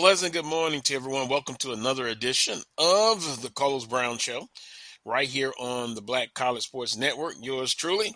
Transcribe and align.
pleasant 0.00 0.32
good 0.32 0.46
morning 0.46 0.80
to 0.80 0.94
everyone. 0.94 1.28
Welcome 1.28 1.56
to 1.56 1.72
another 1.72 2.06
edition 2.06 2.58
of 2.78 3.42
the 3.42 3.50
Carlos 3.50 3.84
Brown 3.84 4.16
Show, 4.16 4.48
right 5.04 5.28
here 5.28 5.52
on 5.60 5.94
the 5.94 6.00
Black 6.00 6.32
College 6.32 6.62
Sports 6.62 6.96
Network. 6.96 7.34
Yours 7.42 7.74
truly, 7.74 8.14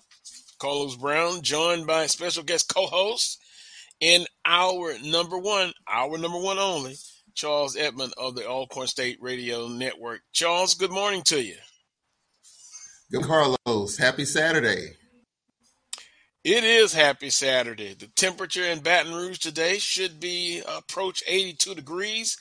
Carlos 0.58 0.96
Brown, 0.96 1.42
joined 1.42 1.86
by 1.86 2.06
special 2.06 2.42
guest 2.42 2.72
co-host 2.74 3.38
in 4.00 4.24
our 4.46 4.94
number 5.04 5.36
one, 5.36 5.74
our 5.86 6.16
number 6.16 6.38
one 6.38 6.58
only, 6.58 6.94
Charles 7.34 7.76
Edmond 7.76 8.14
of 8.16 8.34
the 8.34 8.48
Alcorn 8.48 8.86
State 8.86 9.19
Radio 9.20 9.69
Network. 9.69 10.22
Charles, 10.32 10.72
good 10.72 10.91
morning 10.91 11.20
to 11.24 11.42
you. 11.42 11.56
Good 13.12 13.24
Carlos. 13.24 13.98
Happy 13.98 14.24
Saturday. 14.24 14.94
It 16.45 16.62
is 16.62 16.92
happy 16.92 17.31
Saturday. 17.31 17.95
The 17.95 18.09
temperature 18.09 18.64
in 18.64 18.81
Baton 18.81 19.14
Rouge 19.14 19.39
today 19.39 19.78
should 19.78 20.20
be 20.20 20.62
approach 20.69 21.23
82 21.27 21.75
degrees. 21.75 22.37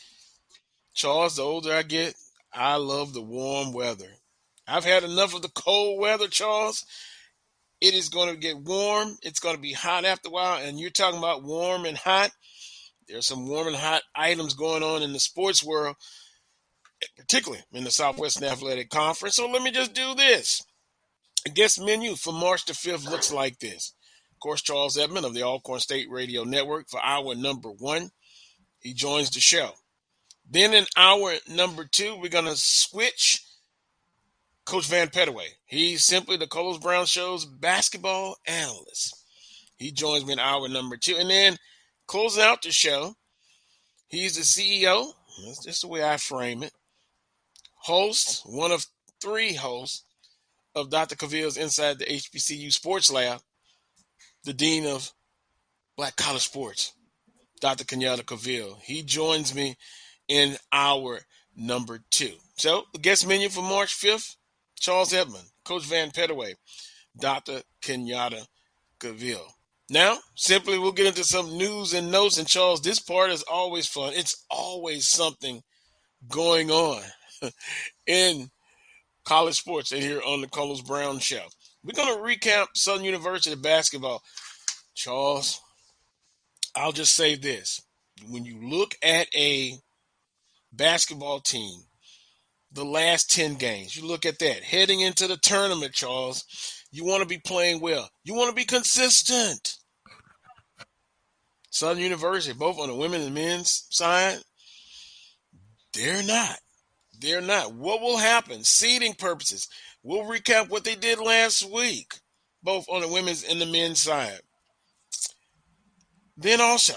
Charles, 0.94 1.38
the 1.38 1.44
older 1.44 1.73
I 1.73 1.84
get, 1.84 2.14
I 2.52 2.76
love 2.76 3.14
the 3.14 3.22
warm 3.22 3.72
weather. 3.72 4.09
I've 4.68 4.84
had 4.84 5.06
enough 5.06 5.34
of 5.34 5.42
the 5.42 5.48
cold 5.48 6.02
weather, 6.02 6.28
Charles. 6.28 6.86
It 7.80 7.94
is 7.94 8.09
going 8.09 8.28
to 8.28 8.36
get 8.36 8.58
warm. 8.58 9.18
It's 9.22 9.40
going 9.40 9.56
to 9.56 9.62
be 9.62 9.72
hot 9.72 10.04
after 10.04 10.28
a 10.28 10.31
while. 10.34 10.62
And 10.62 10.81
you're 10.81 10.90
talking 10.90 11.20
about 11.20 11.44
warm 11.44 11.86
and 11.86 11.98
hot. 11.98 12.31
There's 13.08 13.28
some 13.28 13.48
warm 13.48 13.68
and 13.68 13.76
hot 13.78 14.02
items 14.14 14.54
going 14.54 14.84
on 14.84 15.02
in 15.02 15.14
the 15.14 15.20
sports 15.22 15.64
world, 15.64 15.96
particularly 17.16 17.64
in 17.72 17.86
the 17.86 17.92
Southwestern 17.92 18.50
Athletic 18.50 18.90
Conference. 18.90 19.38
So 19.38 19.50
let 19.50 19.64
me 19.64 19.72
just 19.72 19.94
do 19.94 20.14
this. 20.14 20.62
Guest 21.49 21.81
menu 21.81 22.16
for 22.16 22.31
March 22.31 22.66
the 22.66 22.73
5th 22.73 23.09
looks 23.09 23.31
like 23.31 23.59
this. 23.59 23.94
Of 24.31 24.39
course, 24.39 24.61
Charles 24.61 24.97
Edmond 24.97 25.25
of 25.25 25.33
the 25.33 25.44
Alcorn 25.44 25.80
State 25.80 26.09
Radio 26.09 26.44
Network 26.44 26.89
for 26.89 27.03
hour 27.03 27.35
number 27.35 27.69
one. 27.69 28.11
He 28.80 28.94
joins 28.94 29.30
the 29.30 29.39
show. 29.39 29.72
Then 30.50 30.73
in 30.73 30.85
hour 30.97 31.35
number 31.47 31.85
two, 31.85 32.16
we're 32.16 32.30
going 32.30 32.45
to 32.45 32.55
switch 32.55 33.44
Coach 34.66 34.88
Van 34.88 35.09
Pettaway. 35.09 35.47
He's 35.66 36.03
simply 36.03 36.38
the 36.38 36.47
Carlos 36.47 36.78
Brown 36.78 37.06
Show's 37.06 37.45
basketball 37.45 38.35
analyst. 38.45 39.16
He 39.78 39.91
joins 39.91 40.25
me 40.25 40.34
in 40.34 40.39
hour 40.39 40.68
number 40.69 40.95
two. 40.97 41.18
And 41.18 41.29
then 41.29 41.57
closing 42.07 42.44
out 42.44 42.62
the 42.62 42.72
show, 42.72 43.16
he's 44.07 44.35
the 44.35 44.41
CEO. 44.41 45.12
That's 45.45 45.63
just 45.63 45.81
the 45.81 45.88
way 45.88 46.03
I 46.03 46.18
frame 46.18 46.63
it. 46.63 46.73
Host, 47.75 48.44
one 48.45 48.72
of 48.72 48.85
three 49.22 49.53
hosts 49.53 50.03
of 50.75 50.89
Dr. 50.89 51.16
Cavill's 51.16 51.57
Inside 51.57 52.00
the 52.00 52.06
HBCU 52.06 52.72
Sports 52.72 53.11
Lab, 53.11 53.41
the 54.44 54.53
Dean 54.53 54.85
of 54.85 55.11
Black 55.95 56.16
College 56.16 56.44
Sports, 56.44 56.94
Dr. 57.61 57.84
Kenyatta 57.84 58.23
Cavill. 58.23 58.79
He 58.81 59.03
joins 59.03 59.53
me 59.53 59.75
in 60.28 60.57
our 60.72 61.19
number 61.56 62.00
two. 62.09 62.33
So, 62.57 62.85
the 62.94 63.00
guest 63.00 63.28
menu 63.28 63.50
for 63.50 63.62
March 63.62 63.95
5th, 64.00 64.35
Charles 64.79 65.13
Edmond, 65.13 65.45
Coach 65.63 65.83
Van 65.85 66.12
Pettaway, 66.12 66.56
Dr. 67.17 67.62
Kenyatta 67.81 68.45
Cavill. 69.00 69.45
Now, 69.89 70.17
simply 70.35 70.79
we'll 70.79 70.91
get 70.91 71.07
into 71.07 71.23
some 71.23 71.57
news 71.57 71.94
and 71.94 72.12
notes. 72.12 72.38
And 72.38 72.47
Charles, 72.47 72.81
this 72.81 73.00
part 73.00 73.31
is 73.31 73.44
always 73.44 73.85
fun. 73.85 74.13
It's 74.16 74.45
always 74.50 75.07
something 75.07 75.62
going 76.29 76.72
on 76.72 77.01
in 78.07 78.50
college 79.25 79.56
sports 79.56 79.91
and 79.91 80.01
here 80.01 80.22
on 80.25 80.41
the 80.41 80.47
Carlos 80.47 80.81
Brown 80.81 81.19
Show. 81.19 81.44
We're 81.84 81.94
going 81.94 82.16
to 82.16 82.23
recap 82.23 82.67
Southern 82.75 83.06
University 83.06 83.56
basketball. 83.56 84.22
Charles, 84.95 85.59
I'll 86.75 86.91
just 86.91 87.16
say 87.16 87.35
this. 87.35 87.81
When 88.28 88.45
you 88.45 88.59
look 88.62 88.95
at 89.01 89.28
a 89.35 89.73
basketball 90.72 91.39
team, 91.39 91.81
the 92.72 92.85
last 92.85 93.29
10 93.31 93.56
games, 93.56 93.95
you 93.95 94.06
look 94.07 94.25
at 94.25 94.39
that. 94.39 94.63
Heading 94.63 95.01
into 95.01 95.28
the 95.28 95.38
tournament, 95.38 95.94
Charles, 95.94 96.45
you 96.91 97.06
want 97.06 97.22
to 97.22 97.28
be 97.28 97.38
playing 97.38 97.81
well. 97.81 98.09
You 98.23 98.33
want 98.33 98.50
to 98.50 98.56
be 98.56 98.66
consistent. 98.66 99.75
Southern 101.69 102.03
University, 102.03 102.57
both 102.57 102.79
on 102.79 102.88
the 102.88 102.95
women 102.95 103.22
and 103.22 103.33
men's 103.33 103.88
side, 103.89 104.38
they're 105.94 106.23
not. 106.23 106.57
They're 107.19 107.41
not. 107.41 107.74
What 107.74 108.01
will 108.01 108.18
happen? 108.18 108.63
Seeding 108.63 109.13
purposes. 109.13 109.69
We'll 110.03 110.25
recap 110.25 110.69
what 110.69 110.84
they 110.84 110.96
did 110.96 111.19
last 111.19 111.69
week, 111.69 112.16
both 112.62 112.85
on 112.90 113.01
the 113.01 113.07
women's 113.07 113.44
and 113.44 113.62
the 113.62 113.66
men's 113.66 114.01
side. 114.01 114.41
Then 116.35 116.59
also, 116.59 116.96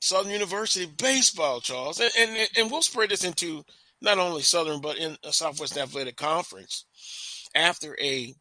Southern 0.00 0.32
University 0.32 0.86
baseball, 0.86 1.60
Charles, 1.60 2.00
and, 2.00 2.10
and, 2.18 2.48
and 2.58 2.70
we'll 2.70 2.82
spread 2.82 3.10
this 3.10 3.24
into 3.24 3.64
not 4.02 4.18
only 4.18 4.42
Southern 4.42 4.80
but 4.80 4.98
in 4.98 5.16
a 5.24 5.32
Southwest 5.32 5.78
Athletic 5.78 6.16
Conference. 6.16 6.84
After 7.54 7.96
a 8.00 8.34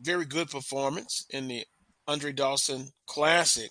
very 0.00 0.26
good 0.26 0.50
performance 0.50 1.26
in 1.30 1.48
the 1.48 1.64
Andre 2.06 2.32
Dawson 2.32 2.88
Classic, 3.06 3.70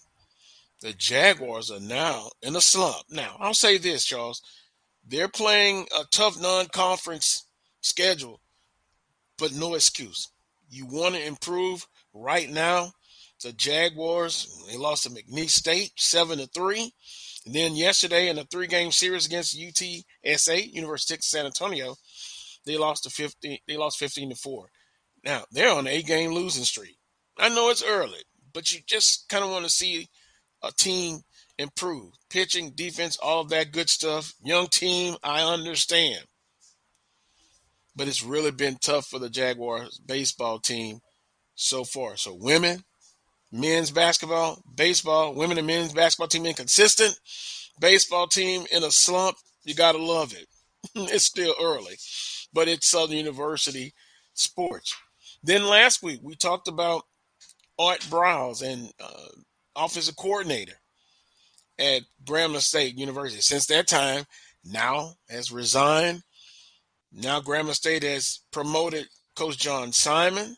the 0.82 0.92
Jaguars 0.94 1.72
are 1.72 1.80
now 1.80 2.30
in 2.42 2.56
a 2.56 2.62
slump. 2.62 3.06
Now, 3.10 3.38
I'll 3.40 3.54
say 3.54 3.78
this, 3.78 4.04
Charles. 4.04 4.42
They're 5.06 5.28
playing 5.28 5.88
a 5.98 6.06
tough 6.12 6.40
non 6.42 6.68
conference 6.68 7.48
schedule, 7.82 8.40
but 9.38 9.54
no 9.54 9.76
excuse. 9.76 10.30
You 10.70 10.86
want 10.86 11.16
to 11.16 11.26
improve 11.26 11.86
right 12.14 12.50
now. 12.50 12.94
The 13.44 13.52
Jaguars, 13.52 14.64
they 14.70 14.78
lost 14.78 15.04
to 15.04 15.10
McNeese 15.10 15.50
State 15.50 15.92
7 15.98 16.38
to 16.38 16.48
3. 16.48 16.94
And 17.46 17.54
then 17.54 17.76
yesterday 17.76 18.30
in 18.30 18.40
a 18.40 18.46
three 18.46 18.68
game 18.68 18.92
series 18.92 19.26
against 19.26 19.60
UTSA, 19.60 20.74
University 20.74 21.16
of 21.16 21.24
San 21.24 21.46
Antonio, 21.46 21.96
they 22.66 22.78
lost 22.78 23.04
to 23.04 23.10
15 23.10 23.58
they 23.68 23.76
lost 23.76 24.00
15 24.00 24.30
to 24.30 24.36
4. 24.36 24.70
Now, 25.26 25.44
they're 25.52 25.72
on 25.72 25.80
an 25.80 25.88
eight 25.88 26.06
game 26.06 26.32
losing 26.32 26.64
streak. 26.64 26.98
I 27.38 27.50
know 27.50 27.70
it's 27.70 27.84
early, 27.84 28.20
but 28.54 28.72
you 28.72 28.80
just 28.86 29.28
kind 29.28 29.44
of 29.44 29.50
want 29.50 29.66
to 29.66 29.72
see 29.72 30.08
a 30.62 30.72
team 30.72 31.20
improve. 31.58 32.14
Pitching, 32.30 32.72
defense, 32.72 33.18
all 33.18 33.42
of 33.42 33.50
that 33.50 33.72
good 33.72 33.90
stuff. 33.90 34.34
Young 34.44 34.68
team, 34.68 35.16
I 35.24 35.42
understand. 35.42 36.26
But 37.96 38.08
it's 38.08 38.24
really 38.24 38.52
been 38.52 38.78
tough 38.82 39.08
for 39.08 39.20
the 39.20 39.30
Jaguars 39.30 40.00
baseball 40.00 40.60
team 40.60 41.00
so 41.56 41.84
far. 41.84 42.18
So 42.18 42.34
women, 42.34 42.84
men's 43.52 43.92
basketball, 43.92 44.64
baseball, 44.76 45.36
women 45.36 45.58
and 45.58 45.68
men's 45.68 45.94
basketball 45.94 46.28
team 46.28 46.46
inconsistent. 46.46 47.20
Baseball 47.80 48.28
team 48.28 48.66
in 48.72 48.84
a 48.84 48.92
slump. 48.92 49.38
You 49.64 49.76
got 49.76 49.94
to 49.94 50.04
love 50.04 50.34
it. 50.34 50.48
it's 50.96 51.26
still 51.26 51.54
early, 51.62 51.96
but 52.52 52.68
it's 52.68 52.90
Southern 52.90 53.18
University 53.18 53.94
sports. 54.34 54.96
Then 55.44 55.66
last 55.66 56.02
week 56.02 56.20
we 56.24 56.36
talked 56.36 56.68
about 56.68 57.04
Art 57.78 58.00
Briles 58.02 58.62
and 58.62 58.92
uh, 59.00 59.30
offensive 59.76 60.16
coordinator 60.16 60.74
at 61.84 62.04
Grambling 62.24 62.62
State 62.62 62.98
University. 62.98 63.42
Since 63.42 63.66
that 63.68 63.88
time, 63.88 64.24
now 64.64 65.16
has 65.30 65.52
resigned. 65.52 66.24
Now 67.12 67.42
Grambling 67.42 67.74
State 67.74 68.04
has 68.04 68.40
promoted 68.52 69.08
Coach 69.36 69.58
John 69.58 69.92
Simon 69.92 70.56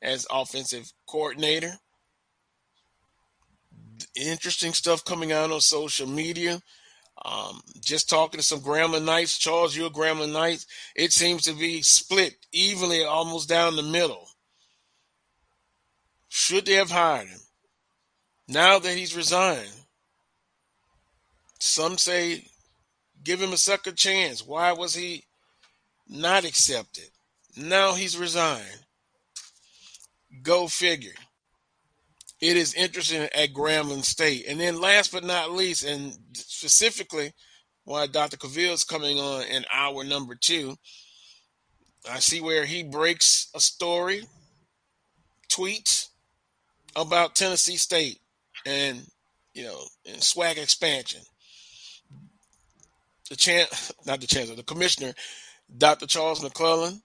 as 0.00 0.26
offensive 0.30 0.92
coordinator. 1.06 1.72
interesting 4.14 4.72
stuff 4.72 5.04
coming 5.04 5.32
out 5.32 5.50
on 5.50 5.60
social 5.60 6.06
media. 6.06 6.60
Um, 7.24 7.60
just 7.80 8.08
talking 8.08 8.38
to 8.38 8.46
some 8.46 8.60
Gramblinites, 8.60 9.38
Charles, 9.38 9.76
you're 9.76 9.90
Gramblinites. 9.90 10.66
It 10.94 11.12
seems 11.12 11.42
to 11.42 11.52
be 11.52 11.82
split 11.82 12.36
evenly, 12.52 13.02
almost 13.02 13.48
down 13.48 13.74
the 13.74 13.82
middle. 13.82 14.28
Should 16.28 16.66
they 16.66 16.74
have 16.74 16.92
hired 16.92 17.26
him? 17.26 17.40
Now 18.46 18.78
that 18.78 18.96
he's 18.96 19.16
resigned, 19.16 19.68
some 21.58 21.98
say 21.98 22.46
give 23.22 23.40
him 23.40 23.52
a 23.52 23.58
second 23.58 23.96
chance. 23.96 24.44
Why 24.44 24.72
was 24.72 24.94
he 24.94 25.24
not 26.08 26.44
accepted? 26.44 27.08
Now 27.56 27.94
he's 27.94 28.16
resigned. 28.16 28.84
Go 30.42 30.68
figure 30.68 31.14
it 32.40 32.56
is 32.56 32.74
interesting 32.74 33.22
at 33.22 33.52
Grambling 33.52 34.04
State. 34.04 34.46
And 34.48 34.60
then 34.60 34.80
last 34.80 35.12
but 35.12 35.24
not 35.24 35.52
least, 35.52 35.84
and 35.84 36.12
specifically 36.34 37.32
why 37.84 38.06
Dr. 38.06 38.36
Cavill 38.36 38.72
is 38.72 38.84
coming 38.84 39.18
on 39.18 39.42
in 39.44 39.64
hour 39.72 40.04
number 40.04 40.34
two, 40.34 40.76
I 42.08 42.20
see 42.20 42.40
where 42.40 42.64
he 42.64 42.84
breaks 42.84 43.48
a 43.54 43.60
story, 43.60 44.22
tweets 45.50 46.06
about 46.94 47.34
Tennessee 47.34 47.76
State 47.76 48.18
and 48.64 49.02
you 49.52 49.64
know 49.64 49.82
and 50.06 50.20
SWAC 50.20 50.58
expansion. 50.58 51.22
The 53.28 53.36
chance, 53.36 53.92
not 54.06 54.20
the 54.20 54.26
chancellor, 54.26 54.56
the 54.56 54.62
commissioner, 54.62 55.12
Dr. 55.76 56.06
Charles 56.06 56.42
McClelland, 56.42 57.02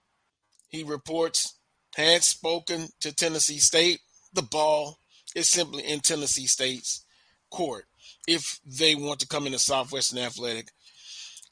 he 0.68 0.82
reports 0.82 1.54
had 1.96 2.22
spoken 2.22 2.88
to 3.00 3.14
Tennessee 3.14 3.58
State. 3.58 4.00
The 4.32 4.42
ball 4.42 4.98
is 5.34 5.48
simply 5.48 5.84
in 5.84 6.00
Tennessee 6.00 6.46
State's 6.46 7.04
court 7.50 7.84
if 8.26 8.58
they 8.64 8.94
want 8.94 9.20
to 9.20 9.28
come 9.28 9.46
in 9.46 9.52
the 9.52 9.58
Southwestern 9.58 10.18
Athletic 10.18 10.70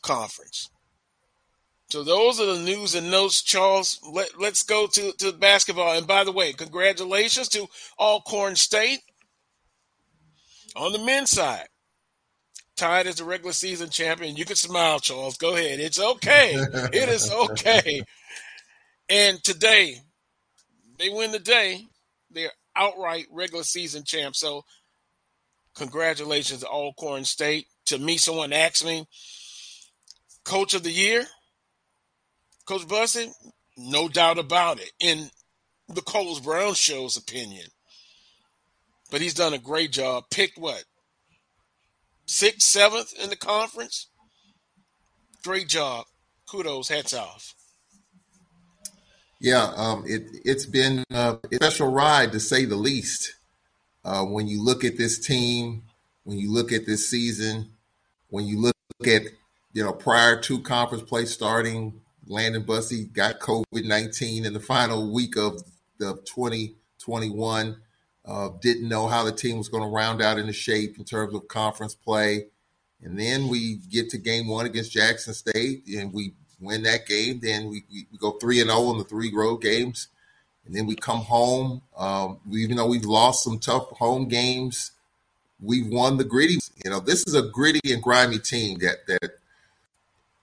Conference. 0.03 0.71
So 1.91 2.03
those 2.03 2.41
are 2.41 2.47
the 2.47 2.61
news 2.61 2.95
and 2.95 3.11
notes, 3.11 3.43
Charles. 3.43 4.01
Let, 4.11 4.41
let's 4.41 4.63
go 4.63 4.87
to, 4.87 5.13
to 5.19 5.33
basketball. 5.33 5.97
And 5.97 6.07
by 6.07 6.25
the 6.25 6.33
way, 6.33 6.55
congratulations 6.55 7.49
to 7.51 7.69
Alcorn 7.99 8.57
State 8.57 9.01
on 10.75 10.93
the 10.93 10.99
men's 10.99 11.31
side. 11.31 11.69
Tied 12.83 13.07
as 13.07 13.15
the 13.15 13.25
regular 13.25 13.53
season 13.53 13.91
champion. 13.91 14.35
You 14.35 14.45
can 14.45 14.57
smile, 14.57 14.99
Charles. 14.99 15.37
Go 15.37 15.55
ahead. 15.55 15.79
It's 15.79 16.01
okay. 16.01 16.55
it 16.57 17.09
is 17.09 17.31
okay. 17.31 18.03
And 19.09 19.41
today, 19.45 19.99
they 20.99 21.09
win 21.09 21.31
the 21.31 21.39
day. 21.39 21.87
They're 22.33 22.51
outright 22.75 23.27
regular 23.31 23.63
season 23.63 24.03
champ. 24.05 24.35
So 24.35 24.65
congratulations 25.77 26.61
to 26.61 26.67
Alcorn 26.67 27.25
State. 27.25 27.67
To 27.87 27.99
me, 27.99 28.17
someone 28.17 28.53
asked 28.53 28.85
me, 28.85 29.07
Coach 30.45 30.75
of 30.75 30.83
the 30.83 30.91
Year, 30.91 31.25
Coach 32.67 32.89
Bussie, 32.89 33.31
no 33.77 34.09
doubt 34.09 34.39
about 34.39 34.81
it. 34.81 34.91
In 34.99 35.31
the 35.89 36.03
Carlos 36.03 36.41
Brown 36.41 36.75
Show's 36.75 37.17
opinion. 37.17 37.67
But 39.11 39.21
he's 39.21 39.35
done 39.35 39.55
a 39.55 39.59
great 39.59 39.93
job. 39.93 40.25
Picked 40.31 40.59
what? 40.59 40.83
Sixth, 42.33 42.63
seventh 42.63 43.13
in 43.23 43.29
the 43.29 43.37
conference? 43.37 44.09
Great 45.45 45.69
job. 45.69 46.07
Kudos, 46.51 46.89
hats 46.89 47.13
off. 47.13 47.55
Yeah, 49.39 49.71
um, 49.77 50.05
it 50.07 50.23
it's 50.43 50.65
been 50.65 51.05
a 51.11 51.39
special 51.53 51.89
ride 51.89 52.33
to 52.33 52.41
say 52.41 52.65
the 52.65 52.75
least. 52.75 53.35
Uh, 54.03 54.25
when 54.25 54.49
you 54.49 54.65
look 54.65 54.83
at 54.83 54.97
this 54.97 55.19
team, 55.19 55.83
when 56.25 56.39
you 56.39 56.51
look 56.51 56.73
at 56.73 56.87
this 56.87 57.11
season, 57.11 57.69
when 58.31 58.47
you 58.47 58.59
look 58.59 58.75
at 59.07 59.25
you 59.75 59.85
know 59.85 59.93
prior 59.93 60.41
to 60.41 60.59
conference 60.61 61.05
play 61.05 61.27
starting, 61.27 62.01
Landon 62.27 62.65
Bussie 62.65 63.13
got 63.13 63.41
COVID 63.41 63.85
nineteen 63.85 64.47
in 64.47 64.55
the 64.55 64.61
final 64.61 65.13
week 65.13 65.37
of 65.37 65.63
the 65.99 66.19
twenty 66.27 66.77
twenty 66.99 67.29
one. 67.29 67.77
Uh, 68.25 68.51
didn't 68.61 68.89
know 68.89 69.09
how 69.09 69.25
the 69.25 69.33
team 69.33 69.59
was 69.59 69.69
going 69.69 69.83
to 69.83 69.89
round 69.89 70.23
out 70.23 70.39
into 70.39 70.53
shape 70.53 70.97
in 70.97 71.05
terms 71.05 71.35
of 71.35 71.49
conference 71.49 71.95
play. 71.95 72.47
And 73.03 73.19
then 73.19 73.49
we 73.49 73.77
get 73.91 74.11
to 74.11 74.19
game 74.19 74.47
one 74.47 74.65
against 74.65 74.93
Jackson 74.93 75.35
State, 75.35 75.85
and 75.89 76.13
we 76.13 76.35
win 76.61 76.85
that 76.85 77.07
game. 77.07 77.41
Then 77.43 77.69
we, 77.69 77.85
we, 77.91 78.07
go 78.19 78.33
three 78.33 78.61
and 78.61 78.71
zero 78.71 78.83
oh 78.83 78.93
in 78.93 78.99
the 78.99 79.05
three 79.05 79.33
road 79.35 79.57
games, 79.57 80.09
and 80.65 80.75
then 80.75 80.87
we 80.87 80.95
come 80.95 81.19
home. 81.19 81.83
Um, 81.97 82.39
even 82.53 82.77
though 82.77 82.87
we've 82.87 83.05
lost 83.05 83.43
some 83.43 83.59
tough 83.59 83.91
home 83.91 84.29
games, 84.29 84.93
we've 85.61 85.89
won 85.89 86.17
the 86.17 86.25
gritty. 86.25 86.59
You 86.85 86.91
know, 86.91 87.01
this 87.01 87.25
is 87.27 87.35
a 87.35 87.43
gritty 87.43 87.93
and 87.93 88.03
grimy 88.03 88.39
team 88.39 88.79
that 88.79 89.07
that. 89.09 89.39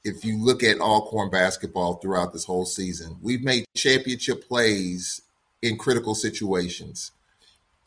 If 0.02 0.24
you 0.24 0.38
look 0.38 0.64
at 0.64 0.80
Alcorn 0.80 1.30
basketball 1.30 1.96
throughout 1.96 2.32
this 2.32 2.46
whole 2.46 2.66
season, 2.66 3.18
we've 3.22 3.44
made 3.44 3.66
championship 3.76 4.48
plays 4.48 5.22
in 5.62 5.78
critical 5.78 6.16
situations. 6.16 7.12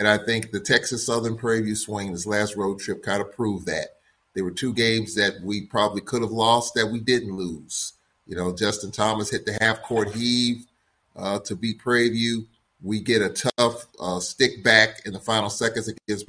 And 0.02 0.08
I 0.08 0.19
think 0.19 0.50
the 0.50 0.58
Texas 0.58 1.06
Southern 1.06 1.37
Prairie 1.37 1.62
View 1.62 1.76
swing, 1.76 2.10
this 2.10 2.26
last 2.26 2.56
road 2.56 2.81
trip, 2.81 3.04
kind 3.04 3.22
of 3.22 3.31
proved 3.37 3.66
that. 3.66 3.99
There 4.34 4.43
were 4.43 4.50
two 4.50 4.75
games 4.75 5.14
that 5.14 5.34
we 5.44 5.60
probably 5.60 6.00
could 6.00 6.22
have 6.22 6.32
lost 6.32 6.75
that 6.75 6.88
we 6.88 6.99
didn't 6.99 7.37
lose. 7.37 7.93
You 8.26 8.34
know, 8.34 8.52
Justin 8.52 8.90
Thomas 8.90 9.31
hit 9.31 9.46
the 9.46 9.56
half 9.60 9.81
court 9.82 10.12
heave 10.12 10.66
uh, 11.14 11.38
to 11.44 11.54
beat 11.54 11.78
Prairie 11.78 12.08
View. 12.08 12.49
We 12.82 12.99
get 12.99 13.22
a 13.22 13.28
tough 13.56 13.87
uh, 14.00 14.19
stick 14.19 14.64
back 14.64 15.06
in 15.06 15.12
the 15.12 15.20
final 15.20 15.49
seconds 15.49 15.87
against 15.87 16.26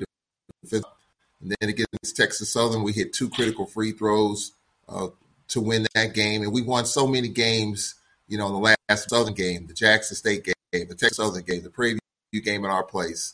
and 0.72 1.56
then 1.60 1.70
against 1.70 2.16
Texas 2.16 2.54
Southern, 2.54 2.84
we 2.84 2.94
hit 2.94 3.12
two 3.12 3.28
critical 3.28 3.66
free 3.66 3.92
throws 3.92 4.52
uh, 4.88 5.08
to 5.48 5.60
win 5.60 5.88
that 5.96 6.14
game. 6.14 6.44
And 6.44 6.54
we 6.54 6.62
won 6.62 6.86
so 6.86 7.08
many 7.08 7.28
games, 7.28 7.96
you 8.28 8.38
know, 8.38 8.46
in 8.46 8.54
the 8.54 8.76
last 8.88 9.10
Southern 9.10 9.34
game, 9.34 9.66
the 9.66 9.74
Jackson 9.74 10.16
State 10.16 10.44
game, 10.46 10.54
the 10.88 10.94
Texas 10.94 11.18
Southern 11.18 11.42
game, 11.42 11.64
the 11.64 11.72
Prairie 11.72 11.98
View 12.32 12.42
game 12.44 12.66
in 12.66 12.70
our 12.70 12.84
place. 12.84 13.34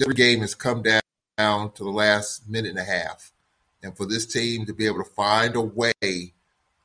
Every 0.00 0.14
game 0.14 0.40
has 0.40 0.54
come 0.54 0.82
down, 0.82 1.00
down 1.38 1.72
to 1.72 1.84
the 1.84 1.90
last 1.90 2.48
minute 2.48 2.70
and 2.70 2.78
a 2.78 2.84
half. 2.84 3.32
And 3.82 3.96
for 3.96 4.06
this 4.06 4.26
team 4.26 4.66
to 4.66 4.72
be 4.72 4.86
able 4.86 5.04
to 5.04 5.10
find 5.10 5.54
a 5.56 5.60
way 5.60 5.92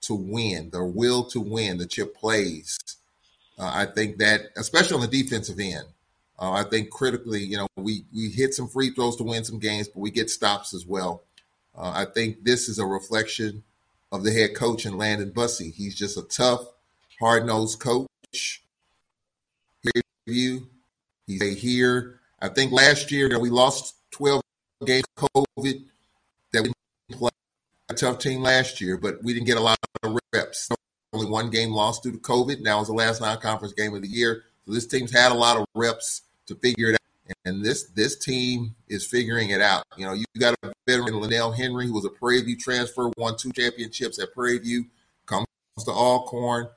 to 0.01 0.13
win, 0.15 0.69
the 0.71 0.83
will 0.83 1.23
to 1.25 1.39
win, 1.39 1.77
the 1.77 1.85
chip 1.85 2.15
plays. 2.15 2.77
Uh, 3.57 3.71
I 3.73 3.85
think 3.85 4.17
that, 4.17 4.41
especially 4.55 4.95
on 4.95 5.01
the 5.01 5.23
defensive 5.23 5.59
end, 5.59 5.85
uh, 6.39 6.51
I 6.51 6.63
think 6.63 6.89
critically, 6.89 7.43
you 7.43 7.57
know, 7.57 7.67
we 7.75 8.05
we 8.15 8.29
hit 8.29 8.53
some 8.53 8.67
free 8.67 8.91
throws 8.91 9.17
to 9.17 9.23
win 9.23 9.43
some 9.43 9.59
games, 9.59 9.89
but 9.89 9.99
we 9.99 10.11
get 10.11 10.29
stops 10.29 10.73
as 10.73 10.85
well. 10.85 11.23
Uh, 11.77 11.91
I 11.93 12.05
think 12.05 12.43
this 12.43 12.69
is 12.69 12.79
a 12.79 12.85
reflection 12.85 13.63
of 14.11 14.23
the 14.23 14.31
head 14.31 14.55
coach 14.55 14.85
and 14.85 14.97
Landon 14.97 15.31
Bussie. 15.31 15.73
He's 15.73 15.95
just 15.95 16.17
a 16.17 16.21
tough, 16.21 16.65
hard 17.19 17.45
nosed 17.45 17.79
coach. 17.79 18.63
You, 20.25 20.67
he's 21.27 21.57
here. 21.57 22.18
I 22.41 22.49
think 22.49 22.71
last 22.71 23.11
year 23.11 23.37
we 23.39 23.49
lost 23.49 23.95
12 24.11 24.41
games 24.85 25.03
COVID 25.17 25.83
that 26.53 26.63
we 26.63 26.71
didn't 27.09 27.19
play 27.19 27.29
a 27.89 27.93
tough 27.93 28.19
team 28.19 28.41
last 28.41 28.79
year, 28.79 28.97
but 28.97 29.21
we 29.23 29.33
didn't 29.33 29.47
get 29.47 29.57
a 29.57 29.61
lot 29.61 29.77
of 30.03 30.17
reps. 30.33 30.69
Only 31.11 31.29
one 31.29 31.49
game 31.49 31.71
lost 31.71 32.03
due 32.03 32.11
to 32.11 32.17
COVID. 32.17 32.61
Now 32.61 32.79
was 32.79 32.87
the 32.87 32.93
last 32.93 33.19
non-conference 33.19 33.73
game 33.73 33.93
of 33.93 34.01
the 34.01 34.07
year. 34.07 34.43
So 34.65 34.73
this 34.73 34.87
team's 34.87 35.11
had 35.11 35.31
a 35.31 35.35
lot 35.35 35.57
of 35.57 35.65
reps 35.75 36.21
to 36.47 36.55
figure 36.55 36.89
it 36.89 36.93
out. 36.93 37.35
And 37.45 37.63
this 37.63 37.83
this 37.83 38.17
team 38.17 38.75
is 38.87 39.05
figuring 39.05 39.49
it 39.49 39.61
out. 39.61 39.83
You 39.97 40.05
know, 40.05 40.13
you 40.13 40.25
got 40.39 40.55
a 40.63 40.71
veteran 40.87 41.13
Lenell 41.13 41.55
Henry, 41.55 41.87
who 41.87 41.93
was 41.93 42.05
a 42.05 42.09
Prairie 42.09 42.41
View 42.41 42.57
transfer, 42.57 43.11
won 43.17 43.37
two 43.37 43.51
championships 43.51 44.17
at 44.19 44.33
Prairie 44.33 44.57
View, 44.59 44.85
comes 45.25 45.45
to 45.85 45.91
Alcorn, 45.91 46.69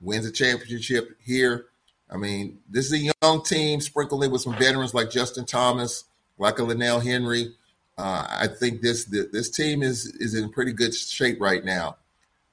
wins 0.00 0.26
a 0.26 0.30
championship 0.30 1.16
here. 1.24 1.66
I 2.10 2.16
mean, 2.16 2.58
this 2.68 2.86
is 2.86 2.92
a 2.92 3.12
young 3.22 3.42
team 3.42 3.80
sprinkled 3.80 4.22
in 4.24 4.30
with 4.30 4.42
some 4.42 4.56
veterans 4.56 4.94
like 4.94 5.10
Justin 5.10 5.44
Thomas, 5.44 6.04
like 6.38 6.58
a 6.58 6.62
Lenell 6.62 7.04
Henry. 7.04 7.54
Uh, 7.98 8.26
I 8.28 8.46
think 8.46 8.80
this 8.80 9.06
this 9.06 9.50
team 9.50 9.82
is 9.82 10.06
is 10.06 10.34
in 10.34 10.50
pretty 10.50 10.72
good 10.72 10.94
shape 10.94 11.40
right 11.40 11.64
now. 11.64 11.96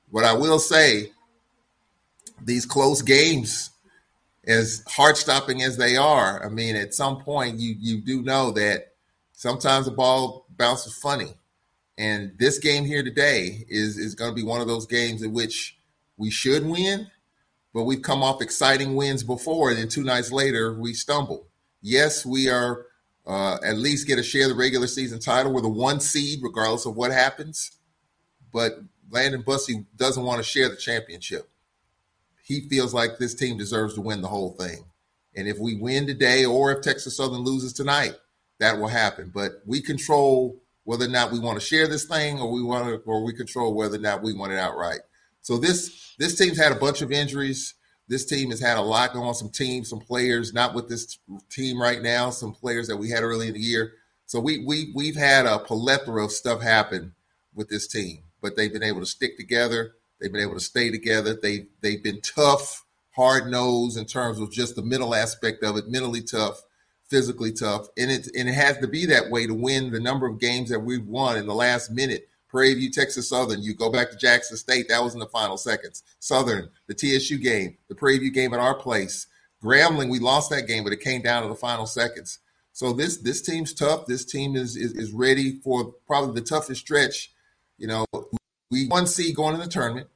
What 0.10 0.24
I 0.24 0.33
will 0.33 0.60
say, 0.60 1.12
these 2.41 2.65
close 2.65 3.01
games, 3.01 3.72
as 4.45 4.83
heart 4.88 5.17
stopping 5.17 5.62
as 5.62 5.77
they 5.77 5.98
are, 5.98 6.43
I 6.43 6.50
mean, 6.50 6.75
at 6.75 6.93
some 6.93 7.22
point 7.22 7.60
you 7.60 7.75
you 7.77 8.01
do 8.01 8.22
know 8.22 8.51
that 8.51 8.93
sometimes 9.33 9.86
the 9.86 9.91
ball 9.91 10.45
bounces 10.50 10.93
funny, 10.93 11.33
and 11.98 12.31
this 12.39 12.57
game 12.57 12.86
here 12.86 13.03
today 13.03 13.65
is 13.67 13.98
is 13.98 14.15
going 14.15 14.31
to 14.31 14.36
be 14.36 14.48
one 14.48 14.62
of 14.62 14.67
those 14.67 14.88
games 14.88 15.22
in 15.22 15.33
which 15.33 15.77
we 16.17 16.29
should 16.29 16.65
win, 16.65 17.07
but 17.74 17.84
we've 17.84 18.01
come 18.01 18.24
off 18.24 18.42
exciting 18.42 18.96
wins 18.96 19.24
before, 19.24 19.70
and 19.70 19.80
then 19.80 19.89
two 19.89 20.03
nights 20.03 20.32
later 20.32 20.74
we 20.74 20.94
stumble. 20.94 21.48
Yes, 21.82 22.25
we 22.25 22.50
are 22.50 22.86
uh, 23.25 23.58
at 23.65 23.77
least 23.77 24.08
get 24.08 24.20
a 24.20 24.24
share 24.24 24.44
of 24.44 24.50
the 24.50 24.56
regular 24.56 24.88
season 24.88 25.20
title. 25.20 25.53
We're 25.53 25.62
the 25.62 25.70
one 25.70 26.00
seed, 26.00 26.39
regardless 26.44 26.86
of 26.86 26.96
what 26.96 27.12
happens. 27.12 27.72
But 28.51 28.80
Landon 29.10 29.44
Bussie 29.44 29.86
doesn't 29.96 30.24
want 30.24 30.39
to 30.39 30.44
share 30.44 30.70
the 30.70 30.75
championship. 30.75 31.50
He 32.44 32.68
feels 32.68 32.94
like 32.94 33.18
this 33.18 33.34
team 33.34 33.58
deserves 33.58 33.96
to 33.96 34.01
win 34.01 34.22
the 34.22 34.27
whole 34.27 34.51
thing. 34.51 34.86
And 35.36 35.48
if 35.48 35.58
we 35.58 35.75
win 35.75 36.06
today, 36.06 36.46
or 36.46 36.72
if 36.72 36.82
Texas 36.82 37.18
Southern 37.18 37.42
loses 37.42 37.74
tonight, 37.74 38.15
that 38.60 38.77
will 38.77 38.89
happen. 38.89 39.32
But 39.34 39.62
we 39.65 39.82
control 39.82 40.62
whether 40.84 41.06
or 41.06 41.10
not 41.10 41.32
we 41.32 41.39
want 41.39 41.60
to 41.60 41.65
share 41.65 41.88
this 41.88 42.06
thing 42.06 42.39
or 42.39 42.51
we 42.51 42.62
want 42.62 42.86
to, 42.86 43.01
or 43.06 43.24
we 43.24 43.34
control 43.34 43.74
whether 43.74 43.96
or 43.96 44.00
not 44.00 44.22
we 44.22 44.34
want 44.34 44.51
it 44.51 44.60
outright. 44.60 45.00
So 45.43 45.57
this 45.57 46.15
this 46.17 46.35
team's 46.38 46.57
had 46.57 46.71
a 46.71 46.79
bunch 46.79 47.01
of 47.01 47.12
injuries. 47.12 47.75
This 48.07 48.25
team 48.25 48.50
has 48.50 48.59
had 48.59 48.77
a 48.77 48.81
lot 48.81 49.13
going 49.13 49.27
on. 49.27 49.35
Some 49.35 49.50
teams, 49.50 49.89
some 49.89 50.00
players, 50.00 50.53
not 50.53 50.73
with 50.73 50.89
this 50.89 51.19
team 51.50 51.81
right 51.81 52.01
now. 52.01 52.31
Some 52.31 52.53
players 52.53 52.88
that 52.88 52.97
we 52.97 53.09
had 53.09 53.23
early 53.23 53.47
in 53.47 53.53
the 53.53 53.59
year. 53.59 53.93
So 54.25 54.39
we 54.39 54.65
we 54.65 54.91
we've 54.95 55.15
had 55.15 55.45
a 55.45 55.59
plethora 55.59 56.23
of 56.23 56.31
stuff 56.31 56.62
happen 56.62 57.13
with 57.53 57.69
this 57.69 57.88
team, 57.88 58.23
but 58.41 58.55
they've 58.55 58.73
been 58.73 58.83
able 58.83 59.01
to 59.01 59.05
stick 59.05 59.38
together. 59.38 59.93
They've 60.19 60.31
been 60.31 60.41
able 60.41 60.55
to 60.55 60.59
stay 60.59 60.89
together. 60.89 61.38
They 61.39 61.67
they've 61.81 62.03
been 62.03 62.21
tough, 62.21 62.85
hard 63.12 63.47
nosed 63.47 63.97
in 63.97 64.05
terms 64.05 64.39
of 64.39 64.51
just 64.51 64.75
the 64.75 64.81
mental 64.81 65.13
aspect 65.13 65.63
of 65.63 65.77
it, 65.77 65.88
mentally 65.88 66.21
tough 66.21 66.63
physically 67.09 67.51
tough, 67.51 67.89
and 67.95 68.09
it 68.09 68.27
and 68.35 68.50
it 68.50 68.53
has 68.53 68.79
to 68.79 68.88
be 68.88 69.05
that 69.05 69.29
way 69.29 69.45
to 69.45 69.53
win 69.53 69.91
the 69.91 70.00
number 70.00 70.25
of 70.25 70.39
games 70.39 70.69
that 70.69 70.79
we've 70.79 71.05
won 71.05 71.38
in 71.38 71.45
the 71.45 71.53
last 71.53 71.91
minute. 71.91 72.27
Prairie 72.53 72.75
View, 72.75 72.91
Texas 72.91 73.29
Southern. 73.29 73.63
You 73.63 73.74
go 73.74 73.91
back 73.91 74.12
to 74.12 74.15
Jackson 74.17 74.57
State. 74.57 74.88
That 74.88 75.03
was 75.03 75.15
in 75.15 75.19
the 75.19 75.25
final 75.25 75.57
seconds. 75.57 76.03
Southern, 76.19 76.69
the 76.86 76.93
TSU 76.93 77.39
game, 77.39 77.77
the 77.89 77.95
Prairie 77.95 78.19
View 78.19 78.31
game 78.31 78.53
at 78.53 78.60
our 78.60 78.75
place. 78.75 79.25
Grambling, 79.63 80.12
we 80.12 80.19
lost 80.19 80.51
that 80.51 80.67
game, 80.67 80.83
but 80.83 80.93
it 80.93 81.00
came 81.00 81.24
down 81.24 81.41
to 81.41 81.50
the 81.50 81.55
final 81.55 81.88
seconds. 81.88 82.38
So 82.72 82.93
this 82.93 83.17
this 83.17 83.41
team's 83.41 83.74
tough. 83.74 84.05
This 84.05 84.24
team 84.24 84.55
is 84.55 84.75
is, 84.75 84.93
is 84.93 85.12
ready 85.12 85.60
for 85.63 85.93
probably 86.05 86.39
the 86.39 86.45
toughest 86.45 86.81
stretch. 86.81 87.31
You 87.79 87.88
know, 87.88 88.05
we 88.69 88.86
one 88.88 89.07
seed 89.07 89.36
going 89.36 89.55
in 89.55 89.60
the 89.60 89.67
tournament. 89.67 90.07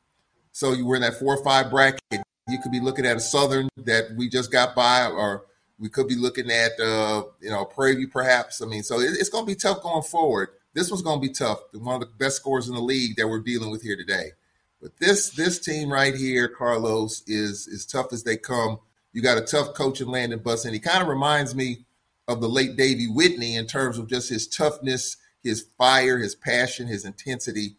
So 0.52 0.74
you 0.74 0.86
were 0.86 0.96
in 0.96 1.02
that 1.02 1.16
four 1.16 1.36
or 1.36 1.44
five 1.44 1.72
bracket. 1.72 2.02
You 2.48 2.60
could 2.62 2.72
be 2.72 2.80
looking 2.80 3.06
at 3.08 3.18
a 3.18 3.20
Southern 3.20 3.68
that 3.78 4.12
we 4.16 4.30
just 4.30 4.52
got 4.52 4.76
by, 4.76 5.08
or 5.08 5.46
we 5.80 5.90
could 5.90 6.08
be 6.08 6.16
looking 6.16 6.52
at 6.52 6.80
uh, 6.80 7.24
you 7.42 7.50
know 7.50 7.66
Prairie 7.66 7.96
View 7.96 8.08
perhaps. 8.08 8.62
I 8.62 8.68
mean, 8.68 8.84
so 8.84 9.00
it, 9.00 9.18
it's 9.20 9.30
going 9.30 9.46
to 9.46 9.52
be 9.52 9.56
tough 9.56 9.82
going 9.82 10.04
forward. 10.04 10.50
This 10.78 10.92
one's 10.92 11.02
going 11.02 11.20
to 11.20 11.28
be 11.28 11.34
tough. 11.34 11.64
One 11.74 11.96
of 11.96 12.02
the 12.02 12.14
best 12.20 12.36
scores 12.36 12.70
in 12.70 12.76
the 12.76 12.82
league 12.82 13.16
that 13.16 13.28
we're 13.28 13.40
dealing 13.40 13.72
with 13.72 13.82
here 13.82 13.96
today. 13.96 14.34
But 14.80 14.96
this 15.00 15.32
this 15.32 15.58
team 15.58 15.92
right 15.92 16.14
here, 16.14 16.48
Carlos, 16.48 17.24
is 17.26 17.68
as 17.74 17.84
tough 17.84 18.14
as 18.14 18.24
they 18.24 18.38
come. 18.38 18.78
You 19.12 19.24
got 19.24 19.40
a 19.40 19.42
tough 19.42 19.74
coach 19.74 20.02
in 20.02 20.08
Landon 20.08 20.38
Bus, 20.38 20.66
and 20.66 20.76
he 20.76 20.80
kind 20.80 21.02
of 21.02 21.08
reminds 21.08 21.56
me 21.56 21.80
of 22.28 22.42
the 22.42 22.48
late 22.48 22.76
Davey 22.78 23.08
Whitney 23.08 23.56
in 23.56 23.66
terms 23.66 23.98
of 23.98 24.08
just 24.08 24.30
his 24.30 24.48
toughness, 24.48 25.18
his 25.42 25.66
fire, 25.80 26.20
his 26.20 26.36
passion, 26.36 26.86
his 26.86 27.06
intensity. 27.06 27.78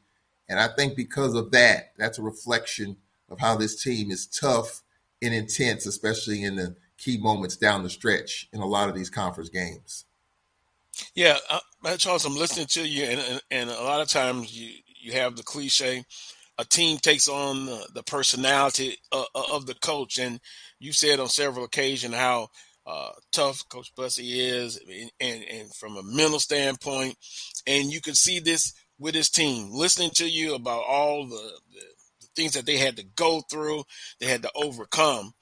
And 0.48 0.58
I 0.58 0.66
think 0.66 0.96
because 0.96 1.34
of 1.34 1.52
that, 1.52 1.92
that's 1.98 2.18
a 2.18 2.22
reflection 2.22 2.96
of 3.28 3.38
how 3.38 3.54
this 3.54 3.80
team 3.80 4.10
is 4.10 4.26
tough 4.26 4.82
and 5.22 5.32
intense, 5.32 5.86
especially 5.86 6.42
in 6.42 6.56
the 6.56 6.74
key 6.96 7.16
moments 7.16 7.56
down 7.56 7.84
the 7.84 7.90
stretch 7.90 8.48
in 8.52 8.58
a 8.58 8.66
lot 8.66 8.88
of 8.88 8.96
these 8.96 9.08
conference 9.08 9.50
games. 9.50 10.04
Yeah, 11.14 11.36
uh, 11.50 11.96
Charles, 11.96 12.24
I'm 12.24 12.36
listening 12.36 12.66
to 12.68 12.86
you, 12.86 13.04
and, 13.04 13.20
and, 13.20 13.42
and 13.50 13.70
a 13.70 13.82
lot 13.82 14.00
of 14.00 14.08
times 14.08 14.56
you 14.56 14.72
you 15.00 15.12
have 15.12 15.36
the 15.36 15.42
cliche, 15.44 16.04
a 16.58 16.64
team 16.64 16.98
takes 16.98 17.28
on 17.28 17.66
the, 17.66 17.88
the 17.94 18.02
personality 18.02 18.96
of, 19.12 19.26
uh, 19.34 19.38
uh, 19.38 19.56
of, 19.56 19.66
the 19.66 19.74
coach, 19.74 20.18
and 20.18 20.40
you 20.80 20.92
said 20.92 21.20
on 21.20 21.28
several 21.28 21.64
occasions 21.64 22.14
how 22.14 22.48
uh, 22.84 23.10
tough 23.32 23.62
Coach 23.68 23.94
Bussie 23.96 24.36
is, 24.36 24.76
and, 24.76 25.10
and, 25.20 25.44
and 25.44 25.74
from 25.74 25.96
a 25.96 26.02
mental 26.02 26.40
standpoint, 26.40 27.16
and 27.66 27.92
you 27.92 28.00
can 28.00 28.14
see 28.14 28.40
this 28.40 28.74
with 28.98 29.14
his 29.14 29.30
team. 29.30 29.70
Listening 29.70 30.10
to 30.14 30.28
you 30.28 30.54
about 30.54 30.82
all 30.88 31.26
the, 31.26 31.52
the, 31.72 31.80
the 32.20 32.26
things 32.34 32.52
that 32.54 32.66
they 32.66 32.76
had 32.76 32.96
to 32.96 33.04
go 33.14 33.40
through, 33.48 33.84
they 34.18 34.26
had 34.26 34.42
to 34.42 34.50
overcome 34.56 35.32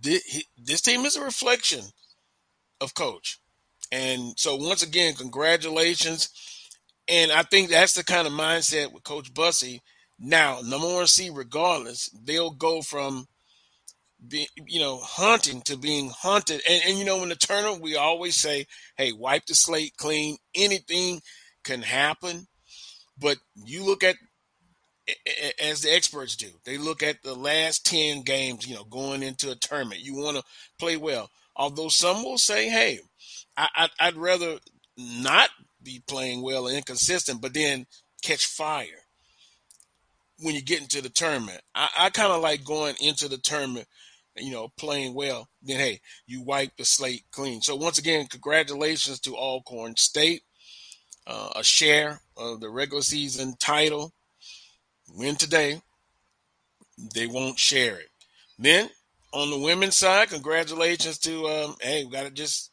this, 0.00 0.42
this 0.56 0.80
team 0.80 1.04
is 1.04 1.16
a 1.16 1.24
reflection 1.24 1.84
of 2.80 2.94
coach. 2.94 3.38
And 3.90 4.38
so 4.38 4.56
once 4.56 4.82
again, 4.82 5.14
congratulations. 5.14 6.28
And 7.08 7.32
I 7.32 7.42
think 7.42 7.70
that's 7.70 7.94
the 7.94 8.04
kind 8.04 8.26
of 8.26 8.32
mindset 8.32 8.92
with 8.92 9.04
Coach 9.04 9.32
Bussie. 9.32 9.80
Now, 10.18 10.60
number 10.62 10.86
one 10.86 11.06
seed, 11.06 11.32
regardless, 11.34 12.10
they'll 12.24 12.50
go 12.50 12.82
from 12.82 13.26
being, 14.26 14.48
you 14.66 14.80
know, 14.80 14.98
hunting 14.98 15.62
to 15.62 15.76
being 15.76 16.10
hunted. 16.10 16.60
And, 16.68 16.82
and 16.86 16.98
you 16.98 17.04
know, 17.04 17.22
in 17.22 17.28
the 17.28 17.36
tournament, 17.36 17.82
we 17.82 17.96
always 17.96 18.36
say, 18.36 18.66
hey, 18.96 19.12
wipe 19.12 19.46
the 19.46 19.54
slate 19.54 19.96
clean. 19.96 20.36
Anything 20.54 21.20
can 21.64 21.82
happen. 21.82 22.46
But 23.18 23.38
you 23.54 23.84
look 23.84 24.02
at 24.04 24.16
as 25.62 25.82
the 25.82 25.94
experts 25.94 26.36
do. 26.36 26.48
They 26.64 26.76
look 26.76 27.02
at 27.02 27.22
the 27.22 27.34
last 27.34 27.86
10 27.86 28.22
games, 28.22 28.66
you 28.66 28.74
know, 28.74 28.84
going 28.84 29.22
into 29.22 29.50
a 29.50 29.54
tournament. 29.54 30.02
You 30.02 30.16
want 30.16 30.36
to 30.36 30.42
play 30.78 30.96
well. 30.96 31.30
Although 31.56 31.88
some 31.88 32.22
will 32.22 32.38
say, 32.38 32.68
hey, 32.68 33.00
I, 33.58 33.88
would 34.06 34.16
rather 34.16 34.58
not 34.96 35.50
be 35.82 36.02
playing 36.06 36.42
well 36.42 36.66
and 36.66 36.76
inconsistent, 36.76 37.40
but 37.40 37.54
then 37.54 37.86
catch 38.22 38.46
fire 38.46 39.04
when 40.40 40.54
you 40.54 40.62
get 40.62 40.80
into 40.80 41.02
the 41.02 41.08
tournament. 41.08 41.60
I, 41.74 41.88
I 41.98 42.10
kind 42.10 42.32
of 42.32 42.40
like 42.40 42.64
going 42.64 42.94
into 43.00 43.28
the 43.28 43.38
tournament, 43.38 43.86
you 44.36 44.52
know, 44.52 44.68
playing 44.78 45.14
well. 45.14 45.48
Then, 45.62 45.78
hey, 45.78 46.00
you 46.26 46.42
wipe 46.42 46.76
the 46.76 46.84
slate 46.84 47.24
clean. 47.32 47.60
So, 47.62 47.74
once 47.74 47.98
again, 47.98 48.26
congratulations 48.26 49.18
to 49.20 49.36
Alcorn 49.36 49.96
State, 49.96 50.42
uh, 51.26 51.50
a 51.56 51.64
share 51.64 52.20
of 52.36 52.60
the 52.60 52.70
regular 52.70 53.02
season 53.02 53.54
title 53.58 54.12
win 55.14 55.36
today, 55.36 55.80
they 57.14 57.26
won't 57.26 57.58
share 57.58 57.98
it. 57.98 58.08
Then 58.58 58.90
on 59.32 59.50
the 59.50 59.58
women's 59.58 59.96
side, 59.96 60.30
congratulations 60.30 61.18
to 61.20 61.46
um, 61.46 61.76
hey, 61.80 62.04
we 62.04 62.10
gotta 62.10 62.30
just 62.30 62.70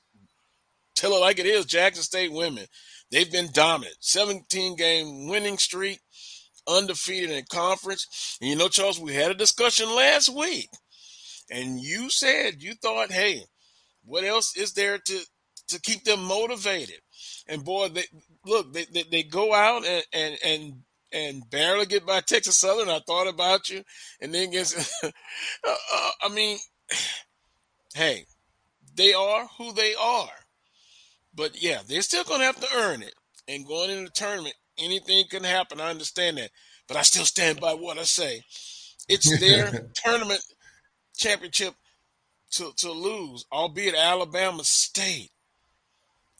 tell 0.96 1.14
it 1.16 1.22
like 1.22 1.40
it 1.40 1.46
is. 1.46 1.66
Jackson 1.66 2.04
State 2.04 2.32
women, 2.32 2.66
they've 3.12 3.32
been 3.32 3.50
dominant. 3.54 3.96
17 4.00 4.76
game 4.76 5.28
winning 5.28 5.58
streak, 5.58 6.00
undefeated 6.68 7.32
in 7.32 7.46
conference. 7.50 8.38
And 8.42 8.50
you 8.50 8.56
know, 8.56 8.68
Charles, 8.68 9.00
we 9.00 9.14
had 9.14 9.32
a 9.32 9.36
discussion 9.36 9.94
last 9.96 10.30
week, 10.30 10.70
and 11.52 11.80
you 11.80 12.10
said 12.10 12.64
you 12.64 12.74
thought, 12.76 13.12
hey, 13.12 13.42
what 14.04 14.24
else 14.24 14.56
is 14.56 14.74
there 14.74 14.98
to 14.98 15.20
to 15.68 15.82
keep 15.82 16.04
them 16.04 16.24
motivated? 16.24 17.00
And 17.48 17.64
boy, 17.64 17.90
they 17.90 18.06
look, 18.46 18.74
they, 18.74 18.86
they, 18.86 19.04
they 19.04 19.24
go 19.24 19.54
out 19.54 19.86
and, 19.86 20.04
and, 20.14 20.38
and 20.44 20.74
and 21.12 21.50
barely 21.50 21.86
get 21.86 22.06
by 22.06 22.22
Texas 22.22 22.58
Southern. 22.58 22.90
I 22.90 23.00
thought 23.00 23.28
about 23.28 23.70
you, 23.70 23.84
and 24.22 24.34
then 24.34 24.52
gets. 24.52 24.76
uh, 25.04 25.10
uh, 25.66 26.10
I 26.24 26.30
mean, 26.30 26.58
hey, 27.94 28.26
they 28.96 29.14
are 29.14 29.48
who 29.58 29.74
they 29.74 29.96
are, 29.96 30.30
but 31.36 31.62
yeah, 31.62 31.80
they're 31.88 32.02
still 32.02 32.24
going 32.24 32.40
to 32.40 32.46
have 32.46 32.60
to 32.60 32.76
earn 32.76 33.02
it. 33.02 33.14
And 33.48 33.68
going 33.68 33.92
into 33.92 34.06
the 34.06 34.12
tournament, 34.12 34.56
anything 34.78 35.26
can 35.30 35.44
happen. 35.44 35.80
I 35.80 35.90
understand 35.90 36.38
that, 36.38 36.52
but 36.88 36.98
I 36.98 37.02
still 37.04 37.26
stand 37.26 37.60
by 37.60 37.74
what 37.74 37.98
I 37.98 38.04
say. 38.04 38.42
It's 39.08 39.40
their 39.40 39.90
tournament 39.94 40.42
championship 41.16 41.76
to 42.52 42.72
to 42.78 42.92
lose, 42.92 43.46
albeit 43.52 43.96
Alabama 43.96 44.64
State 44.64 45.32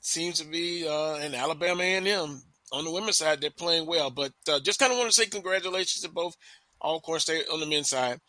seems 0.02 0.40
to 0.40 0.48
be 0.48 0.88
uh, 0.88 1.16
and 1.16 1.36
Alabama 1.36 1.82
A&M 1.82 2.42
on 2.72 2.84
the 2.84 2.92
women's 2.92 3.18
side, 3.18 3.42
they're 3.42 3.50
playing 3.50 3.86
well. 3.86 4.10
But 4.10 4.32
uh, 4.50 4.60
just 4.60 4.80
kind 4.80 4.92
of 4.92 4.98
want 4.98 5.10
to 5.10 5.16
say 5.16 5.26
congratulations 5.26 6.02
to 6.02 6.10
both 6.10 6.36
Alcorn 6.82 7.20
State 7.20 7.46
on 7.52 7.60
the 7.60 7.66
men's 7.66 7.90
side, 7.90 8.20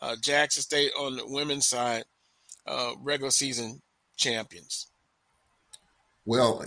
uh, 0.00 0.16
Jackson 0.20 0.62
State 0.62 0.92
on 0.98 1.16
the 1.16 1.26
women's 1.26 1.68
side, 1.68 2.04
uh, 2.66 2.92
regular 3.00 3.30
season 3.30 3.80
champions. 4.16 4.88
Well, 6.28 6.62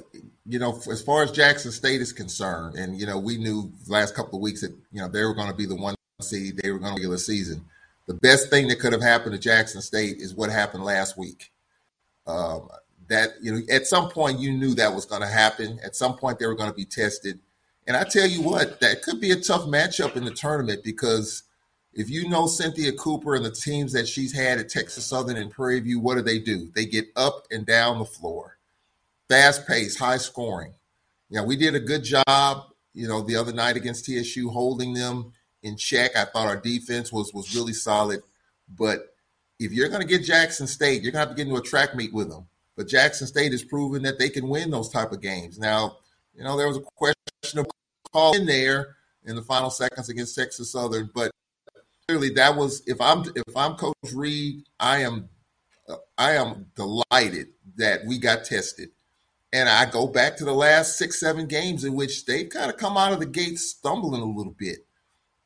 you 0.47 0.57
know, 0.57 0.81
as 0.89 1.03
far 1.03 1.21
as 1.21 1.31
Jackson 1.31 1.71
State 1.71 2.01
is 2.01 2.11
concerned, 2.11 2.73
and 2.73 2.99
you 2.99 3.05
know, 3.05 3.19
we 3.19 3.37
knew 3.37 3.71
last 3.87 4.15
couple 4.15 4.39
of 4.39 4.41
weeks 4.41 4.61
that 4.61 4.71
you 4.91 4.99
know 4.99 5.07
they 5.07 5.23
were 5.23 5.35
going 5.35 5.51
to 5.51 5.55
be 5.55 5.67
the 5.67 5.75
one 5.75 5.93
seed, 6.19 6.57
they 6.57 6.71
were 6.71 6.79
going 6.79 6.95
to 6.95 6.99
regular 6.99 7.19
season. 7.19 7.63
The 8.07 8.15
best 8.15 8.49
thing 8.49 8.69
that 8.69 8.79
could 8.79 8.91
have 8.91 9.03
happened 9.03 9.33
to 9.33 9.39
Jackson 9.39 9.83
State 9.83 10.17
is 10.17 10.33
what 10.33 10.49
happened 10.49 10.83
last 10.83 11.15
week. 11.15 11.51
Um, 12.25 12.69
that 13.07 13.33
you 13.39 13.53
know 13.53 13.61
at 13.69 13.85
some 13.85 14.09
point 14.09 14.39
you 14.39 14.51
knew 14.51 14.73
that 14.73 14.95
was 14.95 15.05
going 15.05 15.21
to 15.21 15.27
happen. 15.27 15.79
At 15.85 15.95
some 15.95 16.17
point 16.17 16.39
they 16.39 16.47
were 16.47 16.55
going 16.55 16.71
to 16.71 16.75
be 16.75 16.85
tested. 16.85 17.37
And 17.85 17.95
I 17.95 18.03
tell 18.03 18.27
you 18.27 18.41
what, 18.41 18.79
that 18.79 19.03
could 19.03 19.21
be 19.21 19.29
a 19.29 19.39
tough 19.39 19.65
matchup 19.65 20.15
in 20.15 20.25
the 20.25 20.33
tournament 20.33 20.83
because 20.83 21.43
if 21.93 22.09
you 22.09 22.27
know 22.27 22.47
Cynthia 22.47 22.93
Cooper 22.93 23.35
and 23.35 23.45
the 23.45 23.51
teams 23.51 23.93
that 23.93 24.07
she's 24.07 24.33
had 24.33 24.57
at 24.57 24.69
Texas 24.69 25.05
Southern 25.05 25.37
and 25.37 25.51
Prairie 25.51 25.81
View, 25.81 25.99
what 25.99 26.15
do 26.15 26.23
they 26.23 26.39
do? 26.39 26.71
They 26.73 26.85
get 26.85 27.09
up 27.15 27.45
and 27.51 27.63
down 27.63 27.99
the 27.99 28.05
floor, 28.05 28.57
fast 29.31 29.65
pace, 29.65 29.97
high 29.97 30.17
scoring. 30.17 30.73
Know, 31.29 31.45
we 31.45 31.55
did 31.55 31.73
a 31.73 31.79
good 31.79 32.03
job, 32.03 32.65
you 32.93 33.07
know, 33.07 33.21
the 33.21 33.37
other 33.37 33.53
night 33.53 33.77
against 33.77 34.05
TSU, 34.05 34.49
holding 34.49 34.93
them 34.93 35.31
in 35.63 35.77
check. 35.77 36.17
I 36.17 36.25
thought 36.25 36.47
our 36.47 36.57
defense 36.57 37.13
was 37.13 37.33
was 37.33 37.55
really 37.55 37.71
solid, 37.71 38.21
but 38.77 39.15
if 39.57 39.71
you're 39.71 39.87
going 39.87 40.01
to 40.01 40.07
get 40.07 40.25
Jackson 40.25 40.67
State, 40.67 41.01
you're 41.01 41.13
going 41.13 41.23
to 41.23 41.29
have 41.29 41.29
to 41.29 41.35
get 41.35 41.47
into 41.47 41.61
a 41.61 41.63
track 41.63 41.95
meet 41.95 42.13
with 42.13 42.29
them. 42.29 42.47
But 42.75 42.89
Jackson 42.89 43.27
State 43.27 43.53
has 43.53 43.63
proven 43.63 44.01
that 44.03 44.19
they 44.19 44.27
can 44.29 44.49
win 44.49 44.71
those 44.71 44.89
type 44.89 45.13
of 45.13 45.21
games. 45.21 45.57
Now, 45.57 45.97
you 46.35 46.43
know, 46.43 46.57
there 46.57 46.67
was 46.67 46.77
a 46.77 46.83
question 46.97 47.59
of 47.59 47.67
call 48.11 48.35
in 48.35 48.45
there 48.45 48.97
in 49.23 49.37
the 49.37 49.41
final 49.41 49.69
seconds 49.69 50.09
against 50.09 50.35
Texas 50.35 50.71
Southern, 50.71 51.09
but 51.13 51.31
clearly 52.07 52.31
that 52.31 52.57
was 52.57 52.81
if 52.85 52.99
I'm 52.99 53.23
if 53.35 53.55
I'm 53.55 53.75
Coach 53.75 53.95
Reed, 54.13 54.63
I 54.77 55.03
am 55.03 55.29
I 56.17 56.33
am 56.33 56.65
delighted 56.75 57.49
that 57.77 58.05
we 58.05 58.17
got 58.17 58.43
tested 58.43 58.89
And 59.53 59.67
I 59.67 59.89
go 59.89 60.07
back 60.07 60.37
to 60.37 60.45
the 60.45 60.53
last 60.53 60.97
six, 60.97 61.19
seven 61.19 61.45
games 61.45 61.83
in 61.83 61.93
which 61.93 62.25
they've 62.25 62.49
kind 62.49 62.71
of 62.71 62.77
come 62.77 62.95
out 62.95 63.11
of 63.11 63.19
the 63.19 63.25
gates 63.25 63.69
stumbling 63.69 64.21
a 64.21 64.25
little 64.25 64.55
bit. 64.57 64.85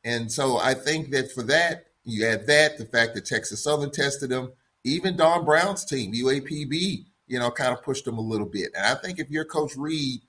And 0.04 0.32
so 0.32 0.58
I 0.58 0.76
think 0.76 1.10
that 1.10 1.32
for 1.32 1.42
that, 1.44 1.86
you 2.04 2.26
add 2.28 2.46
that, 2.46 2.78
the 2.78 2.86
fact 2.86 3.16
that 3.16 3.26
Texas 3.26 3.64
Southern 3.64 3.90
tested 3.90 4.30
them, 4.30 4.54
even 4.84 5.18
Don 5.18 5.44
Brown's 5.44 5.84
team, 5.84 6.14
UAPB, 6.14 7.06
you 7.28 7.40
know, 7.40 7.50
kind 7.50 7.74
of 7.74 7.84
pushed 7.84 8.06
them 8.06 8.20
a 8.20 8.22
little 8.22 8.46
bit. 8.46 8.70
And 8.76 8.86
I 8.86 8.94
think 8.94 9.18
if 9.18 9.32
you're 9.32 9.46
Coach 9.46 9.76
Reed, 9.76 10.22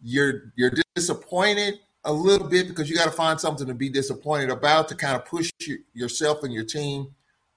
you're 0.00 0.52
you're 0.54 0.72
disappointed 0.94 1.80
a 2.04 2.12
little 2.12 2.46
bit 2.46 2.68
because 2.68 2.88
you 2.88 2.94
got 2.94 3.06
to 3.06 3.10
find 3.10 3.40
something 3.40 3.66
to 3.66 3.74
be 3.74 3.88
disappointed 3.88 4.50
about 4.50 4.86
to 4.88 4.94
kind 4.94 5.16
of 5.16 5.24
push 5.24 5.50
your, 5.60 5.78
yourself 5.92 6.44
and 6.44 6.52
your 6.52 6.64
team. 6.64 7.08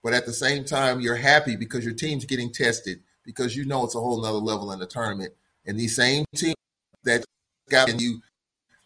But 0.03 0.13
at 0.13 0.25
the 0.25 0.33
same 0.33 0.63
time, 0.63 1.01
you're 1.01 1.15
happy 1.15 1.55
because 1.55 1.85
your 1.85 1.93
team's 1.93 2.25
getting 2.25 2.51
tested 2.51 3.01
because 3.25 3.55
you 3.55 3.65
know 3.65 3.83
it's 3.83 3.95
a 3.95 3.99
whole 3.99 4.21
nother 4.21 4.37
level 4.37 4.71
in 4.71 4.79
the 4.79 4.87
tournament. 4.87 5.33
And 5.65 5.79
these 5.79 5.95
same 5.95 6.25
teams 6.35 6.55
that 7.03 7.23
got 7.69 7.99
you, 8.01 8.21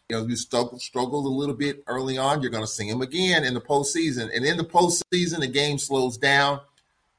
you 0.08 0.16
know, 0.16 0.26
you 0.26 0.36
struggled, 0.36 0.80
struggled 0.80 1.24
a 1.24 1.28
little 1.28 1.54
bit 1.54 1.82
early 1.86 2.18
on, 2.18 2.42
you're 2.42 2.50
going 2.50 2.64
to 2.64 2.70
see 2.70 2.90
them 2.90 3.02
again 3.02 3.44
in 3.44 3.54
the 3.54 3.60
postseason. 3.60 4.34
And 4.34 4.44
in 4.44 4.56
the 4.56 4.64
postseason, 4.64 5.40
the 5.40 5.46
game 5.46 5.78
slows 5.78 6.18
down. 6.18 6.60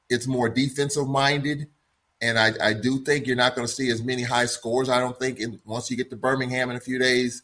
It's 0.10 0.28
more 0.28 0.50
defensive 0.50 1.08
minded. 1.08 1.68
And 2.22 2.40
I, 2.40 2.54
I 2.62 2.74
do 2.74 3.00
think 3.00 3.28
you're 3.28 3.36
not 3.36 3.56
going 3.56 3.68
to 3.68 3.74
see 3.74 3.90
as 3.90 4.04
many 4.04 4.24
high 4.24 4.46
scores. 4.46 4.90
I 4.90 5.00
don't 5.00 5.18
think 5.20 5.40
in, 5.40 5.60
once 5.66 5.90
you 5.90 5.98
get 5.98 6.10
to 6.12 6.16
Birmingham 6.16 6.70
in 6.70 6.76
a 6.76 6.82
few 6.82 7.00
days, 7.00 7.42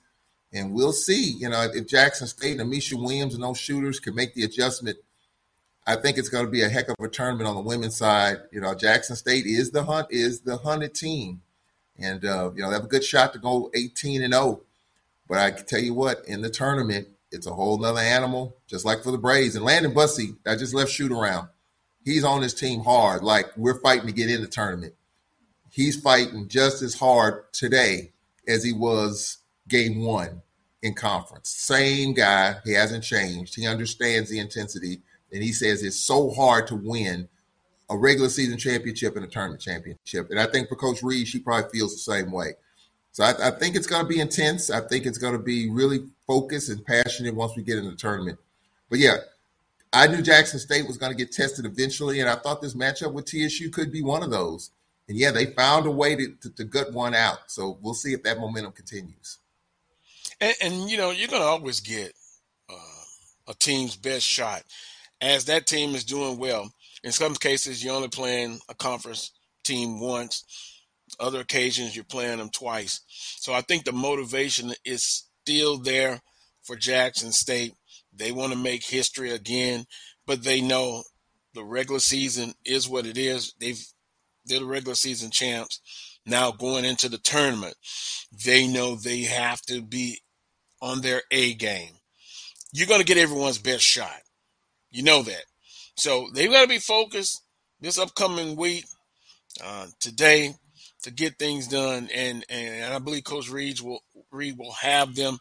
and 0.53 0.73
we'll 0.73 0.93
see. 0.93 1.31
You 1.31 1.49
know, 1.49 1.69
if 1.73 1.87
Jackson 1.87 2.27
State 2.27 2.59
and 2.59 2.71
Ameshya 2.71 3.01
Williams 3.01 3.33
and 3.33 3.43
those 3.43 3.57
shooters 3.57 3.99
can 3.99 4.15
make 4.15 4.33
the 4.33 4.43
adjustment, 4.43 4.97
I 5.85 5.95
think 5.95 6.17
it's 6.17 6.29
going 6.29 6.45
to 6.45 6.51
be 6.51 6.61
a 6.61 6.69
heck 6.69 6.89
of 6.89 6.95
a 6.99 7.07
tournament 7.07 7.49
on 7.49 7.55
the 7.55 7.61
women's 7.61 7.97
side. 7.97 8.37
You 8.51 8.61
know, 8.61 8.75
Jackson 8.75 9.15
State 9.15 9.45
is 9.45 9.71
the 9.71 9.83
hunt 9.83 10.07
is 10.11 10.41
the 10.41 10.57
hunted 10.57 10.93
team, 10.93 11.41
and 11.97 12.23
uh, 12.23 12.51
you 12.55 12.61
know 12.61 12.69
they 12.69 12.75
have 12.75 12.85
a 12.85 12.89
good 12.89 13.03
shot 13.03 13.33
to 13.33 13.39
go 13.39 13.71
18 13.73 14.21
and 14.21 14.33
0. 14.33 14.61
But 15.27 15.39
I 15.39 15.51
can 15.51 15.65
tell 15.65 15.79
you 15.79 15.93
what, 15.93 16.23
in 16.27 16.41
the 16.41 16.49
tournament, 16.49 17.07
it's 17.31 17.47
a 17.47 17.53
whole 17.53 17.77
nother 17.77 18.01
animal, 18.01 18.57
just 18.67 18.85
like 18.85 19.01
for 19.03 19.11
the 19.11 19.17
Braves. 19.17 19.55
And 19.55 19.65
Landon 19.65 19.93
Bussie, 19.93 20.35
I 20.45 20.55
just 20.55 20.73
left 20.73 20.91
shoot 20.91 21.11
around. 21.11 21.47
He's 22.03 22.23
on 22.23 22.41
his 22.41 22.53
team 22.53 22.81
hard, 22.81 23.23
like 23.23 23.45
we're 23.55 23.79
fighting 23.79 24.07
to 24.07 24.13
get 24.13 24.29
in 24.29 24.41
the 24.41 24.47
tournament. 24.47 24.93
He's 25.69 25.99
fighting 25.99 26.47
just 26.49 26.81
as 26.81 26.95
hard 26.95 27.51
today 27.53 28.11
as 28.47 28.63
he 28.63 28.73
was 28.73 29.37
game 29.67 30.03
one 30.03 30.41
in 30.81 30.93
conference. 30.93 31.49
Same 31.49 32.13
guy. 32.13 32.57
He 32.65 32.73
hasn't 32.73 33.03
changed. 33.03 33.55
He 33.55 33.65
understands 33.65 34.29
the 34.29 34.39
intensity. 34.39 35.01
And 35.31 35.41
he 35.43 35.53
says 35.53 35.83
it's 35.83 35.99
so 35.99 36.29
hard 36.31 36.67
to 36.67 36.75
win 36.75 37.27
a 37.89 37.97
regular 37.97 38.29
season 38.29 38.57
championship 38.57 39.15
and 39.15 39.25
a 39.25 39.27
tournament 39.27 39.61
championship. 39.61 40.29
And 40.29 40.39
I 40.39 40.47
think 40.47 40.69
for 40.69 40.75
Coach 40.75 41.03
Reed, 41.03 41.27
she 41.27 41.39
probably 41.39 41.69
feels 41.71 41.93
the 41.93 42.13
same 42.13 42.31
way. 42.31 42.53
So 43.11 43.25
I, 43.25 43.47
I 43.47 43.51
think 43.51 43.75
it's 43.75 43.87
going 43.87 44.03
to 44.03 44.07
be 44.07 44.19
intense. 44.19 44.69
I 44.69 44.79
think 44.87 45.05
it's 45.05 45.17
going 45.17 45.33
to 45.33 45.39
be 45.39 45.69
really 45.69 46.05
focused 46.25 46.69
and 46.69 46.85
passionate 46.85 47.35
once 47.35 47.55
we 47.55 47.63
get 47.63 47.77
in 47.77 47.85
the 47.85 47.95
tournament. 47.95 48.39
But 48.89 48.99
yeah, 48.99 49.17
I 49.91 50.07
knew 50.07 50.21
Jackson 50.21 50.59
State 50.59 50.87
was 50.87 50.97
going 50.97 51.11
to 51.11 51.17
get 51.17 51.33
tested 51.33 51.65
eventually, 51.65 52.21
and 52.21 52.29
I 52.29 52.35
thought 52.35 52.61
this 52.61 52.75
matchup 52.75 53.11
with 53.11 53.25
TSU 53.25 53.69
could 53.69 53.91
be 53.91 54.01
one 54.01 54.23
of 54.23 54.31
those. 54.31 54.71
And 55.09 55.17
yeah, 55.17 55.31
they 55.31 55.47
found 55.47 55.85
a 55.85 55.91
way 55.91 56.15
to, 56.15 56.33
to, 56.41 56.49
to 56.51 56.63
gut 56.63 56.93
one 56.93 57.13
out. 57.13 57.39
So 57.47 57.77
we'll 57.81 57.93
see 57.93 58.13
if 58.13 58.23
that 58.23 58.39
momentum 58.39 58.71
continues. 58.71 59.39
And, 60.39 60.55
and 60.61 60.89
you 60.89 60.97
know, 60.97 61.11
you're 61.11 61.27
going 61.27 61.41
to 61.41 61.47
always 61.47 61.81
get 61.81 62.13
uh, 62.69 62.75
a 63.49 63.53
team's 63.53 63.97
best 63.97 64.25
shot 64.25 64.63
as 65.21 65.45
that 65.45 65.67
team 65.67 65.95
is 65.95 66.03
doing 66.03 66.37
well. 66.37 66.71
In 67.03 67.11
some 67.11 67.35
cases, 67.35 67.83
you're 67.83 67.95
only 67.95 68.09
playing 68.09 68.59
a 68.69 68.75
conference 68.75 69.31
team 69.63 69.99
once. 69.99 70.43
Other 71.19 71.41
occasions, 71.41 71.95
you're 71.95 72.05
playing 72.05 72.37
them 72.37 72.49
twice. 72.49 73.01
So 73.07 73.53
I 73.53 73.61
think 73.61 73.85
the 73.85 73.91
motivation 73.91 74.73
is 74.83 75.25
still 75.43 75.77
there 75.77 76.21
for 76.63 76.75
Jackson 76.75 77.31
State. 77.31 77.73
They 78.13 78.31
want 78.31 78.51
to 78.53 78.57
make 78.57 78.83
history 78.83 79.31
again, 79.31 79.85
but 80.25 80.43
they 80.43 80.61
know 80.61 81.03
the 81.53 81.63
regular 81.63 81.99
season 81.99 82.53
is 82.65 82.87
what 82.87 83.05
it 83.05 83.17
is. 83.17 83.53
They've 83.59 83.81
they're 84.45 84.59
the 84.59 84.65
regular 84.65 84.95
season 84.95 85.29
champs. 85.29 85.79
Now 86.25 86.51
going 86.51 86.85
into 86.85 87.09
the 87.09 87.17
tournament, 87.17 87.75
they 88.45 88.67
know 88.67 88.95
they 88.95 89.21
have 89.21 89.61
to 89.63 89.81
be 89.81 90.19
on 90.81 91.01
their 91.01 91.21
A 91.31 91.53
game. 91.53 91.93
You're 92.73 92.87
going 92.87 93.01
to 93.01 93.05
get 93.05 93.17
everyone's 93.17 93.59
best 93.59 93.83
shot. 93.83 94.21
You 94.91 95.03
know 95.03 95.23
that. 95.23 95.43
So 95.95 96.27
they've 96.33 96.51
got 96.51 96.63
to 96.63 96.67
be 96.67 96.77
focused 96.79 97.41
this 97.79 97.97
upcoming 97.97 98.55
week, 98.55 98.85
uh, 99.63 99.87
today, 99.99 100.53
to 101.03 101.11
get 101.11 101.39
things 101.39 101.67
done. 101.67 102.09
And, 102.13 102.45
and 102.49 102.93
I 102.93 102.99
believe 102.99 103.23
Coach 103.23 103.49
Reed 103.49 103.79
will 103.81 104.01
Reed 104.31 104.57
will 104.57 104.73
have 104.73 105.15
them 105.15 105.37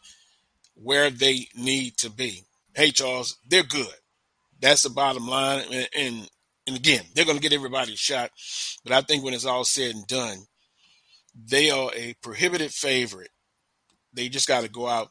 where 0.75 1.09
they 1.09 1.47
need 1.55 1.97
to 1.97 2.09
be. 2.09 2.43
Hey, 2.75 2.91
Charles, 2.91 3.37
they're 3.47 3.63
good. 3.63 3.93
That's 4.59 4.83
the 4.83 4.89
bottom 4.89 5.27
line. 5.27 5.63
And, 5.71 5.89
and, 5.97 6.29
and 6.67 6.75
again, 6.75 7.03
they're 7.13 7.25
going 7.25 7.37
to 7.37 7.41
get 7.41 7.53
everybody 7.53 7.95
shot. 7.95 8.31
But 8.83 8.93
I 8.93 9.01
think 9.01 9.23
when 9.23 9.33
it's 9.33 9.45
all 9.45 9.63
said 9.63 9.95
and 9.95 10.07
done, 10.07 10.37
they 11.35 11.69
are 11.69 11.91
a 11.95 12.15
prohibited 12.21 12.71
favorite. 12.71 13.31
They 14.13 14.29
just 14.29 14.47
got 14.47 14.63
to 14.63 14.69
go 14.69 14.87
out 14.87 15.09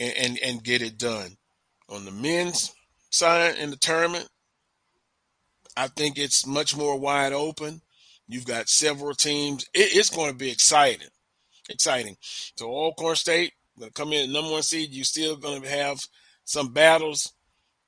and, 0.00 0.12
and, 0.16 0.38
and 0.42 0.64
get 0.64 0.82
it 0.82 0.98
done. 0.98 1.36
On 1.88 2.04
the 2.04 2.10
men's 2.10 2.72
side 3.12 3.56
in 3.56 3.70
the 3.70 3.76
tournament, 3.76 4.28
I 5.76 5.88
think 5.88 6.18
it's 6.18 6.46
much 6.46 6.76
more 6.76 6.98
wide 6.98 7.32
open. 7.32 7.80
You've 8.28 8.46
got 8.46 8.68
several 8.68 9.14
teams. 9.14 9.64
It, 9.74 9.96
it's 9.96 10.10
going 10.10 10.30
to 10.30 10.36
be 10.36 10.50
exciting. 10.50 11.08
Exciting. 11.68 12.16
So 12.56 12.68
Alcorn 12.68 13.16
State 13.16 13.52
going 13.78 13.90
to 13.90 13.94
come 13.94 14.12
in 14.12 14.32
number 14.32 14.50
one 14.50 14.62
seed. 14.62 14.90
You're 14.90 15.04
still 15.04 15.36
going 15.36 15.62
to 15.62 15.68
have 15.68 15.98
some 16.44 16.72
battles 16.72 17.32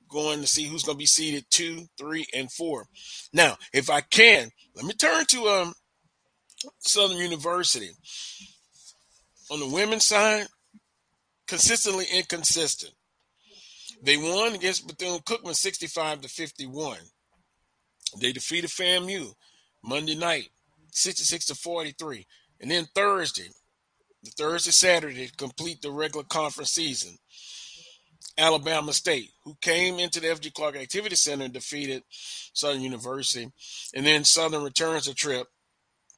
going 0.09 0.41
to 0.41 0.47
see 0.47 0.65
who's 0.65 0.83
going 0.83 0.97
to 0.97 0.99
be 0.99 1.05
seeded 1.05 1.45
two, 1.49 1.85
three, 1.97 2.25
and 2.33 2.51
four. 2.51 2.85
Now, 3.33 3.57
if 3.73 3.89
I 3.89 4.01
can, 4.01 4.49
let 4.75 4.85
me 4.85 4.93
turn 4.93 5.25
to 5.25 5.47
um, 5.47 5.73
Southern 6.79 7.17
University. 7.17 7.89
On 9.51 9.59
the 9.59 9.67
women's 9.67 10.05
side, 10.05 10.47
consistently 11.47 12.05
inconsistent. 12.13 12.93
They 14.05 14.17
won 14.17 14.53
against 14.53 14.87
Bethune 14.87 15.17
Cookman 15.21 15.55
65 15.55 16.21
to 16.21 16.27
51. 16.27 16.97
They 18.21 18.31
defeated 18.31 18.69
FAMU 18.69 19.33
Monday 19.83 20.15
night 20.15 20.49
66 20.91 21.47
to 21.47 21.55
43. 21.55 22.27
And 22.61 22.69
then 22.69 22.85
Thursday, 22.93 23.49
the 24.21 24.29
Thursday 24.29 24.69
Saturday 24.69 25.31
complete 25.35 25.81
the 25.81 25.89
regular 25.89 26.23
conference 26.23 26.69
season. 26.69 27.17
Alabama 28.37 28.93
State, 28.93 29.31
who 29.43 29.55
came 29.59 29.97
into 29.97 30.19
the 30.19 30.27
FG 30.27 30.53
Clark 30.53 30.75
Activity 30.75 31.15
Center 31.15 31.45
and 31.45 31.53
defeated 31.53 32.03
Southern 32.09 32.81
University. 32.81 33.49
And 33.95 34.05
then 34.05 34.23
Southern 34.23 34.63
returns 34.63 35.07
the 35.07 35.15
trip. 35.15 35.47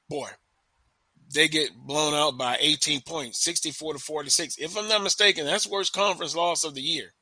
Boy, 0.10 0.28
they 1.34 1.48
get 1.48 1.70
blown 1.74 2.14
out 2.14 2.38
by 2.38 2.58
18 2.60 3.02
points, 3.08 3.42
64 3.46 3.94
to 3.94 4.00
46. 4.00 4.58
If 4.58 4.78
I'm 4.78 4.90
not 4.90 5.04
mistaken, 5.04 5.46
that's 5.46 5.70
worst 5.70 5.94
conference 5.94 6.36
loss 6.36 6.66
of 6.66 6.76
the 6.76 6.82
year 6.82 7.14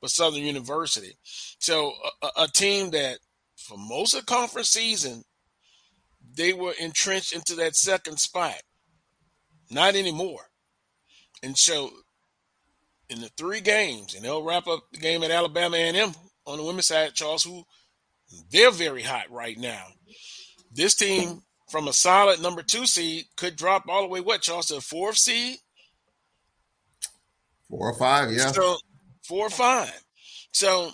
for 0.00 0.08
Southern 0.08 0.42
University. 0.42 1.16
So 1.58 1.92
a, 2.22 2.42
a 2.42 2.48
team 2.48 2.90
that 2.90 3.18
for 3.56 3.76
most 3.78 4.14
of 4.14 4.20
the 4.20 4.26
conference 4.26 4.70
season, 4.70 5.22
they 6.36 6.52
were 6.52 6.74
entrenched 6.80 7.34
into 7.34 7.54
that 7.56 7.76
second 7.76 8.18
spot. 8.18 8.60
Not 9.70 9.96
anymore. 9.96 10.42
And 11.42 11.56
so 11.56 11.90
in 13.08 13.20
the 13.20 13.30
three 13.36 13.60
games, 13.60 14.14
and 14.14 14.24
they'll 14.24 14.42
wrap 14.42 14.66
up 14.66 14.84
the 14.92 14.98
game 14.98 15.22
at 15.22 15.30
Alabama 15.30 15.76
A&M 15.76 16.12
on 16.46 16.58
the 16.58 16.64
women's 16.64 16.86
side, 16.86 17.14
Charles, 17.14 17.44
who 17.44 17.64
they're 18.50 18.70
very 18.70 19.02
hot 19.02 19.30
right 19.30 19.58
now. 19.58 19.84
This 20.72 20.94
team 20.94 21.42
from 21.70 21.88
a 21.88 21.92
solid 21.92 22.40
number 22.42 22.62
two 22.62 22.86
seed 22.86 23.26
could 23.36 23.56
drop 23.56 23.84
all 23.88 24.02
the 24.02 24.08
way 24.08 24.20
what 24.20 24.42
Charles 24.42 24.66
to 24.66 24.80
fourth 24.80 25.16
seed, 25.16 25.56
four 27.68 27.90
or 27.90 27.98
five, 27.98 28.32
yeah, 28.32 28.52
so 28.52 28.76
four 29.26 29.46
or 29.46 29.50
five. 29.50 29.92
So 30.52 30.90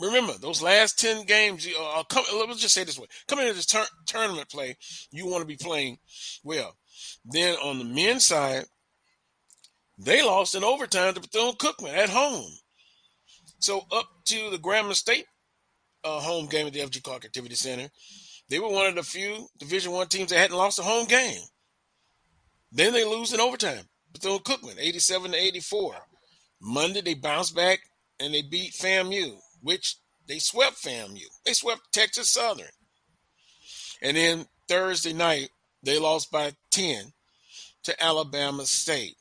remember 0.00 0.34
those 0.40 0.62
last 0.62 0.98
ten 0.98 1.24
games. 1.24 1.66
You 1.66 1.76
uh, 1.78 2.02
come, 2.04 2.24
let's 2.46 2.60
just 2.60 2.74
say 2.74 2.84
this 2.84 2.98
way: 2.98 3.06
coming 3.28 3.46
into 3.46 3.56
this 3.56 3.66
tur- 3.66 3.86
tournament 4.06 4.48
play, 4.48 4.76
you 5.10 5.26
want 5.26 5.42
to 5.42 5.46
be 5.46 5.56
playing 5.56 5.98
well. 6.42 6.76
Then 7.24 7.56
on 7.56 7.78
the 7.78 7.84
men's 7.84 8.24
side, 8.24 8.64
they 9.98 10.22
lost 10.22 10.54
in 10.54 10.64
overtime 10.64 11.14
to 11.14 11.20
Bethune 11.20 11.54
Cookman 11.54 11.94
at 11.94 12.10
home. 12.10 12.50
So 13.58 13.82
up 13.92 14.08
to 14.26 14.50
the 14.50 14.58
Grambling 14.58 14.94
State 14.94 15.26
uh, 16.04 16.20
home 16.20 16.46
game 16.46 16.66
at 16.66 16.72
the 16.72 16.80
FG 16.80 17.02
Clark 17.02 17.24
Activity 17.24 17.54
Center, 17.54 17.88
they 18.48 18.58
were 18.58 18.68
one 18.68 18.86
of 18.86 18.94
the 18.94 19.02
few 19.02 19.46
Division 19.58 19.92
One 19.92 20.08
teams 20.08 20.30
that 20.30 20.38
hadn't 20.38 20.56
lost 20.56 20.78
a 20.78 20.82
home 20.82 21.06
game. 21.06 21.40
Then 22.72 22.92
they 22.92 23.04
lose 23.04 23.32
in 23.32 23.40
overtime. 23.40 23.84
Bethune 24.12 24.38
Cookman, 24.40 24.78
87 24.78 25.32
to 25.32 25.36
84. 25.36 25.96
Monday 26.64 27.02
they 27.02 27.14
bounced 27.14 27.54
back 27.54 27.80
and 28.18 28.32
they 28.32 28.42
beat 28.42 28.72
FAMU, 28.72 29.36
which 29.62 29.96
they 30.26 30.38
swept 30.38 30.82
FAMU. 30.82 31.24
They 31.44 31.52
swept 31.52 31.92
Texas 31.92 32.30
Southern. 32.30 32.66
And 34.00 34.16
then 34.16 34.46
Thursday 34.68 35.12
night, 35.12 35.50
They 35.82 35.98
lost 35.98 36.32
by 36.32 36.52
10 36.70 37.12
to 37.82 38.02
Alabama 38.02 38.64
State. 38.64 39.16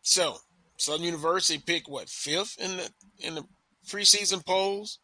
So, 0.00 0.38
Southern 0.78 1.04
University 1.04 1.58
picked 1.58 1.88
what 1.88 2.08
fifth 2.08 2.56
in 2.58 2.78
the 2.78 2.90
in 3.20 3.34
the 3.34 3.44
preseason 3.86 4.44
polls. 4.44 4.98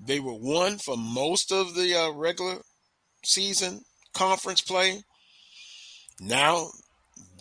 They 0.00 0.18
were 0.18 0.34
one 0.34 0.78
for 0.78 0.96
most 0.96 1.52
of 1.52 1.74
the 1.76 1.94
uh, 1.94 2.10
regular 2.10 2.58
season 3.24 3.82
conference 4.12 4.60
play. 4.60 5.02
Now 6.20 6.70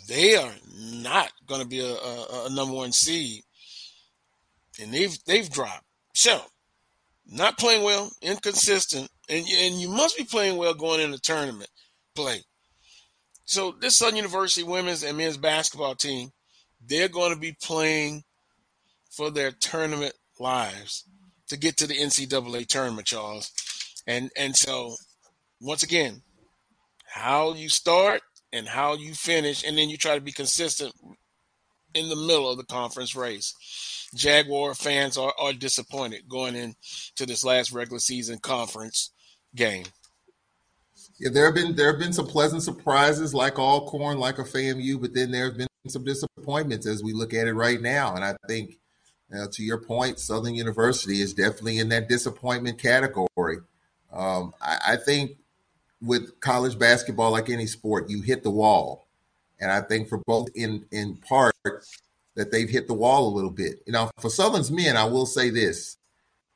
they 0.08 0.36
are 0.36 0.52
not 0.76 1.32
going 1.48 1.62
to 1.62 1.68
be 1.68 1.80
a, 1.80 1.94
a, 1.94 2.46
a, 2.46 2.50
number 2.50 2.74
one 2.74 2.92
seed, 2.92 3.44
and 4.82 4.94
they've 4.94 5.18
they've 5.26 5.50
dropped. 5.50 5.86
So, 6.14 6.42
not 7.26 7.58
playing 7.58 7.84
well, 7.84 8.12
inconsistent, 8.22 9.10
and 9.30 9.46
and 9.46 9.76
you 9.76 9.90
must 9.90 10.18
be 10.18 10.24
playing 10.24 10.58
well 10.58 10.74
going 10.74 11.02
into 11.02 11.20
tournament 11.20 11.70
play. 12.16 12.42
So 13.46 13.76
this 13.80 13.98
Southern 13.98 14.16
University 14.16 14.64
women's 14.64 15.04
and 15.04 15.18
men's 15.18 15.38
basketball 15.38 15.96
team, 15.96 16.32
they're 16.86 17.10
going 17.10 17.34
to 17.34 17.40
be 17.40 17.56
playing 17.62 18.24
for 19.12 19.30
their 19.30 19.52
tournament 19.52 20.14
lives 20.40 21.04
to 21.50 21.58
get 21.58 21.78
to 21.78 21.88
the 21.88 21.98
NCAA 21.98 22.68
tournament, 22.68 23.08
Charles. 23.08 23.52
And 24.08 24.32
and 24.38 24.56
so 24.56 24.96
once 25.60 25.84
again, 25.84 26.22
how 27.06 27.54
you 27.54 27.70
start 27.70 28.22
and 28.54 28.68
how 28.68 28.94
you 28.94 29.14
finish, 29.14 29.64
and 29.64 29.78
then 29.78 29.90
you 29.90 29.98
try 29.98 30.16
to 30.16 30.22
be 30.22 30.32
consistent 30.32 30.94
in 31.94 32.08
the 32.08 32.16
middle 32.16 32.50
of 32.50 32.58
the 32.58 32.64
conference 32.64 33.16
race. 33.16 33.54
Jaguar 34.16 34.76
fans 34.76 35.18
are, 35.18 35.34
are 35.40 35.54
disappointed 35.54 36.30
going 36.30 36.56
into 36.56 37.26
this 37.26 37.44
last 37.44 37.72
regular 37.72 38.00
season 38.00 38.38
conference 38.38 39.12
game. 39.56 39.86
Yeah, 41.20 41.30
there 41.32 41.46
have 41.46 41.56
been 41.56 41.76
there 41.76 41.92
have 41.92 42.00
been 42.00 42.14
some 42.14 42.28
pleasant 42.28 42.64
surprises, 42.64 43.34
like 43.34 43.60
Alcorn, 43.60 44.18
like 44.20 44.40
a 44.40 44.44
FAMU, 44.44 45.02
but 45.02 45.14
then 45.14 45.32
there 45.32 45.46
have 45.46 45.58
been 45.58 45.68
some 45.88 46.04
disappointments 46.04 46.88
as 46.88 47.04
we 47.04 47.14
look 47.14 47.34
at 47.34 47.48
it 47.48 47.54
right 47.54 47.82
now. 47.82 48.16
And 48.16 48.24
I 48.24 48.36
think, 48.48 48.78
to 49.32 49.64
your 49.64 49.80
point, 49.80 50.20
Southern 50.20 50.56
University 50.56 51.22
is 51.22 51.34
definitely 51.34 51.80
in 51.80 51.90
that 51.90 52.08
disappointment 52.08 52.80
category. 52.80 53.58
Um, 54.12 54.54
I, 54.62 54.78
I 54.90 54.96
think 54.98 55.38
with 56.04 56.40
college 56.40 56.78
basketball, 56.78 57.32
like 57.32 57.50
any 57.50 57.66
sport, 57.66 58.10
you 58.10 58.22
hit 58.22 58.44
the 58.44 58.52
wall, 58.52 59.08
and 59.60 59.72
I 59.72 59.82
think 59.82 60.10
for 60.10 60.18
both 60.18 60.50
in 60.54 60.86
in 60.92 61.16
part 61.18 61.56
that 62.36 62.52
they've 62.52 62.70
hit 62.70 62.88
the 62.88 62.94
wall 62.94 63.28
a 63.28 63.36
little 63.36 63.52
bit. 63.52 63.82
You 63.86 63.94
know, 63.94 64.12
for 64.20 64.30
Southern's 64.30 64.72
men, 64.72 64.98
I 64.98 65.06
will 65.06 65.26
say 65.26 65.50
this: 65.50 65.98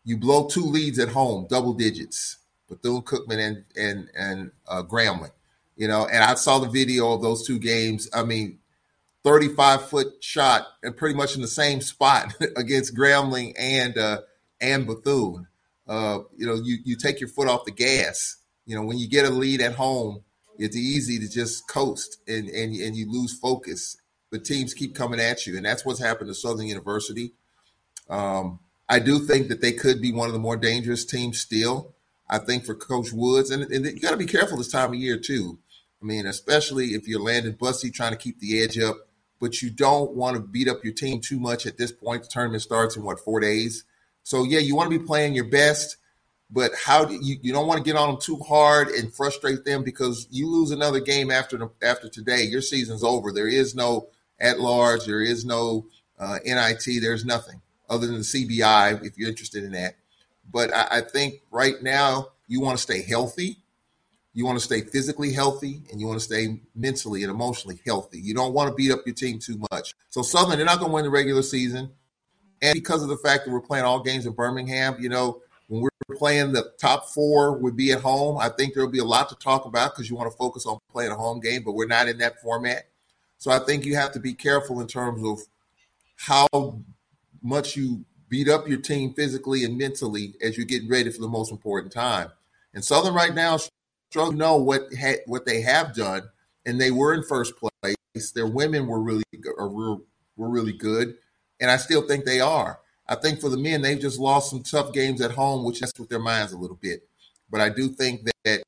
you 0.04 0.18
blow 0.18 0.48
two 0.48 0.66
leads 0.66 1.00
at 1.00 1.10
home, 1.10 1.48
double 1.50 1.74
digits 1.74 2.38
Bethune 2.68 3.02
Cookman 3.02 3.40
and 3.40 3.64
and 3.76 4.10
and 4.16 4.52
uh, 4.68 4.84
Grambling. 4.84 5.32
You 5.76 5.88
know, 5.88 6.08
and 6.08 6.24
I 6.24 6.34
saw 6.36 6.60
the 6.60 6.70
video 6.70 7.14
of 7.14 7.22
those 7.22 7.46
two 7.46 7.60
games. 7.60 8.10
I 8.14 8.24
mean, 8.24 8.60
35 9.24 9.90
foot 9.90 10.08
shot 10.22 10.68
and 10.82 10.98
pretty 10.98 11.16
much 11.16 11.36
in 11.36 11.42
the 11.42 11.48
same 11.48 11.82
spot 11.82 12.34
against 12.56 12.96
Grambling 12.96 13.54
and 13.58 13.98
uh, 13.98 14.22
and 14.60 14.88
Bethune. 14.88 15.48
Uh, 15.88 16.20
you 16.36 16.46
know, 16.46 16.56
you 16.56 16.78
you 16.84 16.96
take 16.96 17.20
your 17.20 17.30
foot 17.30 17.48
off 17.48 17.66
the 17.66 17.72
gas. 17.72 18.38
You 18.68 18.76
know, 18.76 18.84
when 18.84 19.00
you 19.00 19.08
get 19.08 19.26
a 19.26 19.30
lead 19.30 19.62
at 19.62 19.76
home, 19.76 20.24
it's 20.60 20.76
easy 20.76 21.18
to 21.20 21.30
just 21.30 21.68
coast 21.68 22.20
and 22.28 22.50
and 22.50 22.76
and 22.76 22.96
you 22.96 23.10
lose 23.10 23.34
focus. 23.34 23.98
But 24.30 24.44
teams 24.44 24.74
keep 24.74 24.94
coming 24.94 25.22
at 25.22 25.48
you, 25.48 25.56
and 25.56 25.66
that's 25.66 25.86
what's 25.86 26.02
happened 26.02 26.30
to 26.30 26.36
Southern 26.36 26.68
University. 26.68 27.32
Um, 28.10 28.60
I 28.90 29.00
do 29.00 29.20
think 29.20 29.48
that 29.48 29.62
they 29.62 29.72
could 29.72 30.02
be 30.02 30.12
one 30.12 30.28
of 30.28 30.34
the 30.34 30.40
more 30.40 30.58
dangerous 30.58 31.06
teams 31.06 31.40
still. 31.40 31.94
I 32.30 32.40
think 32.40 32.66
for 32.66 32.76
Coach 32.76 33.14
Woods, 33.14 33.52
and, 33.52 33.64
and 33.72 33.86
you 33.86 34.02
got 34.02 34.12
to 34.12 34.18
be 34.18 34.26
careful 34.26 34.58
this 34.58 34.72
time 34.72 34.90
of 34.90 34.96
year 34.96 35.18
too. 35.18 35.60
I 36.02 36.06
mean, 36.06 36.26
especially 36.26 36.88
if 36.88 37.08
you're 37.08 37.22
Landon 37.22 37.54
Bussie 37.54 37.94
trying 37.94 38.12
to 38.12 38.18
keep 38.18 38.40
the 38.40 38.62
edge 38.62 38.78
up, 38.78 38.98
but 39.40 39.62
you 39.62 39.70
don't 39.70 40.12
want 40.12 40.36
to 40.36 40.42
beat 40.42 40.68
up 40.68 40.84
your 40.84 40.94
team 40.94 41.22
too 41.22 41.40
much 41.40 41.66
at 41.66 41.78
this 41.78 41.94
point. 41.94 42.24
The 42.24 42.30
tournament 42.30 42.64
starts 42.64 42.98
in 42.98 43.04
what 43.04 43.22
four 43.22 43.40
days, 43.40 43.86
so 44.24 44.44
yeah, 44.44 44.60
you 44.60 44.76
want 44.76 44.92
to 44.92 45.00
be 45.00 45.06
playing 45.06 45.36
your 45.36 45.50
best, 45.50 45.96
but 46.50 46.72
how 46.76 47.04
do 47.04 47.14
you 47.22 47.38
you 47.42 47.52
don't 47.52 47.68
want 47.68 47.78
to 47.78 47.84
get 47.84 47.98
on 47.98 48.10
them 48.10 48.22
too 48.22 48.38
hard 48.38 48.90
and 48.90 49.14
frustrate 49.14 49.66
them 49.66 49.84
because 49.84 50.28
you 50.32 50.50
lose 50.50 50.72
another 50.72 51.00
game 51.00 51.30
after 51.30 51.70
after 51.84 52.08
today, 52.08 52.44
your 52.44 52.62
season's 52.62 53.04
over. 53.04 53.32
There 53.32 53.48
is 53.48 53.76
no 53.76 54.08
at 54.40 54.60
large, 54.60 55.06
there 55.06 55.22
is 55.22 55.46
no 55.46 55.88
uh, 56.20 56.40
NIT, 56.46 57.02
there's 57.02 57.26
nothing 57.26 57.62
other 57.90 58.08
than 58.08 58.18
the 58.18 58.22
CBI 58.22 59.04
if 59.06 59.18
you're 59.18 59.30
interested 59.30 59.64
in 59.64 59.72
that. 59.74 59.96
But 60.52 60.74
I, 60.74 60.88
I 60.92 61.02
think 61.02 61.42
right 61.52 61.82
now 61.82 62.30
you 62.48 62.62
want 62.62 62.78
to 62.78 62.82
stay 62.82 63.02
healthy. 63.02 63.58
You 64.34 64.46
want 64.46 64.60
to 64.60 64.64
stay 64.64 64.82
physically 64.82 65.34
healthy 65.34 65.82
and 65.92 66.00
you 66.00 66.06
want 66.06 66.20
to 66.20 66.26
stay 66.26 66.62
mentally 66.76 67.24
and 67.24 67.32
emotionally 67.32 67.80
healthy. 67.86 68.20
You 68.20 68.36
don't 68.36 68.54
want 68.54 68.70
to 68.70 68.76
beat 68.76 68.92
up 68.92 69.00
your 69.06 69.16
team 69.16 69.40
too 69.40 69.60
much. 69.72 69.96
So 70.10 70.22
Southern, 70.22 70.58
they're 70.58 70.66
not 70.66 70.80
going 70.80 70.92
to 70.92 70.94
win 70.94 71.06
the 71.06 71.10
regular 71.10 71.42
season. 71.42 71.92
And 72.62 72.74
because 72.76 73.02
of 73.02 73.10
the 73.10 73.18
fact 73.18 73.46
that 73.46 73.52
we're 73.52 73.62
playing 73.62 73.86
all 73.86 74.02
games 74.02 74.26
in 74.26 74.34
Birmingham, 74.34 74.98
you 75.00 75.10
know, 75.10 75.42
when 75.68 75.82
we're 75.82 76.16
playing 76.18 76.54
the 76.54 76.72
top 76.78 77.10
four 77.10 77.58
would 77.58 77.76
be 77.76 77.92
at 77.92 78.02
home, 78.02 78.38
I 78.38 78.50
think 78.50 78.74
there'll 78.74 78.90
be 78.90 79.00
a 79.00 79.06
lot 79.06 79.30
to 79.30 79.36
talk 79.36 79.66
about 79.66 79.94
because 79.94 80.10
you 80.10 80.16
want 80.16 80.32
to 80.32 80.38
focus 80.38 80.66
on 80.66 80.80
playing 80.92 81.12
a 81.12 81.16
home 81.16 81.40
game, 81.40 81.64
but 81.64 81.74
we're 81.74 81.88
not 81.88 82.08
in 82.08 82.18
that 82.20 82.42
format. 82.42 82.88
So 83.38 83.52
I 83.52 83.60
think 83.60 83.86
you 83.86 83.96
have 83.96 84.14
to 84.14 84.20
be 84.20 84.34
careful 84.34 84.80
in 84.80 84.88
terms 84.88 85.24
of 85.24 85.40
how 86.16 86.80
much 87.44 87.76
you 87.76 88.06
beat 88.30 88.50
up 88.50 88.68
your 88.68 88.80
team 88.80 89.14
physically 89.14 89.64
and 89.64 89.78
mentally 89.78 90.34
as 90.42 90.58
you're 90.58 90.66
getting 90.66 90.90
ready 90.90 91.12
for 91.12 91.22
the 91.22 91.28
most 91.28 91.52
important 91.52 91.94
time. 91.94 92.32
And 92.74 92.84
Southern 92.84 93.14
right 93.14 93.34
now 93.34 93.58
struggle 94.10 94.32
to 94.32 94.38
know 94.38 94.58
what 94.58 94.94
ha- 95.00 95.22
what 95.26 95.46
they 95.46 95.62
have 95.62 95.94
done, 95.96 96.30
and 96.66 96.80
they 96.80 96.92
were 96.92 97.14
in 97.14 97.24
first 97.24 97.54
place. 97.58 97.96
Their 98.32 98.48
women 98.48 98.88
were 98.88 99.02
really 99.02 99.24
were, 99.58 99.98
were 100.36 100.50
really 100.50 100.74
good, 100.74 101.16
and 101.60 101.70
I 101.70 101.78
still 101.78 102.08
think 102.08 102.26
they 102.26 102.40
are. 102.40 102.80
I 103.10 103.16
think 103.16 103.40
for 103.40 103.50
the 103.50 103.58
men, 103.58 103.82
they've 103.82 104.00
just 104.00 104.20
lost 104.20 104.50
some 104.50 104.64
tough 104.64 104.94
games 104.94 105.22
at 105.22 105.32
home, 105.32 105.64
which 105.64 105.82
messed 105.82 106.00
with 106.00 106.10
their 106.10 106.20
minds 106.20 106.52
a 106.52 106.58
little 106.58 106.76
bit. 106.76 107.08
But 107.50 107.62
I 107.62 107.70
do 107.70 107.90
think 107.90 108.28
that, 108.44 108.64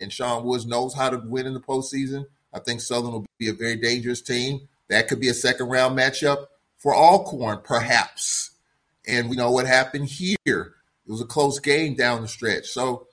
and 0.00 0.12
Sean 0.12 0.44
Woods 0.44 0.66
knows 0.66 0.94
how 0.94 1.10
to 1.10 1.18
win 1.18 1.46
in 1.46 1.54
the 1.54 1.60
postseason. 1.60 2.26
I 2.52 2.58
think 2.58 2.80
Southern 2.80 3.12
will 3.12 3.26
be 3.38 3.48
a 3.48 3.52
very 3.52 3.76
dangerous 3.76 4.22
team. 4.22 4.68
That 4.88 5.06
could 5.06 5.20
be 5.20 5.28
a 5.28 5.34
second 5.34 5.68
round 5.68 5.96
matchup 5.96 6.46
for 6.78 6.94
Alcorn, 6.94 7.60
perhaps 7.62 8.48
and 9.08 9.30
we 9.30 9.36
know 9.36 9.50
what 9.50 9.66
happened 9.66 10.06
here. 10.06 10.36
It 10.44 11.10
was 11.10 11.22
a 11.22 11.26
close 11.26 11.58
game 11.58 11.94
down 11.94 12.20
the 12.20 12.28
stretch. 12.28 12.66
So 12.66 13.06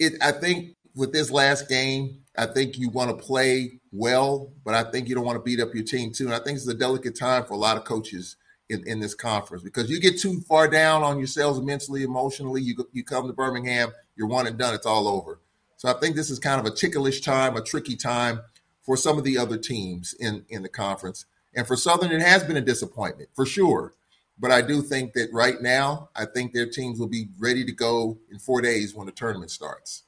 it 0.00 0.14
I 0.22 0.32
think 0.32 0.74
with 0.94 1.12
this 1.12 1.30
last 1.30 1.68
game, 1.68 2.22
I 2.36 2.46
think 2.46 2.78
you 2.78 2.88
want 2.88 3.10
to 3.10 3.24
play 3.24 3.80
well, 3.92 4.50
but 4.64 4.74
I 4.74 4.90
think 4.90 5.08
you 5.08 5.14
don't 5.14 5.26
want 5.26 5.36
to 5.36 5.42
beat 5.42 5.60
up 5.60 5.74
your 5.74 5.84
team 5.84 6.12
too. 6.12 6.24
And 6.24 6.34
I 6.34 6.38
think 6.38 6.56
it's 6.56 6.66
a 6.66 6.74
delicate 6.74 7.16
time 7.16 7.44
for 7.44 7.52
a 7.52 7.58
lot 7.58 7.76
of 7.76 7.84
coaches 7.84 8.36
in, 8.68 8.86
in 8.86 9.00
this 9.00 9.14
conference 9.14 9.62
because 9.62 9.90
you 9.90 10.00
get 10.00 10.18
too 10.18 10.40
far 10.40 10.68
down 10.68 11.02
on 11.02 11.18
yourselves 11.18 11.60
mentally, 11.60 12.02
emotionally. 12.02 12.62
You 12.62 12.88
you 12.92 13.04
come 13.04 13.26
to 13.26 13.32
Birmingham, 13.32 13.92
you're 14.16 14.28
one 14.28 14.46
and 14.46 14.58
done. 14.58 14.74
It's 14.74 14.86
all 14.86 15.08
over. 15.08 15.40
So 15.76 15.88
I 15.88 15.94
think 15.94 16.16
this 16.16 16.30
is 16.30 16.38
kind 16.38 16.58
of 16.58 16.66
a 16.66 16.74
ticklish 16.74 17.20
time, 17.20 17.56
a 17.56 17.62
tricky 17.62 17.96
time 17.96 18.40
for 18.82 18.96
some 18.96 19.18
of 19.18 19.24
the 19.24 19.38
other 19.38 19.56
teams 19.56 20.14
in 20.14 20.44
in 20.48 20.62
the 20.62 20.68
conference. 20.68 21.26
And 21.54 21.66
for 21.66 21.76
Southern, 21.76 22.12
it 22.12 22.20
has 22.20 22.44
been 22.44 22.56
a 22.56 22.62
disappointment 22.62 23.30
for 23.34 23.46
sure. 23.46 23.94
But 24.38 24.50
I 24.50 24.60
do 24.60 24.82
think 24.82 25.14
that 25.14 25.32
right 25.32 25.60
now, 25.62 26.10
I 26.14 26.26
think 26.26 26.52
their 26.52 26.66
teams 26.66 26.98
will 26.98 27.08
be 27.08 27.28
ready 27.38 27.64
to 27.64 27.72
go 27.72 28.18
in 28.30 28.38
four 28.38 28.60
days 28.60 28.94
when 28.94 29.06
the 29.06 29.12
tournament 29.12 29.50
starts. 29.50 30.02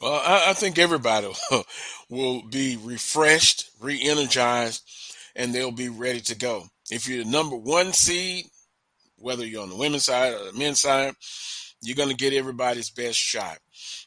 Well, 0.00 0.22
I, 0.24 0.50
I 0.50 0.52
think 0.52 0.78
everybody 0.78 1.32
will 2.08 2.42
be 2.42 2.78
refreshed, 2.80 3.70
re 3.80 4.00
energized, 4.02 4.88
and 5.34 5.52
they'll 5.52 5.72
be 5.72 5.88
ready 5.88 6.20
to 6.20 6.36
go. 6.36 6.70
If 6.90 7.08
you're 7.08 7.24
the 7.24 7.30
number 7.30 7.56
one 7.56 7.92
seed, 7.92 8.46
whether 9.16 9.46
you're 9.46 9.62
on 9.62 9.70
the 9.70 9.76
women's 9.76 10.06
side 10.06 10.34
or 10.34 10.50
the 10.50 10.58
men's 10.58 10.80
side, 10.80 11.14
you're 11.82 11.96
going 11.96 12.08
to 12.08 12.14
get 12.14 12.32
everybody's 12.32 12.90
best 12.90 13.18
shot. 13.18 13.58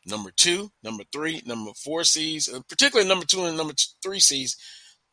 Number 0.06 0.32
two, 0.36 0.70
number 0.84 1.04
three, 1.12 1.42
number 1.46 1.72
four 1.74 2.04
seeds, 2.04 2.50
uh, 2.50 2.60
particularly 2.68 3.08
number 3.08 3.26
two 3.26 3.46
and 3.46 3.58
number 3.58 3.74
three 4.04 4.20
seeds, 4.20 4.58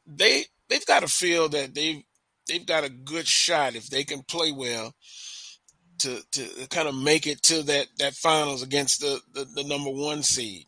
they 0.06 0.44
they've 0.68 0.86
got 0.86 1.00
to 1.00 1.08
feel 1.08 1.48
that 1.50 1.74
they've 1.74 2.02
they've 2.48 2.66
got 2.66 2.84
a 2.84 2.90
good 2.90 3.26
shot 3.26 3.76
if 3.76 3.88
they 3.88 4.04
can 4.04 4.22
play 4.22 4.52
well 4.52 4.92
to 5.98 6.20
to 6.32 6.66
kind 6.68 6.88
of 6.88 6.94
make 6.94 7.26
it 7.26 7.42
to 7.42 7.62
that 7.62 7.86
that 7.98 8.14
finals 8.14 8.62
against 8.62 9.00
the, 9.00 9.20
the, 9.32 9.44
the 9.54 9.64
number 9.64 9.90
one 9.90 10.22
seed. 10.22 10.66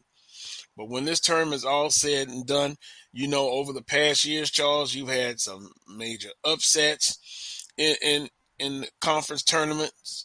But 0.77 0.89
when 0.89 1.05
this 1.05 1.21
term 1.21 1.53
is 1.53 1.65
all 1.65 1.91
said 1.91 2.29
and 2.29 2.47
done, 2.47 2.77
you 3.13 3.29
know, 3.29 3.51
over 3.51 3.73
the 3.73 3.83
past 3.83 4.25
years, 4.25 4.51
Charles, 4.51 4.95
you've 4.95 5.09
had 5.09 5.41
some 5.41 5.71
major 5.97 6.31
upsets 6.45 7.67
in 7.77 7.97
in, 8.03 8.29
in 8.59 8.87
conference 9.01 9.43
tournaments. 9.43 10.25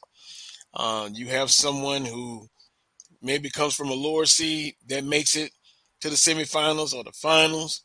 Uh, 0.73 1.09
you 1.11 1.27
have 1.27 1.51
someone 1.51 2.05
who 2.05 2.47
maybe 3.21 3.49
comes 3.49 3.75
from 3.75 3.89
a 3.89 3.93
lower 3.93 4.25
seed 4.25 4.75
that 4.87 5.03
makes 5.03 5.35
it 5.35 5.51
to 6.01 6.09
the 6.09 6.15
semifinals 6.15 6.93
or 6.93 7.03
the 7.03 7.11
finals. 7.11 7.83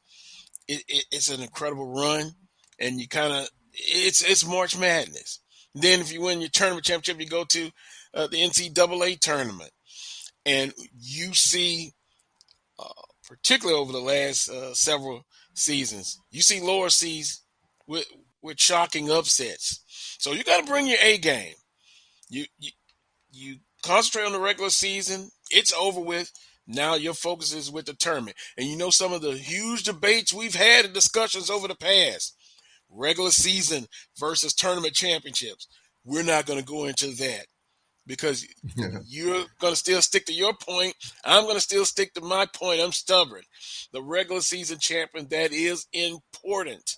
It, 0.69 0.83
it, 0.89 1.05
it's 1.11 1.31
an 1.31 1.41
incredible 1.41 1.87
run, 1.87 2.33
and 2.79 3.01
you 3.01 3.09
kind 3.09 3.33
of 3.33 3.49
it's 3.73 4.23
it's 4.23 4.47
March 4.47 4.79
Madness. 4.79 5.41
Then 5.75 6.01
if 6.01 6.13
you 6.13 6.21
win 6.21 6.41
your 6.41 6.51
tournament 6.51 6.85
championship, 6.85 7.21
you 7.21 7.29
go 7.29 7.45
to 7.45 7.71
uh, 8.15 8.27
the 8.27 8.37
NCAA 8.37 9.19
tournament, 9.19 9.71
and 10.45 10.73
you 11.01 11.35
see 11.35 11.93
particularly 13.27 13.79
over 13.79 13.93
the 13.93 13.99
last 13.99 14.49
uh, 14.49 14.75
several 14.75 15.25
seasons. 15.55 16.19
You 16.31 16.43
see 16.43 16.61
lower 16.61 16.91
seeds 16.91 17.43
with 17.87 18.07
with 18.43 18.59
shocking 18.59 19.11
upsets. 19.11 19.83
So 20.19 20.33
you 20.33 20.45
got 20.45 20.61
to 20.61 20.71
bring 20.71 20.87
your 20.87 20.99
A 21.03 21.19
game. 21.19 21.55
You, 22.29 22.45
you 22.59 22.71
you 23.31 23.57
concentrate 23.85 24.27
on 24.27 24.33
the 24.33 24.41
regular 24.41 24.71
season. 24.71 25.31
It's 25.51 25.73
over 25.73 26.01
with. 26.01 26.33
Now 26.67 26.95
your 26.95 27.15
focus 27.15 27.53
is 27.53 27.71
with 27.71 27.87
the 27.87 27.95
tournament. 27.95 28.37
And 28.57 28.67
you 28.67 28.77
know 28.77 28.91
some 28.91 29.13
of 29.13 29.23
the 29.23 29.33
huge 29.33 29.83
debates 29.85 30.33
we've 30.33 30.55
had 30.55 30.85
and 30.85 30.95
discussions 30.95 31.51
over 31.51 31.69
the 31.69 31.75
past. 31.75 32.37
Regular 32.91 33.31
season 33.31 33.87
versus 34.19 34.55
tournament 34.55 34.95
championships. 34.95 35.67
We're 36.05 36.23
not 36.23 36.47
going 36.47 36.59
to 36.59 36.65
go 36.65 36.85
into 36.85 37.15
that 37.17 37.47
because 38.07 38.47
yeah. 38.77 38.99
you're 39.07 39.45
going 39.59 39.73
to 39.73 39.77
still 39.77 40.03
stick 40.03 40.27
to 40.27 40.33
your 40.33 40.55
point. 40.55 40.95
I'm 41.25 41.45
going 41.45 41.57
to 41.57 41.61
still 41.61 41.85
stick 41.85 42.15
to 42.15 42.21
my 42.21 42.47
point. 42.47 42.81
I'm 42.81 42.93
stubborn. 42.93 43.43
The 43.93 44.03
regular 44.03 44.41
season 44.41 44.79
champion, 44.79 45.29
that 45.29 45.53
is 45.53 45.87
important 45.93 46.97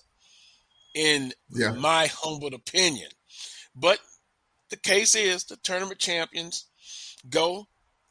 in 0.93 1.33
yeah. 1.49 1.71
my 1.71 2.07
humble 2.07 2.53
opinion. 2.53 3.09
But 3.75 3.99
the 4.69 4.77
case 4.77 5.15
is 5.15 5.43
the 5.43 5.57
tournament 5.57 5.99
champions 5.99 6.65
go 7.29 7.67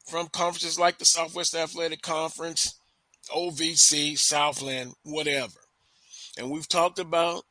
from 0.07 0.27
conferences 0.27 0.79
like 0.79 0.99
the 0.99 1.05
Southwest 1.05 1.55
Athletic 1.55 2.01
Conference, 2.01 2.79
OVC, 3.35 4.17
Southland, 4.17 4.93
whatever. 5.03 5.59
And 6.37 6.51
we've 6.51 6.67
talked 6.67 6.99
about 6.99 7.43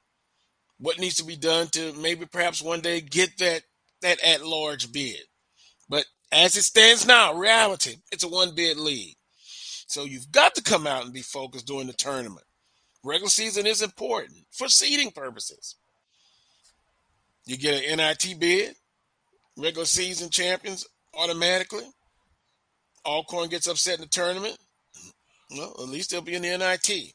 what 0.79 0.99
needs 0.99 1.17
to 1.17 1.25
be 1.25 1.37
done 1.37 1.69
to 1.69 1.93
maybe 1.95 2.27
perhaps 2.27 2.63
one 2.63 2.81
day 2.81 3.01
get 3.01 3.39
that 3.39 3.63
that 4.03 4.23
at 4.23 4.45
large 4.45 4.93
bid. 4.93 5.23
As 6.35 6.57
it 6.57 6.63
stands 6.65 7.07
now, 7.07 7.33
reality, 7.33 7.95
it's 8.11 8.25
a 8.25 8.29
one 8.29 8.57
bid 8.57 8.77
league. 8.77 9.15
So 9.87 10.03
you've 10.03 10.33
got 10.33 10.57
to 10.57 10.63
come 10.63 10.85
out 10.85 11.05
and 11.05 11.15
be 11.15 11.23
focused 11.23 11.67
during 11.67 11.87
the 11.87 11.93
tournament. 11.93 12.45
Regular 13.05 13.29
season 13.29 13.67
is 13.69 13.83
important 13.83 14.39
for 14.51 14.69
seeding 14.69 15.13
purposes. 15.13 15.77
You 17.47 17.57
get 17.57 17.85
an 17.85 17.99
NIT 17.99 18.41
bid, 18.41 18.75
regular 19.57 19.85
season 19.85 20.29
champions 20.29 20.85
automatically. 21.17 21.85
Alcorn 23.07 23.49
gets 23.49 23.69
upset 23.69 23.97
in 23.97 24.01
the 24.01 24.09
tournament. 24.09 24.59
Well, 25.53 25.77
at 25.79 25.89
least 25.89 26.11
they'll 26.11 26.21
be 26.21 26.35
in 26.35 26.43
the 26.43 26.59
NIT. 26.59 27.13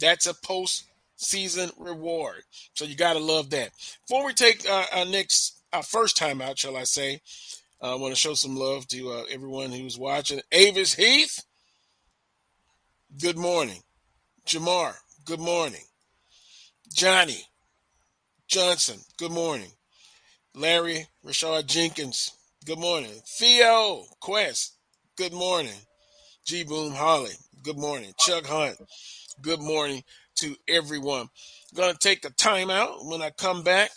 That's 0.00 0.26
a 0.26 0.34
post-season 0.34 1.70
reward. 1.78 2.42
So 2.74 2.84
you 2.84 2.96
got 2.96 3.12
to 3.12 3.20
love 3.20 3.50
that. 3.50 3.70
Before 4.08 4.26
we 4.26 4.32
take 4.32 4.68
uh, 4.68 4.86
our 4.92 5.04
next, 5.04 5.62
our 5.72 5.84
first 5.84 6.16
time 6.16 6.40
out, 6.40 6.58
shall 6.58 6.76
I 6.76 6.84
say, 6.84 7.20
I 7.80 7.94
want 7.96 8.14
to 8.14 8.18
show 8.18 8.34
some 8.34 8.56
love 8.56 8.88
to 8.88 9.10
uh, 9.10 9.22
everyone 9.30 9.70
who's 9.70 9.98
watching. 9.98 10.40
Avis 10.50 10.94
Heath, 10.94 11.44
good 13.20 13.36
morning. 13.36 13.82
Jamar, 14.46 14.94
good 15.26 15.40
morning. 15.40 15.82
Johnny 16.92 17.42
Johnson, 18.48 19.00
good 19.18 19.32
morning. 19.32 19.70
Larry 20.54 21.06
Rashad 21.24 21.66
Jenkins, 21.66 22.30
good 22.64 22.78
morning. 22.78 23.10
Theo 23.26 24.04
Quest, 24.20 24.78
good 25.18 25.34
morning. 25.34 25.74
G 26.46 26.64
Boom 26.64 26.94
Holly, 26.94 27.32
good 27.62 27.76
morning. 27.76 28.12
Chuck 28.18 28.46
Hunt, 28.46 28.76
good 29.42 29.60
morning 29.60 30.02
to 30.36 30.56
everyone. 30.66 31.28
To 31.74 31.94
take 32.00 32.24
a 32.24 32.30
timeout. 32.30 33.06
When 33.06 33.20
I 33.20 33.30
come 33.30 33.62
back, 33.62 33.90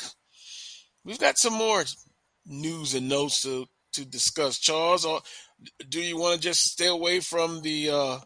we've 1.05 1.19
got 1.19 1.37
some 1.37 1.53
more 1.53 1.85
news 2.45 2.93
and 2.93 3.09
notes 3.09 3.41
to, 3.43 3.65
to 3.93 4.05
discuss. 4.05 4.59
Charles, 4.59 5.05
or 5.05 5.21
do 5.89 5.99
you 5.99 6.17
want 6.17 6.35
to 6.35 6.41
just 6.41 6.63
stay 6.63 6.87
away 6.87 7.19
from 7.19 7.61
the 7.61 7.89
uh, 7.89 8.17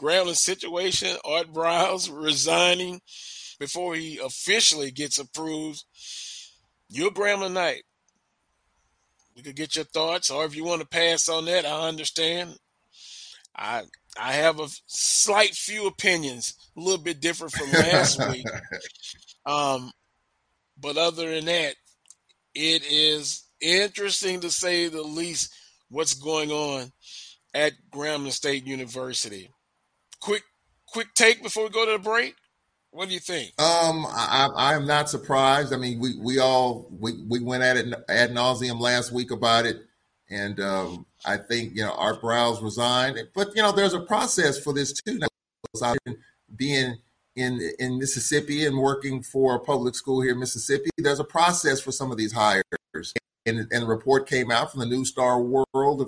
Grambling 0.00 0.36
situation? 0.36 1.16
Art 1.24 1.52
Briles 1.52 2.10
resigning 2.12 3.00
before 3.58 3.94
he 3.94 4.18
officially 4.18 4.90
gets 4.90 5.18
approved 5.18 5.84
you're 6.92 7.10
Gramblinite. 7.10 7.80
We 9.34 9.42
could 9.42 9.56
get 9.56 9.76
your 9.76 9.86
thoughts, 9.86 10.30
or 10.30 10.44
if 10.44 10.54
you 10.54 10.62
want 10.62 10.82
to 10.82 10.86
pass 10.86 11.26
on 11.28 11.46
that, 11.46 11.64
I 11.64 11.88
understand. 11.88 12.54
I 13.56 13.84
I 14.20 14.32
have 14.32 14.60
a 14.60 14.68
slight 14.86 15.54
few 15.54 15.86
opinions, 15.86 16.54
a 16.76 16.80
little 16.80 17.02
bit 17.02 17.20
different 17.20 17.54
from 17.54 17.72
last 17.72 18.20
week. 18.30 18.46
Um, 19.44 19.90
but 20.78 20.96
other 20.96 21.34
than 21.34 21.46
that, 21.46 21.74
it 22.54 22.82
is 22.84 23.44
interesting 23.60 24.40
to 24.40 24.50
say 24.50 24.88
the 24.88 25.02
least 25.02 25.54
what's 25.88 26.14
going 26.14 26.50
on 26.50 26.92
at 27.54 27.72
Grambling 27.92 28.32
State 28.32 28.66
University. 28.66 29.50
Quick 30.20 30.42
quick 30.86 31.08
take 31.14 31.42
before 31.42 31.64
we 31.64 31.70
go 31.70 31.86
to 31.86 31.92
the 31.92 31.98
break. 31.98 32.34
What 32.90 33.08
do 33.08 33.14
you 33.14 33.20
think? 33.20 33.58
Um, 33.58 34.04
I, 34.06 34.50
I 34.54 34.74
am 34.74 34.86
not 34.86 35.08
surprised. 35.08 35.72
I 35.72 35.78
mean, 35.78 35.98
we 35.98 36.16
we 36.18 36.38
all 36.38 36.86
we, 36.90 37.22
we 37.26 37.40
went 37.40 37.62
at 37.62 37.76
it 37.76 37.94
ad 38.08 38.32
nauseum 38.32 38.78
last 38.78 39.12
week 39.12 39.30
about 39.30 39.64
it, 39.64 39.82
and 40.28 40.60
um, 40.60 41.06
I 41.24 41.38
think 41.38 41.74
you 41.74 41.82
know 41.82 41.92
Art 41.92 42.20
Briles 42.20 42.62
resigned, 42.62 43.18
but 43.34 43.48
you 43.56 43.62
know 43.62 43.72
there's 43.72 43.94
a 43.94 44.00
process 44.00 44.58
for 44.58 44.74
this 44.74 44.92
too. 44.92 45.18
Now, 45.18 45.94
being 46.54 46.98
in 47.36 47.60
in 47.78 47.98
Mississippi 47.98 48.66
and 48.66 48.78
working 48.78 49.22
for 49.22 49.54
a 49.54 49.60
public 49.60 49.94
school 49.94 50.20
here 50.20 50.32
in 50.32 50.38
Mississippi, 50.38 50.90
there's 50.98 51.20
a 51.20 51.24
process 51.24 51.80
for 51.80 51.92
some 51.92 52.10
of 52.10 52.16
these 52.16 52.32
hires, 52.32 52.62
and 53.46 53.66
and 53.70 53.82
a 53.82 53.86
report 53.86 54.28
came 54.28 54.50
out 54.50 54.70
from 54.70 54.80
the 54.80 54.86
New 54.86 55.04
Star 55.04 55.40
World 55.40 56.02
a 56.02 56.06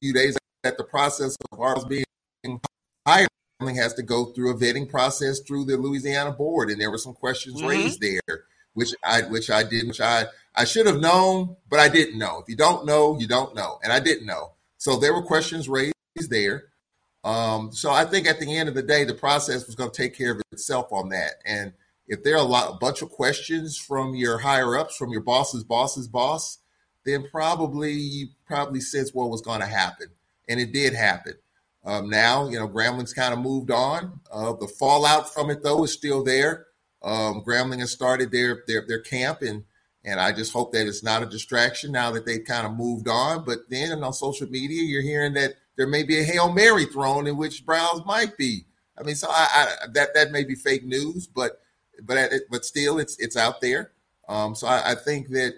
few 0.00 0.12
days 0.12 0.36
that 0.62 0.78
the 0.78 0.84
process 0.84 1.36
of 1.50 1.60
ours 1.60 1.84
being 1.84 2.04
hired 3.06 3.28
has 3.70 3.94
to 3.94 4.02
go 4.02 4.26
through 4.26 4.50
a 4.50 4.54
vetting 4.54 4.90
process 4.90 5.40
through 5.40 5.64
the 5.64 5.76
Louisiana 5.76 6.32
board, 6.32 6.70
and 6.70 6.80
there 6.80 6.90
were 6.90 6.98
some 6.98 7.14
questions 7.14 7.58
mm-hmm. 7.58 7.68
raised 7.68 8.00
there, 8.00 8.44
which 8.74 8.94
I 9.04 9.22
which 9.22 9.50
I 9.50 9.62
did, 9.62 9.86
which 9.86 10.00
I 10.00 10.26
I 10.54 10.64
should 10.64 10.86
have 10.86 11.00
known, 11.00 11.56
but 11.70 11.80
I 11.80 11.88
didn't 11.88 12.18
know. 12.18 12.40
If 12.40 12.48
you 12.48 12.56
don't 12.56 12.84
know, 12.84 13.18
you 13.18 13.28
don't 13.28 13.54
know, 13.54 13.78
and 13.82 13.92
I 13.92 14.00
didn't 14.00 14.26
know. 14.26 14.52
So 14.78 14.98
there 14.98 15.14
were 15.14 15.22
questions 15.22 15.68
raised 15.68 15.94
there. 16.16 16.64
Um, 17.24 17.72
so 17.72 17.90
I 17.90 18.04
think 18.04 18.26
at 18.26 18.40
the 18.40 18.56
end 18.56 18.68
of 18.68 18.74
the 18.74 18.82
day, 18.82 19.04
the 19.04 19.14
process 19.14 19.66
was 19.66 19.76
going 19.76 19.90
to 19.90 19.96
take 19.96 20.16
care 20.16 20.32
of 20.32 20.42
itself 20.50 20.92
on 20.92 21.08
that. 21.10 21.34
And 21.46 21.72
if 22.08 22.22
there 22.22 22.34
are 22.34 22.38
a 22.38 22.42
lot, 22.42 22.70
a 22.70 22.78
bunch 22.78 23.02
of 23.02 23.10
questions 23.10 23.78
from 23.78 24.14
your 24.14 24.38
higher 24.38 24.76
ups, 24.76 24.96
from 24.96 25.10
your 25.10 25.20
boss's 25.20 25.64
boss's 25.64 26.08
boss, 26.08 26.58
then 27.04 27.26
probably 27.30 27.92
you 27.92 28.28
probably 28.46 28.80
sense 28.80 29.12
what 29.14 29.30
was 29.30 29.40
going 29.40 29.60
to 29.60 29.66
happen, 29.66 30.08
and 30.48 30.60
it 30.60 30.72
did 30.72 30.94
happen. 30.94 31.34
Um, 31.84 32.08
now, 32.08 32.48
you 32.48 32.58
know, 32.58 32.68
Grambling's 32.68 33.12
kind 33.12 33.32
of 33.32 33.40
moved 33.40 33.70
on. 33.70 34.20
Uh, 34.30 34.52
the 34.52 34.68
fallout 34.68 35.32
from 35.32 35.50
it, 35.50 35.64
though, 35.64 35.82
is 35.82 35.92
still 35.92 36.22
there. 36.22 36.66
Um, 37.02 37.42
Grambling 37.44 37.80
has 37.80 37.90
started 37.90 38.30
their, 38.30 38.62
their 38.68 38.84
their 38.86 39.00
camp, 39.00 39.42
and 39.42 39.64
and 40.04 40.20
I 40.20 40.32
just 40.32 40.52
hope 40.52 40.72
that 40.72 40.86
it's 40.86 41.02
not 41.02 41.22
a 41.22 41.26
distraction 41.26 41.92
now 41.92 42.12
that 42.12 42.26
they've 42.26 42.44
kind 42.44 42.66
of 42.66 42.74
moved 42.74 43.08
on. 43.08 43.44
But 43.44 43.68
then 43.68 44.02
on 44.02 44.12
social 44.12 44.48
media, 44.48 44.82
you're 44.82 45.02
hearing 45.02 45.34
that 45.34 45.54
there 45.76 45.86
may 45.86 46.02
be 46.02 46.18
a 46.18 46.24
hail 46.24 46.52
mary 46.52 46.86
thrown 46.86 47.26
in 47.26 47.36
which 47.36 47.64
Browns 47.64 48.04
might 48.04 48.36
be. 48.36 48.64
I 48.98 49.02
mean, 49.02 49.14
so 49.14 49.28
I, 49.30 49.48
I 49.82 49.86
that 49.94 50.14
that 50.14 50.30
may 50.30 50.44
be 50.44 50.54
fake 50.54 50.84
news, 50.84 51.26
but 51.26 51.60
but 52.02 52.32
but 52.50 52.64
still, 52.64 52.98
it's 52.98 53.18
it's 53.18 53.36
out 53.36 53.60
there. 53.60 53.92
Um, 54.28 54.54
so 54.54 54.66
I, 54.66 54.92
I 54.92 54.94
think 54.94 55.28
that 55.30 55.54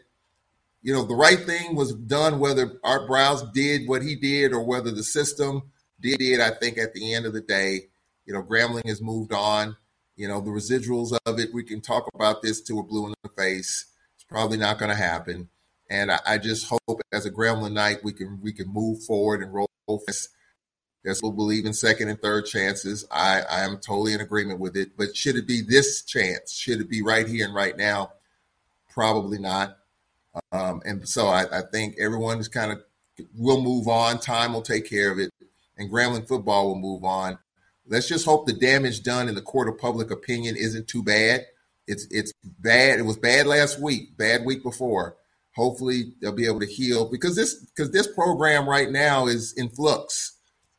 you 0.82 0.92
know 0.92 1.04
the 1.04 1.14
right 1.14 1.40
thing 1.40 1.74
was 1.74 1.94
done, 1.94 2.38
whether 2.38 2.78
Art 2.84 3.08
Briles 3.08 3.52
did 3.52 3.88
what 3.88 4.02
he 4.02 4.14
did 4.14 4.52
or 4.52 4.62
whether 4.62 4.90
the 4.90 5.02
system 5.02 5.62
did, 6.00 6.20
it. 6.20 6.40
I 6.40 6.50
think 6.50 6.78
at 6.78 6.94
the 6.94 7.14
end 7.14 7.26
of 7.26 7.32
the 7.32 7.40
day, 7.40 7.88
you 8.26 8.32
know, 8.32 8.42
Grambling 8.42 8.86
has 8.86 9.00
moved 9.00 9.32
on. 9.32 9.76
You 10.16 10.28
know, 10.28 10.40
the 10.40 10.50
residuals 10.50 11.16
of 11.26 11.40
it, 11.40 11.52
we 11.52 11.64
can 11.64 11.80
talk 11.80 12.08
about 12.14 12.40
this 12.40 12.60
till 12.60 12.76
we're 12.76 12.82
blue 12.82 13.06
in 13.06 13.14
the 13.22 13.30
face. 13.30 13.86
It's 14.14 14.24
probably 14.24 14.56
not 14.56 14.78
going 14.78 14.90
to 14.90 14.96
happen. 14.96 15.48
And 15.90 16.12
I, 16.12 16.20
I, 16.24 16.38
just 16.38 16.68
hope 16.68 17.00
as 17.12 17.26
a 17.26 17.30
Gramblinite, 17.30 18.04
we 18.04 18.12
can 18.12 18.40
we 18.40 18.52
can 18.52 18.68
move 18.68 19.02
forward 19.02 19.42
and 19.42 19.52
roll. 19.52 19.68
This. 20.06 20.28
There's 21.02 21.18
people 21.18 21.32
believe 21.32 21.66
in 21.66 21.74
second 21.74 22.08
and 22.08 22.20
third 22.20 22.46
chances. 22.46 23.04
I, 23.10 23.42
I 23.42 23.64
am 23.64 23.76
totally 23.76 24.14
in 24.14 24.20
agreement 24.20 24.58
with 24.58 24.76
it. 24.76 24.96
But 24.96 25.16
should 25.16 25.36
it 25.36 25.46
be 25.46 25.60
this 25.60 26.02
chance? 26.02 26.52
Should 26.54 26.80
it 26.80 26.88
be 26.88 27.02
right 27.02 27.28
here 27.28 27.44
and 27.44 27.54
right 27.54 27.76
now? 27.76 28.12
Probably 28.90 29.38
not. 29.38 29.76
Um, 30.50 30.80
and 30.84 31.06
so 31.06 31.26
I, 31.26 31.58
I 31.58 31.62
think 31.70 31.96
everyone 31.98 32.38
is 32.38 32.48
kind 32.48 32.72
of 32.72 32.82
will 33.36 33.62
move 33.62 33.86
on. 33.86 34.18
Time 34.18 34.54
will 34.54 34.62
take 34.62 34.88
care 34.88 35.12
of 35.12 35.18
it 35.18 35.30
and 35.76 35.90
Grambling 35.90 36.26
football 36.26 36.68
will 36.68 36.78
move 36.78 37.04
on. 37.04 37.38
Let's 37.86 38.08
just 38.08 38.24
hope 38.24 38.46
the 38.46 38.52
damage 38.52 39.02
done 39.02 39.28
in 39.28 39.34
the 39.34 39.42
court 39.42 39.68
of 39.68 39.78
public 39.78 40.10
opinion 40.10 40.56
isn't 40.56 40.88
too 40.88 41.02
bad. 41.02 41.46
It's 41.86 42.06
it's 42.10 42.32
bad. 42.42 42.98
It 42.98 43.02
was 43.02 43.18
bad 43.18 43.46
last 43.46 43.80
week, 43.80 44.16
bad 44.16 44.44
week 44.44 44.62
before. 44.62 45.16
Hopefully 45.56 46.14
they'll 46.20 46.32
be 46.32 46.46
able 46.46 46.60
to 46.60 46.66
heal 46.66 47.08
because 47.08 47.36
this 47.36 47.54
because 47.54 47.90
this 47.92 48.06
program 48.08 48.68
right 48.68 48.90
now 48.90 49.26
is 49.26 49.52
in 49.52 49.68
flux. 49.68 50.32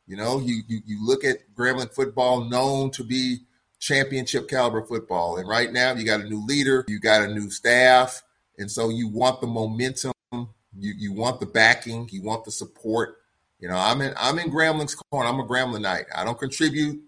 You 0.06 0.16
know, 0.16 0.38
you, 0.38 0.62
you 0.68 0.80
you 0.86 1.06
look 1.06 1.24
at 1.24 1.38
Grambling 1.54 1.92
football 1.92 2.44
known 2.44 2.90
to 2.92 3.02
be 3.04 3.38
championship 3.78 4.48
caliber 4.48 4.82
football, 4.82 5.36
and 5.38 5.48
right 5.48 5.72
now 5.72 5.94
you 5.94 6.04
got 6.04 6.20
a 6.20 6.28
new 6.28 6.44
leader, 6.44 6.84
you 6.88 7.00
got 7.00 7.22
a 7.22 7.34
new 7.34 7.50
staff, 7.50 8.22
and 8.58 8.70
so 8.70 8.88
you 8.90 9.08
want 9.08 9.40
the 9.40 9.46
momentum, 9.46 10.12
you 10.32 10.92
you 10.96 11.12
want 11.12 11.40
the 11.40 11.46
backing, 11.46 12.08
you 12.12 12.22
want 12.22 12.44
the 12.44 12.50
support 12.50 13.16
You 13.58 13.68
know, 13.68 13.76
I'm 13.76 14.00
in 14.02 14.12
I'm 14.16 14.38
in 14.38 14.50
Gramblin's 14.50 14.94
corner. 14.94 15.28
I'm 15.28 15.40
a 15.40 15.46
Gramblinite. 15.46 16.06
I 16.14 16.24
don't 16.24 16.38
contribute 16.38 17.02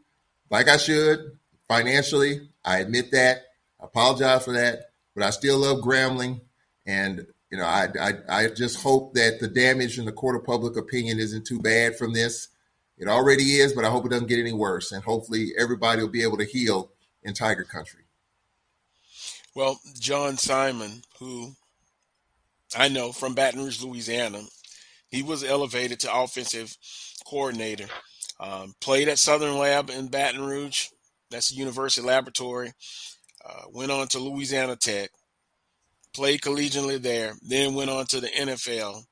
like 0.50 0.68
I 0.68 0.78
should 0.78 1.38
financially. 1.68 2.48
I 2.64 2.78
admit 2.78 3.10
that. 3.12 3.42
I 3.80 3.84
apologize 3.84 4.44
for 4.44 4.54
that, 4.54 4.90
but 5.14 5.22
I 5.22 5.30
still 5.30 5.58
love 5.58 5.78
Grambling, 5.84 6.40
and 6.86 7.26
you 7.50 7.58
know, 7.58 7.64
I, 7.64 7.88
I 8.00 8.12
I 8.28 8.48
just 8.48 8.82
hope 8.82 9.14
that 9.14 9.40
the 9.40 9.48
damage 9.48 9.98
in 9.98 10.04
the 10.04 10.12
court 10.12 10.36
of 10.36 10.44
public 10.44 10.76
opinion 10.76 11.18
isn't 11.18 11.46
too 11.46 11.60
bad 11.60 11.96
from 11.96 12.12
this. 12.12 12.48
It 12.98 13.08
already 13.08 13.56
is, 13.56 13.72
but 13.72 13.84
I 13.84 13.90
hope 13.90 14.04
it 14.06 14.10
doesn't 14.10 14.28
get 14.28 14.40
any 14.40 14.52
worse, 14.52 14.92
and 14.92 15.02
hopefully 15.04 15.52
everybody 15.56 16.02
will 16.02 16.08
be 16.08 16.22
able 16.22 16.38
to 16.38 16.44
heal 16.44 16.90
in 17.22 17.32
Tiger 17.32 17.64
Country. 17.64 18.02
Well, 19.54 19.80
John 19.98 20.36
Simon, 20.36 21.02
who 21.18 21.52
I 22.76 22.88
know 22.88 23.12
from 23.12 23.34
Baton 23.34 23.62
Rouge, 23.62 23.82
Louisiana, 23.82 24.42
he 25.08 25.22
was 25.22 25.42
elevated 25.42 26.00
to 26.00 26.14
offensive 26.14 26.76
coordinator. 27.26 27.86
Um, 28.40 28.74
played 28.80 29.08
at 29.08 29.18
Southern 29.18 29.58
Lab 29.58 29.90
in 29.90 30.08
Baton 30.08 30.44
Rouge. 30.44 30.88
That's 31.30 31.50
a 31.50 31.56
university 31.56 32.06
laboratory. 32.06 32.72
Uh, 33.44 33.62
went 33.72 33.90
on 33.90 34.06
to 34.08 34.18
Louisiana 34.18 34.76
Tech. 34.76 35.10
Played 36.18 36.40
collegiately 36.40 37.00
there. 37.00 37.34
Then 37.42 37.74
went 37.74 37.90
on 37.90 38.04
to 38.06 38.20
the 38.20 38.26
NFL. 38.26 39.04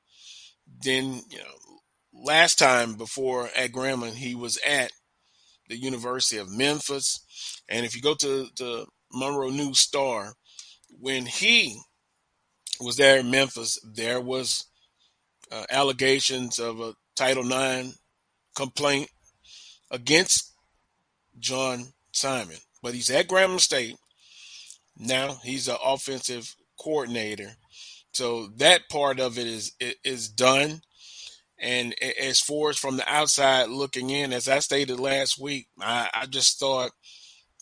Then, 0.83 1.21
you 1.29 1.37
know, 1.37 1.79
last 2.13 2.59
time 2.59 2.95
before 2.95 3.49
at 3.55 3.71
Grambling, 3.71 4.15
he 4.15 4.35
was 4.35 4.59
at 4.67 4.91
the 5.69 5.77
University 5.77 6.35
of 6.35 6.51
Memphis. 6.51 7.23
And 7.69 7.85
if 7.85 7.95
you 7.95 8.01
go 8.01 8.13
to 8.15 8.47
the 8.57 8.87
Monroe 9.13 9.51
News 9.51 9.79
Star, 9.79 10.33
when 10.99 11.25
he 11.25 11.79
was 12.81 12.97
there 12.97 13.19
in 13.19 13.31
Memphis, 13.31 13.79
there 13.85 14.19
was 14.19 14.65
uh, 15.49 15.63
allegations 15.69 16.59
of 16.59 16.81
a 16.81 16.93
Title 17.15 17.49
IX 17.49 17.97
complaint 18.53 19.09
against 19.89 20.51
John 21.39 21.85
Simon. 22.11 22.57
But 22.83 22.95
he's 22.95 23.09
at 23.09 23.29
Grambling 23.29 23.61
State. 23.61 23.95
Now 24.97 25.37
he's 25.41 25.69
an 25.69 25.77
offensive 25.81 26.53
coordinator. 26.79 27.55
So 28.11 28.47
that 28.57 28.89
part 28.89 29.19
of 29.19 29.37
it 29.37 29.47
is 29.47 29.73
is 30.03 30.29
done. 30.29 30.81
And 31.59 31.95
as 32.21 32.39
far 32.39 32.69
as 32.69 32.77
from 32.77 32.97
the 32.97 33.11
outside 33.11 33.69
looking 33.69 34.11
in, 34.11 34.31
as 34.31 34.47
I 34.47 34.59
stated 34.59 34.99
last 34.99 35.39
week, 35.39 35.67
I, 35.81 36.07
I 36.13 36.25
just 36.27 36.59
thought, 36.59 36.91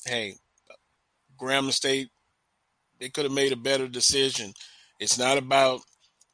hey, 0.05 0.35
Grambling 1.39 1.71
State, 1.71 2.09
they 2.99 3.09
could 3.09 3.23
have 3.23 3.33
made 3.33 3.53
a 3.53 3.57
better 3.57 3.87
decision. 3.87 4.53
It's 4.99 5.17
not 5.17 5.37
about 5.37 5.81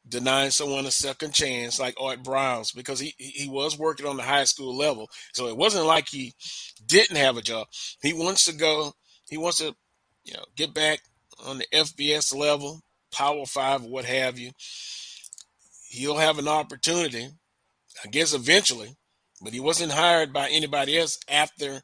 denying 0.08 0.50
someone 0.50 0.86
a 0.86 0.90
second 0.90 1.32
chance 1.32 1.78
like 1.78 1.94
Art 2.00 2.22
Briles 2.22 2.74
because 2.74 2.98
he 2.98 3.14
he 3.18 3.48
was 3.48 3.78
working 3.78 4.06
on 4.06 4.16
the 4.16 4.22
high 4.22 4.44
school 4.44 4.76
level. 4.76 5.08
So 5.32 5.46
it 5.46 5.56
wasn't 5.56 5.86
like 5.86 6.08
he 6.08 6.34
didn't 6.86 7.16
have 7.16 7.36
a 7.36 7.42
job. 7.42 7.68
He 8.02 8.12
wants 8.12 8.44
to 8.46 8.52
go. 8.52 8.92
He 9.28 9.36
wants 9.36 9.58
to, 9.58 9.74
you 10.24 10.34
know, 10.34 10.44
get 10.56 10.74
back 10.74 11.00
on 11.44 11.58
the 11.58 11.66
FBS 11.72 12.34
level, 12.34 12.80
Power 13.12 13.44
Five, 13.46 13.82
what 13.82 14.04
have 14.04 14.38
you. 14.38 14.50
He'll 15.88 16.18
have 16.18 16.38
an 16.38 16.48
opportunity, 16.48 17.28
I 18.04 18.08
guess, 18.08 18.34
eventually. 18.34 18.94
But 19.42 19.52
he 19.52 19.60
wasn't 19.60 19.92
hired 19.92 20.32
by 20.32 20.48
anybody 20.48 20.98
else 20.98 21.18
after 21.28 21.82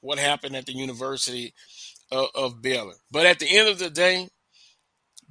what 0.00 0.18
happened 0.18 0.54
at 0.54 0.66
the 0.66 0.74
University 0.74 1.54
of, 2.12 2.28
of 2.34 2.62
Baylor. 2.62 2.94
But 3.10 3.26
at 3.26 3.38
the 3.38 3.48
end 3.58 3.68
of 3.68 3.78
the 3.78 3.90
day, 3.90 4.28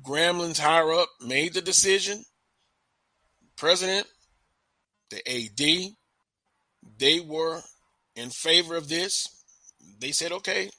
Grambling's 0.03 0.59
higher 0.59 0.91
up 0.93 1.09
made 1.21 1.53
the 1.53 1.61
decision. 1.61 2.23
President, 3.57 4.07
the 5.09 5.17
AD, 5.27 5.93
they 6.97 7.19
were 7.19 7.61
in 8.15 8.29
favor 8.29 8.75
of 8.75 8.89
this. 8.89 9.27
They 9.99 10.11
said, 10.11 10.31
"Okay, 10.31 10.69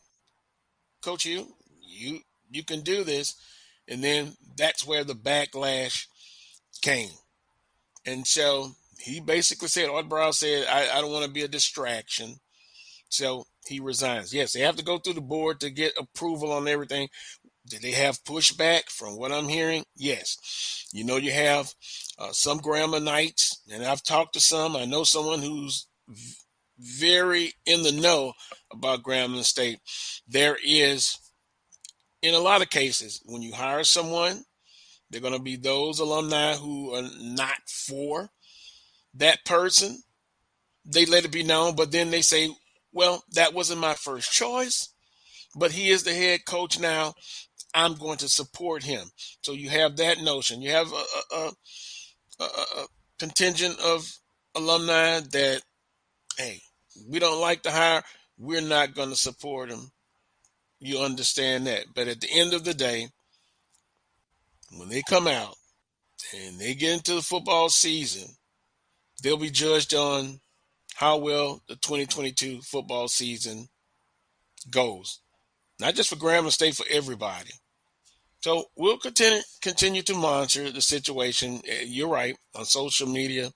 Coach, 1.02 1.24
you 1.24 1.46
you 1.80 2.20
you 2.50 2.64
can 2.64 2.80
do 2.80 3.04
this," 3.04 3.34
and 3.86 4.02
then 4.02 4.36
that's 4.56 4.86
where 4.86 5.04
the 5.04 5.14
backlash 5.14 6.06
came. 6.82 7.10
And 8.06 8.26
so 8.26 8.72
he 9.00 9.20
basically 9.20 9.68
said, 9.68 9.88
Art 9.88 10.08
Briles 10.08 10.34
said, 10.34 10.66
I, 10.66 10.96
I 10.96 11.00
don't 11.00 11.12
want 11.12 11.24
to 11.24 11.30
be 11.30 11.42
a 11.42 11.48
distraction. 11.48 12.36
So 13.08 13.44
he 13.66 13.80
resigns. 13.80 14.34
Yes, 14.34 14.52
they 14.52 14.60
have 14.60 14.76
to 14.76 14.84
go 14.84 14.98
through 14.98 15.14
the 15.14 15.20
board 15.20 15.60
to 15.60 15.70
get 15.70 15.92
approval 15.98 16.52
on 16.52 16.68
everything. 16.68 17.08
Did 17.68 17.82
they 17.82 17.92
have 17.92 18.24
pushback 18.24 18.84
from 18.88 19.16
what 19.16 19.32
I'm 19.32 19.48
hearing? 19.48 19.84
Yes. 19.94 20.86
You 20.92 21.04
know, 21.04 21.16
you 21.16 21.32
have 21.32 21.72
uh, 22.18 22.32
some 22.32 22.60
Grambling 22.60 23.08
and 23.70 23.84
I've 23.84 24.02
talked 24.02 24.34
to 24.34 24.40
some. 24.40 24.74
I 24.74 24.84
know 24.84 25.04
someone 25.04 25.40
who's 25.40 25.86
very 26.78 27.52
in 27.66 27.82
the 27.82 27.92
know 27.92 28.32
about 28.72 29.02
Grambling 29.02 29.44
State. 29.44 29.80
There 30.26 30.56
is, 30.64 31.18
in 32.22 32.34
a 32.34 32.40
lot 32.40 32.62
of 32.62 32.70
cases, 32.70 33.22
when 33.24 33.42
you 33.42 33.52
hire 33.52 33.84
someone, 33.84 34.44
they're 35.10 35.20
going 35.20 35.34
to 35.34 35.38
be 35.38 35.56
those 35.56 36.00
alumni 36.00 36.54
who 36.54 36.94
are 36.94 37.08
not 37.20 37.58
for 37.66 38.30
that 39.14 39.44
person. 39.44 40.02
They 40.84 41.06
let 41.06 41.24
it 41.24 41.32
be 41.32 41.42
known, 41.42 41.76
but 41.76 41.92
then 41.92 42.10
they 42.10 42.22
say, 42.22 42.50
well, 42.92 43.24
that 43.32 43.54
wasn't 43.54 43.80
my 43.80 43.94
first 43.94 44.32
choice, 44.32 44.88
but 45.54 45.72
he 45.72 45.90
is 45.90 46.02
the 46.02 46.14
head 46.14 46.44
coach 46.46 46.78
now. 46.78 47.14
I'm 47.74 47.94
going 47.94 48.18
to 48.18 48.28
support 48.28 48.82
him. 48.82 49.10
So 49.42 49.52
you 49.52 49.68
have 49.70 49.96
that 49.96 50.22
notion. 50.22 50.62
You 50.62 50.70
have 50.70 50.92
a, 50.92 51.04
a, 51.34 51.50
a, 52.40 52.44
a 52.44 52.86
contingent 53.18 53.78
of 53.80 54.10
alumni 54.54 55.20
that, 55.20 55.62
hey, 56.36 56.60
we 57.08 57.18
don't 57.18 57.40
like 57.40 57.62
to 57.62 57.70
hire. 57.70 58.02
We're 58.38 58.60
not 58.62 58.94
going 58.94 59.10
to 59.10 59.16
support 59.16 59.70
him. 59.70 59.90
You 60.80 61.00
understand 61.00 61.66
that. 61.66 61.86
But 61.94 62.08
at 62.08 62.20
the 62.20 62.30
end 62.30 62.54
of 62.54 62.64
the 62.64 62.74
day, 62.74 63.08
when 64.76 64.88
they 64.88 65.02
come 65.08 65.26
out 65.26 65.56
and 66.34 66.58
they 66.58 66.74
get 66.74 66.94
into 66.94 67.14
the 67.14 67.22
football 67.22 67.68
season, 67.68 68.28
they'll 69.22 69.36
be 69.36 69.50
judged 69.50 69.94
on 69.94 70.40
how 70.94 71.16
well 71.16 71.62
the 71.68 71.76
2022 71.76 72.60
football 72.62 73.08
season 73.08 73.68
goes. 74.70 75.20
Not 75.80 75.94
just 75.94 76.10
for 76.10 76.16
Grambling 76.16 76.52
State, 76.52 76.74
for 76.74 76.86
everybody. 76.90 77.50
So 78.40 78.64
we'll 78.76 78.98
continue 78.98 79.40
continue 79.62 80.02
to 80.02 80.14
monitor 80.14 80.70
the 80.70 80.82
situation. 80.82 81.60
You're 81.84 82.08
right. 82.08 82.36
On 82.54 82.64
social 82.64 83.08
media, 83.08 83.50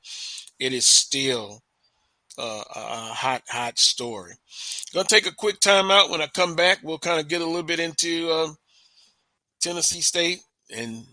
it 0.59 0.73
is 0.73 0.87
still 0.87 1.63
uh, 2.39 2.63
a 2.75 3.13
hot, 3.15 3.43
hot 3.49 3.79
story. 3.79 4.33
Gonna 4.95 5.09
take 5.09 5.27
a 5.27 5.35
quick 5.35 5.61
time 5.61 5.91
out. 5.91 6.11
When 6.11 6.23
I 6.23 6.27
come 6.27 6.55
back, 6.55 6.79
we'll 6.83 6.99
kind 6.99 7.21
of 7.21 7.29
get 7.29 7.41
a 7.41 7.47
little 7.47 7.63
bit 7.63 7.81
into 7.81 8.31
uh, 8.31 8.49
Tennessee 9.61 10.01
State 10.01 10.41
and 10.75 11.05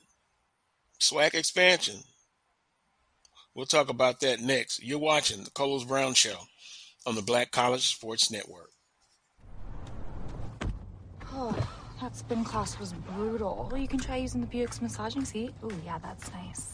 SWAC 1.00 1.34
expansion. 1.34 1.96
We'll 3.56 3.66
talk 3.66 3.90
about 3.90 4.20
that 4.22 4.42
next. 4.42 4.84
You're 4.84 5.00
watching 5.00 5.44
the 5.44 5.52
Carlos 5.52 5.84
Brown 5.84 6.14
Show 6.14 6.38
on 7.06 7.16
the 7.16 7.22
Black 7.22 7.52
College 7.52 7.88
Sports 7.88 8.32
Network. 8.32 8.70
Oh, 11.34 11.56
that 12.02 12.16
spin 12.16 12.44
class 12.44 12.80
was 12.80 12.94
brutal. 12.94 13.68
Well, 13.72 13.82
you 13.82 13.88
can 13.88 14.00
try 14.00 14.18
using 14.18 14.42
the 14.42 14.48
Buick's 14.48 14.82
massaging 14.82 15.26
seat. 15.26 15.54
Oh, 15.64 15.72
yeah, 15.86 15.98
that's 16.00 16.32
nice. 16.32 16.74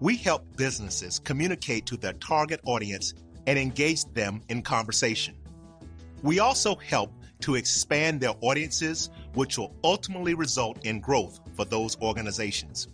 We 0.00 0.16
help 0.16 0.56
businesses 0.56 1.18
communicate 1.18 1.84
to 1.86 1.96
their 1.98 2.14
target 2.14 2.60
audience 2.64 3.12
and 3.46 3.58
engage 3.58 4.06
them 4.14 4.40
in 4.48 4.62
conversation. 4.62 5.34
We 6.22 6.38
also 6.38 6.74
help 6.74 7.12
to 7.40 7.54
expand 7.54 8.20
their 8.20 8.34
audiences, 8.40 9.10
which 9.34 9.58
will 9.58 9.74
ultimately 9.84 10.32
result 10.32 10.86
in 10.86 11.00
growth 11.00 11.40
for 11.54 11.66
those 11.66 12.00
organizations. 12.00 12.88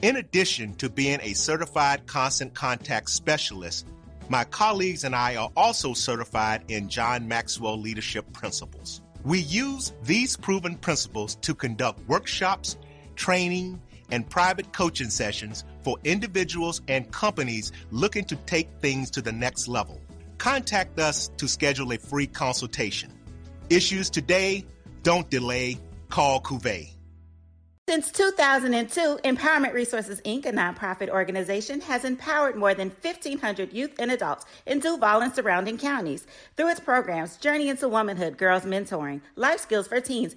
In 0.00 0.16
addition 0.16 0.74
to 0.76 0.88
being 0.88 1.18
a 1.22 1.34
certified 1.34 2.06
constant 2.06 2.54
contact 2.54 3.10
specialist, 3.10 3.86
my 4.30 4.44
colleagues 4.44 5.04
and 5.04 5.14
I 5.14 5.36
are 5.36 5.50
also 5.56 5.92
certified 5.92 6.64
in 6.68 6.88
John 6.88 7.28
Maxwell 7.28 7.78
Leadership 7.78 8.32
Principles. 8.32 9.02
We 9.24 9.40
use 9.40 9.92
these 10.04 10.38
proven 10.38 10.76
principles 10.76 11.34
to 11.36 11.54
conduct 11.54 12.06
workshops, 12.08 12.78
training, 13.14 13.82
and 14.10 14.28
private 14.28 14.72
coaching 14.72 15.10
sessions 15.10 15.64
for 15.82 15.96
individuals 16.04 16.80
and 16.88 17.10
companies 17.12 17.72
looking 17.90 18.24
to 18.24 18.36
take 18.36 18.68
things 18.80 19.10
to 19.12 19.22
the 19.22 19.32
next 19.32 19.68
level. 19.68 20.00
contact 20.40 20.98
us 20.98 21.28
to 21.36 21.46
schedule 21.46 21.92
a 21.92 21.98
free 21.98 22.26
consultation. 22.26 23.12
Issues 23.68 24.10
today, 24.10 24.64
don't 25.02 25.28
delay, 25.30 25.78
call 26.08 26.40
Cuvée. 26.40 26.94
Since 27.88 28.12
2002, 28.12 29.18
Empowerment 29.24 29.72
Resources 29.72 30.20
Inc., 30.20 30.46
a 30.46 30.52
nonprofit 30.52 31.08
organization, 31.08 31.80
has 31.80 32.04
empowered 32.04 32.54
more 32.54 32.72
than 32.72 32.90
1,500 33.02 33.72
youth 33.72 33.96
and 33.98 34.12
adults 34.12 34.46
in 34.64 34.78
Duval 34.78 35.22
and 35.22 35.34
surrounding 35.34 35.76
counties. 35.76 36.24
Through 36.56 36.70
its 36.70 36.80
programs, 36.80 37.36
Journey 37.36 37.68
into 37.68 37.88
Womanhood, 37.88 38.38
Girls 38.38 38.62
Mentoring, 38.62 39.20
Life 39.34 39.60
Skills 39.60 39.88
for 39.88 40.00
Teens, 40.00 40.36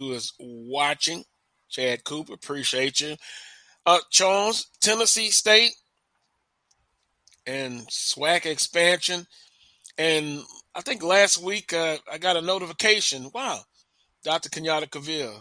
Who 0.00 0.12
is 0.12 0.32
watching. 0.40 1.22
Chad 1.68 2.02
Cooper, 2.02 2.32
appreciate 2.32 3.00
you. 3.00 3.14
Uh, 3.86 4.00
Charles, 4.10 4.66
Tennessee 4.80 5.30
State 5.30 5.72
and 7.46 7.86
SWAC 7.88 8.46
expansion. 8.46 9.26
And 9.96 10.42
I 10.74 10.80
think 10.80 11.02
last 11.02 11.40
week 11.42 11.72
uh, 11.72 11.98
I 12.10 12.18
got 12.18 12.36
a 12.36 12.40
notification. 12.40 13.30
Wow, 13.32 13.60
Dr. 14.24 14.48
Kenyatta 14.48 14.88
Cavill 14.88 15.40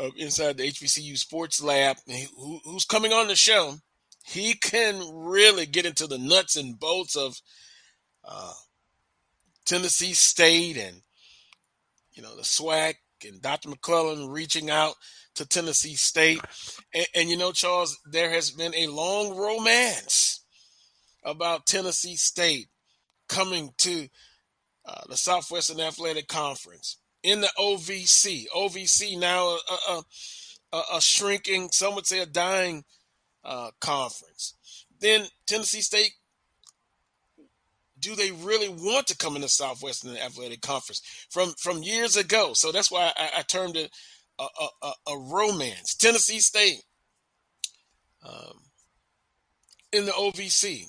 uh, 0.00 0.10
inside 0.16 0.56
the 0.56 0.68
HBCU 0.68 1.18
Sports 1.18 1.62
Lab, 1.62 1.96
who, 2.06 2.60
who's 2.64 2.84
coming 2.84 3.12
on 3.12 3.28
the 3.28 3.36
show. 3.36 3.74
He 4.24 4.54
can 4.54 5.02
really 5.12 5.66
get 5.66 5.86
into 5.86 6.06
the 6.06 6.18
nuts 6.18 6.56
and 6.56 6.78
bolts 6.78 7.16
of 7.16 7.40
uh, 8.24 8.52
Tennessee 9.64 10.14
State 10.14 10.76
and 10.76 11.02
you 12.12 12.22
know 12.22 12.34
the 12.34 12.42
SWAC 12.42 12.94
and 13.24 13.40
Dr. 13.40 13.70
McClelland 13.70 14.32
reaching 14.32 14.70
out 14.70 14.94
to 15.34 15.46
Tennessee 15.46 15.94
State. 15.94 16.40
And, 16.94 17.06
and, 17.14 17.30
you 17.30 17.36
know, 17.36 17.52
Charles, 17.52 17.98
there 18.10 18.30
has 18.30 18.50
been 18.50 18.74
a 18.74 18.86
long 18.88 19.36
romance 19.36 20.44
about 21.24 21.66
Tennessee 21.66 22.16
State 22.16 22.68
coming 23.28 23.72
to 23.78 24.08
uh, 24.84 25.02
the 25.08 25.16
Southwestern 25.16 25.80
Athletic 25.80 26.28
Conference 26.28 26.98
in 27.22 27.40
the 27.40 27.50
OVC. 27.58 28.44
OVC 28.54 29.18
now 29.18 29.56
a, 29.88 30.02
a, 30.72 30.82
a 30.94 31.00
shrinking, 31.00 31.70
some 31.72 31.94
would 31.94 32.06
say 32.06 32.20
a 32.20 32.26
dying 32.26 32.84
uh, 33.44 33.70
conference. 33.80 34.54
Then 35.00 35.26
Tennessee 35.46 35.80
State 35.80 36.12
do 37.98 38.14
they 38.14 38.30
really 38.30 38.68
want 38.68 39.06
to 39.08 39.16
come 39.16 39.36
in 39.36 39.42
the 39.42 39.48
Southwestern 39.48 40.16
Athletic 40.16 40.60
Conference 40.60 41.00
from 41.30 41.54
from 41.58 41.82
years 41.82 42.16
ago? 42.16 42.52
So 42.52 42.72
that's 42.72 42.90
why 42.90 43.12
I, 43.16 43.30
I 43.38 43.42
termed 43.42 43.76
it 43.76 43.90
a, 44.38 44.46
a, 44.82 44.92
a, 45.08 45.18
romance. 45.18 45.94
Tennessee 45.94 46.40
State 46.40 46.82
um, 48.26 48.60
in 49.92 50.04
the 50.04 50.12
OVC, 50.12 50.84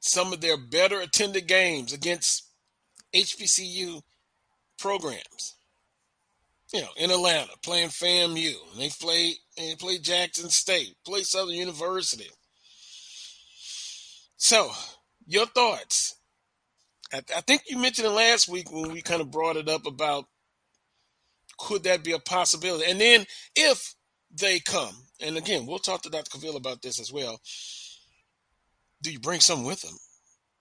some 0.00 0.32
of 0.32 0.40
their 0.40 0.56
better 0.56 1.00
attended 1.00 1.46
games 1.46 1.92
against 1.92 2.48
HBCU 3.14 4.02
programs. 4.78 5.54
You 6.72 6.80
know, 6.80 6.88
in 6.96 7.12
Atlanta, 7.12 7.52
playing 7.62 7.90
FAMU, 7.90 8.54
and 8.72 8.80
they 8.80 8.88
played 8.88 9.36
played 9.78 10.02
Jackson 10.02 10.50
State, 10.50 10.96
played 11.06 11.24
Southern 11.24 11.54
University. 11.54 12.28
So, 14.36 14.70
your 15.26 15.46
thoughts 15.46 16.16
I, 17.12 17.18
I 17.36 17.40
think 17.40 17.62
you 17.68 17.78
mentioned 17.78 18.06
it 18.06 18.10
last 18.10 18.48
week 18.48 18.70
when 18.72 18.92
we 18.92 19.02
kind 19.02 19.20
of 19.20 19.30
brought 19.30 19.56
it 19.56 19.68
up 19.68 19.86
about 19.86 20.26
could 21.58 21.84
that 21.84 22.04
be 22.04 22.12
a 22.12 22.18
possibility? 22.18 22.90
And 22.90 23.00
then 23.00 23.26
if 23.54 23.94
they 24.30 24.60
come, 24.60 24.94
and 25.20 25.36
again, 25.36 25.66
we'll 25.66 25.78
talk 25.78 26.02
to 26.02 26.10
Dr. 26.10 26.30
Cavill 26.30 26.56
about 26.56 26.82
this 26.82 27.00
as 27.00 27.12
well. 27.12 27.40
Do 29.02 29.12
you 29.12 29.18
bring 29.20 29.40
some 29.40 29.64
with 29.64 29.82
them 29.82 29.96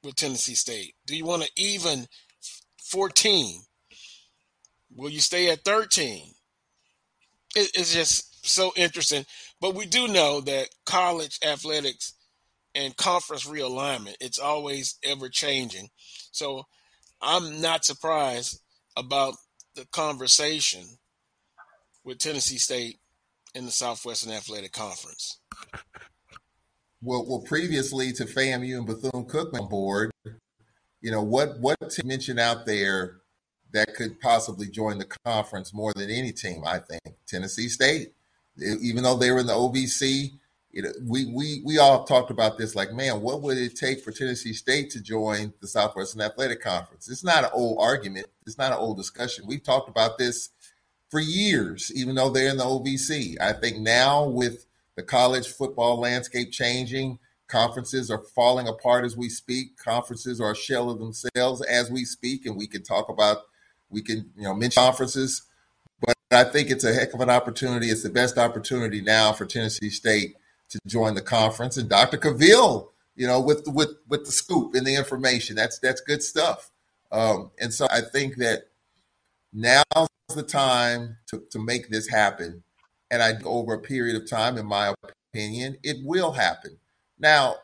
with 0.04 0.16
Tennessee 0.16 0.56
State? 0.56 0.94
Do 1.06 1.16
you 1.18 1.26
want 1.26 1.44
to 1.44 1.52
even 1.58 2.08
14? 2.84 3.62
Will 4.96 5.10
you 5.10 5.20
stay 5.20 5.50
at 5.50 5.66
13? 5.66 6.22
It, 7.56 7.72
it's 7.74 7.94
just 7.94 8.48
so 8.48 8.72
interesting. 8.78 9.26
But 9.60 9.76
we 9.76 9.86
do 9.86 10.08
know 10.08 10.42
that 10.42 10.70
college 10.86 11.40
athletics 11.46 12.14
and 12.76 12.96
conference 12.98 13.48
realignment, 13.48 14.16
it's 14.20 14.38
always 14.38 14.96
ever 15.04 15.30
changing. 15.30 15.90
So 16.32 16.64
I'm 17.22 17.62
not 17.62 17.86
surprised 17.86 18.60
about 18.98 19.36
the 19.76 19.86
conversation 19.92 20.84
with 22.04 22.20
Tennessee 22.20 22.58
State 22.58 23.00
in 23.56 23.66
the 23.66 23.72
Southwestern 23.72 24.32
Athletic 24.32 24.74
Conference. 24.74 25.40
Well, 27.02 27.26
well, 27.28 27.42
previously 27.42 28.12
to 28.14 28.26
FAMU 28.26 28.78
and 28.78 28.86
Bethune 28.86 29.26
Cookman 29.26 29.70
board, 29.70 30.12
you 31.02 31.12
know 31.12 31.22
what 31.22 31.60
what 31.60 31.78
team 31.90 32.08
mentioned 32.08 32.40
out 32.40 32.66
there 32.66 33.18
that 33.74 33.94
could 33.96 34.20
possibly 34.20 34.68
join 34.68 34.98
the 34.98 35.08
conference 35.26 35.74
more 35.74 35.94
than 35.94 36.10
any 36.10 36.32
team? 36.32 36.64
I 36.66 36.80
think 36.80 37.02
Tennessee 37.28 37.70
State, 37.70 38.14
even 38.58 39.04
though 39.04 39.16
they 39.16 39.32
were 39.32 39.40
in 39.40 39.48
the 39.48 39.54
OVC, 39.54 40.32
you 40.76 40.82
know, 40.82 40.92
we 41.08 41.26
we 41.26 41.62
we 41.64 41.80
all 41.80 42.04
talked 42.04 42.30
about 42.30 42.58
this. 42.58 42.76
Like, 42.76 42.92
man, 42.92 43.22
what 43.22 43.42
would 43.42 43.58
it 43.58 43.78
take 43.78 44.02
for 44.02 44.12
Tennessee 44.12 44.52
State 44.52 44.90
to 44.90 45.02
join 45.02 45.54
the 45.62 45.68
Southwestern 45.68 46.22
Athletic 46.22 46.62
Conference? 46.62 47.10
It's 47.10 47.24
not 47.24 47.46
an 47.46 47.50
old 47.54 47.78
argument. 47.80 48.28
It's 48.46 48.58
not 48.58 48.74
an 48.74 48.78
old 48.78 48.98
discussion. 48.98 49.46
We've 49.48 49.64
talked 49.64 49.88
about 49.88 50.18
this 50.18 50.50
for 51.10 51.22
years, 51.22 51.94
even 51.96 52.16
though 52.16 52.30
they're 52.30 52.50
in 52.50 52.58
the 52.58 52.66
OVC. 52.66 53.40
I 53.40 53.54
think 53.54 53.78
now 53.78 54.26
with 54.26 54.66
the 54.98 55.04
college 55.04 55.48
football 55.48 55.98
landscape 55.98 56.52
changing, 56.52 57.20
conferences 57.48 58.12
are 58.12 58.22
falling 58.36 58.68
apart 58.68 59.06
as 59.06 59.16
we 59.16 59.30
speak. 59.30 59.78
Conferences 59.78 60.42
are 60.42 60.52
a 60.52 60.58
shell 60.58 60.90
of 60.90 61.00
themselves 61.00 61.62
as 61.62 61.90
we 61.90 62.04
speak, 62.04 62.46
and 62.46 62.58
we 62.58 62.68
can 62.68 62.84
talk 62.84 63.08
about 63.08 63.38
we 63.90 64.02
can 64.02 64.30
you 64.36 64.44
know 64.44 64.54
mention 64.54 64.84
conferences, 64.84 65.42
but 66.02 66.18
I 66.32 66.44
think 66.44 66.70
it's 66.70 66.84
a 66.84 66.94
heck 66.94 67.14
of 67.14 67.22
an 67.22 67.30
opportunity. 67.30 67.88
It's 67.88 68.04
the 68.04 68.10
best 68.10 68.38
opportunity 68.38 69.00
now 69.00 69.32
for 69.32 69.46
Tennessee 69.46 69.90
State 69.90 70.36
to 70.70 70.80
join 70.88 71.16
the 71.16 71.22
conference, 71.22 71.78
and 71.78 71.90
Dr. 71.90 72.18
Cavill, 72.18 72.90
you 73.16 73.28
know, 73.28 73.40
with 73.40 73.68
with 73.68 73.92
with 74.08 74.26
the 74.26 74.32
scoop 74.32 74.76
and 74.76 74.86
the 74.86 74.96
information. 74.96 75.56
That's 75.56 75.80
that's 75.80 76.02
good 76.02 76.24
stuff. 76.24 76.72
Um, 77.12 77.52
and 77.60 77.74
so 77.74 77.88
I 77.90 78.02
think 78.02 78.38
that 78.38 78.70
now's 79.54 80.10
the 80.36 80.44
time 80.44 81.18
to, 81.28 81.44
to 81.52 81.60
make 81.60 81.90
this 81.90 82.08
happen. 82.08 82.64
And 83.12 83.22
I 83.22 83.36
over 83.46 83.74
a 83.74 83.80
period 83.80 84.16
of 84.22 84.30
time, 84.30 84.58
in 84.58 84.66
my 84.66 84.94
opinion, 85.34 85.78
it 85.84 85.98
will 86.04 86.32
happen. 86.32 86.78
Now, 87.20 87.56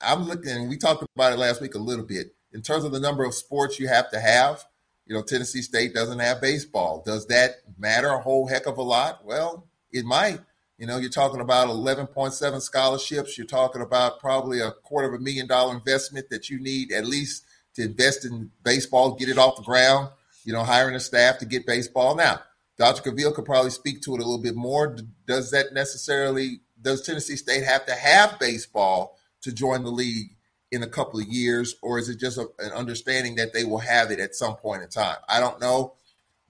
I'm 0.00 0.24
looking, 0.24 0.68
we 0.68 0.76
talked 0.76 1.04
about 1.14 1.32
it 1.32 1.38
last 1.38 1.60
week 1.60 1.74
a 1.74 1.78
little 1.78 2.04
bit, 2.04 2.34
in 2.52 2.62
terms 2.62 2.84
of 2.84 2.92
the 2.92 3.00
number 3.00 3.24
of 3.24 3.34
sports 3.34 3.80
you 3.80 3.88
have 3.88 4.10
to 4.10 4.20
have. 4.20 4.64
You 5.06 5.14
know, 5.14 5.22
Tennessee 5.22 5.62
State 5.62 5.94
doesn't 5.94 6.18
have 6.18 6.40
baseball. 6.40 7.02
Does 7.04 7.26
that 7.26 7.56
matter 7.78 8.08
a 8.08 8.20
whole 8.20 8.46
heck 8.46 8.66
of 8.66 8.78
a 8.78 8.82
lot? 8.82 9.24
Well, 9.24 9.66
it 9.92 10.04
might. 10.04 10.40
You 10.78 10.86
know, 10.86 10.98
you're 10.98 11.10
talking 11.10 11.40
about 11.40 11.68
11.7 11.68 12.60
scholarships. 12.60 13.38
You're 13.38 13.46
talking 13.46 13.80
about 13.80 14.20
probably 14.20 14.60
a 14.60 14.72
quarter 14.72 15.08
of 15.08 15.14
a 15.14 15.22
million 15.22 15.46
dollar 15.46 15.74
investment 15.74 16.28
that 16.30 16.50
you 16.50 16.60
need 16.60 16.92
at 16.92 17.06
least 17.06 17.44
to 17.74 17.84
invest 17.84 18.24
in 18.24 18.50
baseball, 18.62 19.14
get 19.14 19.28
it 19.28 19.38
off 19.38 19.56
the 19.56 19.62
ground. 19.62 20.10
You 20.44 20.52
know, 20.52 20.62
hiring 20.62 20.94
a 20.94 21.00
staff 21.00 21.38
to 21.38 21.46
get 21.46 21.66
baseball. 21.66 22.14
Now, 22.14 22.40
Dr. 22.78 23.10
Cavill 23.10 23.34
could 23.34 23.44
probably 23.44 23.70
speak 23.70 24.02
to 24.02 24.14
it 24.14 24.20
a 24.20 24.24
little 24.24 24.42
bit 24.42 24.54
more. 24.54 24.96
Does 25.26 25.50
that 25.50 25.72
necessarily, 25.72 26.60
does 26.80 27.02
Tennessee 27.02 27.36
State 27.36 27.64
have 27.64 27.86
to 27.86 27.94
have 27.94 28.38
baseball 28.38 29.18
to 29.42 29.52
join 29.52 29.82
the 29.82 29.90
league 29.90 30.36
in 30.70 30.82
a 30.82 30.88
couple 30.88 31.18
of 31.18 31.26
years, 31.26 31.74
or 31.82 31.98
is 31.98 32.08
it 32.08 32.20
just 32.20 32.38
a, 32.38 32.48
an 32.58 32.72
understanding 32.72 33.36
that 33.36 33.52
they 33.52 33.64
will 33.64 33.78
have 33.78 34.10
it 34.10 34.20
at 34.20 34.34
some 34.34 34.56
point 34.56 34.82
in 34.82 34.88
time? 34.88 35.16
I 35.28 35.40
don't 35.40 35.60
know, 35.60 35.94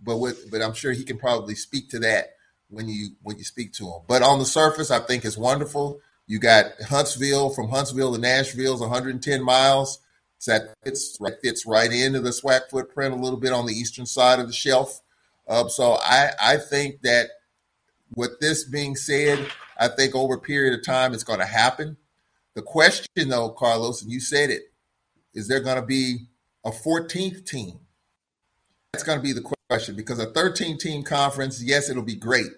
but 0.03 0.19
with, 0.19 0.51
but 0.51 0.63
I'm 0.63 0.75
sure 0.75 0.93
he 0.93 1.05
can 1.05 1.19
probably 1.19 1.55
speak 1.55 1.91
to 1.91 1.99
that 2.01 2.36
when 2.69 2.89
you 2.89 3.11
when 3.23 3.39
you 3.39 3.45
speak 3.45 3.73
to 3.75 3.85
them. 3.85 4.01
But 4.07 4.23
on 4.23 4.39
the 4.39 4.45
surface, 4.45 4.91
I 4.91 5.01
think 5.01 5.25
it's 5.25 5.39
wonderful. 5.39 6.01
You 6.27 6.39
got 6.39 6.67
Huntsville 6.89 7.51
from 7.51 7.69
Huntsville 7.69 8.15
to 8.15 8.21
Nashville 8.21 8.75
is 8.75 8.81
110 8.81 9.43
miles. 9.43 10.01
So 10.39 10.53
that 10.53 10.75
fits 10.85 11.17
right, 11.21 11.35
fits 11.43 11.65
right 11.67 11.91
into 11.91 12.21
the 12.21 12.31
SWAC 12.31 12.69
footprint 12.71 13.15
a 13.15 13.17
little 13.17 13.39
bit 13.39 13.53
on 13.53 13.67
the 13.67 13.73
eastern 13.73 14.07
side 14.07 14.39
of 14.39 14.47
the 14.47 14.53
shelf. 14.53 15.01
Uh, 15.49 15.69
so 15.69 15.97
I, 16.03 16.31
I 16.41 16.57
think 16.59 17.03
that 17.03 17.29
with 18.15 18.39
this 18.41 18.65
being 18.65 18.97
said, 18.97 19.47
I 19.79 19.89
think 19.89 20.15
over 20.15 20.35
a 20.35 20.41
period 20.41 20.79
of 20.79 20.85
time 20.85 21.15
it's 21.15 21.25
going 21.25 21.39
to 21.39 21.47
happen. 21.47 21.97
The 22.55 22.63
question, 22.63 23.29
though, 23.29 23.51
Carlos, 23.51 24.03
and 24.03 24.11
you 24.11 24.21
said 24.21 24.51
it, 24.51 24.73
is 25.35 25.49
there 25.49 25.61
going 25.61 25.77
to 25.77 25.87
be 25.87 26.27
a 26.65 26.71
14th 26.71 27.47
team? 27.47 27.81
That's 28.93 29.05
going 29.05 29.19
to 29.19 29.23
be 29.23 29.33
the 29.33 29.43
question 29.43 29.56
because 29.69 30.19
a 30.19 30.27
13 30.27 30.79
team 30.79 31.03
conference, 31.03 31.63
yes, 31.63 31.91
it'll 31.91 32.03
be 32.03 32.17
great. 32.17 32.51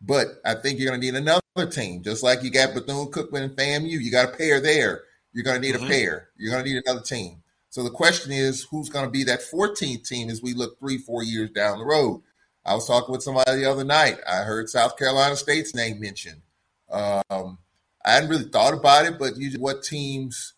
But 0.00 0.26
I 0.44 0.54
think 0.54 0.78
you're 0.78 0.88
going 0.88 1.00
to 1.00 1.06
need 1.06 1.14
another 1.14 1.70
team, 1.70 2.02
just 2.02 2.22
like 2.22 2.42
you 2.42 2.50
got 2.50 2.74
Bethune 2.74 3.10
Cookman 3.10 3.44
and 3.44 3.56
FAMU. 3.56 3.88
You 3.88 4.10
got 4.10 4.34
a 4.34 4.36
pair 4.36 4.60
there. 4.60 5.02
You're 5.32 5.44
going 5.44 5.60
to 5.60 5.66
need 5.66 5.76
mm-hmm. 5.76 5.86
a 5.86 5.88
pair. 5.88 6.28
You're 6.36 6.52
going 6.52 6.64
to 6.64 6.70
need 6.70 6.82
another 6.84 7.02
team. 7.02 7.42
So 7.70 7.82
the 7.82 7.90
question 7.90 8.32
is, 8.32 8.66
who's 8.70 8.88
going 8.88 9.06
to 9.06 9.10
be 9.10 9.24
that 9.24 9.40
14th 9.40 10.06
team 10.06 10.28
as 10.28 10.42
we 10.42 10.54
look 10.54 10.78
three, 10.78 10.98
four 10.98 11.22
years 11.22 11.50
down 11.50 11.78
the 11.78 11.84
road? 11.84 12.22
I 12.64 12.74
was 12.74 12.86
talking 12.86 13.12
with 13.12 13.22
somebody 13.22 13.56
the 13.56 13.70
other 13.70 13.84
night. 13.84 14.18
I 14.28 14.42
heard 14.42 14.68
South 14.68 14.96
Carolina 14.96 15.36
State's 15.36 15.74
name 15.74 15.98
mentioned. 15.98 16.42
Um, 16.90 17.58
I 18.04 18.12
hadn't 18.12 18.30
really 18.30 18.44
thought 18.44 18.74
about 18.74 19.06
it, 19.06 19.18
but 19.18 19.36
usually 19.36 19.62
what 19.62 19.82
teams 19.82 20.54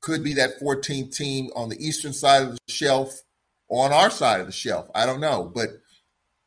could 0.00 0.24
be 0.24 0.34
that 0.34 0.60
14th 0.60 1.14
team 1.14 1.50
on 1.54 1.68
the 1.68 1.76
eastern 1.76 2.12
side 2.12 2.42
of 2.42 2.52
the 2.52 2.58
shelf 2.72 3.22
on 3.68 3.92
our 3.92 4.10
side 4.10 4.40
of 4.40 4.46
the 4.46 4.52
shelf? 4.52 4.90
I 4.94 5.06
don't 5.06 5.20
know, 5.20 5.50
but 5.54 5.68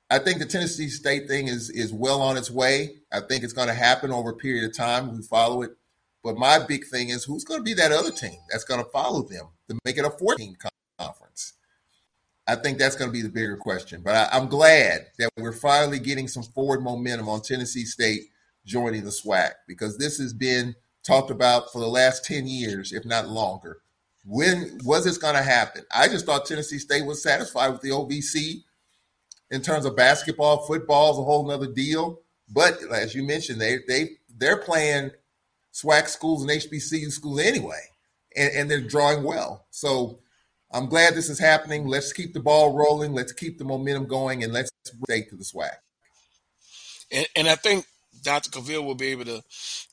I 0.09 0.19
think 0.19 0.39
the 0.39 0.45
Tennessee 0.45 0.89
State 0.89 1.28
thing 1.28 1.47
is 1.47 1.69
is 1.69 1.93
well 1.93 2.22
on 2.22 2.38
its 2.38 2.51
way. 2.51 2.95
I 3.11 3.22
think 3.22 3.43
it's 3.43 3.53
going 3.53 3.69
to 3.69 3.74
happen 3.74 4.11
over 4.11 4.32
a 4.32 4.36
period 4.36 4.65
of 4.65 4.76
time. 4.76 5.15
We 5.15 5.22
follow 5.22 5.61
it, 5.61 5.72
but 6.24 6.38
my 6.38 6.59
big 6.59 6.86
thing 6.86 7.09
is 7.09 7.24
who's 7.24 7.43
going 7.43 7.59
to 7.59 7.63
be 7.63 7.74
that 7.76 7.91
other 7.91 8.11
team 8.11 8.38
that's 8.49 8.65
going 8.65 8.84
to 8.84 8.89
follow 8.89 9.24
them 9.24 9.47
to 9.69 9.78
make 9.86 9.97
it 9.97 10.05
a 10.05 10.09
14 10.09 10.57
conference. 10.99 11.53
I 12.47 12.55
think 12.55 12.78
that's 12.78 12.95
going 12.95 13.09
to 13.09 13.13
be 13.13 13.22
the 13.22 13.30
bigger 13.30 13.55
question. 13.55 14.01
But 14.03 14.34
I, 14.34 14.38
am 14.38 14.49
glad 14.49 15.07
that 15.17 15.30
we're 15.38 15.53
finally 15.53 15.99
getting 15.99 16.28
some 16.28 16.43
forward 16.43 16.82
momentum 16.82 17.30
on 17.30 17.41
Tennessee 17.41 17.86
State 17.86 18.24
joining 18.65 19.05
the 19.05 19.11
SWAC 19.11 19.51
because 19.67 19.97
this 19.97 20.17
has 20.17 20.34
been 20.34 20.76
talked 21.03 21.32
about 21.32 21.72
for 21.72 21.80
the 21.80 21.88
last 21.88 22.26
10 22.26 22.47
years, 22.47 22.91
if 22.91 23.05
not 23.05 23.30
longer. 23.30 23.82
When 24.24 24.80
was 24.84 25.05
this 25.05 25.17
going 25.17 25.36
to 25.36 25.43
happen? 25.43 25.84
I 25.91 26.07
just 26.07 26.26
thought 26.26 26.45
Tennessee 26.45 26.78
State 26.78 27.05
was 27.05 27.24
satisfied 27.24 27.69
with 27.69 27.82
the 27.82 27.89
OVC 27.89 28.63
in 29.51 29.61
terms 29.61 29.86
of 29.86 29.95
basketball, 29.97 30.65
football 30.65 31.11
is 31.11 31.19
a 31.19 31.24
whole 31.24 31.45
nother 31.45 31.67
deal. 31.67 32.22
But 32.49 32.80
as 32.91 33.13
you 33.13 33.24
mentioned, 33.24 33.61
they 33.61 33.80
they 33.88 34.11
they're 34.36 34.57
playing 34.57 35.11
SWAC 35.74 36.07
schools 36.07 36.41
and 36.41 36.49
HBCU 36.49 37.11
schools 37.11 37.39
anyway, 37.41 37.82
and, 38.36 38.51
and 38.53 38.72
they're 38.72 38.82
drawing 38.82 39.24
well. 39.24 39.67
So 39.69 40.19
I'm 40.72 40.88
glad 40.88 41.13
this 41.13 41.30
is 41.30 41.39
happening. 41.39 41.86
Let's 41.86 42.13
keep 42.13 42.34
the 42.34 42.39
ball 42.39 42.74
rolling. 42.74 43.13
Let's 43.13 43.34
keep 43.34 43.57
the 43.57 43.65
momentum 43.65 44.07
going, 44.07 44.43
and 44.43 44.53
let's 44.53 44.72
take 45.07 45.30
to 45.30 45.36
the 45.36 45.43
SWAC. 45.43 45.72
And, 47.11 47.28
and 47.36 47.47
I 47.49 47.55
think 47.55 47.86
Dr. 48.24 48.49
Cavill 48.49 48.86
will 48.86 48.95
be 48.95 49.07
able 49.07 49.26
to 49.26 49.43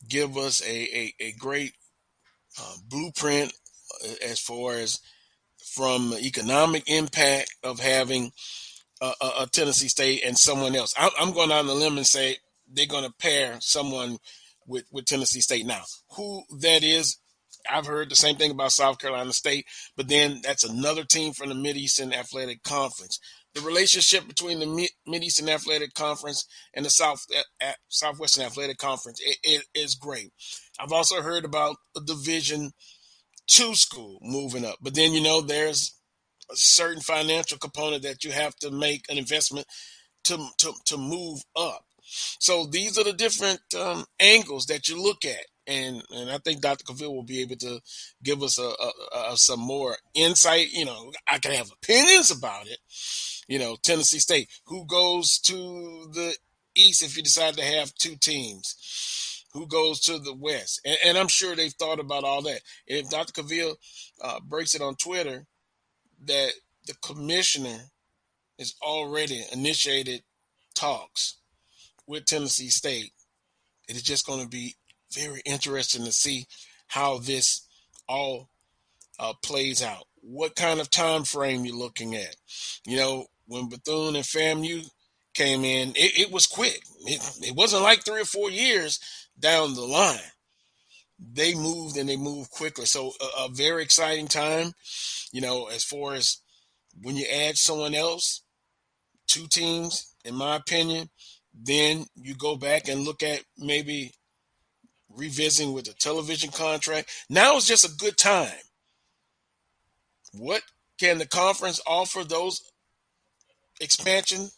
give 0.08 0.36
us 0.36 0.62
a, 0.62 0.70
a, 0.70 1.14
a 1.20 1.32
great 1.32 1.72
uh, 2.60 2.74
blueprint 2.88 3.52
as 4.24 4.40
far 4.40 4.74
as 4.74 5.00
from 5.64 6.14
economic 6.14 6.84
impact 6.86 7.54
of 7.62 7.80
having 7.80 8.32
a, 9.00 9.12
a, 9.40 9.46
Tennessee 9.46 9.88
State 9.88 10.22
and 10.24 10.36
someone 10.36 10.74
else. 10.74 10.94
I, 10.96 11.10
I'm 11.18 11.32
going 11.32 11.52
on 11.52 11.66
the 11.66 11.74
limb 11.74 11.96
and 11.96 12.06
say 12.06 12.36
they're 12.72 12.86
going 12.86 13.04
to 13.04 13.12
pair 13.18 13.56
someone 13.60 14.18
with, 14.66 14.84
with 14.92 15.06
Tennessee 15.06 15.40
State. 15.40 15.66
Now, 15.66 15.82
who 16.16 16.42
that 16.60 16.82
is, 16.82 17.18
I've 17.70 17.86
heard 17.86 18.10
the 18.10 18.16
same 18.16 18.36
thing 18.36 18.50
about 18.50 18.72
South 18.72 18.98
Carolina 18.98 19.32
State, 19.32 19.66
but 19.96 20.08
then 20.08 20.40
that's 20.42 20.64
another 20.64 21.04
team 21.04 21.32
from 21.32 21.48
the 21.48 21.54
Mideastern 21.54 22.14
Athletic 22.14 22.62
Conference. 22.62 23.18
The 23.54 23.60
relationship 23.62 24.26
between 24.28 24.60
the 24.60 24.88
Mideastern 25.06 25.48
Athletic 25.48 25.94
Conference 25.94 26.46
and 26.74 26.84
the 26.84 26.90
South 26.90 27.26
uh, 27.36 27.72
Southwestern 27.88 28.44
Athletic 28.44 28.78
Conference 28.78 29.20
it, 29.24 29.38
it 29.42 29.64
is 29.74 29.94
great. 29.96 30.30
I've 30.78 30.92
also 30.92 31.22
heard 31.22 31.44
about 31.44 31.76
a 31.96 32.00
Division 32.00 32.70
two 33.48 33.74
school 33.74 34.18
moving 34.22 34.64
up, 34.64 34.76
but 34.80 34.94
then 34.94 35.12
you 35.12 35.22
know 35.22 35.40
there's 35.40 35.94
a 36.50 36.56
certain 36.56 37.02
financial 37.02 37.58
component 37.58 38.02
that 38.02 38.24
you 38.24 38.30
have 38.30 38.54
to 38.56 38.70
make 38.70 39.04
an 39.08 39.18
investment 39.18 39.66
to 40.24 40.36
to 40.58 40.72
to 40.86 40.96
move 40.96 41.40
up. 41.56 41.84
So 42.38 42.66
these 42.66 42.98
are 42.98 43.04
the 43.04 43.12
different 43.12 43.60
um, 43.78 44.04
angles 44.18 44.66
that 44.66 44.88
you 44.88 45.02
look 45.02 45.24
at, 45.24 45.44
and 45.66 46.02
and 46.10 46.30
I 46.30 46.38
think 46.38 46.60
Dr. 46.60 46.84
Cavill 46.84 47.14
will 47.14 47.24
be 47.24 47.40
able 47.40 47.56
to 47.56 47.80
give 48.22 48.42
us 48.42 48.58
a, 48.58 48.62
a, 48.62 49.32
a, 49.32 49.36
some 49.36 49.60
more 49.60 49.96
insight. 50.14 50.68
You 50.72 50.84
know, 50.84 51.12
I 51.26 51.38
can 51.38 51.52
have 51.52 51.70
opinions 51.70 52.30
about 52.30 52.66
it. 52.66 52.78
You 53.48 53.58
know, 53.58 53.76
Tennessee 53.82 54.18
State, 54.18 54.48
who 54.66 54.86
goes 54.86 55.38
to 55.40 55.54
the 56.12 56.34
East 56.74 57.02
if 57.02 57.16
you 57.16 57.22
decide 57.22 57.54
to 57.54 57.64
have 57.64 57.94
two 57.94 58.16
teams, 58.16 58.76
who 59.52 59.66
goes 59.66 60.00
to 60.00 60.18
the 60.18 60.34
West, 60.34 60.80
and, 60.84 60.96
and 61.04 61.18
I'm 61.18 61.28
sure 61.28 61.56
they've 61.56 61.72
thought 61.72 62.00
about 62.00 62.24
all 62.24 62.42
that. 62.42 62.60
And 62.88 62.98
if 62.98 63.10
Dr. 63.10 63.42
Cavill 63.42 63.76
uh, 64.22 64.40
breaks 64.40 64.74
it 64.74 64.82
on 64.82 64.94
Twitter 64.96 65.46
that 66.24 66.52
the 66.86 66.94
commissioner 67.02 67.78
has 68.58 68.74
already 68.82 69.44
initiated 69.52 70.22
talks 70.74 71.38
with 72.06 72.24
Tennessee 72.24 72.70
State. 72.70 73.12
It 73.88 73.96
is 73.96 74.02
just 74.02 74.26
going 74.26 74.42
to 74.42 74.48
be 74.48 74.74
very 75.12 75.42
interesting 75.44 76.04
to 76.04 76.12
see 76.12 76.46
how 76.88 77.18
this 77.18 77.66
all 78.08 78.48
uh, 79.18 79.34
plays 79.42 79.82
out. 79.82 80.04
What 80.20 80.56
kind 80.56 80.80
of 80.80 80.90
time 80.90 81.24
frame 81.24 81.64
you're 81.64 81.76
looking 81.76 82.14
at? 82.14 82.36
You 82.86 82.96
know, 82.96 83.26
when 83.46 83.68
Bethune 83.68 84.16
and 84.16 84.24
FAMU 84.24 84.88
came 85.34 85.64
in, 85.64 85.90
it, 85.90 86.18
it 86.18 86.32
was 86.32 86.46
quick. 86.46 86.82
It, 87.06 87.48
it 87.48 87.54
wasn't 87.54 87.82
like 87.82 88.04
three 88.04 88.22
or 88.22 88.26
four 88.26 88.50
years 88.50 88.98
down 89.38 89.74
the 89.74 89.82
line. 89.82 90.18
They 91.18 91.54
moved 91.54 91.96
and 91.96 92.08
they 92.08 92.16
moved 92.16 92.50
quickly. 92.50 92.86
So 92.86 93.12
a, 93.20 93.44
a 93.44 93.48
very 93.48 93.82
exciting 93.82 94.28
time. 94.28 94.72
You 95.32 95.40
know, 95.40 95.66
as 95.66 95.84
far 95.84 96.14
as 96.14 96.38
when 97.02 97.16
you 97.16 97.26
add 97.32 97.56
someone 97.56 97.94
else, 97.94 98.42
two 99.26 99.46
teams, 99.46 100.14
in 100.24 100.34
my 100.34 100.56
opinion, 100.56 101.10
then 101.54 102.06
you 102.14 102.34
go 102.34 102.56
back 102.56 102.88
and 102.88 103.04
look 103.04 103.22
at 103.22 103.42
maybe 103.56 104.12
revisiting 105.14 105.72
with 105.72 105.88
a 105.88 105.94
television 105.94 106.50
contract. 106.50 107.10
Now 107.28 107.56
is 107.56 107.66
just 107.66 107.84
a 107.84 107.96
good 107.96 108.16
time. 108.16 108.52
What 110.34 110.62
can 111.00 111.18
the 111.18 111.26
conference 111.26 111.80
offer 111.86 112.22
those 112.22 112.62
expansion 113.80 114.48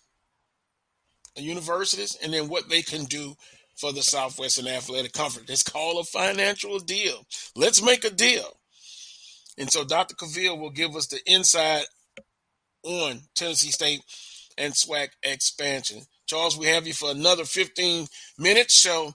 universities 1.36 2.18
and 2.22 2.32
then 2.32 2.48
what 2.48 2.68
they 2.68 2.82
can 2.82 3.04
do 3.04 3.34
for 3.80 3.92
the 3.92 4.02
Southwestern 4.02 4.68
Athletic 4.68 5.12
Conference. 5.12 5.48
It's 5.48 5.62
called 5.62 6.04
a 6.04 6.04
financial 6.04 6.78
deal. 6.78 7.26
Let's 7.56 7.82
make 7.82 8.04
a 8.04 8.10
deal. 8.10 8.60
And 9.58 9.70
so 9.70 9.84
Dr. 9.84 10.14
Cavill 10.14 10.58
will 10.58 10.70
give 10.70 10.94
us 10.94 11.06
the 11.06 11.20
inside 11.26 11.84
on 12.84 13.20
Tennessee 13.34 13.70
State 13.70 14.02
and 14.58 14.74
SWAC 14.74 15.08
expansion. 15.22 16.02
Charles, 16.26 16.58
we 16.58 16.66
have 16.66 16.86
you 16.86 16.92
for 16.92 17.10
another 17.10 17.44
15 17.44 18.06
minutes. 18.38 18.74
So, 18.74 19.12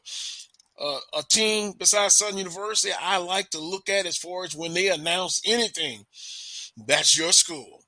uh, 0.79 0.99
a 1.13 1.23
team 1.29 1.73
besides 1.77 2.17
Southern 2.17 2.39
University, 2.39 2.93
I 2.99 3.17
like 3.17 3.51
to 3.51 3.59
look 3.59 3.87
at 3.87 4.05
as 4.05 4.17
far 4.17 4.43
as 4.43 4.55
when 4.55 4.73
they 4.73 4.89
announce 4.89 5.41
anything, 5.45 6.05
that's 6.87 7.17
your 7.17 7.31
school. 7.31 7.84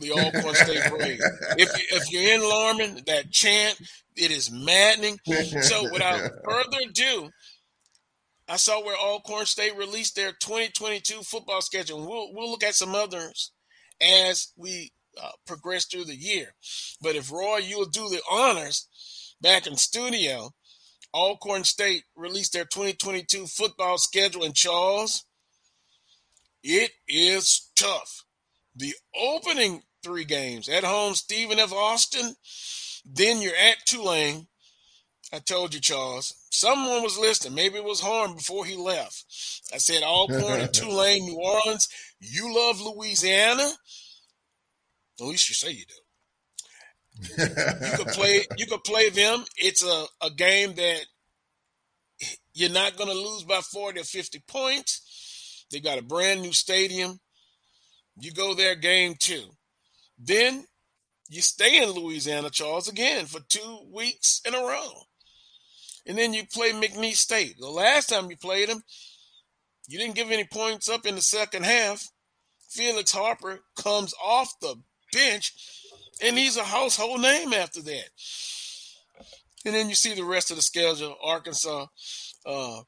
The 0.00 0.12
Alcorn 0.12 0.54
State 0.54 0.90
Braves. 0.90 1.24
If, 1.58 1.70
if 1.92 2.12
you're 2.12 2.34
in 2.34 2.40
Lorman, 2.40 3.02
that 3.06 3.30
chant, 3.30 3.80
it 4.16 4.30
is 4.30 4.50
maddening. 4.50 5.18
So, 5.62 5.90
without 5.92 6.30
further 6.44 6.78
ado, 6.88 7.30
I 8.48 8.56
saw 8.56 8.82
where 8.84 8.96
Alcorn 8.96 9.46
State 9.46 9.76
released 9.76 10.16
their 10.16 10.32
2022 10.32 11.22
football 11.22 11.60
schedule. 11.60 12.06
We'll 12.06 12.32
we'll 12.32 12.50
look 12.50 12.64
at 12.64 12.74
some 12.74 12.94
others 12.94 13.52
as 14.00 14.52
we 14.56 14.92
uh, 15.20 15.30
progress 15.46 15.84
through 15.84 16.04
the 16.04 16.16
year. 16.16 16.54
But 17.00 17.16
if 17.16 17.30
Roy, 17.30 17.58
you'll 17.58 17.86
do 17.86 18.08
the 18.08 18.22
honors 18.30 18.88
back 19.40 19.66
in 19.66 19.76
studio, 19.76 20.50
Alcorn 21.14 21.64
State 21.64 22.04
released 22.16 22.52
their 22.52 22.64
2022 22.64 23.46
football 23.46 23.98
schedule 23.98 24.44
in 24.44 24.52
Charles. 24.52 25.24
It 26.62 26.90
is 27.06 27.70
tough. 27.76 28.24
The 28.78 28.94
opening 29.20 29.82
three 30.04 30.24
games 30.24 30.68
at 30.68 30.84
home, 30.84 31.14
Stephen 31.14 31.58
F. 31.58 31.72
Austin. 31.72 32.34
Then 33.04 33.42
you're 33.42 33.56
at 33.56 33.84
Tulane. 33.86 34.46
I 35.32 35.40
told 35.40 35.74
you, 35.74 35.80
Charles. 35.80 36.32
Someone 36.50 37.02
was 37.02 37.18
listening. 37.18 37.54
Maybe 37.54 37.76
it 37.76 37.84
was 37.84 38.00
Horn 38.00 38.34
before 38.34 38.64
he 38.64 38.76
left. 38.76 39.24
I 39.74 39.78
said 39.78 40.02
Alcorn 40.02 40.60
and 40.60 40.72
Tulane, 40.72 41.26
New 41.26 41.38
Orleans. 41.38 41.88
You 42.20 42.54
love 42.54 42.80
Louisiana. 42.80 43.68
At 45.20 45.26
least 45.26 45.48
you 45.48 45.54
say 45.54 45.72
you 45.72 45.84
do. 45.84 45.94
you 47.42 47.96
could 47.96 48.08
play. 48.08 48.46
You 48.56 48.66
could 48.66 48.84
play 48.84 49.10
them. 49.10 49.44
It's 49.56 49.84
a, 49.84 50.04
a 50.22 50.30
game 50.30 50.74
that 50.74 51.00
you're 52.54 52.70
not 52.70 52.96
going 52.96 53.10
to 53.10 53.14
lose 53.14 53.42
by 53.42 53.60
40 53.60 54.00
or 54.00 54.04
50 54.04 54.42
points. 54.46 55.64
They 55.70 55.80
got 55.80 55.98
a 55.98 56.02
brand 56.02 56.42
new 56.42 56.52
stadium. 56.52 57.20
You 58.20 58.32
go 58.32 58.54
there 58.54 58.74
game 58.74 59.14
two. 59.18 59.44
Then 60.18 60.64
you 61.28 61.42
stay 61.42 61.82
in 61.82 61.90
Louisiana, 61.90 62.50
Charles, 62.50 62.88
again 62.88 63.26
for 63.26 63.40
two 63.48 63.80
weeks 63.92 64.40
in 64.46 64.54
a 64.54 64.58
row. 64.58 65.02
And 66.06 66.16
then 66.16 66.32
you 66.32 66.44
play 66.46 66.72
McNeese 66.72 67.16
State. 67.16 67.56
The 67.58 67.68
last 67.68 68.08
time 68.08 68.30
you 68.30 68.36
played 68.36 68.68
them, 68.68 68.82
you 69.88 69.98
didn't 69.98 70.14
give 70.14 70.30
any 70.30 70.44
points 70.44 70.88
up 70.88 71.06
in 71.06 71.14
the 71.14 71.20
second 71.20 71.64
half. 71.64 72.08
Felix 72.70 73.12
Harper 73.12 73.60
comes 73.82 74.14
off 74.22 74.52
the 74.60 74.76
bench, 75.12 75.52
and 76.22 76.36
he's 76.36 76.56
a 76.56 76.64
household 76.64 77.20
name 77.20 77.52
after 77.52 77.82
that. 77.82 78.08
And 79.64 79.74
then 79.74 79.88
you 79.88 79.94
see 79.94 80.14
the 80.14 80.24
rest 80.24 80.50
of 80.50 80.56
the 80.56 80.62
schedule 80.62 81.16
Arkansas, 81.22 81.86
uh, 82.46 82.80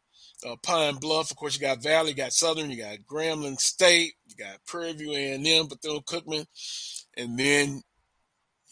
uh, 0.46 0.56
Pine 0.62 0.96
Bluff. 0.96 1.30
Of 1.30 1.36
course, 1.36 1.54
you 1.54 1.60
got 1.60 1.82
Valley, 1.82 2.10
you 2.10 2.16
got 2.16 2.32
Southern, 2.32 2.70
you 2.70 2.76
got 2.76 2.98
Grambling 3.10 3.60
State, 3.60 4.12
you 4.26 4.36
got 4.36 4.64
Prairie 4.66 4.92
View 4.92 5.12
A&M, 5.12 5.66
Bethune 5.68 6.00
Cookman, 6.00 6.46
and 7.16 7.38
then 7.38 7.82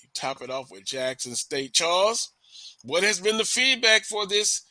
you 0.00 0.08
top 0.14 0.42
it 0.42 0.50
off 0.50 0.70
with 0.70 0.84
Jackson 0.84 1.34
State. 1.34 1.72
Charles, 1.72 2.32
what 2.82 3.02
has 3.02 3.20
been 3.20 3.38
the 3.38 3.44
feedback 3.44 4.04
for 4.04 4.26
this? 4.26 4.62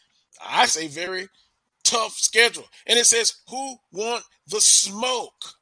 I 0.46 0.66
say 0.66 0.88
very 0.88 1.28
tough 1.84 2.14
schedule, 2.14 2.66
and 2.86 2.98
it 2.98 3.06
says 3.06 3.34
who 3.50 3.76
want 3.92 4.24
the 4.48 4.62
smoke. 4.62 5.54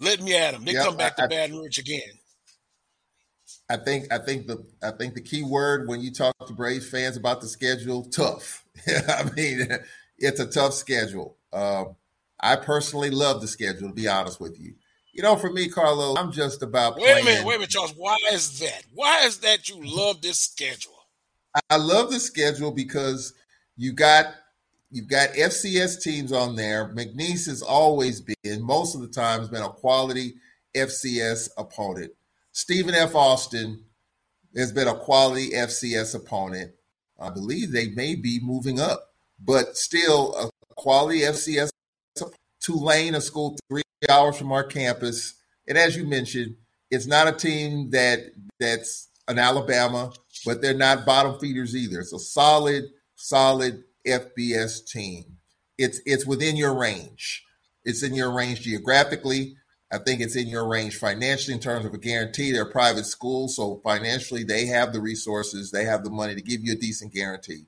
Let 0.00 0.20
me 0.20 0.36
at 0.36 0.52
them. 0.52 0.64
They 0.64 0.72
yep, 0.72 0.84
come 0.84 0.96
back 0.96 1.14
I, 1.18 1.22
to 1.22 1.28
Baton 1.28 1.58
Rouge 1.58 1.78
again. 1.78 2.18
I 3.70 3.76
think 3.76 4.12
I 4.12 4.18
think 4.18 4.46
the 4.46 4.64
I 4.82 4.92
think 4.92 5.14
the 5.14 5.20
key 5.20 5.42
word 5.42 5.88
when 5.88 6.00
you 6.00 6.10
talk 6.10 6.34
to 6.46 6.52
Braves 6.52 6.88
fans 6.88 7.16
about 7.16 7.40
the 7.40 7.48
schedule, 7.48 8.04
tough. 8.04 8.64
I 8.86 9.28
mean, 9.36 9.68
it's 10.18 10.40
a 10.40 10.46
tough 10.46 10.74
schedule. 10.74 11.36
Uh, 11.52 11.86
I 12.40 12.56
personally 12.56 13.10
love 13.10 13.40
the 13.40 13.48
schedule. 13.48 13.88
To 13.88 13.94
be 13.94 14.08
honest 14.08 14.40
with 14.40 14.60
you, 14.60 14.74
you 15.12 15.22
know, 15.22 15.36
for 15.36 15.50
me, 15.50 15.68
Carlo, 15.68 16.14
I'm 16.16 16.32
just 16.32 16.62
about. 16.62 16.96
Wait 16.96 17.04
playing. 17.04 17.22
a 17.22 17.24
minute, 17.24 17.46
wait 17.46 17.54
a 17.54 17.58
minute, 17.58 17.70
Charles. 17.70 17.94
Why 17.96 18.16
is 18.32 18.58
that? 18.60 18.82
Why 18.94 19.24
is 19.24 19.38
that 19.38 19.68
you 19.68 19.80
love 19.82 20.22
this 20.22 20.38
schedule? 20.38 20.94
I 21.70 21.76
love 21.76 22.10
the 22.10 22.20
schedule 22.20 22.70
because 22.70 23.34
you 23.76 23.92
got 23.92 24.26
you've 24.90 25.08
got 25.08 25.30
FCS 25.30 26.02
teams 26.02 26.32
on 26.32 26.56
there. 26.56 26.94
McNeese 26.94 27.46
has 27.46 27.62
always 27.62 28.20
been, 28.20 28.62
most 28.62 28.94
of 28.94 29.00
the 29.00 29.08
time, 29.08 29.40
has 29.40 29.48
been 29.48 29.62
a 29.62 29.70
quality 29.70 30.34
FCS 30.74 31.50
opponent. 31.56 32.12
Stephen 32.52 32.94
F. 32.94 33.14
Austin 33.14 33.84
has 34.56 34.72
been 34.72 34.88
a 34.88 34.94
quality 34.94 35.50
FCS 35.50 36.14
opponent. 36.14 36.72
I 37.20 37.30
believe 37.30 37.72
they 37.72 37.88
may 37.88 38.14
be 38.14 38.40
moving 38.40 38.80
up, 38.80 39.07
but 39.38 39.76
still 39.76 40.34
a 40.36 40.50
quality 40.74 41.20
FCS. 41.20 41.70
Tulane, 42.60 43.14
a 43.14 43.20
school 43.20 43.56
three 43.68 43.82
hours 44.08 44.36
from 44.36 44.52
our 44.52 44.64
campus, 44.64 45.34
and 45.66 45.78
as 45.78 45.96
you 45.96 46.04
mentioned, 46.04 46.56
it's 46.90 47.06
not 47.06 47.28
a 47.28 47.32
team 47.32 47.90
that 47.90 48.20
that's 48.58 49.08
an 49.28 49.38
Alabama, 49.38 50.12
but 50.44 50.60
they're 50.60 50.74
not 50.74 51.06
bottom 51.06 51.38
feeders 51.38 51.76
either. 51.76 52.00
It's 52.00 52.12
a 52.12 52.18
solid, 52.18 52.84
solid 53.14 53.84
FBS 54.06 54.86
team. 54.86 55.36
It's 55.76 56.00
it's 56.04 56.26
within 56.26 56.56
your 56.56 56.74
range. 56.74 57.44
It's 57.84 58.02
in 58.02 58.14
your 58.14 58.32
range 58.32 58.62
geographically. 58.62 59.56
I 59.90 59.98
think 59.98 60.20
it's 60.20 60.36
in 60.36 60.48
your 60.48 60.68
range 60.68 60.96
financially 60.96 61.54
in 61.54 61.60
terms 61.60 61.86
of 61.86 61.94
a 61.94 61.98
guarantee. 61.98 62.52
They're 62.52 62.62
a 62.62 62.70
private 62.70 63.06
school, 63.06 63.48
so 63.48 63.80
financially 63.82 64.44
they 64.44 64.66
have 64.66 64.92
the 64.92 65.00
resources, 65.00 65.70
they 65.70 65.84
have 65.84 66.04
the 66.04 66.10
money 66.10 66.34
to 66.34 66.42
give 66.42 66.62
you 66.62 66.72
a 66.72 66.76
decent 66.76 67.14
guarantee. 67.14 67.64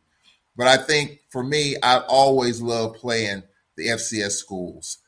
But 0.60 0.68
I 0.68 0.76
think 0.76 1.20
for 1.30 1.42
me, 1.42 1.76
I 1.82 2.00
always 2.00 2.60
love 2.60 2.96
playing 2.96 3.44
the 3.78 3.86
FCS 3.86 4.32
schools. 4.32 4.98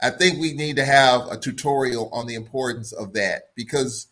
I 0.00 0.08
think 0.08 0.40
we 0.40 0.54
need 0.54 0.76
to 0.76 0.86
have 0.86 1.30
a 1.30 1.36
tutorial 1.36 2.08
on 2.14 2.26
the 2.26 2.34
importance 2.34 2.92
of 2.92 3.12
that 3.12 3.50
because 3.54 4.06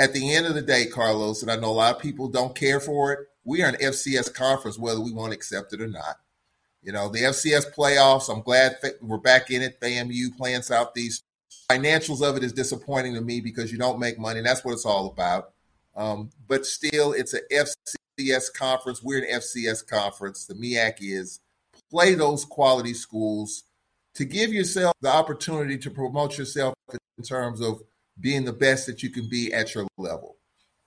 at 0.00 0.12
the 0.12 0.34
end 0.34 0.46
of 0.46 0.54
the 0.54 0.60
day, 0.60 0.86
Carlos, 0.86 1.42
and 1.42 1.50
I 1.52 1.54
know 1.54 1.70
a 1.70 1.78
lot 1.78 1.94
of 1.94 2.02
people 2.02 2.26
don't 2.26 2.56
care 2.56 2.80
for 2.80 3.12
it, 3.12 3.20
we 3.44 3.62
are 3.62 3.68
an 3.68 3.76
FCS 3.76 4.34
conference, 4.34 4.76
whether 4.80 5.00
we 5.00 5.12
want 5.12 5.30
to 5.30 5.36
accept 5.36 5.74
it 5.74 5.80
or 5.80 5.86
not. 5.86 6.16
You 6.82 6.90
know, 6.90 7.08
the 7.08 7.20
FCS 7.20 7.72
playoffs, 7.72 8.28
I'm 8.28 8.42
glad 8.42 8.78
we're 9.00 9.18
back 9.18 9.52
in 9.52 9.62
it. 9.62 9.80
FAMU 9.80 10.36
playing 10.36 10.62
Southeast. 10.62 11.22
Financials 11.70 12.20
of 12.20 12.36
it 12.36 12.42
is 12.42 12.52
disappointing 12.52 13.14
to 13.14 13.20
me 13.20 13.40
because 13.40 13.70
you 13.70 13.78
don't 13.78 14.00
make 14.00 14.18
money. 14.18 14.40
And 14.40 14.46
that's 14.48 14.64
what 14.64 14.72
it's 14.72 14.86
all 14.86 15.06
about. 15.06 15.52
Um, 15.94 16.30
but 16.48 16.66
still, 16.66 17.12
it's 17.12 17.34
an 17.34 17.42
FCS 17.52 18.52
conference. 18.54 19.02
We're 19.02 19.24
an 19.24 19.40
FCS 19.40 19.86
conference. 19.86 20.46
The 20.46 20.54
MEAC 20.54 20.96
is 21.00 21.40
play 21.90 22.14
those 22.14 22.44
quality 22.44 22.94
schools 22.94 23.64
to 24.14 24.24
give 24.24 24.52
yourself 24.52 24.94
the 25.00 25.10
opportunity 25.10 25.78
to 25.78 25.90
promote 25.90 26.38
yourself 26.38 26.74
in 26.90 27.24
terms 27.24 27.60
of 27.60 27.82
being 28.20 28.44
the 28.44 28.52
best 28.52 28.86
that 28.86 29.02
you 29.02 29.10
can 29.10 29.28
be 29.28 29.52
at 29.52 29.74
your 29.74 29.86
level. 29.98 30.36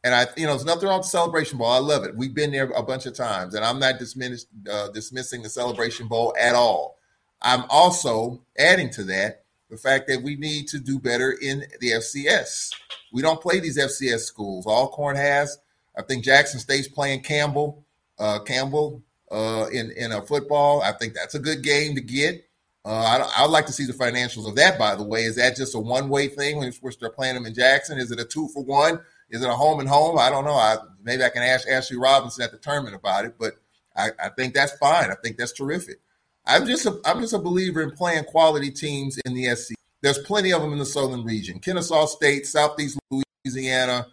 And 0.04 0.14
I, 0.14 0.28
you 0.38 0.46
know, 0.46 0.52
there's 0.52 0.66
nothing 0.66 0.88
wrong 0.88 1.00
with 1.00 1.08
Celebration 1.08 1.58
Bowl. 1.58 1.68
I 1.68 1.80
love 1.80 2.04
it. 2.04 2.16
We've 2.16 2.34
been 2.34 2.52
there 2.52 2.70
a 2.70 2.84
bunch 2.84 3.08
of 3.08 3.16
times, 3.16 3.56
and 3.56 3.66
I'm 3.66 3.80
not 3.80 3.98
dismiss, 3.98 4.46
uh, 4.72 4.90
dismissing 4.90 5.42
the 5.42 5.50
Celebration 5.50 6.08
Bowl 6.08 6.36
at 6.40 6.54
all. 6.54 7.00
I'm 7.42 7.64
also 7.70 8.44
adding 8.58 8.92
to 8.92 9.04
that 9.06 9.45
the 9.70 9.78
fact 9.78 10.08
that 10.08 10.22
we 10.22 10.36
need 10.36 10.68
to 10.70 10.80
do 10.80 11.00
better 11.00 11.32
in 11.32 11.64
the 11.80 11.92
FCS. 11.92 12.72
We 13.12 13.22
don't 13.22 13.42
play 13.42 13.60
these 13.60 13.78
FCS 13.78 14.22
schools. 14.22 14.66
Alcorn 14.66 15.16
has. 15.16 15.58
I 15.98 16.02
think 16.02 16.24
Jackson 16.24 16.60
State's 16.60 16.88
playing 16.88 17.22
Campbell. 17.22 17.86
Uh, 18.18 18.40
Campbell 18.40 19.02
uh, 19.32 19.68
in 19.72 19.92
in 19.92 20.12
a 20.12 20.22
football. 20.22 20.82
I 20.82 20.92
think 20.92 21.14
that's 21.14 21.36
a 21.36 21.40
good 21.40 21.64
game 21.64 21.96
to 21.96 22.02
get. 22.02 22.46
Uh, 22.86 23.28
I, 23.36 23.42
would 23.42 23.52
like 23.52 23.66
to 23.66 23.72
see 23.72 23.86
the 23.86 23.94
financials 23.94 24.48
of 24.48 24.56
that. 24.58 24.78
By 24.78 24.94
the 24.96 25.04
way, 25.04 25.24
is 25.24 25.38
that 25.38 25.56
just 25.56 25.74
a 25.74 25.80
one 25.80 26.08
way 26.08 26.28
thing 26.28 26.58
when 26.58 26.72
they're 27.00 27.10
playing 27.10 27.34
them 27.34 27.48
in 27.48 27.54
Jackson? 27.56 27.98
Is 27.98 28.12
it 28.12 28.20
a 28.20 28.26
two 28.26 28.48
for 28.50 28.64
one? 28.64 29.00
Is 29.32 29.42
it 29.42 29.50
a 29.50 29.54
home 29.54 29.80
and 29.80 29.90
home? 29.90 30.20
I 30.20 30.30
don't 30.30 30.46
know. 30.46 30.54
I, 30.54 30.78
maybe 31.02 31.24
I 31.24 31.30
can 31.30 31.42
ask 31.42 31.68
Ashley 31.68 31.98
Robinson 31.98 32.44
at 32.44 32.52
the 32.52 32.60
tournament 32.60 32.96
about 32.96 33.26
it, 33.26 33.36
but 33.40 33.54
I, 33.96 34.10
I 34.24 34.30
think 34.30 34.54
that's 34.54 34.78
fine. 34.78 35.10
I 35.10 35.16
think 35.16 35.38
that's 35.38 35.52
terrific. 35.52 36.00
I'm 36.48 36.66
just 36.66 36.86
a, 36.86 37.00
I'm 37.06 37.22
just 37.22 37.34
a 37.34 37.40
believer 37.40 37.82
in 37.82 37.92
playing 37.92 38.26
quality 38.26 38.72
teams 38.72 39.18
in 39.26 39.34
the 39.34 39.56
SC. 39.56 39.74
There's 40.02 40.20
plenty 40.20 40.54
of 40.54 40.62
them 40.62 40.74
in 40.74 40.80
the 40.80 40.86
southern 40.86 41.24
region: 41.24 41.60
Kennesaw 41.60 42.06
State, 42.06 42.46
Southeast 42.46 43.00
Louisiana, 43.10 44.08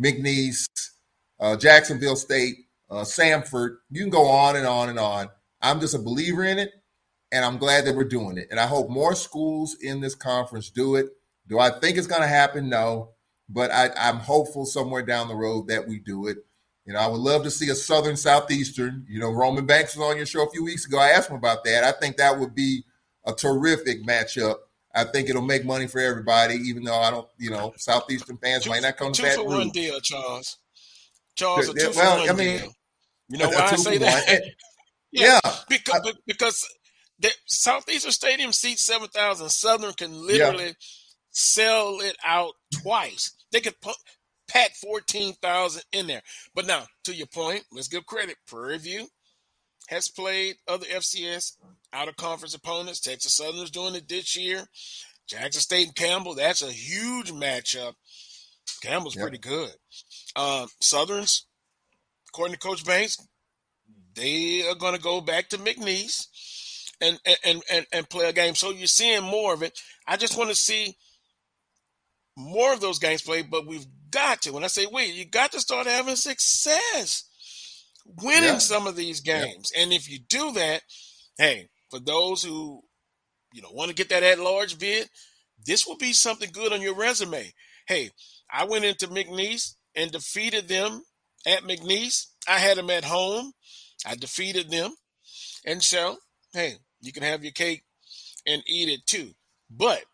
McNeese, 0.00 0.66
uh, 1.40 1.56
Jacksonville 1.56 2.16
State, 2.16 2.56
uh, 2.90 3.02
Samford. 3.02 3.76
You 3.90 4.02
can 4.02 4.10
go 4.10 4.26
on 4.26 4.56
and 4.56 4.66
on 4.66 4.88
and 4.88 4.98
on. 4.98 5.28
I'm 5.62 5.80
just 5.80 5.94
a 5.94 5.98
believer 5.98 6.44
in 6.44 6.58
it, 6.58 6.72
and 7.32 7.44
I'm 7.44 7.58
glad 7.58 7.86
that 7.86 7.96
we're 7.96 8.04
doing 8.04 8.38
it. 8.38 8.48
And 8.50 8.60
I 8.60 8.66
hope 8.66 8.90
more 8.90 9.14
schools 9.14 9.76
in 9.80 10.00
this 10.00 10.14
conference 10.14 10.70
do 10.70 10.96
it. 10.96 11.06
Do 11.48 11.58
I 11.58 11.70
think 11.80 11.96
it's 11.96 12.06
going 12.06 12.22
to 12.22 12.28
happen? 12.28 12.68
No 12.68 13.14
but 13.48 13.70
I, 13.70 13.90
I'm 13.96 14.18
hopeful 14.18 14.66
somewhere 14.66 15.02
down 15.02 15.28
the 15.28 15.34
road 15.34 15.68
that 15.68 15.88
we 15.88 15.98
do 15.98 16.26
it. 16.26 16.38
You 16.88 16.94
know, 16.94 17.00
I 17.00 17.06
would 17.06 17.20
love 17.20 17.42
to 17.42 17.50
see 17.50 17.68
a 17.68 17.74
Southern 17.74 18.16
Southeastern. 18.16 19.04
You 19.06 19.20
know, 19.20 19.30
Roman 19.30 19.66
Banks 19.66 19.94
was 19.94 20.10
on 20.10 20.16
your 20.16 20.24
show 20.24 20.46
a 20.46 20.50
few 20.50 20.64
weeks 20.64 20.86
ago. 20.86 20.98
I 20.98 21.08
asked 21.08 21.28
him 21.28 21.36
about 21.36 21.62
that. 21.64 21.84
I 21.84 21.92
think 21.92 22.16
that 22.16 22.38
would 22.38 22.54
be 22.54 22.82
a 23.26 23.34
terrific 23.34 24.06
matchup. 24.06 24.54
I 24.94 25.04
think 25.04 25.28
it'll 25.28 25.42
make 25.42 25.66
money 25.66 25.86
for 25.86 26.00
everybody, 26.00 26.54
even 26.54 26.84
though 26.84 26.98
I 26.98 27.10
don't, 27.10 27.28
you 27.36 27.50
know, 27.50 27.74
Southeastern 27.76 28.38
fans 28.38 28.64
two, 28.64 28.70
might 28.70 28.80
not 28.80 28.96
come 28.96 29.12
to 29.12 29.20
that. 29.20 29.36
Two 29.36 29.42
for 29.42 29.48
one 29.48 29.68
deal, 29.68 30.00
Charles. 30.00 30.56
Charles, 31.36 31.68
a 31.68 31.74
two 31.74 31.90
well, 31.94 32.16
for 32.16 32.20
one 32.20 32.30
I 32.30 32.32
mean, 32.32 32.58
deal. 32.58 32.72
You 33.28 33.38
know 33.38 33.48
why 33.50 33.68
I 33.70 33.76
say 33.76 33.98
that? 33.98 34.26
yeah, 35.12 35.40
yeah, 35.44 35.54
because 35.68 36.00
I, 36.06 36.12
because 36.26 36.66
the 37.18 37.30
Southeastern 37.44 38.12
Stadium 38.12 38.50
seats 38.54 38.82
seven 38.82 39.08
thousand. 39.08 39.50
Southern 39.50 39.92
can 39.92 40.26
literally 40.26 40.68
yeah. 40.68 40.72
sell 41.32 42.00
it 42.00 42.16
out 42.24 42.54
twice. 42.72 43.34
They 43.52 43.60
could 43.60 43.78
put, 43.82 43.96
pack 44.48 44.74
14,000 44.76 45.82
in 45.92 46.06
there. 46.06 46.22
But 46.54 46.66
now, 46.66 46.84
to 47.04 47.14
your 47.14 47.26
point, 47.26 47.64
let's 47.72 47.88
give 47.88 48.06
credit. 48.06 48.36
Prairie 48.46 48.78
View 48.78 49.06
has 49.88 50.08
played 50.08 50.56
other 50.66 50.86
FCS 50.86 51.56
out 51.92 52.08
of 52.08 52.16
conference 52.16 52.54
opponents. 52.54 53.00
Texas 53.00 53.36
Southern's 53.36 53.70
doing 53.70 53.94
it 53.94 54.08
this 54.08 54.36
year. 54.36 54.64
Jackson 55.26 55.60
State 55.60 55.86
and 55.86 55.94
Campbell, 55.94 56.34
that's 56.34 56.62
a 56.62 56.72
huge 56.72 57.32
matchup. 57.32 57.94
Campbell's 58.82 59.16
yep. 59.16 59.22
pretty 59.22 59.38
good. 59.38 59.70
Uh, 60.36 60.66
Southerns, 60.80 61.46
according 62.28 62.54
to 62.54 62.58
Coach 62.58 62.84
Banks, 62.84 63.18
they 64.14 64.66
are 64.68 64.74
going 64.74 64.94
to 64.94 65.00
go 65.00 65.20
back 65.20 65.48
to 65.48 65.58
McNeese 65.58 66.26
and, 67.00 67.18
and 67.44 67.62
and 67.70 67.86
and 67.92 68.10
play 68.10 68.28
a 68.28 68.32
game. 68.32 68.54
So 68.54 68.70
you're 68.70 68.86
seeing 68.86 69.22
more 69.22 69.54
of 69.54 69.62
it. 69.62 69.78
I 70.06 70.16
just 70.16 70.36
want 70.36 70.50
to 70.50 70.56
see 70.56 70.96
more 72.36 72.72
of 72.72 72.80
those 72.80 72.98
games 72.98 73.22
played, 73.22 73.50
but 73.50 73.66
we've 73.66 73.86
got 74.10 74.42
to, 74.42 74.52
when 74.52 74.64
I 74.64 74.68
say 74.68 74.86
we, 74.86 75.06
you 75.06 75.24
got 75.24 75.52
to 75.52 75.60
start 75.60 75.86
having 75.86 76.16
success 76.16 77.24
winning 78.22 78.44
yeah. 78.44 78.58
some 78.58 78.86
of 78.86 78.96
these 78.96 79.20
games. 79.20 79.70
Yeah. 79.74 79.82
And 79.82 79.92
if 79.92 80.10
you 80.10 80.18
do 80.18 80.52
that, 80.52 80.82
hey, 81.36 81.68
for 81.90 82.00
those 82.00 82.42
who, 82.42 82.82
you 83.52 83.62
know, 83.62 83.70
want 83.72 83.88
to 83.90 83.94
get 83.94 84.08
that 84.10 84.22
at 84.22 84.38
large 84.38 84.78
bid, 84.78 85.08
this 85.64 85.86
will 85.86 85.96
be 85.96 86.12
something 86.12 86.50
good 86.52 86.72
on 86.72 86.82
your 86.82 86.94
resume. 86.94 87.52
Hey, 87.86 88.10
I 88.50 88.64
went 88.64 88.84
into 88.84 89.08
McNeese 89.08 89.74
and 89.94 90.10
defeated 90.10 90.68
them 90.68 91.02
at 91.46 91.62
McNeese. 91.62 92.26
I 92.46 92.58
had 92.58 92.76
them 92.76 92.90
at 92.90 93.04
home. 93.04 93.52
I 94.06 94.14
defeated 94.14 94.70
them. 94.70 94.94
And 95.66 95.82
so, 95.82 96.18
hey, 96.52 96.74
you 97.00 97.12
can 97.12 97.22
have 97.22 97.42
your 97.42 97.52
cake 97.52 97.82
and 98.46 98.62
eat 98.66 98.88
it 98.88 99.06
too. 99.06 99.32
But 99.70 100.04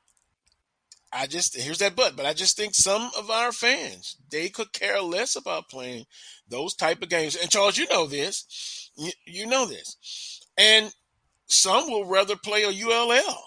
I 1.15 1.27
just 1.27 1.57
here's 1.57 1.79
that 1.79 1.95
but, 1.95 2.17
but 2.17 2.27
I 2.27 2.33
just 2.33 2.57
think 2.57 2.75
some 2.75 3.11
of 3.17 3.31
our 3.31 3.53
fans 3.53 4.17
they 4.31 4.49
could 4.49 4.73
care 4.73 5.01
less 5.01 5.37
about 5.37 5.69
playing 5.69 6.07
those 6.49 6.75
type 6.75 7.03
of 7.03 7.09
games. 7.09 7.37
And 7.37 7.51
Charles, 7.51 7.79
you 7.79 7.87
know 7.89 8.07
this, 8.07 8.91
you, 8.97 9.13
you 9.27 9.47
know 9.47 9.65
this, 9.67 10.43
and 10.59 10.93
some 11.47 11.89
will 11.89 12.05
rather 12.05 12.37
play 12.37 12.65
a 12.65 12.69
ULL 12.69 13.45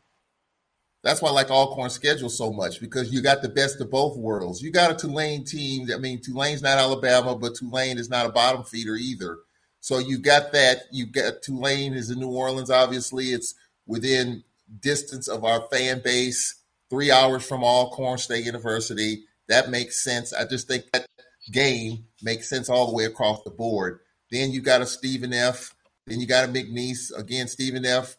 That's 1.02 1.20
why 1.20 1.30
I 1.30 1.32
like 1.32 1.50
Alcorn 1.50 1.90
schedules 1.90 2.38
so 2.38 2.52
much 2.52 2.80
because 2.80 3.12
you 3.12 3.22
got 3.22 3.42
the 3.42 3.48
best 3.48 3.80
of 3.80 3.90
both 3.90 4.16
worlds. 4.16 4.62
You 4.62 4.70
got 4.70 4.92
a 4.92 4.94
Tulane 4.94 5.44
team. 5.44 5.88
I 5.92 5.98
mean, 5.98 6.20
Tulane's 6.20 6.62
not 6.62 6.78
Alabama, 6.78 7.34
but 7.36 7.56
Tulane 7.56 7.98
is 7.98 8.08
not 8.08 8.26
a 8.26 8.32
bottom 8.32 8.62
feeder 8.62 8.94
either. 8.94 9.38
So 9.80 9.98
you 9.98 10.18
got 10.18 10.52
that. 10.52 10.82
You 10.92 11.06
got 11.06 11.42
Tulane 11.42 11.94
is 11.94 12.10
in 12.10 12.20
New 12.20 12.30
Orleans. 12.30 12.70
Obviously, 12.70 13.26
it's 13.26 13.54
within 13.86 14.44
distance 14.80 15.28
of 15.28 15.44
our 15.44 15.66
fan 15.70 16.00
base, 16.02 16.62
three 16.90 17.10
hours 17.10 17.44
from 17.44 17.64
Alcorn 17.64 18.18
State 18.18 18.44
University. 18.44 19.24
That 19.48 19.70
makes 19.70 20.02
sense. 20.02 20.32
I 20.32 20.44
just 20.44 20.68
think 20.68 20.84
that 20.92 21.06
game 21.50 22.04
makes 22.22 22.48
sense 22.48 22.68
all 22.68 22.86
the 22.86 22.94
way 22.94 23.04
across 23.04 23.42
the 23.42 23.50
board. 23.50 24.00
Then 24.30 24.52
you 24.52 24.60
got 24.60 24.82
a 24.82 24.86
Stephen 24.86 25.32
F. 25.32 25.74
Then 26.06 26.20
you 26.20 26.26
got 26.26 26.48
a 26.48 26.48
McNeese. 26.48 27.16
Again, 27.16 27.48
Stephen 27.48 27.84
F. 27.84 28.16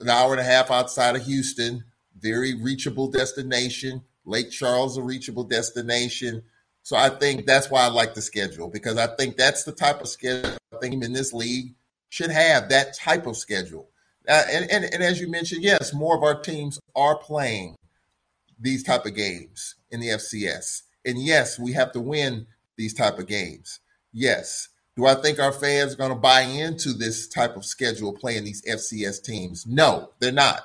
An 0.00 0.10
hour 0.10 0.32
and 0.32 0.40
a 0.40 0.44
half 0.44 0.70
outside 0.70 1.16
of 1.16 1.24
Houston. 1.24 1.84
Very 2.18 2.54
reachable 2.54 3.10
destination. 3.10 4.02
Lake 4.24 4.50
Charles, 4.50 4.98
a 4.98 5.02
reachable 5.02 5.44
destination. 5.44 6.42
So 6.82 6.96
I 6.96 7.08
think 7.08 7.46
that's 7.46 7.70
why 7.70 7.84
I 7.84 7.88
like 7.88 8.14
the 8.14 8.22
schedule 8.22 8.68
because 8.68 8.96
I 8.96 9.08
think 9.08 9.36
that's 9.36 9.64
the 9.64 9.72
type 9.72 10.00
of 10.00 10.08
schedule 10.08 10.56
I 10.72 10.78
think 10.78 11.02
in 11.02 11.12
this 11.12 11.32
league 11.32 11.74
should 12.10 12.30
have 12.30 12.68
that 12.68 12.94
type 12.94 13.26
of 13.26 13.36
schedule. 13.36 13.88
Uh, 14.28 14.42
and, 14.50 14.70
and, 14.70 14.84
and 14.84 15.02
as 15.02 15.20
you 15.20 15.30
mentioned, 15.30 15.62
yes, 15.62 15.94
more 15.94 16.16
of 16.16 16.22
our 16.22 16.40
teams 16.40 16.80
are 16.94 17.16
playing 17.16 17.76
these 18.58 18.82
type 18.82 19.06
of 19.06 19.14
games 19.14 19.76
in 19.90 20.00
the 20.00 20.08
FCS. 20.08 20.82
And 21.04 21.22
yes, 21.22 21.58
we 21.58 21.72
have 21.72 21.92
to 21.92 22.00
win 22.00 22.46
these 22.76 22.94
type 22.94 23.18
of 23.18 23.26
games. 23.26 23.80
Yes. 24.12 24.68
Do 24.96 25.06
I 25.06 25.14
think 25.14 25.38
our 25.38 25.52
fans 25.52 25.92
are 25.92 25.98
going 25.98 26.10
to 26.10 26.16
buy 26.16 26.40
into 26.40 26.92
this 26.92 27.28
type 27.28 27.56
of 27.56 27.64
schedule 27.64 28.12
playing 28.12 28.44
these 28.44 28.62
FCS 28.62 29.22
teams? 29.22 29.66
No, 29.66 30.10
they're 30.18 30.32
not. 30.32 30.62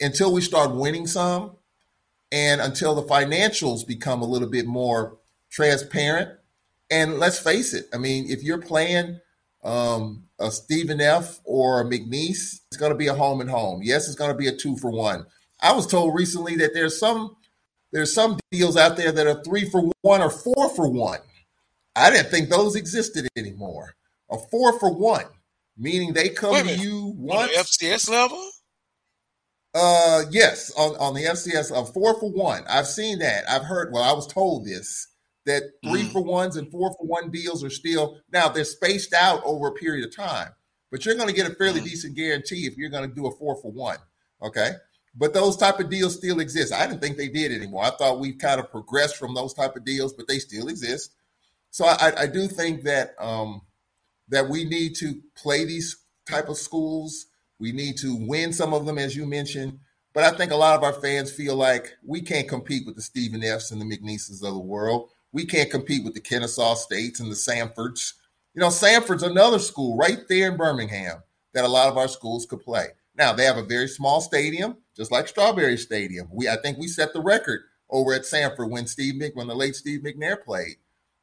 Until 0.00 0.32
we 0.32 0.40
start 0.40 0.74
winning 0.74 1.06
some 1.06 1.52
and 2.32 2.60
until 2.60 2.94
the 2.94 3.02
financials 3.02 3.86
become 3.86 4.20
a 4.20 4.26
little 4.26 4.48
bit 4.48 4.66
more 4.66 5.18
transparent. 5.50 6.30
And 6.90 7.18
let's 7.18 7.38
face 7.38 7.72
it, 7.72 7.86
I 7.94 7.98
mean, 7.98 8.28
if 8.28 8.42
you're 8.42 8.58
playing 8.58 9.20
um, 9.62 10.24
a 10.42 10.50
Stephen 10.50 11.00
F. 11.00 11.40
or 11.44 11.80
a 11.80 11.84
McNeese, 11.84 12.60
it's 12.68 12.76
going 12.76 12.92
to 12.92 12.98
be 12.98 13.06
a 13.06 13.14
home 13.14 13.40
and 13.40 13.50
home. 13.50 13.80
Yes, 13.82 14.06
it's 14.06 14.16
going 14.16 14.30
to 14.30 14.36
be 14.36 14.48
a 14.48 14.56
two 14.56 14.76
for 14.76 14.90
one. 14.90 15.26
I 15.60 15.72
was 15.72 15.86
told 15.86 16.14
recently 16.14 16.56
that 16.56 16.74
there's 16.74 16.98
some 16.98 17.36
there's 17.92 18.12
some 18.12 18.40
deals 18.50 18.76
out 18.76 18.96
there 18.96 19.12
that 19.12 19.26
are 19.26 19.42
three 19.44 19.68
for 19.68 19.92
one 20.00 20.22
or 20.22 20.30
four 20.30 20.70
for 20.74 20.90
one. 20.90 21.20
I 21.94 22.10
didn't 22.10 22.30
think 22.30 22.48
those 22.48 22.74
existed 22.74 23.28
anymore. 23.36 23.94
A 24.30 24.38
four 24.50 24.78
for 24.78 24.92
one, 24.92 25.26
meaning 25.76 26.14
they 26.14 26.30
come 26.30 26.66
to 26.66 26.74
you 26.74 27.14
once. 27.16 27.42
On 27.42 27.48
the 27.48 27.86
FCS 27.86 28.10
level? 28.10 28.50
Uh, 29.74 30.22
yes, 30.30 30.72
on, 30.76 30.96
on 30.96 31.14
the 31.14 31.24
FCS, 31.24 31.70
a 31.70 31.84
four 31.92 32.18
for 32.18 32.30
one. 32.30 32.64
I've 32.68 32.86
seen 32.86 33.18
that. 33.20 33.44
I've 33.48 33.64
heard. 33.64 33.92
Well, 33.92 34.02
I 34.02 34.12
was 34.12 34.26
told 34.26 34.64
this 34.64 35.06
that 35.46 35.62
three 35.84 36.02
mm. 36.02 36.12
for 36.12 36.22
ones 36.22 36.56
and 36.56 36.70
four 36.70 36.92
for 36.92 37.06
one 37.06 37.30
deals 37.30 37.64
are 37.64 37.70
still 37.70 38.18
now 38.32 38.48
they're 38.48 38.64
spaced 38.64 39.12
out 39.12 39.42
over 39.44 39.68
a 39.68 39.72
period 39.72 40.04
of 40.04 40.14
time, 40.14 40.50
but 40.90 41.04
you're 41.04 41.16
going 41.16 41.28
to 41.28 41.34
get 41.34 41.50
a 41.50 41.54
fairly 41.54 41.80
mm. 41.80 41.84
decent 41.84 42.16
guarantee 42.16 42.66
if 42.66 42.76
you're 42.76 42.90
going 42.90 43.08
to 43.08 43.14
do 43.14 43.26
a 43.26 43.30
four 43.30 43.56
for 43.60 43.70
one. 43.70 43.98
Okay. 44.40 44.72
But 45.14 45.34
those 45.34 45.56
type 45.58 45.78
of 45.78 45.90
deals 45.90 46.16
still 46.16 46.40
exist. 46.40 46.72
I 46.72 46.86
didn't 46.86 47.02
think 47.02 47.18
they 47.18 47.28
did 47.28 47.52
anymore. 47.52 47.84
I 47.84 47.90
thought 47.90 48.18
we 48.18 48.32
kind 48.32 48.58
of 48.58 48.70
progressed 48.70 49.16
from 49.16 49.34
those 49.34 49.52
type 49.52 49.76
of 49.76 49.84
deals, 49.84 50.14
but 50.14 50.26
they 50.26 50.38
still 50.38 50.68
exist. 50.68 51.12
So 51.70 51.84
I, 51.84 52.12
I 52.22 52.26
do 52.26 52.48
think 52.48 52.84
that 52.84 53.14
um, 53.18 53.62
that 54.28 54.48
we 54.48 54.64
need 54.64 54.94
to 54.96 55.20
play 55.34 55.64
these 55.64 55.98
type 56.28 56.48
of 56.48 56.56
schools. 56.56 57.26
We 57.58 57.72
need 57.72 57.98
to 57.98 58.16
win 58.16 58.52
some 58.52 58.72
of 58.72 58.86
them, 58.86 58.98
as 58.98 59.14
you 59.14 59.26
mentioned. 59.26 59.78
But 60.14 60.24
I 60.24 60.36
think 60.36 60.52
a 60.52 60.56
lot 60.56 60.76
of 60.76 60.82
our 60.82 60.92
fans 60.92 61.32
feel 61.32 61.56
like 61.56 61.94
we 62.04 62.20
can't 62.20 62.48
compete 62.48 62.86
with 62.86 62.96
the 62.96 63.02
Stephen 63.02 63.42
F's 63.42 63.70
and 63.70 63.80
the 63.80 63.84
McNeeses 63.84 64.42
of 64.42 64.54
the 64.54 64.58
world. 64.58 65.10
We 65.32 65.46
can't 65.46 65.70
compete 65.70 66.04
with 66.04 66.14
the 66.14 66.20
Kennesaw 66.20 66.74
States 66.74 67.20
and 67.20 67.30
the 67.30 67.36
Samfords. 67.36 68.14
You 68.54 68.60
know, 68.60 68.68
Samford's 68.68 69.22
another 69.22 69.58
school 69.58 69.96
right 69.96 70.18
there 70.28 70.50
in 70.50 70.56
Birmingham 70.56 71.22
that 71.54 71.64
a 71.64 71.68
lot 71.68 71.88
of 71.88 71.96
our 71.96 72.08
schools 72.08 72.46
could 72.46 72.60
play. 72.60 72.88
Now 73.16 73.32
they 73.32 73.44
have 73.44 73.58
a 73.58 73.62
very 73.62 73.88
small 73.88 74.20
stadium, 74.20 74.76
just 74.96 75.10
like 75.10 75.28
Strawberry 75.28 75.76
Stadium. 75.76 76.28
We 76.32 76.48
I 76.48 76.56
think 76.56 76.78
we 76.78 76.88
set 76.88 77.12
the 77.12 77.20
record 77.20 77.62
over 77.90 78.14
at 78.14 78.22
Samford 78.22 78.70
when 78.70 78.86
Steve 78.86 79.16
Mc, 79.16 79.36
when 79.36 79.48
the 79.48 79.54
late 79.54 79.76
Steve 79.76 80.00
McNair 80.00 80.42
played. 80.42 80.76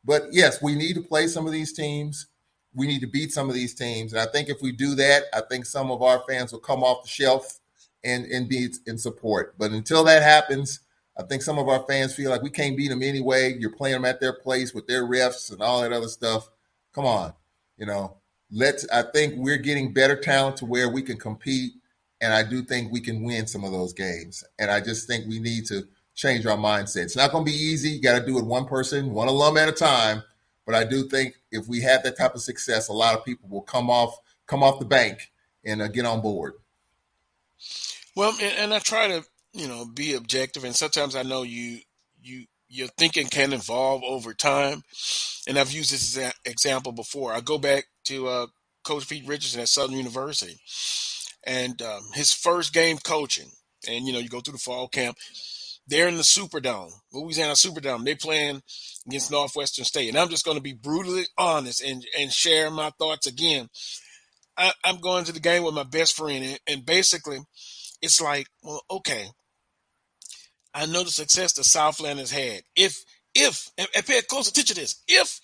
But 0.04 0.28
yes, 0.32 0.62
we 0.62 0.76
need 0.76 0.94
to 0.94 1.02
play 1.02 1.28
some 1.28 1.46
of 1.46 1.52
these 1.52 1.74
teams. 1.74 2.28
We 2.74 2.88
need 2.88 3.02
to 3.02 3.08
beat 3.08 3.32
some 3.32 3.50
of 3.50 3.56
these 3.56 3.74
teams. 3.74 4.14
And 4.14 4.22
I 4.22 4.32
think 4.32 4.50
if 4.50 4.62
we 4.62 4.72
do 4.72 4.96
that, 4.96 5.24
I 5.34 5.42
think 5.50 5.66
some 5.66 5.92
of 5.92 6.02
our 6.02 6.24
fans 6.30 6.52
will 6.52 6.60
come 6.60 6.84
off 6.84 7.04
the 7.04 7.10
shelf 7.10 7.60
and, 8.04 8.26
and 8.26 8.48
be 8.48 8.70
in 8.86 8.98
support. 8.98 9.56
But 9.58 9.72
until 9.72 10.04
that 10.06 10.22
happens, 10.22 10.80
I 11.20 11.24
think 11.24 11.42
some 11.42 11.60
of 11.60 11.68
our 11.68 11.86
fans 11.86 12.16
feel 12.16 12.32
like 12.32 12.42
we 12.42 12.50
can't 12.50 12.78
beat 12.78 12.88
them 12.88 13.04
anyway. 13.04 13.58
You're 13.60 13.72
playing 13.72 13.96
them 13.96 14.06
at 14.06 14.22
their 14.22 14.32
place 14.32 14.74
with 14.74 14.88
their 14.88 15.04
refs 15.04 15.52
and 15.52 15.62
all 15.62 15.82
that 15.82 15.92
other 15.92 16.08
stuff. 16.08 16.50
Come 16.94 17.06
on, 17.06 17.34
you 17.78 17.86
know. 17.86 18.18
Let's. 18.52 18.88
I 18.90 19.04
think 19.04 19.36
we're 19.36 19.58
getting 19.58 19.94
better 19.94 20.16
talent 20.16 20.58
to 20.58 20.66
where 20.66 20.90
we 20.90 21.02
can 21.02 21.18
compete, 21.18 21.74
and 22.22 22.34
I 22.34 22.44
do 22.44 22.64
think 22.64 22.92
we 22.92 23.02
can 23.02 23.24
win 23.24 23.48
some 23.48 23.64
of 23.64 23.72
those 23.72 23.94
games. 23.94 24.44
And 24.58 24.72
I 24.72 24.80
just 24.80 25.08
think 25.08 25.28
we 25.28 25.40
need 25.40 25.66
to 25.68 25.88
change 26.16 26.46
our 26.46 26.58
mindset. 26.58 27.04
It's 27.04 27.18
not 27.18 27.32
going 27.32 27.46
to 27.46 27.52
be 27.52 27.58
easy. 27.58 27.90
You 27.90 28.02
got 28.02 28.18
to 28.18 28.26
do 28.26 28.40
it 28.40 28.46
one 28.46 28.66
person, 28.66 29.12
one 29.12 29.28
alum 29.28 29.58
at 29.58 29.70
a 29.70 29.74
time. 29.74 30.24
But 30.66 30.76
I 30.76 30.84
do 30.84 31.08
think 31.10 31.36
if 31.52 31.68
we 31.68 31.82
have 31.82 32.04
that 32.04 32.18
type 32.18 32.34
of 32.34 32.42
success, 32.42 32.88
a 32.88 32.94
lot 32.94 33.16
of 33.16 33.26
people 33.26 33.50
will 33.50 33.62
come 33.62 33.90
off 33.90 34.18
come 34.48 34.64
off 34.64 34.80
the 34.80 34.86
bank 34.86 35.32
and 35.64 35.82
uh, 35.82 35.88
get 35.88 36.06
on 36.06 36.22
board. 36.22 36.54
Well, 38.16 38.34
and, 38.42 38.54
and 38.58 38.74
I 38.74 38.80
try 38.80 39.08
to 39.08 39.24
you 39.54 39.68
know 39.68 39.86
be 39.86 40.14
objective 40.14 40.64
and 40.64 40.76
sometimes 40.76 41.16
i 41.16 41.24
know 41.24 41.44
you 41.44 41.80
you 42.22 42.46
your 42.68 42.88
thinking 42.98 43.28
can 43.28 43.54
evolve 43.54 44.04
over 44.04 44.34
time 44.34 44.84
and 45.48 45.58
i've 45.58 45.72
used 45.72 45.92
this 45.92 46.32
example 46.46 46.92
before 46.92 47.34
i 47.34 47.40
go 47.40 47.58
back 47.58 47.86
to 48.04 48.28
uh, 48.28 48.48
coach 48.84 49.08
pete 49.10 49.28
richardson 49.28 49.62
at 49.62 49.68
southern 49.68 49.98
university 49.98 50.60
and 51.46 51.82
um, 51.82 52.02
his 52.14 52.34
first 52.34 52.74
game 52.74 52.98
coaching. 52.98 53.50
And 53.88 54.06
you 54.06 54.14
know, 54.14 54.20
you 54.20 54.30
go 54.30 54.42
through 54.42 54.54
the 54.54 54.60
fall 54.60 54.88
camp. 54.88 55.18
They're 55.88 56.08
in 56.08 56.18
the 56.18 56.24
Superdome, 56.24 56.92
Louisiana 57.12 57.54
Superdome. 57.54 58.06
They 58.06 58.14
playing 58.14 58.62
against 59.08 59.32
Northwestern 59.32 59.86
State, 59.86 60.10
and 60.10 60.18
I'm 60.18 60.30
just 60.30 60.46
going 60.46 60.58
to 60.58 60.64
be 60.64 60.74
brutally 60.74 61.24
honest 61.38 61.82
and 61.84 62.06
and 62.18 62.32
share 62.32 62.70
my 62.70 62.92
thoughts 63.00 63.26
again. 63.26 63.70
I, 64.56 64.74
am 64.84 65.00
going 65.00 65.24
to 65.24 65.32
the 65.32 65.40
game 65.40 65.64
with 65.64 65.74
my 65.74 65.84
best 65.84 66.16
friend, 66.16 66.44
and, 66.44 66.60
and 66.68 66.86
basically, 66.86 67.40
it's 68.02 68.22
like, 68.22 68.48
well, 68.62 68.82
okay, 68.92 69.30
I 70.74 70.86
know 70.86 71.04
the 71.04 71.10
success 71.10 71.54
that 71.54 71.66
Southland 71.66 72.20
has 72.20 72.32
had. 72.32 72.62
If 72.76 73.04
if 73.34 73.72
and, 73.78 73.88
and 73.96 74.06
pay 74.06 74.22
close 74.22 74.50
attention 74.50 74.76
to 74.76 74.82
this, 74.82 75.02
if 75.08 75.40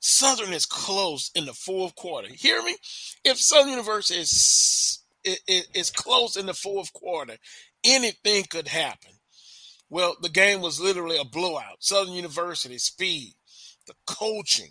Southern 0.00 0.52
is 0.52 0.66
close 0.66 1.30
in 1.34 1.44
the 1.46 1.52
fourth 1.52 1.94
quarter, 1.94 2.28
hear 2.28 2.62
me? 2.62 2.76
If 3.24 3.38
Southern 3.38 3.70
University 3.70 4.20
is 4.20 5.02
is, 5.24 5.68
is 5.74 5.90
close 5.90 6.36
in 6.36 6.46
the 6.46 6.54
fourth 6.54 6.92
quarter, 6.92 7.36
anything 7.84 8.44
could 8.48 8.68
happen. 8.68 9.12
Well, 9.88 10.16
the 10.20 10.28
game 10.28 10.60
was 10.60 10.80
literally 10.80 11.18
a 11.18 11.24
blowout. 11.24 11.78
Southern 11.80 12.14
University 12.14 12.78
speed, 12.78 13.34
the 13.86 13.94
coaching, 14.06 14.70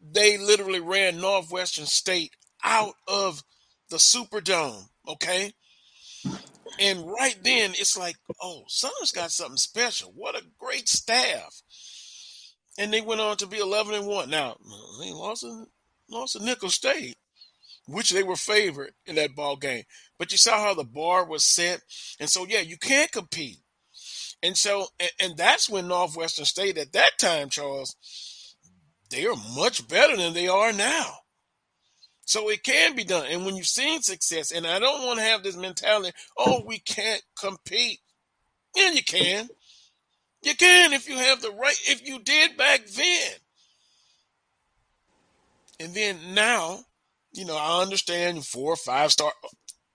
they 0.00 0.36
literally 0.38 0.80
ran 0.80 1.20
Northwestern 1.20 1.86
State 1.86 2.32
out 2.64 2.94
of 3.06 3.42
the 3.90 3.96
Superdome. 3.96 4.88
Okay. 5.06 5.52
And 6.78 7.06
right 7.10 7.36
then, 7.42 7.72
it's 7.72 7.96
like, 7.96 8.16
oh, 8.40 8.62
Southern's 8.68 9.12
got 9.12 9.30
something 9.30 9.56
special. 9.56 10.12
What 10.14 10.36
a 10.36 10.46
great 10.58 10.88
staff. 10.88 11.62
And 12.78 12.92
they 12.92 13.00
went 13.00 13.20
on 13.20 13.36
to 13.38 13.46
be 13.46 13.58
11 13.58 13.94
and 13.94 14.06
1. 14.06 14.30
Now, 14.30 14.56
they 15.00 15.10
lost 15.10 15.42
to, 15.42 15.66
lost 16.10 16.34
to 16.34 16.44
Nicholls 16.44 16.74
State, 16.74 17.16
which 17.86 18.10
they 18.10 18.22
were 18.22 18.36
favored 18.36 18.92
in 19.06 19.16
that 19.16 19.34
ball 19.34 19.56
game. 19.56 19.84
But 20.18 20.30
you 20.30 20.38
saw 20.38 20.62
how 20.62 20.74
the 20.74 20.84
bar 20.84 21.26
was 21.26 21.44
set. 21.44 21.82
And 22.20 22.30
so, 22.30 22.46
yeah, 22.48 22.60
you 22.60 22.76
can't 22.76 23.10
compete. 23.10 23.58
And 24.42 24.56
so, 24.56 24.86
and, 25.00 25.10
and 25.20 25.36
that's 25.36 25.68
when 25.68 25.88
Northwestern 25.88 26.44
State 26.44 26.78
at 26.78 26.92
that 26.92 27.18
time, 27.18 27.48
Charles, 27.48 27.96
they 29.10 29.26
are 29.26 29.36
much 29.56 29.88
better 29.88 30.16
than 30.16 30.34
they 30.34 30.48
are 30.48 30.72
now. 30.72 31.14
So 32.28 32.50
it 32.50 32.62
can 32.62 32.94
be 32.94 33.04
done. 33.04 33.24
And 33.30 33.46
when 33.46 33.56
you've 33.56 33.66
seen 33.66 34.02
success, 34.02 34.50
and 34.50 34.66
I 34.66 34.78
don't 34.78 35.06
want 35.06 35.18
to 35.18 35.24
have 35.24 35.42
this 35.42 35.56
mentality, 35.56 36.12
oh, 36.36 36.62
we 36.66 36.78
can't 36.78 37.22
compete. 37.40 38.00
Yeah, 38.76 38.90
you 38.90 39.02
can. 39.02 39.48
You 40.42 40.54
can 40.54 40.92
if 40.92 41.08
you 41.08 41.16
have 41.16 41.40
the 41.40 41.50
right, 41.52 41.74
if 41.86 42.06
you 42.06 42.18
did 42.18 42.58
back 42.58 42.84
then. 42.84 43.30
And 45.80 45.94
then 45.94 46.18
now, 46.34 46.80
you 47.32 47.46
know, 47.46 47.56
I 47.56 47.80
understand 47.80 48.44
four 48.44 48.76
five 48.76 49.10
star, 49.10 49.32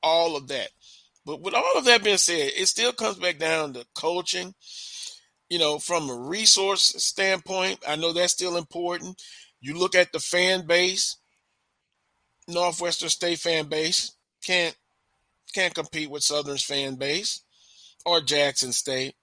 all 0.01 0.35
of 0.35 0.47
that. 0.47 0.69
But 1.27 1.39
with 1.39 1.53
all 1.53 1.77
of 1.77 1.85
that 1.85 2.03
being 2.03 2.17
said, 2.17 2.49
it 2.57 2.65
still 2.65 2.93
comes 2.93 3.17
back 3.17 3.37
down 3.37 3.73
to 3.73 3.85
coaching. 3.93 4.55
You 5.51 5.59
know, 5.59 5.77
from 5.77 6.09
a 6.09 6.15
resource 6.15 6.95
standpoint, 6.97 7.83
I 7.87 7.95
know 7.95 8.11
that's 8.11 8.33
still 8.33 8.57
important. 8.57 9.21
You 9.61 9.77
look 9.77 9.93
at 9.93 10.11
the 10.11 10.19
fan 10.19 10.65
base 10.65 11.17
Northwestern 12.47 13.09
State 13.09 13.39
fan 13.39 13.65
base 13.67 14.11
can't 14.43 14.75
can't 15.53 15.73
compete 15.73 16.09
with 16.09 16.23
Southern's 16.23 16.63
fan 16.63 16.95
base 16.95 17.41
or 18.05 18.21
Jackson 18.21 18.71
State. 18.71 19.15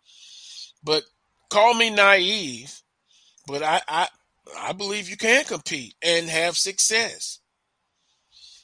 But 0.82 1.02
call 1.50 1.74
me 1.74 1.90
naive, 1.90 2.80
but 3.46 3.62
I 3.62 3.82
I, 3.88 4.08
I 4.56 4.72
believe 4.72 5.08
you 5.08 5.16
can 5.16 5.44
compete 5.44 5.94
and 6.02 6.28
have 6.28 6.56
success. 6.56 7.40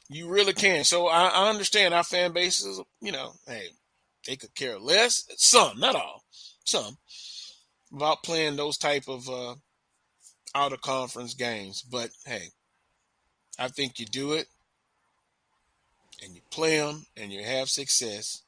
You 0.08 0.28
really 0.28 0.52
can. 0.52 0.84
So 0.84 1.08
I, 1.08 1.26
I 1.26 1.50
understand 1.50 1.92
our 1.92 2.04
fan 2.04 2.32
bases, 2.32 2.80
you 3.00 3.10
know, 3.10 3.32
hey, 3.46 3.66
they 4.26 4.36
could 4.36 4.54
care 4.54 4.78
less. 4.78 5.26
Some, 5.36 5.80
not 5.80 5.96
all, 5.96 6.22
some, 6.64 6.96
about 7.92 8.22
playing 8.22 8.56
those 8.56 8.78
type 8.78 9.08
of 9.08 9.28
uh, 9.28 9.54
out 10.54 10.72
of 10.72 10.80
conference 10.80 11.34
games. 11.34 11.82
But 11.82 12.10
hey, 12.24 12.48
I 13.58 13.68
think 13.68 13.98
you 13.98 14.06
do 14.06 14.32
it 14.34 14.48
and 16.22 16.34
you 16.34 16.40
play 16.50 16.78
them 16.78 17.06
and 17.16 17.32
you 17.32 17.42
have 17.42 17.68
success 17.68 18.42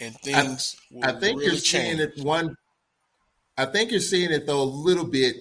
and 0.00 0.14
things 0.16 0.76
I, 1.02 1.10
I 1.10 1.12
think 1.12 1.38
really 1.38 1.52
you're 1.52 1.60
change. 1.60 1.98
seeing 1.98 2.00
it 2.00 2.24
one 2.24 2.56
I 3.56 3.66
think 3.66 3.90
you're 3.90 4.00
seeing 4.00 4.32
it 4.32 4.46
though 4.46 4.62
a 4.62 4.64
little 4.64 5.04
bit 5.04 5.36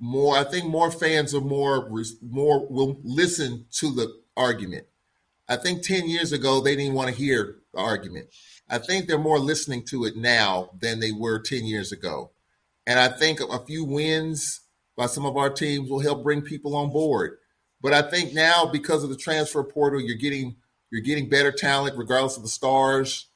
more 0.00 0.36
I 0.36 0.44
think 0.44 0.66
more 0.66 0.90
fans 0.90 1.34
are 1.34 1.40
more 1.40 1.88
more 2.22 2.66
will 2.68 2.98
listen 3.02 3.66
to 3.72 3.92
the 3.92 4.12
argument. 4.36 4.86
I 5.48 5.56
think 5.56 5.82
10 5.82 6.08
years 6.08 6.32
ago 6.32 6.60
they 6.60 6.74
didn't 6.74 6.94
want 6.94 7.10
to 7.10 7.14
hear 7.14 7.58
the 7.72 7.80
argument. 7.80 8.28
I 8.68 8.78
think 8.78 9.06
they're 9.06 9.18
more 9.18 9.38
listening 9.38 9.84
to 9.86 10.04
it 10.04 10.16
now 10.16 10.70
than 10.80 11.00
they 11.00 11.12
were 11.12 11.38
10 11.38 11.64
years 11.64 11.92
ago. 11.92 12.30
And 12.86 12.98
I 12.98 13.08
think 13.08 13.40
a 13.40 13.64
few 13.64 13.84
wins 13.84 14.60
by 14.96 15.06
some 15.06 15.26
of 15.26 15.36
our 15.36 15.50
teams 15.50 15.90
will 15.90 16.00
help 16.00 16.22
bring 16.22 16.42
people 16.42 16.76
on 16.76 16.90
board. 16.90 17.38
But 17.80 17.92
I 17.92 18.02
think 18.02 18.32
now 18.32 18.66
because 18.66 19.04
of 19.04 19.10
the 19.10 19.16
transfer 19.16 19.62
portal, 19.62 20.00
you're 20.00 20.16
getting 20.16 20.56
you're 20.90 21.02
getting 21.02 21.28
better 21.28 21.50
talent 21.50 21.98
regardless 21.98 22.36
of 22.36 22.42
the 22.42 22.48
stars, 22.48 23.26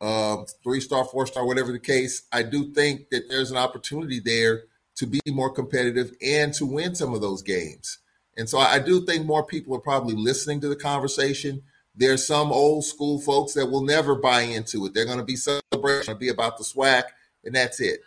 uh, 0.00 0.44
three 0.62 0.80
star, 0.80 1.04
four 1.04 1.26
star, 1.26 1.44
whatever 1.44 1.72
the 1.72 1.78
case. 1.78 2.22
I 2.32 2.42
do 2.42 2.72
think 2.72 3.10
that 3.10 3.28
there's 3.28 3.50
an 3.50 3.56
opportunity 3.56 4.20
there 4.20 4.64
to 4.96 5.06
be 5.06 5.20
more 5.28 5.50
competitive 5.50 6.12
and 6.22 6.52
to 6.54 6.66
win 6.66 6.94
some 6.94 7.14
of 7.14 7.20
those 7.20 7.42
games. 7.42 7.98
And 8.36 8.48
so 8.48 8.58
I 8.58 8.78
do 8.78 9.04
think 9.04 9.26
more 9.26 9.44
people 9.44 9.74
are 9.74 9.80
probably 9.80 10.14
listening 10.14 10.60
to 10.60 10.68
the 10.68 10.76
conversation. 10.76 11.62
There's 11.94 12.24
some 12.24 12.52
old 12.52 12.84
school 12.84 13.20
folks 13.20 13.54
that 13.54 13.66
will 13.66 13.84
never 13.84 14.14
buy 14.14 14.42
into 14.42 14.86
it. 14.86 14.94
They're 14.94 15.04
going 15.04 15.18
to 15.18 15.24
be 15.24 15.36
celebration, 15.36 16.16
be 16.18 16.28
about 16.28 16.56
the 16.56 16.64
SWAC, 16.64 17.02
and 17.44 17.54
that's 17.54 17.80
it. 17.80 18.00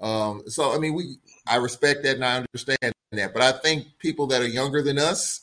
Um, 0.00 0.44
so 0.46 0.72
I 0.72 0.78
mean, 0.78 0.94
we 0.94 1.16
I 1.46 1.56
respect 1.56 2.02
that 2.04 2.16
and 2.16 2.24
I 2.24 2.36
understand 2.36 2.94
that, 3.12 3.32
but 3.32 3.42
I 3.42 3.52
think 3.52 3.86
people 3.98 4.26
that 4.28 4.42
are 4.42 4.48
younger 4.48 4.82
than 4.82 4.98
us, 4.98 5.42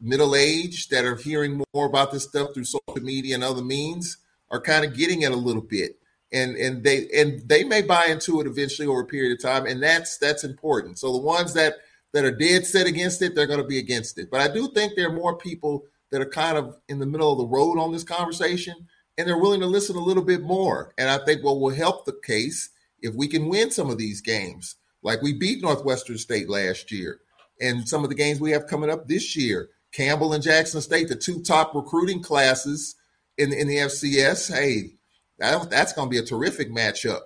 middle 0.00 0.34
aged, 0.34 0.90
that 0.90 1.04
are 1.04 1.16
hearing 1.16 1.62
more 1.74 1.86
about 1.86 2.12
this 2.12 2.24
stuff 2.24 2.54
through 2.54 2.64
social 2.64 3.02
media 3.02 3.34
and 3.34 3.44
other 3.44 3.62
means, 3.62 4.18
are 4.50 4.60
kind 4.60 4.84
of 4.84 4.96
getting 4.96 5.22
it 5.22 5.32
a 5.32 5.36
little 5.36 5.62
bit, 5.62 5.98
and 6.32 6.56
and 6.56 6.84
they 6.84 7.08
and 7.14 7.48
they 7.48 7.64
may 7.64 7.82
buy 7.82 8.06
into 8.06 8.40
it 8.40 8.46
eventually 8.46 8.86
over 8.88 9.00
a 9.00 9.06
period 9.06 9.32
of 9.32 9.42
time, 9.42 9.66
and 9.66 9.82
that's 9.82 10.18
that's 10.18 10.44
important. 10.44 10.98
So 10.98 11.12
the 11.12 11.18
ones 11.18 11.54
that 11.54 11.76
that 12.12 12.24
are 12.24 12.36
dead 12.36 12.66
set 12.66 12.86
against 12.86 13.22
it, 13.22 13.34
they're 13.34 13.46
going 13.46 13.60
to 13.60 13.66
be 13.66 13.78
against 13.78 14.18
it. 14.18 14.30
But 14.30 14.40
I 14.40 14.52
do 14.52 14.68
think 14.68 14.94
there 14.94 15.08
are 15.08 15.12
more 15.12 15.36
people 15.36 15.84
that 16.10 16.20
are 16.20 16.28
kind 16.28 16.58
of 16.58 16.76
in 16.88 16.98
the 16.98 17.06
middle 17.06 17.30
of 17.30 17.38
the 17.38 17.46
road 17.46 17.78
on 17.78 17.92
this 17.92 18.02
conversation, 18.02 18.74
and 19.16 19.26
they're 19.26 19.38
willing 19.38 19.60
to 19.60 19.66
listen 19.66 19.96
a 19.96 20.00
little 20.00 20.24
bit 20.24 20.42
more. 20.42 20.92
And 20.98 21.08
I 21.08 21.24
think 21.24 21.44
what 21.44 21.60
will 21.60 21.70
help 21.70 22.04
the 22.04 22.18
case 22.24 22.70
if 23.00 23.14
we 23.14 23.28
can 23.28 23.48
win 23.48 23.70
some 23.70 23.90
of 23.90 23.98
these 23.98 24.20
games, 24.20 24.76
like 25.02 25.22
we 25.22 25.32
beat 25.32 25.62
Northwestern 25.62 26.18
State 26.18 26.48
last 26.48 26.92
year, 26.92 27.20
and 27.60 27.88
some 27.88 28.02
of 28.02 28.10
the 28.10 28.16
games 28.16 28.40
we 28.40 28.52
have 28.52 28.66
coming 28.66 28.90
up 28.90 29.06
this 29.06 29.36
year, 29.36 29.68
Campbell 29.92 30.32
and 30.32 30.42
Jackson 30.42 30.80
State, 30.80 31.08
the 31.08 31.16
two 31.16 31.42
top 31.42 31.74
recruiting 31.74 32.22
classes 32.22 32.96
in, 33.36 33.52
in 33.52 33.68
the 33.68 33.76
FCS. 33.76 34.54
Hey, 34.54 34.94
that, 35.38 35.70
that's 35.70 35.92
going 35.92 36.08
to 36.08 36.10
be 36.10 36.18
a 36.18 36.22
terrific 36.22 36.70
matchup. 36.70 37.20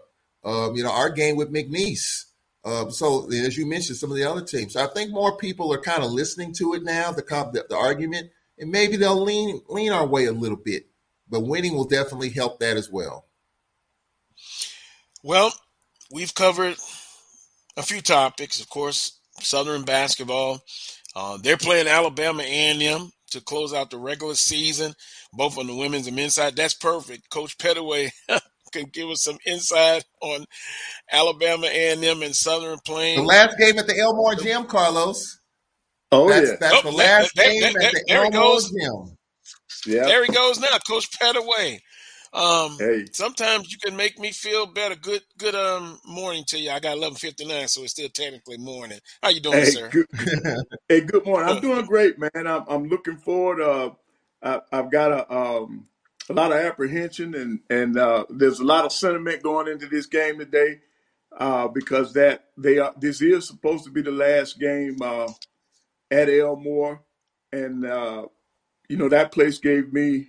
Um, 0.44 0.74
you 0.74 0.82
know, 0.82 0.92
our 0.92 1.10
game 1.10 1.36
with 1.36 1.52
McNeese. 1.52 2.24
Uh, 2.64 2.88
so 2.90 3.30
as 3.30 3.58
you 3.58 3.66
mentioned, 3.66 3.98
some 3.98 4.10
of 4.10 4.16
the 4.16 4.24
other 4.24 4.42
teams. 4.42 4.72
So 4.72 4.82
I 4.82 4.86
think 4.88 5.10
more 5.10 5.36
people 5.36 5.72
are 5.72 5.80
kind 5.80 6.02
of 6.02 6.10
listening 6.10 6.54
to 6.54 6.74
it 6.74 6.82
now, 6.82 7.12
the, 7.12 7.22
the 7.22 7.66
the 7.68 7.76
argument, 7.76 8.30
and 8.58 8.70
maybe 8.70 8.96
they'll 8.96 9.22
lean 9.22 9.60
lean 9.68 9.92
our 9.92 10.06
way 10.06 10.24
a 10.24 10.32
little 10.32 10.56
bit. 10.56 10.86
But 11.28 11.40
winning 11.40 11.74
will 11.74 11.84
definitely 11.84 12.30
help 12.30 12.60
that 12.60 12.76
as 12.76 12.90
well. 12.90 13.26
Well, 15.22 15.52
we've 16.10 16.34
covered 16.34 16.76
a 17.76 17.82
few 17.82 18.00
topics. 18.00 18.60
Of 18.60 18.68
course, 18.68 19.18
Southern 19.40 19.84
basketball. 19.84 20.62
Uh, 21.16 21.38
they're 21.42 21.56
playing 21.56 21.86
Alabama 21.86 22.42
A&M 22.42 23.10
to 23.30 23.40
close 23.40 23.72
out 23.72 23.90
the 23.90 23.98
regular 23.98 24.34
season, 24.34 24.94
both 25.32 25.58
on 25.58 25.66
the 25.66 25.74
women's 25.74 26.06
and 26.06 26.16
men's 26.16 26.34
side. 26.34 26.56
That's 26.56 26.74
perfect. 26.74 27.30
Coach 27.30 27.56
Pettaway 27.58 28.10
can 28.72 28.86
give 28.92 29.08
us 29.08 29.22
some 29.22 29.38
insight 29.46 30.04
on 30.20 30.44
Alabama 31.10 31.66
A&M 31.70 32.22
and 32.22 32.34
Southern 32.34 32.78
playing. 32.84 33.18
The 33.18 33.24
last 33.24 33.58
game 33.58 33.78
at 33.78 33.86
the 33.86 33.98
Elmore 33.98 34.34
Gym, 34.34 34.64
Carlos. 34.64 35.40
Oh 36.12 36.28
that's, 36.28 36.50
yeah, 36.50 36.56
that's 36.60 36.76
oh, 36.76 36.90
the 36.90 36.96
last 36.96 37.32
there, 37.34 37.50
game 37.50 37.60
there, 37.60 37.68
at 37.68 37.74
there, 37.74 37.90
the 37.92 38.12
Elmore. 38.12 38.60
Gym. 38.60 39.16
Yeah. 39.86 40.04
There 40.04 40.24
he 40.24 40.32
goes 40.32 40.60
now, 40.60 40.78
Coach 40.88 41.10
Pettaway. 41.10 41.78
Um, 42.34 42.76
hey. 42.80 43.06
sometimes 43.12 43.70
you 43.70 43.78
can 43.78 43.96
make 43.96 44.18
me 44.18 44.32
feel 44.32 44.66
better. 44.66 44.96
Good, 44.96 45.22
good 45.38 45.54
um 45.54 46.00
morning 46.04 46.44
to 46.48 46.58
you. 46.58 46.70
I 46.70 46.80
got 46.80 46.96
eleven 46.96 47.16
fifty 47.16 47.44
nine, 47.44 47.68
so 47.68 47.82
it's 47.82 47.92
still 47.92 48.08
technically 48.08 48.58
morning. 48.58 48.98
How 49.22 49.28
you 49.28 49.40
doing, 49.40 49.58
hey, 49.58 49.64
sir? 49.66 49.88
Good, 49.88 50.06
hey, 50.88 51.00
good 51.02 51.24
morning. 51.24 51.48
I'm 51.48 51.60
doing 51.60 51.86
great, 51.86 52.18
man. 52.18 52.30
I'm, 52.34 52.64
I'm 52.68 52.88
looking 52.88 53.18
forward. 53.18 53.60
Uh, 53.60 53.90
I, 54.42 54.76
have 54.76 54.90
got 54.90 55.12
a 55.12 55.32
um, 55.32 55.86
a 56.28 56.32
lot 56.32 56.50
of 56.50 56.58
apprehension, 56.58 57.36
and 57.36 57.60
and 57.70 57.96
uh, 57.96 58.24
there's 58.28 58.58
a 58.58 58.64
lot 58.64 58.84
of 58.84 58.92
sentiment 58.92 59.42
going 59.42 59.68
into 59.68 59.86
this 59.86 60.06
game 60.06 60.38
today 60.38 60.80
uh, 61.38 61.68
because 61.68 62.14
that 62.14 62.46
they 62.56 62.78
are. 62.78 62.94
This 62.98 63.22
is 63.22 63.46
supposed 63.46 63.84
to 63.84 63.90
be 63.90 64.02
the 64.02 64.10
last 64.10 64.58
game 64.58 64.96
uh, 65.00 65.30
at 66.10 66.28
Elmore, 66.28 67.00
and 67.52 67.86
uh, 67.86 68.26
you 68.88 68.96
know, 68.96 69.08
that 69.08 69.32
place 69.32 69.58
gave 69.58 69.92
me 69.92 70.28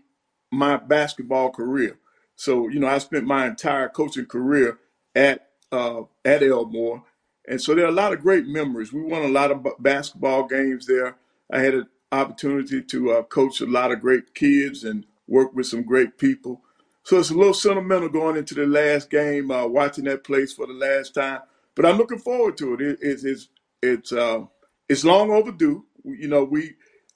my 0.56 0.78
basketball 0.78 1.52
career. 1.52 1.98
So, 2.36 2.68
you 2.68 2.80
know, 2.80 2.88
I 2.88 2.98
spent 2.98 3.26
my 3.26 3.48
entire 3.48 3.90
coaching 3.90 4.26
career 4.26 4.80
at 5.14 5.48
uh, 5.72 6.04
at 6.24 6.44
Elmore, 6.44 7.04
and 7.48 7.62
so 7.62 7.76
there 7.76 7.86
are 7.86 7.90
a 7.90 7.92
lot 7.92 8.14
of 8.14 8.22
great 8.22 8.46
memories. 8.46 8.94
We 8.94 9.02
won 9.02 9.24
a 9.24 9.28
lot 9.28 9.52
of 9.52 9.66
basketball 9.80 10.48
games 10.48 10.86
there. 10.86 11.18
I 11.52 11.60
had 11.60 11.74
an 11.74 11.88
opportunity 12.12 12.82
to 12.82 13.12
uh, 13.12 13.24
coach 13.24 13.62
a 13.62 13.66
lot 13.66 13.92
of 13.92 14.02
great 14.02 14.34
kids 14.34 14.84
and 14.84 15.06
work 15.28 15.54
with 15.54 15.68
some 15.68 15.84
great 15.84 16.18
people. 16.18 16.62
So 17.04 17.20
it's 17.20 17.30
a 17.30 17.36
little 17.36 17.54
sentimental 17.54 18.10
going 18.10 18.36
into 18.36 18.56
the 18.56 18.66
last 18.66 19.10
game, 19.10 19.52
uh, 19.52 19.68
watching 19.68 20.06
that 20.06 20.24
place 20.24 20.54
for 20.54 20.66
the 20.66 20.74
last 20.74 21.14
time. 21.14 21.42
But 21.76 21.86
I'm 21.86 21.98
looking 21.98 22.20
forward 22.20 22.58
to 22.58 22.74
it. 22.74 22.82
it 22.82 23.00
it's 23.02 23.24
it's 23.24 23.50
it's 23.82 24.12
uh, 24.12 24.46
it's 24.90 25.04
long 25.06 25.32
overdue. 25.32 25.86
You 26.04 26.28
know, 26.28 26.44
we 26.44 26.74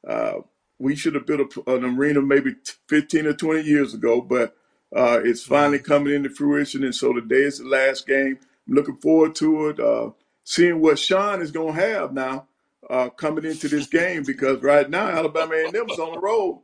uh, 0.08 0.40
we 0.80 0.96
should 0.96 1.16
have 1.16 1.28
built 1.28 1.54
a, 1.68 1.76
an 1.76 1.84
arena 1.84 2.22
maybe 2.22 2.56
15 2.88 3.28
or 3.28 3.34
20 3.34 3.62
years 3.62 3.94
ago, 3.94 4.22
but 4.22 4.56
uh, 4.96 5.20
it's 5.24 5.44
finally 5.44 5.78
mm-hmm. 5.78 5.92
coming 5.92 6.14
into 6.14 6.30
fruition. 6.30 6.84
And 6.84 6.96
so 6.96 7.14
today 7.14 7.44
is 7.44 7.60
the 7.60 7.68
last 7.68 8.08
game. 8.08 8.40
I'm 8.68 8.74
looking 8.74 8.98
forward 8.98 9.36
to 9.36 9.68
it. 9.68 9.80
Uh, 9.80 10.12
seeing 10.44 10.82
what 10.82 10.98
Sean 10.98 11.42
is 11.42 11.52
going 11.52 11.76
to 11.76 11.82
have 11.82 12.14
now 12.14 12.48
uh, 12.90 13.10
coming 13.10 13.46
into 13.46 13.68
this 13.68 13.88
game 13.88 14.24
because 14.24 14.62
right 14.64 14.90
now 14.90 15.08
Alabama 15.08 15.54
A&M's 15.54 16.00
on 16.00 16.14
the 16.14 16.20
road. 16.20 16.62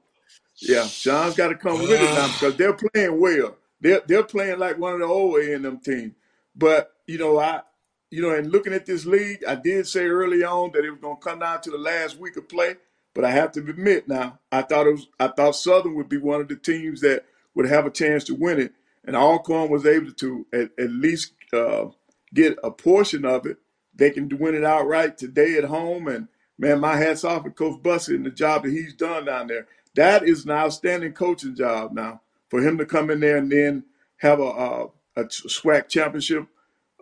Yeah, 0.58 0.88
Sean's 0.88 1.36
got 1.36 1.50
to 1.50 1.56
come 1.56 1.80
with 1.80 1.92
it 1.92 2.02
now 2.02 2.28
because 2.28 2.56
they're 2.56 2.74
playing 2.74 3.20
well. 3.20 3.58
They're 3.82 4.02
they're 4.08 4.24
playing 4.24 4.58
like 4.58 4.78
one 4.78 4.94
of 4.94 5.00
the 5.00 5.06
old 5.06 5.40
A&M 5.42 5.80
teams. 5.80 6.14
But 6.56 6.94
you 7.06 7.18
know, 7.18 7.38
I 7.38 7.62
you 8.10 8.22
know, 8.22 8.34
and 8.34 8.52
looking 8.52 8.74
at 8.74 8.86
this 8.86 9.06
league, 9.06 9.44
I 9.46 9.56
did 9.56 9.88
say 9.88 10.06
early 10.06 10.44
on 10.44 10.72
that 10.72 10.86
it 10.86 10.92
was 10.92 11.02
going 11.02 11.18
to 11.18 11.22
come 11.22 11.40
down 11.40 11.62
to 11.62 11.72
the 11.72 11.78
last 11.78 12.18
week 12.18 12.38
of 12.38 12.48
play. 12.48 12.78
But 13.16 13.26
I 13.26 13.32
have 13.32 13.54
to 13.54 13.62
admit 13.62 14.10
now, 14.10 14.40
I 14.52 14.64
thought 14.64 14.88
it 14.88 14.92
was 14.94 15.08
I 15.20 15.30
thought 15.30 15.56
Southern 15.56 15.96
would 15.96 16.10
be 16.10 16.18
one 16.18 16.42
of 16.42 16.50
the 16.50 16.58
teams 16.58 17.02
that 17.02 17.26
would 17.56 17.68
have 17.68 17.88
a 17.88 17.92
chance 17.92 18.26
to 18.26 18.36
win 18.36 18.60
it, 18.60 18.74
and 19.06 19.16
Alcorn 19.16 19.72
was 19.72 19.88
able 19.88 20.12
to 20.14 20.48
at, 20.54 20.72
at 20.78 20.92
least 20.92 21.34
uh, 21.54 21.88
get 22.34 22.60
a 22.64 22.72
portion 22.72 23.26
of 23.26 23.48
it. 23.48 23.58
They 23.96 24.12
can 24.12 24.30
win 24.38 24.56
it 24.56 24.66
outright 24.66 25.18
today 25.18 25.58
at 25.58 25.66
home, 25.66 26.08
and 26.10 26.28
man, 26.60 26.82
my 26.82 26.98
hats 26.98 27.24
off 27.24 27.46
to 27.46 27.52
Coach 27.52 27.82
Bussie 27.82 28.16
and 28.16 28.28
the 28.28 28.32
job 28.32 28.64
that 28.64 28.72
he's 28.72 28.94
done 28.94 29.26
down 29.26 29.48
there. 29.48 29.68
That 29.96 30.28
is 30.28 30.46
an 30.46 30.52
outstanding 30.52 31.14
coaching 31.14 31.56
job 31.56 31.94
now 31.94 32.22
for 32.50 32.62
him 32.62 32.78
to 32.80 32.86
come 32.86 33.10
in 33.10 33.22
there 33.22 33.38
and 33.38 33.52
then 33.52 33.86
have 34.18 34.42
a, 34.42 34.44
a, 34.44 34.86
a 35.16 35.26
SWAC 35.26 35.90
championship 35.90 36.48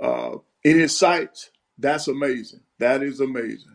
uh, 0.01 0.37
in 0.63 0.79
his 0.79 0.97
sights. 0.97 1.51
That's 1.79 2.07
amazing. 2.07 2.61
That 2.79 3.03
is 3.03 3.19
amazing. 3.19 3.72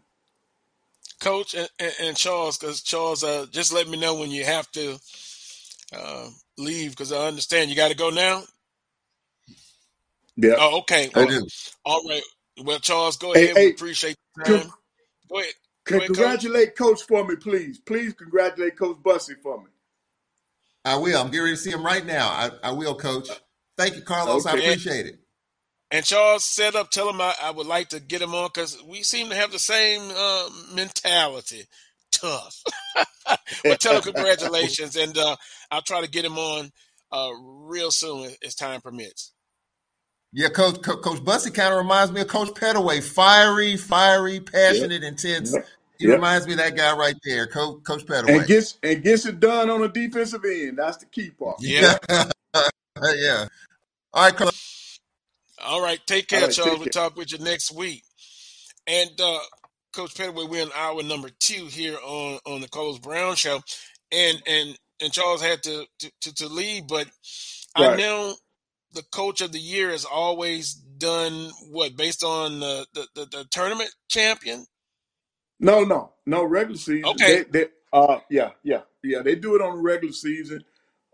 Coach 1.20 1.54
and, 1.54 1.68
and, 1.80 1.92
and 2.02 2.16
Charles, 2.16 2.58
because 2.58 2.82
Charles, 2.82 3.24
uh, 3.24 3.46
just 3.50 3.72
let 3.72 3.88
me 3.88 3.98
know 3.98 4.16
when 4.16 4.30
you 4.30 4.44
have 4.44 4.70
to 4.72 4.98
uh, 5.96 6.28
leave, 6.58 6.90
because 6.92 7.12
I 7.12 7.26
understand 7.28 7.70
you 7.70 7.76
got 7.76 7.90
to 7.90 7.96
go 7.96 8.10
now. 8.10 8.42
Yeah. 10.36 10.58
Oh, 10.58 10.80
okay. 10.80 11.10
Well, 11.14 11.28
I 11.28 11.30
do. 11.30 11.48
All 11.84 12.02
right. 12.08 12.22
Well, 12.64 12.80
Charles, 12.80 13.16
go 13.18 13.34
ahead. 13.34 13.54
Hey, 13.54 13.54
we 13.58 13.70
appreciate 13.70 14.16
the 14.36 14.44
time. 14.44 14.60
con- 14.62 14.72
Go 15.30 15.40
ahead. 15.40 15.54
Go 15.90 15.98
ahead, 16.00 16.14
Coach. 16.14 16.46
congratulate 16.46 16.76
Coach 16.76 17.02
for 17.04 17.26
me, 17.26 17.36
please. 17.36 17.80
Please 17.80 18.14
congratulate 18.14 18.78
Coach 18.78 18.98
Bussie 18.98 19.40
for 19.42 19.58
me. 19.60 19.70
I 20.84 20.96
will. 20.96 21.20
I'm 21.20 21.28
getting 21.28 21.42
ready 21.44 21.56
to 21.56 21.62
see 21.62 21.70
him 21.70 21.84
right 21.84 22.06
now. 22.06 22.28
I, 22.28 22.50
I 22.64 22.72
will, 22.72 22.96
Coach. 22.96 23.42
Thank 23.78 23.96
you, 23.96 24.02
Carlos. 24.02 24.46
I 24.46 24.54
appreciate 24.54 25.06
it. 25.06 25.20
And 25.90 26.04
Charles 26.04 26.44
set 26.44 26.74
up. 26.76 26.90
Tell 26.90 27.08
him 27.10 27.20
I, 27.20 27.34
I 27.42 27.50
would 27.50 27.66
like 27.66 27.90
to 27.90 28.00
get 28.00 28.22
him 28.22 28.34
on 28.34 28.50
because 28.54 28.82
we 28.84 29.02
seem 29.02 29.30
to 29.30 29.36
have 29.36 29.52
the 29.52 29.58
same 29.60 30.02
uh, 30.16 30.48
mentality. 30.74 31.64
Tough. 32.12 32.62
but 33.66 33.80
tell 33.80 33.96
him 33.96 34.02
congratulations, 34.02 34.96
and 34.96 35.16
uh, 35.18 35.36
I'll 35.70 35.82
try 35.82 36.02
to 36.02 36.10
get 36.10 36.26
him 36.26 36.38
on 36.38 36.72
uh, 37.12 37.30
real 37.42 37.90
soon 37.90 38.30
as 38.44 38.54
time 38.54 38.82
permits. 38.82 39.32
Yeah, 40.32 40.50
Coach 40.50 40.82
Co- 40.82 40.98
Coach 40.98 41.20
Bussie 41.20 41.54
kind 41.54 41.72
of 41.74 41.78
reminds 41.78 42.12
me 42.12 42.22
of 42.22 42.28
Coach 42.28 42.50
Pettaway. 42.50 43.02
Fiery, 43.02 43.76
fiery, 43.76 44.40
Yep. 44.68 44.90
passionate, 44.90 45.04
intense. 45.04 45.60
He 45.98 46.06
Yep. 46.06 46.08
reminds 46.08 46.46
me 46.46 46.54
of 46.54 46.60
that 46.60 46.76
guy 46.76 46.96
right 46.96 47.16
there, 47.24 47.46
Coach 47.48 47.84
Coach 47.84 48.04
And 48.26 48.46
gets 48.46 48.78
and 48.82 49.02
gets 49.02 49.26
it 49.26 49.40
done 49.40 49.70
on 49.70 49.82
the 49.82 49.88
defensive 49.88 50.44
end. 50.44 50.78
That's 50.78 50.98
the 50.98 51.06
key 51.06 51.30
part. 51.30 51.60
Yeah. 51.60 51.98
yeah. 53.16 53.46
All 54.12 54.24
right, 54.24 54.34
Carlos. 54.36 54.52
All 55.64 55.82
right. 55.82 56.00
Take 56.06 56.28
care, 56.28 56.42
right, 56.42 56.50
Charles. 56.50 56.72
take 56.72 56.78
We'll 56.78 56.88
care. 56.88 56.92
talk 56.92 57.16
with 57.16 57.32
you 57.32 57.38
next 57.38 57.72
week. 57.72 58.04
And 58.86 59.10
uh, 59.20 59.38
Coach 59.92 60.14
Pettaway, 60.14 60.48
we're 60.48 60.62
in 60.62 60.70
hour 60.74 61.02
number 61.02 61.30
two 61.40 61.66
here 61.66 61.96
on 62.04 62.38
on 62.46 62.60
the 62.60 62.68
Carlos 62.68 62.98
Brown 62.98 63.36
Show, 63.36 63.60
and 64.12 64.42
and 64.46 64.78
and 65.00 65.12
Charles 65.12 65.42
had 65.42 65.62
to 65.64 65.84
to, 66.00 66.10
to, 66.22 66.34
to 66.34 66.48
leave, 66.48 66.86
but 66.88 67.06
I 67.76 67.96
know 67.96 68.34
the 68.94 69.02
coach 69.12 69.40
of 69.40 69.52
the 69.52 69.58
year 69.58 69.90
has 69.90 70.04
always 70.04 70.74
done 70.74 71.50
what 71.70 71.96
based 71.96 72.24
on 72.24 72.60
the 72.60 72.86
the, 72.94 73.06
the, 73.14 73.24
the 73.26 73.44
tournament 73.50 73.90
champion. 74.08 74.66
No, 75.60 75.84
no, 75.84 76.12
no. 76.26 76.44
Regular 76.44 76.78
season. 76.78 77.04
Okay. 77.10 77.44
They, 77.50 77.64
they, 77.64 77.66
uh, 77.92 78.20
yeah, 78.30 78.50
yeah, 78.62 78.82
yeah. 79.02 79.22
They 79.22 79.34
do 79.34 79.54
it 79.56 79.62
on 79.62 79.76
the 79.76 79.82
regular 79.82 80.12
season. 80.12 80.64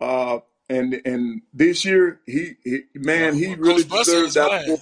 Uh, 0.00 0.38
and 0.68 1.00
and 1.04 1.42
this 1.52 1.84
year, 1.84 2.20
he, 2.26 2.54
he 2.64 2.80
man, 2.94 3.34
he 3.34 3.54
really 3.54 3.84
Coach 3.84 3.88
Bussie 3.88 4.04
deserved 4.04 4.28
is 4.28 4.34
that 4.34 4.48
mine. 4.50 4.64
award. 4.66 4.80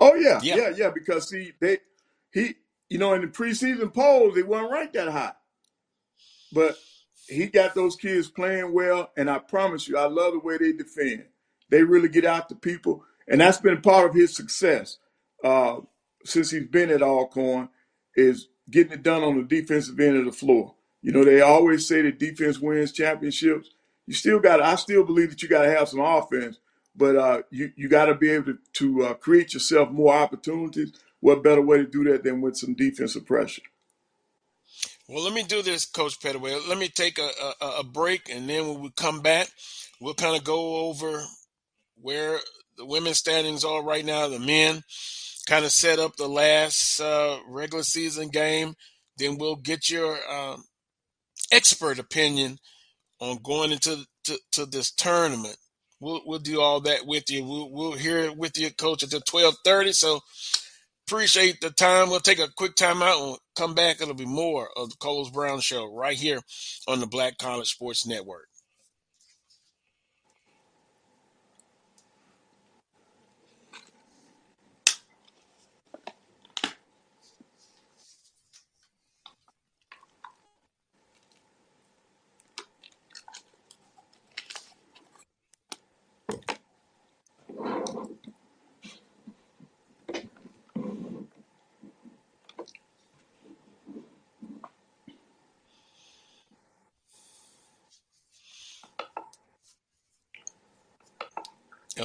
Oh 0.00 0.14
yeah, 0.14 0.40
Yeah. 0.42 0.56
yeah, 0.56 0.72
yeah. 0.76 0.90
Because 0.90 1.28
see, 1.28 1.52
they, 1.60 1.78
he, 2.32 2.54
you 2.90 2.98
know, 2.98 3.14
in 3.14 3.22
the 3.22 3.28
preseason 3.28 3.92
polls, 3.94 4.34
they 4.34 4.42
weren't 4.42 4.70
ranked 4.72 4.94
that 4.94 5.08
high, 5.08 5.32
but 6.52 6.76
he 7.28 7.46
got 7.46 7.74
those 7.74 7.96
kids 7.96 8.28
playing 8.28 8.72
well. 8.74 9.10
And 9.16 9.30
I 9.30 9.38
promise 9.38 9.88
you, 9.88 9.96
I 9.98 10.06
love 10.06 10.34
the 10.34 10.40
way 10.40 10.58
they 10.58 10.72
defend. 10.72 11.24
They 11.70 11.82
really 11.82 12.08
get 12.08 12.24
out 12.26 12.48
to 12.50 12.54
people, 12.54 13.04
and 13.28 13.40
that's 13.40 13.58
been 13.58 13.80
part 13.82 14.10
of 14.10 14.14
his 14.14 14.36
success 14.36 14.98
uh, 15.44 15.78
since 16.24 16.50
he's 16.50 16.68
been 16.68 16.90
at 16.90 17.02
Alcorn. 17.02 17.70
Is 18.16 18.48
getting 18.70 18.92
it 18.92 19.02
done 19.02 19.22
on 19.24 19.36
the 19.38 19.42
defensive 19.44 19.98
end 20.00 20.16
of 20.16 20.24
the 20.26 20.32
floor. 20.32 20.74
You 21.02 21.12
know, 21.12 21.24
they 21.24 21.40
always 21.40 21.86
say 21.88 22.02
that 22.02 22.18
defense 22.18 22.60
wins 22.60 22.92
championships. 22.92 23.70
You 24.06 24.14
still 24.14 24.38
got. 24.38 24.60
I 24.60 24.74
still 24.76 25.04
believe 25.04 25.30
that 25.30 25.42
you 25.42 25.48
got 25.48 25.62
to 25.62 25.70
have 25.70 25.88
some 25.88 26.00
offense, 26.00 26.58
but 26.94 27.16
uh, 27.16 27.42
you 27.50 27.72
you 27.76 27.88
got 27.88 28.06
to 28.06 28.14
be 28.14 28.30
able 28.30 28.52
to, 28.52 28.58
to 28.74 29.04
uh, 29.04 29.14
create 29.14 29.54
yourself 29.54 29.90
more 29.90 30.14
opportunities. 30.14 30.92
What 31.20 31.42
better 31.42 31.62
way 31.62 31.78
to 31.78 31.86
do 31.86 32.04
that 32.04 32.22
than 32.22 32.42
with 32.42 32.56
some 32.56 32.74
defensive 32.74 33.24
pressure? 33.24 33.62
Well, 35.08 35.24
let 35.24 35.32
me 35.32 35.42
do 35.42 35.62
this, 35.62 35.84
Coach 35.84 36.20
Pettaway. 36.20 36.66
Let 36.68 36.78
me 36.78 36.88
take 36.88 37.18
a, 37.18 37.30
a, 37.60 37.66
a 37.80 37.84
break, 37.84 38.28
and 38.30 38.48
then 38.48 38.68
when 38.68 38.80
we 38.80 38.90
come 38.90 39.20
back, 39.20 39.48
we'll 40.00 40.14
kind 40.14 40.36
of 40.36 40.44
go 40.44 40.76
over 40.88 41.22
where 42.00 42.40
the 42.76 42.86
women's 42.86 43.18
standings 43.18 43.64
are 43.64 43.82
right 43.82 44.04
now, 44.04 44.28
the 44.28 44.38
men, 44.38 44.82
kind 45.46 45.64
of 45.64 45.72
set 45.72 45.98
up 45.98 46.16
the 46.16 46.28
last 46.28 47.00
uh, 47.00 47.38
regular 47.46 47.82
season 47.82 48.28
game. 48.28 48.74
Then 49.16 49.38
we'll 49.38 49.56
get 49.56 49.88
your 49.90 50.18
um, 50.30 50.64
expert 51.52 51.98
opinion 51.98 52.58
on 53.24 53.38
going 53.42 53.72
into 53.72 54.04
to, 54.24 54.38
to 54.52 54.66
this 54.66 54.92
tournament. 54.92 55.56
We'll 56.00 56.20
we'll 56.26 56.38
do 56.38 56.60
all 56.60 56.80
that 56.80 57.06
with 57.06 57.30
you. 57.30 57.44
We'll 57.44 57.70
we'll 57.70 57.92
hear 57.92 58.18
it 58.18 58.36
with 58.36 58.58
you, 58.58 58.70
Coach, 58.70 59.02
until 59.02 59.20
twelve 59.20 59.54
thirty. 59.64 59.92
So 59.92 60.20
appreciate 61.06 61.60
the 61.60 61.70
time. 61.70 62.10
We'll 62.10 62.20
take 62.20 62.38
a 62.40 62.48
quick 62.56 62.76
time 62.76 63.02
out 63.02 63.20
and 63.20 63.36
come 63.56 63.74
back. 63.74 64.00
It'll 64.00 64.14
be 64.14 64.26
more 64.26 64.68
of 64.76 64.90
the 64.90 64.96
Carlos 65.00 65.30
Brown 65.30 65.60
Show 65.60 65.86
right 65.94 66.16
here 66.16 66.40
on 66.88 67.00
the 67.00 67.06
Black 67.06 67.38
College 67.38 67.68
Sports 67.68 68.06
Network. 68.06 68.48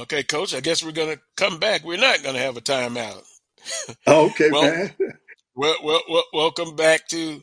Okay, 0.00 0.22
Coach. 0.22 0.54
I 0.54 0.60
guess 0.60 0.84
we're 0.84 0.92
gonna 0.92 1.18
come 1.36 1.58
back. 1.58 1.84
We're 1.84 1.98
not 1.98 2.22
gonna 2.22 2.38
have 2.38 2.56
a 2.56 2.60
timeout. 2.60 3.22
Oh, 4.06 4.26
okay, 4.30 4.50
Well, 4.52 4.62
man. 4.62 4.94
well, 5.54 5.76
well, 5.84 6.02
well 6.08 6.24
welcome 6.32 6.76
back 6.76 7.06
to 7.08 7.42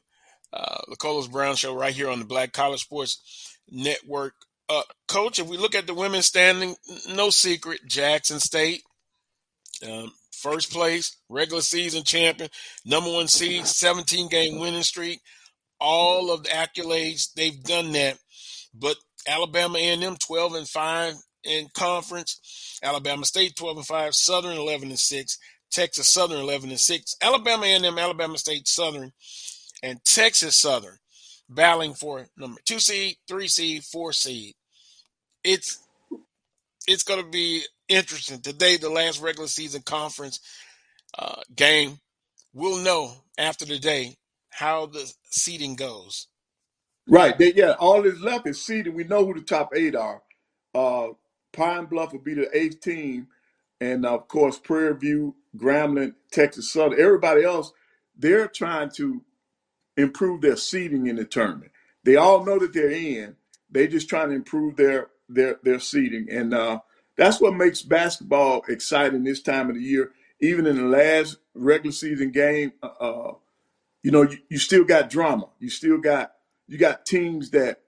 uh, 0.54 0.80
the 0.90 0.96
Carlos 0.96 1.28
Brown 1.28 1.56
Show 1.56 1.76
right 1.76 1.94
here 1.94 2.10
on 2.10 2.20
the 2.20 2.26
Black 2.26 2.54
College 2.54 2.82
Sports 2.82 3.58
Network. 3.70 4.34
Uh, 4.70 4.84
Coach, 5.08 5.40
if 5.40 5.48
we 5.48 5.58
look 5.58 5.76
at 5.76 5.88
the 5.88 5.94
women's 5.94 6.26
standing, 6.26 6.76
no 7.14 7.30
secret, 7.30 7.82
Jackson 7.88 8.40
State, 8.40 8.82
um, 9.88 10.12
first 10.32 10.72
place, 10.72 11.18
regular 11.30 11.62
season 11.62 12.04
champion, 12.04 12.50
number 12.86 13.12
one 13.12 13.28
seed, 13.28 13.66
17 13.66 14.28
game 14.30 14.60
winning 14.60 14.84
streak. 14.84 15.22
all 15.80 16.32
of 16.32 16.44
the 16.44 16.50
accolades. 16.50 17.34
They've 17.36 17.62
done 17.64 17.92
that, 17.94 18.18
but 18.74 18.98
Alabama 19.28 19.78
A&M 19.78 20.18
12 20.18 20.56
and 20.56 20.68
5 20.68 21.14
in 21.44 21.68
conference, 21.74 22.80
Alabama 22.84 23.26
State 23.26 23.56
12 23.56 23.78
and 23.78 23.86
5, 23.86 24.16
Southern 24.16 24.58
11 24.58 24.90
and 24.90 25.00
6, 25.00 25.38
Texas 25.72 26.08
Southern 26.08 26.40
11 26.40 26.70
and 26.70 26.80
6, 26.80 27.16
Alabama 27.22 27.66
A&M, 27.66 27.98
Alabama 27.98 28.38
State 28.38 28.68
Southern, 28.68 29.12
and 29.84 30.04
Texas 30.04 30.56
Southern 30.56 30.98
battling 31.50 31.94
for 31.94 32.28
number 32.38 32.60
2 32.66 32.80
seed, 32.80 33.16
3 33.28 33.48
seed, 33.48 33.84
4 33.84 34.14
seed. 34.14 34.54
It's 35.44 35.80
it's 36.88 37.04
going 37.04 37.22
to 37.22 37.30
be 37.30 37.64
interesting. 37.90 38.42
Today 38.42 38.78
the 38.78 38.90
last 38.90 39.22
regular 39.22 39.48
season 39.48 39.82
conference 39.82 40.40
uh, 41.18 41.42
game. 41.56 42.00
We'll 42.54 42.84
know 42.84 43.14
after 43.38 43.66
the 43.66 43.78
day 43.78 44.16
how 44.50 44.88
the 44.88 45.12
seeding 45.30 45.76
goes. 45.76 46.28
Right. 47.08 47.38
They, 47.38 47.54
yeah, 47.54 47.74
all 47.74 48.02
that's 48.02 48.20
left 48.20 48.48
is 48.48 48.62
seeding. 48.62 48.94
We 48.94 49.04
know 49.04 49.26
who 49.26 49.34
the 49.34 49.42
top 49.42 49.72
eight 49.76 49.96
are. 49.96 50.22
Uh, 50.74 51.10
Pine 51.58 51.86
Bluff 51.86 52.14
will 52.14 52.20
be 52.20 52.36
the 52.36 52.56
eighth 52.56 52.82
team. 52.82 53.28
And 53.82 54.06
of 54.06 54.28
course, 54.28 54.60
Prairie 54.60 54.96
View, 54.96 55.36
Grambling, 55.58 56.14
Texas 56.32 56.72
Southern. 56.72 57.00
Everybody 57.00 57.44
else, 57.44 57.74
they're 58.16 58.48
trying 58.48 58.92
to 58.92 59.24
improve 59.98 60.42
their 60.42 60.56
seeding 60.56 61.08
in 61.08 61.16
the 61.16 61.26
tournament. 61.26 61.72
They 62.04 62.16
all 62.16 62.46
know 62.46 62.60
that 62.60 62.74
they're 62.74 62.92
in. 62.92 63.36
They 63.72 63.88
just 63.88 64.08
trying 64.08 64.30
to 64.30 64.36
improve 64.36 64.78
their 64.78 65.08
their 65.28 65.60
their 65.64 65.80
seeding. 65.80 66.28
And 66.32 66.54
uh, 66.54 66.80
that's 67.18 67.42
what 67.42 67.56
makes 67.56 67.82
basketball 67.82 68.62
exciting 68.70 69.24
this 69.24 69.42
time 69.42 69.70
of 69.70 69.76
the 69.76 69.82
year. 69.82 70.12
Even 70.40 70.68
in 70.68 70.78
the 70.78 70.84
last 70.84 71.38
regular 71.56 71.92
season 71.92 72.32
game, 72.32 72.74
uh, 72.84 72.88
uh 73.00 73.34
you 74.04 74.12
know, 74.12 74.22
you, 74.22 74.38
you 74.50 74.60
still 74.60 74.84
got 74.86 75.10
drama. 75.10 75.50
You 75.60 75.70
still 75.70 75.98
got 75.98 76.34
you 76.68 76.78
got 76.78 77.06
teams 77.06 77.50
that 77.52 77.82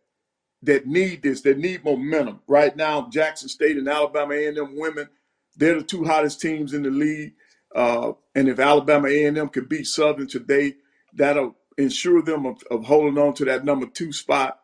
that 0.63 0.85
need 0.85 1.21
this, 1.21 1.41
that 1.41 1.57
need 1.57 1.83
momentum. 1.83 2.41
Right 2.47 2.75
now, 2.75 3.07
Jackson 3.09 3.49
State 3.49 3.77
and 3.77 3.87
Alabama 3.87 4.33
A&M 4.33 4.77
women, 4.77 5.07
they're 5.55 5.79
the 5.79 5.83
two 5.83 6.03
hottest 6.03 6.41
teams 6.41 6.73
in 6.73 6.83
the 6.83 6.89
league. 6.89 7.33
Uh, 7.73 8.13
and 8.35 8.49
if 8.49 8.59
Alabama 8.59 9.07
A&M 9.07 9.49
can 9.49 9.65
beat 9.65 9.85
Southern 9.85 10.27
today, 10.27 10.75
that'll 11.13 11.55
ensure 11.77 12.21
them 12.21 12.45
of, 12.45 12.61
of 12.69 12.85
holding 12.85 13.17
on 13.17 13.33
to 13.35 13.45
that 13.45 13.63
number 13.63 13.85
two 13.85 14.11
spot, 14.11 14.59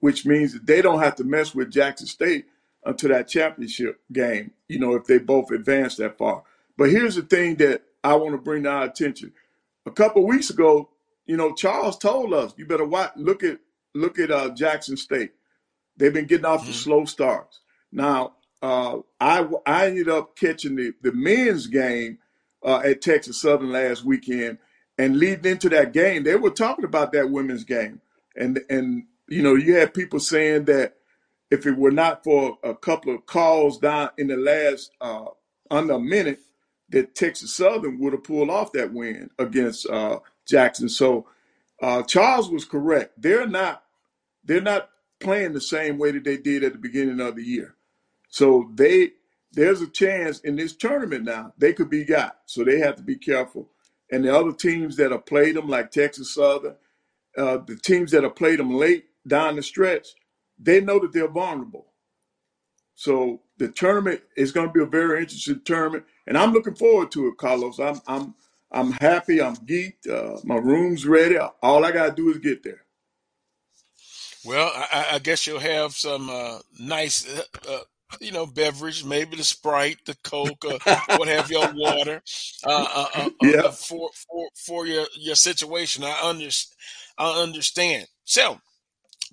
which 0.00 0.24
means 0.24 0.52
that 0.52 0.66
they 0.66 0.80
don't 0.80 1.00
have 1.00 1.16
to 1.16 1.24
mess 1.24 1.54
with 1.54 1.72
Jackson 1.72 2.06
State 2.06 2.46
until 2.84 3.10
that 3.10 3.28
championship 3.28 4.00
game. 4.12 4.52
You 4.68 4.78
know, 4.78 4.94
if 4.94 5.06
they 5.06 5.18
both 5.18 5.50
advance 5.50 5.96
that 5.96 6.18
far. 6.18 6.44
But 6.76 6.90
here's 6.90 7.16
the 7.16 7.22
thing 7.22 7.56
that 7.56 7.82
I 8.04 8.14
want 8.14 8.32
to 8.32 8.38
bring 8.38 8.64
to 8.64 8.70
our 8.70 8.84
attention. 8.84 9.32
A 9.86 9.90
couple 9.90 10.26
weeks 10.26 10.50
ago, 10.50 10.90
you 11.26 11.36
know, 11.36 11.54
Charles 11.54 11.98
told 11.98 12.32
us 12.34 12.54
you 12.56 12.66
better 12.66 12.84
watch, 12.84 13.12
look 13.16 13.42
at 13.42 13.58
look 13.94 14.18
at 14.18 14.30
uh, 14.30 14.50
Jackson 14.50 14.96
State. 14.96 15.32
They've 15.96 16.12
been 16.12 16.26
getting 16.26 16.46
off 16.46 16.66
the 16.66 16.72
slow 16.72 17.04
starts. 17.04 17.60
Now, 17.90 18.34
uh, 18.62 18.98
I 19.20 19.46
I 19.66 19.86
ended 19.86 20.08
up 20.08 20.36
catching 20.36 20.76
the 20.76 20.92
the 21.02 21.12
men's 21.12 21.66
game 21.66 22.18
uh, 22.64 22.80
at 22.84 23.02
Texas 23.02 23.40
Southern 23.40 23.72
last 23.72 24.04
weekend, 24.04 24.58
and 24.98 25.18
leading 25.18 25.52
into 25.52 25.68
that 25.70 25.92
game, 25.92 26.22
they 26.22 26.36
were 26.36 26.50
talking 26.50 26.84
about 26.84 27.12
that 27.12 27.30
women's 27.30 27.64
game, 27.64 28.00
and 28.36 28.60
and 28.70 29.04
you 29.28 29.42
know, 29.42 29.54
you 29.54 29.76
had 29.76 29.94
people 29.94 30.20
saying 30.20 30.64
that 30.66 30.96
if 31.50 31.66
it 31.66 31.76
were 31.76 31.90
not 31.90 32.24
for 32.24 32.58
a 32.62 32.74
couple 32.74 33.14
of 33.14 33.26
calls 33.26 33.78
down 33.78 34.10
in 34.16 34.28
the 34.28 34.36
last 34.36 34.90
uh, 35.00 35.26
under 35.70 35.94
a 35.94 36.00
minute, 36.00 36.40
that 36.90 37.14
Texas 37.14 37.54
Southern 37.54 37.98
would 37.98 38.12
have 38.12 38.24
pulled 38.24 38.50
off 38.50 38.72
that 38.72 38.92
win 38.92 39.30
against 39.38 39.88
uh, 39.88 40.18
Jackson. 40.46 40.88
So 40.88 41.26
uh, 41.82 42.04
Charles 42.04 42.50
was 42.50 42.66
correct. 42.66 43.20
They're 43.22 43.48
not 43.48 43.84
they're 44.44 44.60
not 44.62 44.90
playing 45.20 45.52
the 45.54 45.60
same 45.62 45.98
way 45.98 46.12
that 46.12 46.24
they 46.24 46.38
did 46.38 46.64
at 46.64 46.72
the 46.72 46.78
beginning 46.78 47.20
of 47.20 47.36
the 47.36 47.44
year. 47.44 47.76
So 48.28 48.70
they 48.74 49.12
there's 49.52 49.82
a 49.82 49.88
chance 49.88 50.40
in 50.40 50.56
this 50.56 50.74
tournament 50.76 51.24
now 51.24 51.54
they 51.58 51.72
could 51.74 51.90
be 51.90 52.04
got. 52.04 52.38
So 52.46 52.64
they 52.64 52.80
have 52.80 52.96
to 52.96 53.02
be 53.02 53.16
careful. 53.16 53.70
And 54.12 54.24
the 54.24 54.36
other 54.36 54.52
teams 54.52 54.96
that 54.96 55.12
have 55.12 55.26
played 55.26 55.56
them, 55.56 55.68
like 55.68 55.90
Texas 55.90 56.34
Southern, 56.34 56.76
uh, 57.38 57.58
the 57.66 57.76
teams 57.76 58.12
that 58.12 58.24
have 58.24 58.36
played 58.36 58.60
them 58.60 58.72
late 58.74 59.06
down 59.26 59.56
the 59.56 59.62
stretch, 59.62 60.08
they 60.58 60.80
know 60.80 61.00
that 61.00 61.12
they're 61.12 61.28
vulnerable. 61.28 61.86
So 62.94 63.42
the 63.58 63.68
tournament 63.68 64.22
is 64.36 64.52
going 64.52 64.68
to 64.68 64.72
be 64.72 64.82
a 64.82 64.86
very 64.86 65.20
interesting 65.22 65.62
tournament, 65.64 66.04
and 66.26 66.38
I'm 66.38 66.52
looking 66.52 66.74
forward 66.76 67.10
to 67.12 67.28
it, 67.28 67.38
Carlos. 67.38 67.80
I'm 67.80 68.00
I'm 68.06 68.34
I'm 68.72 68.92
happy. 68.92 69.42
I'm 69.42 69.56
geeked. 69.56 70.08
Uh, 70.08 70.40
my 70.44 70.56
room's 70.56 71.06
ready. 71.06 71.36
All 71.62 71.84
I 71.84 71.92
gotta 71.92 72.12
do 72.12 72.30
is 72.30 72.38
get 72.38 72.62
there. 72.62 72.84
Well, 74.44 74.72
I, 74.74 75.08
I 75.12 75.18
guess 75.18 75.46
you'll 75.46 75.60
have 75.60 75.92
some 75.92 76.28
uh, 76.28 76.58
nice, 76.80 77.28
uh, 77.28 77.42
uh 77.68 77.80
you 78.20 78.32
know, 78.32 78.46
beverage, 78.46 79.04
maybe 79.04 79.36
the 79.36 79.44
Sprite, 79.44 79.98
the 80.04 80.16
Coke, 80.24 80.64
or 80.64 80.78
what 81.16 81.28
have 81.28 81.50
your 81.50 81.72
water, 81.74 82.22
uh, 82.64 83.08
uh, 83.14 83.30
yeah. 83.42 83.70
for 83.70 84.10
for 84.14 84.48
for 84.54 84.86
your 84.86 85.06
your 85.16 85.36
situation. 85.36 86.02
I 86.02 86.18
under, 86.22 86.48
I 87.18 87.42
understand. 87.42 88.06
So, 88.24 88.58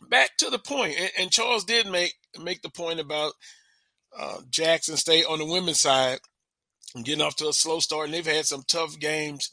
back 0.10 0.38
to 0.38 0.50
the 0.50 0.60
point, 0.60 0.96
and, 1.00 1.12
and 1.18 1.32
Charles 1.32 1.64
did 1.64 1.88
make 1.88 2.14
make 2.42 2.62
the 2.62 2.70
point 2.70 3.00
about 3.00 3.34
Jackson 4.50 4.98
State 4.98 5.26
on 5.28 5.40
the 5.40 5.46
women's 5.46 5.80
side 5.80 6.20
getting 7.04 7.22
off 7.22 7.36
to 7.38 7.50
a 7.50 7.54
slow 7.54 7.80
start, 7.80 8.06
and 8.06 8.14
they've 8.14 8.26
had 8.26 8.46
some 8.46 8.64
tough 8.68 9.00
games. 9.00 9.52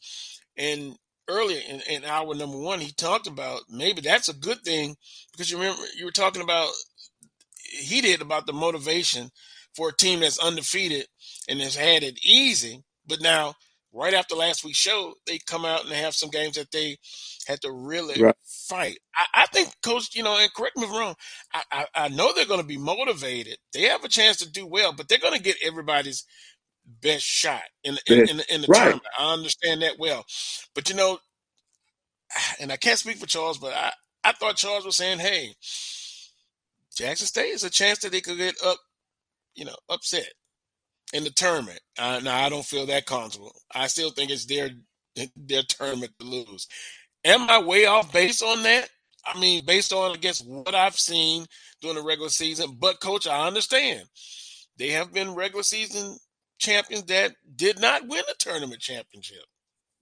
And 0.57 0.97
earlier 1.29 1.61
in, 1.69 1.81
in 1.89 2.05
hour 2.05 2.35
number 2.35 2.59
one, 2.59 2.81
he 2.81 2.93
talked 2.93 3.27
about 3.27 3.63
maybe 3.69 4.01
that's 4.01 4.29
a 4.29 4.35
good 4.35 4.63
thing 4.63 4.97
because 5.33 5.51
you 5.51 5.59
remember 5.59 5.83
you 5.97 6.05
were 6.05 6.13
talking 6.13 6.43
about 6.43 6.71
he 7.71 8.01
did 8.01 8.23
about 8.23 8.47
the 8.47 8.53
motivation 8.53 9.31
for 9.75 9.91
a 9.91 9.97
team 9.97 10.21
that's 10.21 10.39
undefeated 10.39 11.07
and 11.49 11.61
has 11.61 11.77
had 11.77 12.03
it 12.03 12.19
easy, 12.25 12.83
but 13.07 13.21
now 13.21 13.55
right 13.93 14.15
after 14.15 14.35
last 14.35 14.65
week's 14.65 14.79
show, 14.79 15.15
they 15.27 15.39
come 15.47 15.65
out 15.65 15.83
and 15.83 15.91
they 15.91 15.99
have 15.99 16.15
some 16.15 16.31
games 16.31 16.57
that 16.57 16.71
they 16.71 16.97
had 17.47 17.61
to 17.63 17.73
really 17.73 18.23
right. 18.23 18.35
fight. 18.45 18.99
I, 19.15 19.43
I, 19.43 19.47
think, 19.47 19.71
Coach, 19.83 20.15
you 20.15 20.23
know, 20.23 20.37
and 20.39 20.53
correct 20.55 20.77
me 20.77 20.85
if 20.85 20.91
I'm 20.91 20.99
wrong, 20.99 21.15
I, 21.55 21.63
I, 21.73 21.87
I 21.95 22.09
know 22.09 22.33
they're 22.33 22.47
going 22.47 22.61
to 22.61 22.67
be 22.67 22.77
motivated. 22.77 23.57
They 23.73 23.83
have 23.83 24.05
a 24.05 24.09
chance 24.09 24.37
to 24.39 24.51
do 24.51 24.67
well, 24.67 24.93
but 24.93 25.09
they're 25.09 25.19
going 25.19 25.37
to 25.37 25.43
get 25.43 25.57
everybody's 25.65 26.25
best 27.03 27.25
shot 27.25 27.63
in 27.85 27.97
in, 28.07 28.21
in, 28.21 28.41
in 28.49 28.61
the 28.63 28.67
right. 28.69 28.83
tournament. 28.83 29.07
I 29.19 29.33
understand 29.33 29.83
that 29.83 29.99
well, 29.99 30.25
but 30.75 30.89
you 30.89 30.97
know, 30.97 31.19
and 32.61 32.73
I 32.73 32.77
can't 32.77 32.99
speak 32.99 33.19
for 33.19 33.27
Charles, 33.27 33.59
but 33.59 33.73
I 33.73 33.93
I 34.25 34.33
thought 34.33 34.57
Charles 34.57 34.85
was 34.85 34.97
saying, 34.97 35.19
hey, 35.19 35.55
Jackson 36.97 37.27
State 37.27 37.51
is 37.51 37.65
a 37.65 37.71
chance 37.71 38.01
that 38.01 38.13
they 38.13 38.21
could 38.21 38.39
get 38.39 38.57
up, 38.65 38.79
you 39.55 39.65
know, 39.65 39.77
upset 39.89 40.29
in 41.13 41.25
the 41.25 41.31
tournament. 41.31 41.81
Uh, 41.99 42.21
now 42.23 42.45
I 42.45 42.49
don't 42.49 42.65
feel 42.65 42.87
that 42.87 43.07
comfortable. 43.07 43.53
I 43.75 43.87
still 43.87 44.11
think 44.11 44.31
it's 44.31 44.47
their 44.47 44.71
their 45.37 45.63
tournament 45.63 46.13
to 46.19 46.27
lose. 46.27 46.67
Am 47.25 47.49
I 47.51 47.63
way 47.63 47.87
off 47.87 48.13
based 48.13 48.43
on 48.43 48.63
that? 48.63 48.89
I 49.25 49.39
mean, 49.39 49.65
based 49.65 49.93
on 49.93 50.13
I 50.13 50.17
guess 50.17 50.43
what 50.43 50.75
I've 50.75 50.99
seen 50.99 51.47
during 51.81 51.97
the 51.97 52.03
regular 52.03 52.31
season. 52.31 52.77
But 52.79 53.01
coach, 53.01 53.27
I 53.27 53.47
understand 53.47 54.05
they 54.79 54.91
have 54.91 55.13
been 55.13 55.35
regular 55.35 55.63
season 55.63 56.17
champions 56.59 57.05
that 57.05 57.37
did 57.57 57.81
not 57.81 58.07
win 58.07 58.23
a 58.31 58.35
tournament 58.39 58.81
championship. 58.81 59.45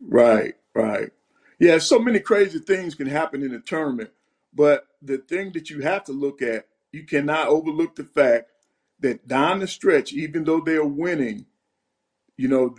Right, 0.01 0.55
right. 0.75 1.11
Yeah, 1.59 1.79
so 1.79 1.99
many 1.99 2.21
crazy 2.21 2.59
things 2.59 2.95
can 2.95 3.07
happen 3.07 3.43
in 3.43 3.55
a 3.55 3.61
tournament, 3.61 4.11
but 4.53 4.87
the 5.03 5.19
thing 5.19 5.53
that 5.53 5.71
you 5.71 5.81
have 5.81 6.05
to 6.05 6.13
look 6.13 6.43
at, 6.43 6.67
you 6.93 7.05
cannot 7.05 7.49
overlook 7.49 7.97
the 7.97 8.05
fact 8.05 8.51
that 9.01 9.27
down 9.27 9.61
the 9.61 9.69
stretch, 9.69 10.13
even 10.13 10.45
though 10.45 10.61
they're 10.61 10.85
winning, 10.85 11.47
you 12.37 12.49
know, 12.49 12.77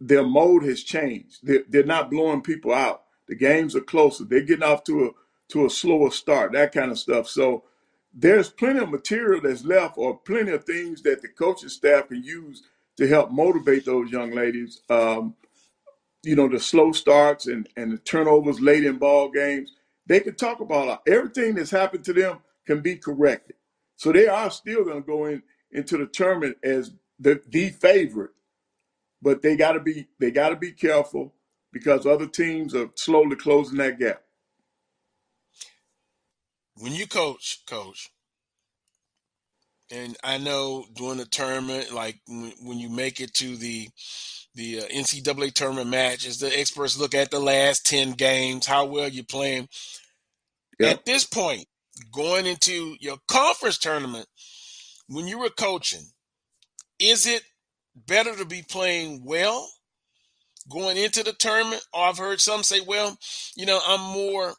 their 0.00 0.24
mode 0.24 0.64
has 0.64 0.82
changed. 0.82 1.38
They're, 1.42 1.64
they're 1.68 1.84
not 1.84 2.10
blowing 2.10 2.42
people 2.42 2.72
out. 2.72 3.04
The 3.26 3.34
games 3.34 3.74
are 3.76 3.80
closer. 3.80 4.24
They're 4.24 4.40
getting 4.42 4.62
off 4.62 4.84
to 4.84 5.06
a 5.06 5.10
to 5.50 5.64
a 5.64 5.70
slower 5.70 6.10
start, 6.10 6.52
that 6.52 6.72
kind 6.72 6.90
of 6.90 6.98
stuff. 6.98 7.26
So 7.26 7.64
there's 8.12 8.50
plenty 8.50 8.80
of 8.80 8.90
material 8.90 9.40
that's 9.42 9.64
left, 9.64 9.96
or 9.96 10.18
plenty 10.18 10.52
of 10.52 10.64
things 10.64 11.02
that 11.02 11.22
the 11.22 11.28
coaching 11.28 11.70
staff 11.70 12.08
can 12.08 12.22
use 12.22 12.62
to 12.98 13.08
help 13.08 13.30
motivate 13.30 13.86
those 13.86 14.10
young 14.10 14.32
ladies. 14.32 14.82
Um, 14.90 15.34
you 16.22 16.36
know, 16.36 16.48
the 16.48 16.60
slow 16.60 16.92
starts 16.92 17.46
and, 17.46 17.68
and 17.76 17.92
the 17.92 17.98
turnovers 17.98 18.60
late 18.60 18.84
in 18.84 18.98
ball 18.98 19.30
games. 19.30 19.72
They 20.06 20.20
can 20.20 20.34
talk 20.34 20.60
about 20.60 21.02
everything 21.06 21.54
that's 21.54 21.70
happened 21.70 22.04
to 22.06 22.12
them 22.12 22.38
can 22.66 22.80
be 22.80 22.96
corrected. 22.96 23.56
So 23.96 24.12
they 24.12 24.26
are 24.26 24.50
still 24.50 24.84
going 24.84 25.02
to 25.02 25.06
go 25.06 25.26
in 25.26 25.42
into 25.70 25.96
the 25.96 26.06
tournament 26.06 26.56
as 26.62 26.92
the 27.18 27.40
the 27.48 27.70
favorite, 27.70 28.30
but 29.20 29.42
they 29.42 29.56
got 29.56 29.72
to 29.72 29.80
be 29.80 30.08
they 30.18 30.30
got 30.30 30.50
to 30.50 30.56
be 30.56 30.72
careful 30.72 31.34
because 31.72 32.06
other 32.06 32.26
teams 32.26 32.74
are 32.74 32.90
slowly 32.94 33.36
closing 33.36 33.78
that 33.78 33.98
gap. 33.98 34.22
When 36.76 36.92
you 36.92 37.06
coach, 37.06 37.62
coach, 37.66 38.10
and 39.90 40.16
I 40.22 40.38
know 40.38 40.84
during 40.94 41.18
the 41.18 41.24
tournament, 41.24 41.92
like 41.92 42.20
when 42.26 42.78
you 42.78 42.88
make 42.88 43.20
it 43.20 43.34
to 43.34 43.56
the 43.56 43.88
the 44.54 44.80
uh, 44.80 44.84
NCAA 44.88 45.52
tournament 45.52 45.88
matches, 45.88 46.38
the 46.38 46.58
experts 46.58 46.98
look 46.98 47.14
at 47.14 47.30
the 47.30 47.38
last 47.40 47.86
ten 47.86 48.12
games, 48.12 48.66
how 48.66 48.86
well 48.86 49.08
you're 49.08 49.24
playing. 49.24 49.68
Yep. 50.80 50.90
At 50.90 51.04
this 51.04 51.24
point, 51.24 51.66
going 52.12 52.46
into 52.46 52.96
your 53.00 53.18
conference 53.28 53.78
tournament, 53.78 54.26
when 55.08 55.26
you 55.26 55.38
were 55.38 55.50
coaching, 55.50 56.04
is 56.98 57.26
it 57.26 57.42
better 57.94 58.34
to 58.36 58.44
be 58.44 58.62
playing 58.62 59.22
well 59.24 59.68
going 60.70 60.96
into 60.96 61.22
the 61.22 61.32
tournament? 61.32 61.82
Or 61.92 62.04
I've 62.04 62.18
heard 62.18 62.40
some 62.40 62.62
say, 62.62 62.80
well, 62.80 63.16
you 63.56 63.66
know, 63.66 63.80
I'm 63.86 64.00
more 64.00 64.54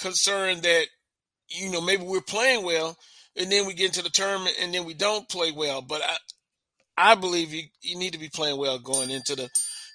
concerned 0.00 0.62
that, 0.62 0.86
you 1.48 1.70
know, 1.70 1.80
maybe 1.80 2.04
we're 2.04 2.20
playing 2.20 2.64
well 2.64 2.96
and 3.36 3.50
then 3.50 3.66
we 3.66 3.74
get 3.74 3.86
into 3.86 4.02
the 4.02 4.10
tournament 4.10 4.56
and 4.60 4.72
then 4.74 4.84
we 4.84 4.94
don't 4.94 5.28
play 5.28 5.52
well. 5.52 5.82
But 5.82 6.02
I, 6.04 6.16
I 7.12 7.14
believe 7.14 7.52
you, 7.52 7.64
you 7.80 7.98
need 7.98 8.12
to 8.12 8.18
be 8.18 8.28
playing 8.28 8.58
well 8.58 8.78
going 8.78 9.10
into 9.10 9.34
the 9.34 9.48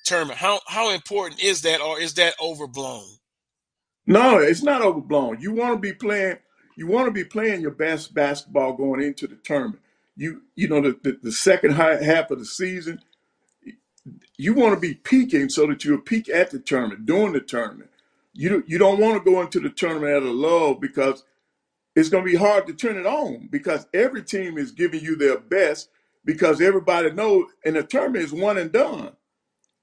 tournament. 0.06 0.40
How 0.40 0.60
how 0.68 0.92
important 0.92 1.42
is 1.44 1.62
that, 1.64 1.82
or 1.82 2.00
is 2.00 2.16
that 2.16 2.34
overblown? 2.42 3.06
No, 4.06 4.40
it's 4.40 4.64
not 4.64 4.82
overblown. 4.82 5.40
You 5.42 5.54
want 5.54 5.76
to 5.76 5.80
be 5.80 5.94
playing. 5.94 6.38
You 6.78 6.88
want 6.88 7.08
to 7.08 7.12
be 7.12 7.24
playing 7.24 7.62
your 7.62 7.72
best 7.72 8.14
basketball 8.14 8.74
going 8.74 9.02
into 9.02 9.28
the 9.28 9.36
tournament. 9.36 9.82
You 10.16 10.44
you 10.56 10.68
know 10.68 10.82
the 10.82 10.98
the, 11.04 11.20
the 11.22 11.32
second 11.32 11.74
half 11.74 12.32
of 12.32 12.40
the 12.40 12.46
season. 12.46 13.02
You 14.38 14.54
want 14.54 14.74
to 14.74 14.80
be 14.80 14.94
peaking 14.94 15.50
so 15.50 15.68
that 15.68 15.84
you'll 15.84 16.00
peak 16.00 16.30
at 16.30 16.52
the 16.52 16.60
tournament 16.60 17.06
during 17.06 17.34
the 17.34 17.42
tournament. 17.42 17.90
You 18.34 18.64
you 18.68 18.78
don't 18.78 19.00
want 19.00 19.24
to 19.24 19.32
go 19.32 19.42
into 19.42 19.60
the 19.60 19.70
tournament 19.70 20.14
at 20.14 20.24
a 20.24 20.32
low 20.32 20.74
because 20.74 21.24
it's 21.98 22.10
going 22.10 22.24
to 22.24 22.32
be 22.32 22.38
hard 22.38 22.68
to 22.68 22.74
turn 22.74 22.96
it 22.96 23.08
on 23.08 23.48
because 23.52 23.88
every 23.92 24.24
team 24.24 24.60
is 24.60 24.72
giving 24.72 25.02
you 25.04 25.16
their 25.16 25.40
best 25.40 25.90
because 26.24 26.62
everybody 26.62 27.12
knows 27.12 27.50
and 27.66 27.76
the 27.76 27.82
tournament 27.82 28.24
is 28.24 28.32
one 28.32 28.60
and 28.60 28.72
done. 28.72 29.14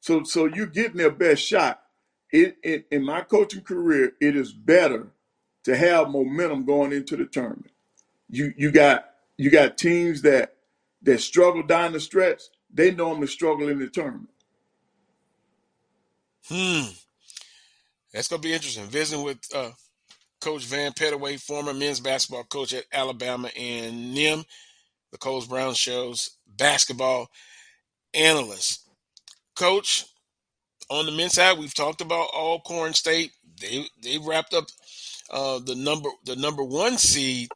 So 0.01 0.23
so 0.23 0.47
you're 0.47 0.67
getting 0.67 0.99
their 0.99 1.11
best 1.11 1.43
shot. 1.43 1.83
It, 2.31 2.57
it 2.63 2.87
in 2.93 3.05
my 3.05 3.23
coaching 3.23 3.63
career, 3.63 4.13
it 4.21 4.37
is 4.37 4.53
better 4.53 5.09
to 5.65 5.77
have 5.77 6.09
momentum 6.09 6.65
going 6.65 6.93
into 6.93 7.17
the 7.17 7.27
tournament. 7.27 7.73
You 8.31 8.55
you 8.57 8.71
got 8.71 9.11
you 9.37 9.51
got 9.51 9.77
teams 9.77 10.23
that 10.23 10.55
that 11.03 11.21
struggle 11.21 11.65
down 11.65 11.95
the 11.95 12.01
stretch. 12.01 12.43
They 12.73 12.93
normally 12.93 13.27
struggle 13.27 13.69
in 13.69 13.81
the 13.81 13.89
tournament. 13.89 14.31
Hmm. 16.47 16.93
That's 18.13 18.29
gonna 18.29 18.41
be 18.41 18.53
interesting. 18.53 18.85
Visiting 18.87 19.25
with 19.25 19.41
uh, 19.53 19.71
Coach 20.45 20.67
Van 20.67 20.93
Pettaway, 20.93 21.41
former 21.41 21.75
men's 21.75 22.01
basketball 22.01 22.45
coach 22.45 22.75
at 22.75 22.85
Alabama, 22.93 23.49
A&M, 23.57 24.45
the 25.13 25.19
Carlos 25.19 25.47
Brown 25.47 25.75
Show's 25.75 26.37
basketball 26.59 27.29
analyst. 28.15 28.89
Coach, 29.57 30.07
on 30.91 31.07
the 31.07 31.13
men's 31.13 31.35
side, 31.35 31.59
we've 31.59 31.75
talked 31.75 32.03
about 32.03 32.29
Alcorn 32.35 32.95
State. 32.95 33.33
They 33.61 33.87
they 34.03 34.19
wrapped 34.19 34.55
up 34.55 34.67
uh, 35.31 35.61
the 35.61 35.75
number 35.77 36.11
the 36.25 36.37
number 36.37 36.65
one 36.65 36.99
seed. 36.99 37.49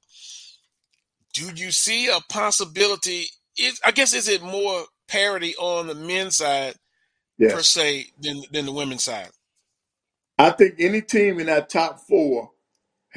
Do 1.34 1.50
you 1.54 1.70
see 1.72 2.08
a 2.08 2.20
possibility? 2.32 3.26
Is, 3.58 3.80
I 3.84 3.92
guess 3.92 4.14
is 4.14 4.28
it 4.28 4.42
more 4.42 4.84
parity 5.08 5.54
on 5.56 5.88
the 5.88 5.94
men's 5.94 6.36
side 6.38 6.74
Yes. 7.38 7.52
per 7.52 7.62
se 7.62 8.06
than 8.20 8.42
than 8.52 8.66
the 8.66 8.72
women's 8.72 9.04
side? 9.04 9.30
I 10.38 10.50
think 10.50 10.76
any 10.78 11.02
team 11.02 11.40
in 11.40 11.46
that 11.46 11.70
top 11.70 12.00
four 12.00 12.50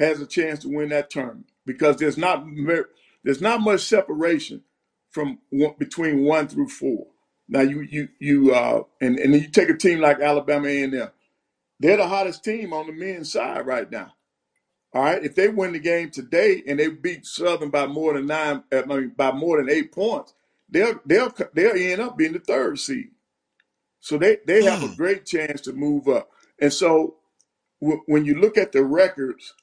has 0.02 0.20
a 0.20 0.26
chance 0.26 0.60
to 0.60 0.68
win 0.70 0.90
that 0.90 1.10
tournament 1.10 1.48
because 1.66 1.98
there's 1.98 2.18
not 2.18 2.46
mer- 2.46 2.90
there's 3.24 3.42
not 3.42 3.62
much 3.62 3.82
separation 3.82 4.62
from 5.10 5.40
one, 5.50 5.74
between 5.78 6.24
one 6.24 6.48
through 6.48 6.68
four. 6.70 7.08
Now 7.48 7.62
you 7.62 7.82
you 7.82 8.08
you 8.20 8.54
uh 8.54 8.84
and 9.00 9.18
and 9.18 9.34
you 9.34 9.48
take 9.48 9.70
a 9.70 9.76
team 9.78 10.00
like 10.00 10.20
Alabama 10.20 10.68
A&M. 10.68 11.10
They're 11.80 11.98
the 11.98 12.08
hottest 12.08 12.44
team 12.44 12.72
on 12.72 12.86
the 12.88 12.92
men's 12.94 13.32
side 13.32 13.66
right 13.66 13.90
now. 13.90 14.14
All 14.94 15.04
right, 15.04 15.24
if 15.24 15.36
they 15.36 15.48
win 15.48 15.72
the 15.72 15.80
game 15.80 16.10
today 16.10 16.64
and 16.66 16.80
they 16.80 16.88
beat 16.88 17.26
Southern 17.26 17.70
by 17.70 17.86
more 17.86 18.14
than 18.14 18.26
nine, 18.26 18.64
I 18.72 18.82
mean, 18.86 19.12
by 19.16 19.32
more 19.32 19.58
than 19.58 19.70
eight 19.70 19.92
points, 19.92 20.34
they'll 20.68 21.00
they'll 21.06 21.34
they'll 21.54 21.76
end 21.76 22.02
up 22.02 22.18
being 22.18 22.32
the 22.34 22.40
third 22.40 22.80
seed. 22.80 23.10
So 24.00 24.18
they 24.18 24.38
they 24.46 24.64
have 24.64 24.82
a 24.82 24.88
Hmm. 24.88 24.94
great 24.96 25.26
chance 25.26 25.62
to 25.62 25.74
move 25.74 26.08
up. 26.08 26.30
And 26.60 26.72
so 26.72 27.16
w- 27.82 28.02
when 28.06 28.24
you 28.26 28.36
look 28.36 28.58
at 28.58 28.72
the 28.72 28.84
records, 28.84 29.54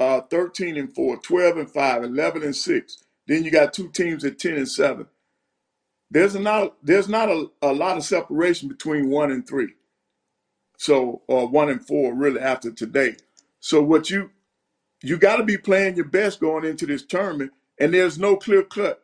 uh, 0.00 0.22
13 0.22 0.76
and 0.76 0.94
4, 0.94 1.18
12 1.18 1.56
and 1.56 1.70
5, 1.70 2.04
11 2.04 2.42
and 2.42 2.56
6, 2.56 2.98
then 3.26 3.44
you 3.44 3.50
got 3.50 3.72
two 3.72 3.88
teams 3.90 4.24
at 4.24 4.38
10 4.38 4.54
and 4.54 4.68
7. 4.68 5.06
There's 6.10 6.36
not 6.36 6.76
there's 6.82 7.08
not 7.08 7.28
a, 7.28 7.50
a 7.62 7.72
lot 7.72 7.96
of 7.96 8.04
separation 8.04 8.68
between 8.68 9.10
one 9.10 9.32
and 9.32 9.46
three. 9.46 9.74
So 10.78 11.22
or 11.26 11.48
one 11.48 11.70
and 11.70 11.84
four 11.84 12.14
really 12.14 12.40
after 12.40 12.70
today. 12.70 13.16
So 13.60 13.82
what 13.82 14.10
you 14.10 14.30
you 15.02 15.18
got 15.18 15.36
to 15.36 15.44
be 15.44 15.58
playing 15.58 15.96
your 15.96 16.06
best 16.06 16.40
going 16.40 16.64
into 16.64 16.86
this 16.86 17.04
tournament, 17.04 17.52
and 17.80 17.92
there's 17.92 18.18
no 18.18 18.36
clear 18.36 18.62
cut 18.62 19.02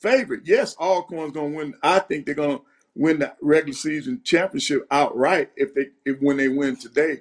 favorite. 0.00 0.42
Yes, 0.44 0.76
Alcorn's 0.78 1.32
going 1.32 1.52
to 1.52 1.56
win. 1.58 1.74
I 1.82 2.00
think 2.00 2.26
they're 2.26 2.34
going 2.34 2.58
to 2.58 2.64
win 2.94 3.20
the 3.20 3.34
regular 3.40 3.74
season 3.74 4.20
championship 4.24 4.86
outright 4.90 5.50
if 5.56 5.74
they 5.74 5.88
if 6.04 6.20
when 6.20 6.36
they 6.36 6.48
win 6.48 6.76
today. 6.76 7.20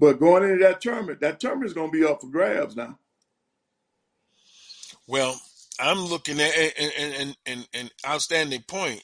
But 0.00 0.20
going 0.20 0.44
into 0.44 0.64
that 0.64 0.82
tournament, 0.82 1.20
that 1.22 1.40
tournament 1.40 1.68
is 1.68 1.74
going 1.74 1.92
to 1.92 1.98
be 1.98 2.06
up 2.06 2.22
for 2.22 2.28
grabs 2.28 2.76
now. 2.76 2.98
Well, 5.08 5.40
I'm 5.80 6.00
looking 6.06 6.40
at 6.40 6.54
and 6.56 6.92
and 6.98 7.14
and, 7.14 7.36
and, 7.46 7.68
and 7.74 7.92
outstanding 8.08 8.62
point. 8.68 9.02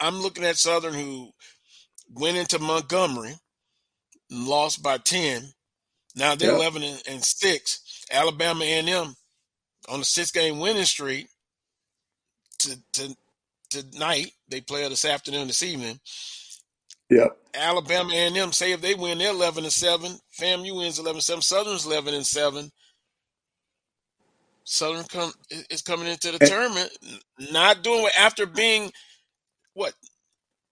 I'm 0.00 0.20
looking 0.20 0.44
at 0.44 0.56
Southern 0.58 0.94
who 0.94 1.30
went 2.12 2.36
into 2.38 2.58
Montgomery 2.60 3.34
and 4.30 4.48
lost 4.48 4.82
by 4.82 4.98
ten. 4.98 5.44
Now 6.16 6.34
they're 6.36 6.50
Yep. 6.50 6.54
11 6.54 6.82
and, 6.82 7.02
and 7.08 7.24
six. 7.24 7.80
Alabama 8.12 8.64
A&M 8.64 9.14
on 9.88 10.00
a 10.00 10.04
six 10.04 10.30
game 10.32 10.60
winning 10.60 10.84
streak 10.84 11.28
to, 12.60 12.78
to 12.94 13.16
tonight. 13.70 14.32
They 14.48 14.60
play 14.60 14.88
this 14.88 15.04
afternoon, 15.04 15.48
this 15.48 15.62
evening. 15.62 16.00
Yep. 17.12 17.36
Alabama 17.54 18.10
A&M 18.14 18.52
say 18.52 18.72
if 18.72 18.80
they 18.80 18.94
win, 18.94 19.18
they're 19.18 19.30
11 19.30 19.64
and 19.64 19.72
seven. 19.72 20.18
FAMU 20.40 20.78
wins 20.78 20.98
11-7. 20.98 21.42
Southern's 21.42 21.84
11 21.86 22.14
and 22.14 22.26
seven. 22.26 22.70
Southern 24.64 25.04
come 25.04 25.32
is 25.70 25.82
coming 25.82 26.06
into 26.06 26.30
the 26.30 26.38
And, 26.40 26.48
tournament 26.48 26.90
not 27.52 27.82
doing 27.82 28.02
what 28.02 28.12
after 28.18 28.46
being 28.46 28.92
what 29.74 29.92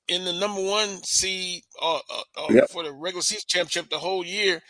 in 0.09 0.25
the 0.25 0.33
number 0.33 0.63
one 0.63 1.03
seed 1.03 1.63
uh, 1.83 1.97
uh, 1.97 2.23
uh, 2.37 2.47
yep. 2.51 2.71
for 2.71 2.85
the 2.85 2.93
regular 2.93 3.23
season 3.23 3.45
championship 3.49 3.91
the 3.91 3.99
whole 3.99 4.25
year. 4.25 4.63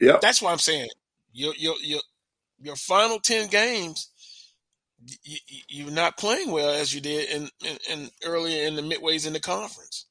Yep. 0.00 0.20
That's 0.20 0.42
why 0.42 0.52
I'm 0.52 0.58
saying 0.58 0.88
your 1.32 1.54
your 1.56 1.76
your 1.80 2.00
your 2.60 2.76
final 2.76 3.20
ten 3.20 3.48
games, 3.48 4.10
you, 5.22 5.38
you're 5.68 5.90
not 5.92 6.18
playing 6.18 6.50
well 6.50 6.70
as 6.70 6.92
you 6.92 7.00
did 7.00 7.30
in, 7.30 7.48
in, 7.64 7.78
in 7.90 8.10
earlier 8.24 8.66
in 8.66 8.74
the 8.74 8.82
midways 8.82 9.26
in 9.26 9.32
the 9.32 9.40
conference. 9.40 10.06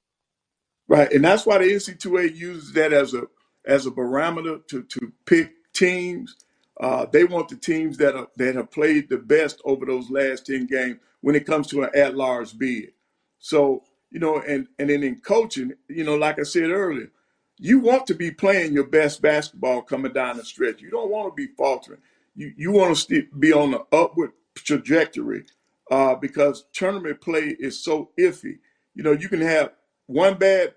Right, 0.91 1.11
and 1.13 1.25
that's 1.25 1.47
why 1.47 1.59
the 1.59 1.65
NC2A 1.65 2.37
uses 2.37 2.73
that 2.73 2.93
as 2.93 3.15
a 3.15 3.23
as 3.65 3.87
a 3.87 3.91
barometer 3.91 4.59
to 4.69 4.83
to 4.83 5.13
pick 5.25 5.53
teams. 5.73 6.37
Uh, 6.79 7.07
they 7.11 7.25
want 7.25 7.49
the 7.49 7.57
teams 7.57 7.97
that 7.99 8.15
are 8.15 8.29
that 8.37 8.55
have 8.55 8.71
played 8.71 9.09
the 9.09 9.17
best 9.17 9.61
over 9.65 9.87
those 9.87 10.11
last 10.11 10.47
ten 10.47 10.67
games 10.67 10.99
when 11.23 11.35
it 11.35 11.47
comes 11.47 11.67
to 11.69 11.83
an 11.83 11.91
at 11.95 12.17
large 12.17 12.57
bid. 12.59 12.91
So 13.39 13.83
you 14.11 14.21
know, 14.21 14.41
and 14.41 14.67
and 14.79 14.91
then 14.91 15.03
in 15.03 15.21
coaching, 15.21 15.73
you 15.89 16.05
know, 16.05 16.17
like 16.17 16.39
I 16.39 16.43
said 16.43 16.71
earlier, 16.71 17.11
you 17.59 17.79
want 17.79 18.07
to 18.09 18.15
be 18.15 18.31
playing 18.31 18.73
your 18.73 18.87
best 18.87 19.23
basketball 19.23 19.83
coming 19.83 20.13
down 20.13 20.37
the 20.37 20.45
stretch. 20.45 20.83
You 20.83 20.91
don't 20.91 21.11
want 21.11 21.29
to 21.31 21.35
be 21.35 21.53
faltering. 21.57 22.01
You 22.35 22.53
you 22.57 22.71
want 22.73 22.95
to 22.95 23.01
st- 23.01 23.41
be 23.41 23.53
on 23.53 23.71
the 23.71 23.85
upward 23.91 24.33
trajectory 24.55 25.45
uh, 25.91 26.15
because 26.15 26.67
tournament 26.73 27.21
play 27.23 27.57
is 27.59 27.83
so 27.83 28.11
iffy. 28.19 28.59
You 28.95 29.03
know, 29.03 29.13
you 29.13 29.29
can 29.31 29.41
have 29.41 29.73
one 30.07 30.35
bad 30.37 30.75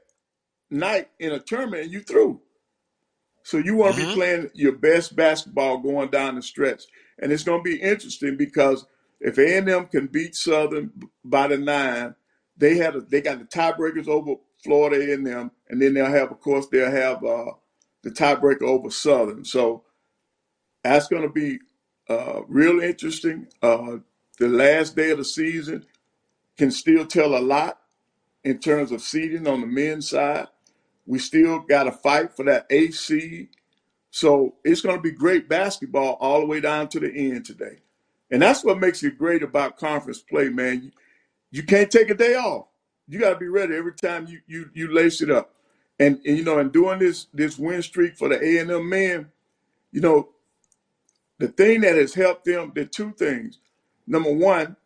night 0.74 1.10
in 1.20 1.32
a 1.32 1.40
tournament 1.40 1.84
and 1.84 1.92
you 1.92 2.02
through. 2.02 2.42
So 3.44 3.58
you 3.58 3.76
want 3.76 3.96
to 3.96 4.04
be 4.04 4.06
hmm 4.06 4.12
playing 4.12 4.50
your 4.54 4.72
best 4.72 5.16
basketball 5.16 5.78
going 5.78 6.10
down 6.10 6.36
the 6.36 6.42
stretch, 6.42 6.84
and 7.20 7.32
it's 7.32 7.44
going 7.44 7.60
to 7.64 7.70
be 7.70 7.80
interesting 7.80 8.36
because 8.36 8.86
if 9.20 9.38
A 9.38 9.58
and 9.58 9.68
M 9.70 9.86
can 9.86 10.06
beat 10.08 10.36
Southern 10.36 10.92
by 11.24 11.48
the 11.48 11.58
nine, 11.58 12.14
they 12.56 12.76
had 12.76 12.96
a, 12.96 13.00
they 13.02 13.20
got 13.22 13.38
the 13.40 13.46
tiebreakers 13.46 14.08
over 14.08 14.36
Florida 14.64 14.96
A 15.10 15.14
and 15.14 15.28
M, 15.28 15.50
and 15.68 15.82
then 15.82 15.94
they'll 15.94 16.06
have, 16.06 16.30
of 16.32 16.40
course, 16.40 16.66
they'll 16.68 16.90
have 16.90 17.24
uh, 17.24 17.52
the 18.02 18.10
tiebreaker 18.10 18.62
over 18.64 18.90
Southern. 18.90 19.44
So 19.44 19.84
that's 20.84 21.08
going 21.08 21.22
to 21.22 21.30
be 21.30 21.60
uh, 22.08 22.42
real 22.48 22.80
interesting. 22.80 23.48
Uh, 23.62 23.98
the 24.38 24.48
last 24.48 24.96
day 24.96 25.10
of 25.10 25.18
the 25.18 25.24
season 25.26 25.86
can 26.58 26.70
still 26.70 27.06
tell 27.06 27.36
a 27.36 27.40
lot 27.40 27.80
in 28.44 28.58
terms 28.58 28.92
of 28.92 29.02
seeding 29.02 29.48
on 29.48 29.62
the 29.62 29.66
men's 29.68 30.10
side. 30.10 30.48
We 31.06 31.18
still 31.18 31.60
got 31.60 31.84
to 31.84 31.92
fight 31.92 32.34
for 32.36 32.44
that 32.44 32.70
seed. 32.94 33.48
So 34.10 34.54
it's 34.64 34.80
going 34.80 34.96
to 34.96 35.02
be 35.02 35.10
great 35.10 35.48
basketball 35.48 36.16
all 36.20 36.40
the 36.40 36.46
way 36.46 36.60
down 36.60 36.88
to 36.88 37.00
the 37.00 37.12
end 37.12 37.44
today. 37.44 37.78
And 38.30 38.42
that's 38.42 38.64
what 38.64 38.78
makes 38.78 39.02
it 39.02 39.18
great 39.18 39.42
about 39.42 39.76
conference 39.78 40.20
play, 40.20 40.48
man. 40.48 40.84
You, 40.84 40.90
you 41.50 41.62
can't 41.64 41.90
take 41.90 42.10
a 42.10 42.14
day 42.14 42.34
off. 42.34 42.66
You 43.06 43.20
got 43.20 43.30
to 43.30 43.38
be 43.38 43.48
ready 43.48 43.74
every 43.76 43.94
time 43.94 44.26
you 44.26 44.40
you 44.46 44.70
you 44.74 44.92
lace 44.92 45.20
it 45.20 45.30
up. 45.30 45.54
And, 45.98 46.20
and 46.26 46.38
you 46.38 46.44
know, 46.44 46.58
and 46.58 46.72
doing 46.72 46.98
this 46.98 47.26
this 47.34 47.58
win 47.58 47.82
streak 47.82 48.16
for 48.16 48.28
the 48.28 48.42
A 48.42 48.58
and 48.58 48.70
M 48.70 48.88
men, 48.88 49.30
you 49.92 50.00
know, 50.00 50.30
the 51.38 51.48
thing 51.48 51.82
that 51.82 51.96
has 51.96 52.14
helped 52.14 52.46
them, 52.46 52.72
the 52.74 52.86
two 52.86 53.12
things. 53.12 53.58
Number 54.06 54.32
one, 54.32 54.76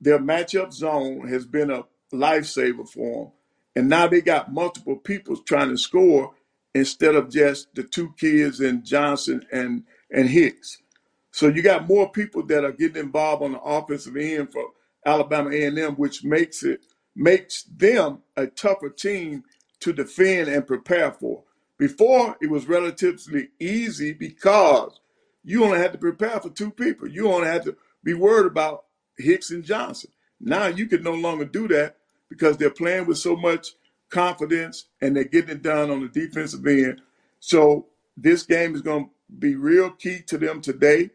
their 0.00 0.18
matchup 0.18 0.72
zone 0.72 1.28
has 1.28 1.46
been 1.46 1.70
a 1.70 1.84
lifesaver 2.12 2.88
for 2.88 3.24
them. 3.24 3.32
And 3.78 3.88
now 3.88 4.08
they 4.08 4.20
got 4.20 4.52
multiple 4.52 4.96
people 4.96 5.36
trying 5.36 5.68
to 5.68 5.78
score 5.78 6.34
instead 6.74 7.14
of 7.14 7.30
just 7.30 7.72
the 7.76 7.84
two 7.84 8.12
kids 8.18 8.60
in 8.60 8.84
Johnson 8.84 9.46
and, 9.52 9.84
and 10.10 10.28
Hicks. 10.28 10.82
So 11.30 11.46
you 11.46 11.62
got 11.62 11.86
more 11.86 12.10
people 12.10 12.44
that 12.46 12.64
are 12.64 12.72
getting 12.72 13.00
involved 13.00 13.44
on 13.44 13.52
the 13.52 13.60
offensive 13.60 14.16
end 14.16 14.50
for 14.50 14.70
Alabama 15.06 15.50
A&M, 15.50 15.94
which 15.94 16.24
makes 16.24 16.64
it 16.64 16.80
makes 17.14 17.62
them 17.62 18.22
a 18.36 18.48
tougher 18.48 18.90
team 18.90 19.44
to 19.78 19.92
defend 19.92 20.48
and 20.48 20.66
prepare 20.66 21.12
for. 21.12 21.44
Before 21.78 22.36
it 22.42 22.50
was 22.50 22.66
relatively 22.66 23.50
easy 23.60 24.12
because 24.12 24.98
you 25.44 25.64
only 25.64 25.78
had 25.78 25.92
to 25.92 25.98
prepare 25.98 26.40
for 26.40 26.50
two 26.50 26.72
people. 26.72 27.06
You 27.06 27.30
only 27.30 27.46
had 27.46 27.62
to 27.62 27.76
be 28.02 28.14
worried 28.14 28.50
about 28.50 28.86
Hicks 29.16 29.52
and 29.52 29.62
Johnson. 29.62 30.10
Now 30.40 30.66
you 30.66 30.86
can 30.86 31.04
no 31.04 31.12
longer 31.14 31.44
do 31.44 31.68
that 31.68 31.97
because 32.30 32.56
they're 32.56 32.70
playing 32.70 33.06
with 33.06 33.18
so 33.18 33.36
much 33.36 33.68
confidence 34.10 34.86
and 35.00 35.16
they're 35.16 35.24
getting 35.24 35.50
it 35.50 35.62
done 35.62 35.90
on 35.90 36.00
the 36.02 36.08
defensive 36.08 36.66
end. 36.66 37.02
So 37.40 37.86
this 38.16 38.42
game 38.44 38.74
is 38.74 38.82
going 38.82 39.06
to 39.06 39.10
be 39.38 39.54
real 39.56 39.90
key 39.90 40.20
to 40.28 40.38
them 40.38 40.60
today. 40.60 41.10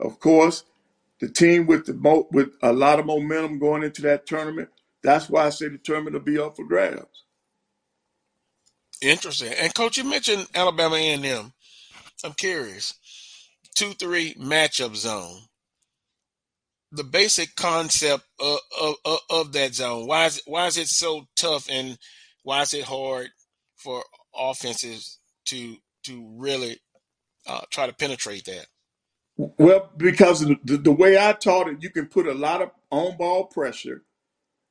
Of 0.00 0.20
course, 0.20 0.64
the 1.20 1.28
team 1.28 1.66
with 1.66 1.86
the 1.86 1.94
mo- 1.94 2.28
with 2.32 2.50
a 2.62 2.72
lot 2.72 3.00
of 3.00 3.06
momentum 3.06 3.58
going 3.58 3.82
into 3.82 4.02
that 4.02 4.26
tournament. 4.26 4.70
That's 5.02 5.28
why 5.30 5.46
I 5.46 5.50
say 5.50 5.68
the 5.68 5.78
tournament 5.78 6.14
will 6.14 6.20
be 6.22 6.38
up 6.38 6.56
for 6.56 6.64
grabs. 6.66 7.24
Interesting. 9.02 9.52
And 9.52 9.74
coach, 9.74 9.96
you 9.98 10.04
mentioned 10.04 10.46
Alabama 10.54 10.96
A&M. 10.96 11.52
I'm 12.24 12.32
curious. 12.34 12.94
Two 13.74 13.92
three 13.92 14.34
matchup 14.34 14.96
zone. 14.96 15.42
The 16.92 17.04
basic 17.04 17.56
concept 17.56 18.24
of, 18.40 18.58
of, 19.04 19.18
of 19.30 19.52
that 19.52 19.74
zone. 19.74 20.06
Why 20.06 20.26
is 20.26 20.38
it, 20.38 20.44
why 20.46 20.66
is 20.68 20.78
it 20.78 20.88
so 20.88 21.26
tough 21.36 21.68
and 21.70 21.98
why 22.44 22.62
is 22.62 22.74
it 22.74 22.84
hard 22.84 23.28
for 23.76 24.02
offenses 24.36 25.18
to 25.46 25.76
to 26.04 26.34
really 26.36 26.78
uh, 27.46 27.62
try 27.70 27.86
to 27.86 27.94
penetrate 27.94 28.46
that? 28.46 28.66
Well, 29.38 29.90
because 29.96 30.40
the, 30.40 30.78
the 30.78 30.92
way 30.92 31.18
I 31.18 31.32
taught 31.32 31.68
it, 31.68 31.82
you 31.82 31.90
can 31.90 32.06
put 32.06 32.26
a 32.28 32.34
lot 32.34 32.62
of 32.62 32.70
on 32.90 33.16
ball 33.18 33.46
pressure, 33.46 34.04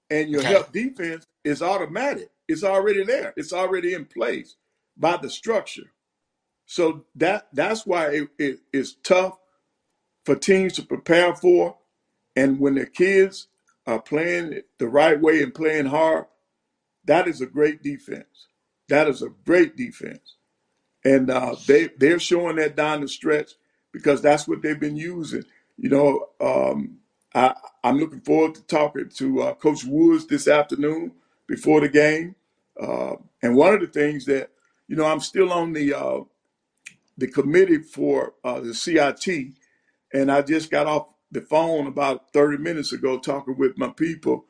and 0.09 0.29
your 0.29 0.43
Okay. 0.43 0.45
help 0.45 0.73
defense 0.73 1.25
is 1.43 1.61
automatic. 1.61 2.29
It's 2.47 2.63
already 2.63 3.03
there. 3.05 3.33
It's 3.37 3.53
already 3.53 3.93
in 3.93 4.05
place 4.05 4.57
by 4.97 5.17
the 5.17 5.29
structure. 5.29 5.93
So 6.67 7.05
that 7.15 7.47
that's 7.53 7.85
why 7.85 8.07
it, 8.11 8.29
it 8.39 8.59
is 8.73 8.95
tough 9.03 9.37
for 10.25 10.35
teams 10.35 10.73
to 10.75 10.83
prepare 10.83 11.35
for. 11.35 11.77
And 12.37 12.59
when 12.59 12.75
the 12.75 12.85
kids 12.85 13.47
are 13.87 13.99
playing 13.99 14.61
the 14.77 14.87
right 14.87 15.19
way 15.19 15.41
and 15.41 15.51
playing 15.51 15.87
hard, 15.87 16.25
that 17.05 17.27
is 17.27 17.41
a 17.41 17.47
great 17.47 17.81
defense. 17.81 18.47
That 18.89 19.07
is 19.07 19.23
a 19.23 19.29
great 19.43 19.75
defense. 19.75 20.35
And 21.03 21.31
uh, 21.31 21.55
they 21.67 21.89
they're 21.97 22.19
showing 22.19 22.57
that 22.57 22.75
down 22.75 23.01
the 23.01 23.07
stretch 23.07 23.53
because 23.91 24.21
that's 24.21 24.47
what 24.47 24.61
they've 24.61 24.79
been 24.79 24.97
using. 24.97 25.45
You 25.77 25.89
know, 25.89 26.27
um, 26.39 26.99
I 27.33 27.55
I'm 27.83 27.97
looking 27.97 28.21
forward 28.21 28.53
to 28.55 28.61
talking 28.63 29.09
to 29.15 29.41
uh, 29.41 29.53
Coach 29.55 29.83
Woods 29.83 30.27
this 30.27 30.47
afternoon 30.47 31.13
before 31.47 31.81
the 31.81 31.89
game. 31.89 32.35
Uh, 32.79 33.15
and 33.41 33.55
one 33.55 33.73
of 33.73 33.81
the 33.81 33.87
things 33.87 34.25
that 34.25 34.51
you 34.87 34.95
know, 34.95 35.05
I'm 35.05 35.21
still 35.21 35.51
on 35.51 35.73
the 35.73 35.93
uh, 35.95 36.19
the 37.17 37.27
committee 37.27 37.79
for 37.79 38.33
uh, 38.43 38.59
the 38.59 38.75
CIT, 38.75 39.53
and 40.13 40.31
I 40.31 40.43
just 40.43 40.69
got 40.69 40.85
off 40.85 41.07
the 41.31 41.41
phone 41.41 41.87
about 41.87 42.33
30 42.33 42.57
minutes 42.59 42.93
ago 42.93 43.19
talking 43.19 43.57
with 43.57 43.77
my 43.77 43.89
people, 43.89 44.45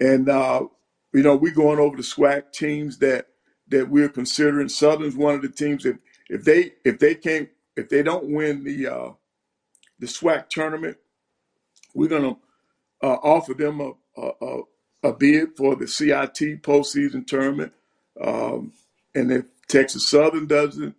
and 0.00 0.28
uh, 0.28 0.64
you 1.12 1.22
know 1.22 1.36
we're 1.36 1.54
going 1.54 1.78
over 1.78 1.96
the 1.96 2.02
SWAC 2.02 2.52
teams 2.52 2.98
that 2.98 3.28
that 3.68 3.90
we're 3.90 4.08
considering. 4.08 4.68
Southern's 4.68 5.16
one 5.16 5.34
of 5.34 5.42
the 5.42 5.48
teams. 5.48 5.86
If 5.86 5.96
if 6.28 6.44
they 6.44 6.72
if 6.84 6.98
they 6.98 7.14
can't 7.14 7.50
if 7.76 7.88
they 7.88 8.02
don't 8.02 8.30
win 8.30 8.64
the 8.64 8.86
uh, 8.86 9.10
the 9.98 10.06
SWAC 10.06 10.48
tournament, 10.48 10.98
we're 11.94 12.08
gonna 12.08 12.36
uh, 13.02 13.18
offer 13.22 13.54
them 13.54 13.80
a, 13.80 13.92
a 14.16 14.30
a 14.42 14.62
a 15.02 15.12
bid 15.12 15.56
for 15.56 15.76
the 15.76 15.88
CIT 15.88 16.62
postseason 16.62 17.26
tournament. 17.26 17.72
Um, 18.20 18.72
and 19.14 19.32
if 19.32 19.46
Texas 19.68 20.08
Southern 20.08 20.46
doesn't 20.46 20.96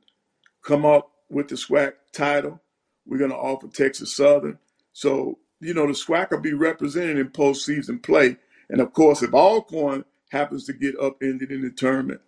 come 0.63 0.85
up 0.85 1.11
with 1.29 1.49
the 1.49 1.55
SWAC 1.55 1.93
title, 2.13 2.61
we're 3.05 3.19
going 3.19 3.31
to 3.31 3.37
offer 3.37 3.67
Texas 3.67 4.15
Southern. 4.15 4.59
So, 4.93 5.39
you 5.59 5.73
know, 5.73 5.87
the 5.87 5.93
SWAC 5.93 6.31
will 6.31 6.39
be 6.39 6.53
represented 6.53 7.17
in 7.17 7.29
postseason 7.29 8.01
play. 8.01 8.37
And 8.69 8.81
of 8.81 8.93
course, 8.93 9.21
if 9.21 9.33
Alcorn 9.33 10.05
happens 10.31 10.65
to 10.65 10.73
get 10.73 10.99
upended 10.99 11.51
in 11.51 11.61
the 11.61 11.71
tournament, 11.71 12.21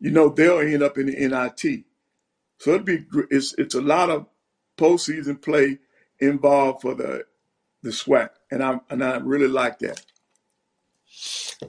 you 0.00 0.10
know, 0.10 0.28
they'll 0.28 0.58
end 0.58 0.82
up 0.82 0.98
in 0.98 1.06
the 1.06 1.28
NIT. 1.28 1.84
So 2.58 2.70
it'd 2.70 2.84
be 2.84 3.04
it's 3.30 3.54
it's 3.58 3.74
a 3.74 3.80
lot 3.80 4.10
of 4.10 4.26
postseason 4.76 5.40
play 5.40 5.78
involved 6.18 6.82
for 6.82 6.94
the 6.94 7.26
the 7.82 7.90
SWAC, 7.90 8.30
and 8.50 8.62
I 8.62 8.80
and 8.90 9.04
I 9.04 9.16
really 9.18 9.48
like 9.48 9.78
that. 9.80 10.02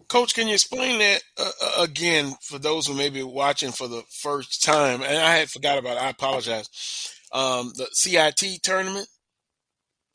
Coach, 0.08 0.34
can 0.34 0.48
you 0.48 0.54
explain 0.54 1.00
that 1.00 1.24
uh, 1.38 1.52
uh, 1.62 1.84
again 1.84 2.34
for 2.42 2.58
those 2.58 2.88
who 2.88 2.94
may 2.94 3.10
be 3.10 3.24
watching 3.24 3.72
for 3.72 3.88
the 3.88 4.04
first 4.10 4.64
time? 4.64 5.02
And 5.02 5.18
I 5.18 5.36
had 5.36 5.50
forgot 5.50 5.78
about 5.78 5.98
it. 5.98 6.04
I 6.04 6.10
apologize. 6.10 7.12
Um, 7.32 7.74
the 7.76 7.88
CIT 7.92 8.64
tournament. 8.64 9.08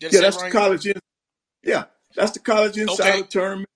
Did 0.00 0.08
I 0.08 0.12
Yeah, 0.12 0.20
say 0.20 0.28
it 0.28 0.30
that's 0.30 0.38
the 0.38 0.46
right? 0.46 0.56
college. 0.58 0.86
In, 0.86 0.94
yeah, 1.64 1.86
that's 2.16 2.32
the 2.32 2.40
college 2.40 2.78
insider 2.78 3.18
Okay. 3.18 3.24
tournament, 3.24 3.68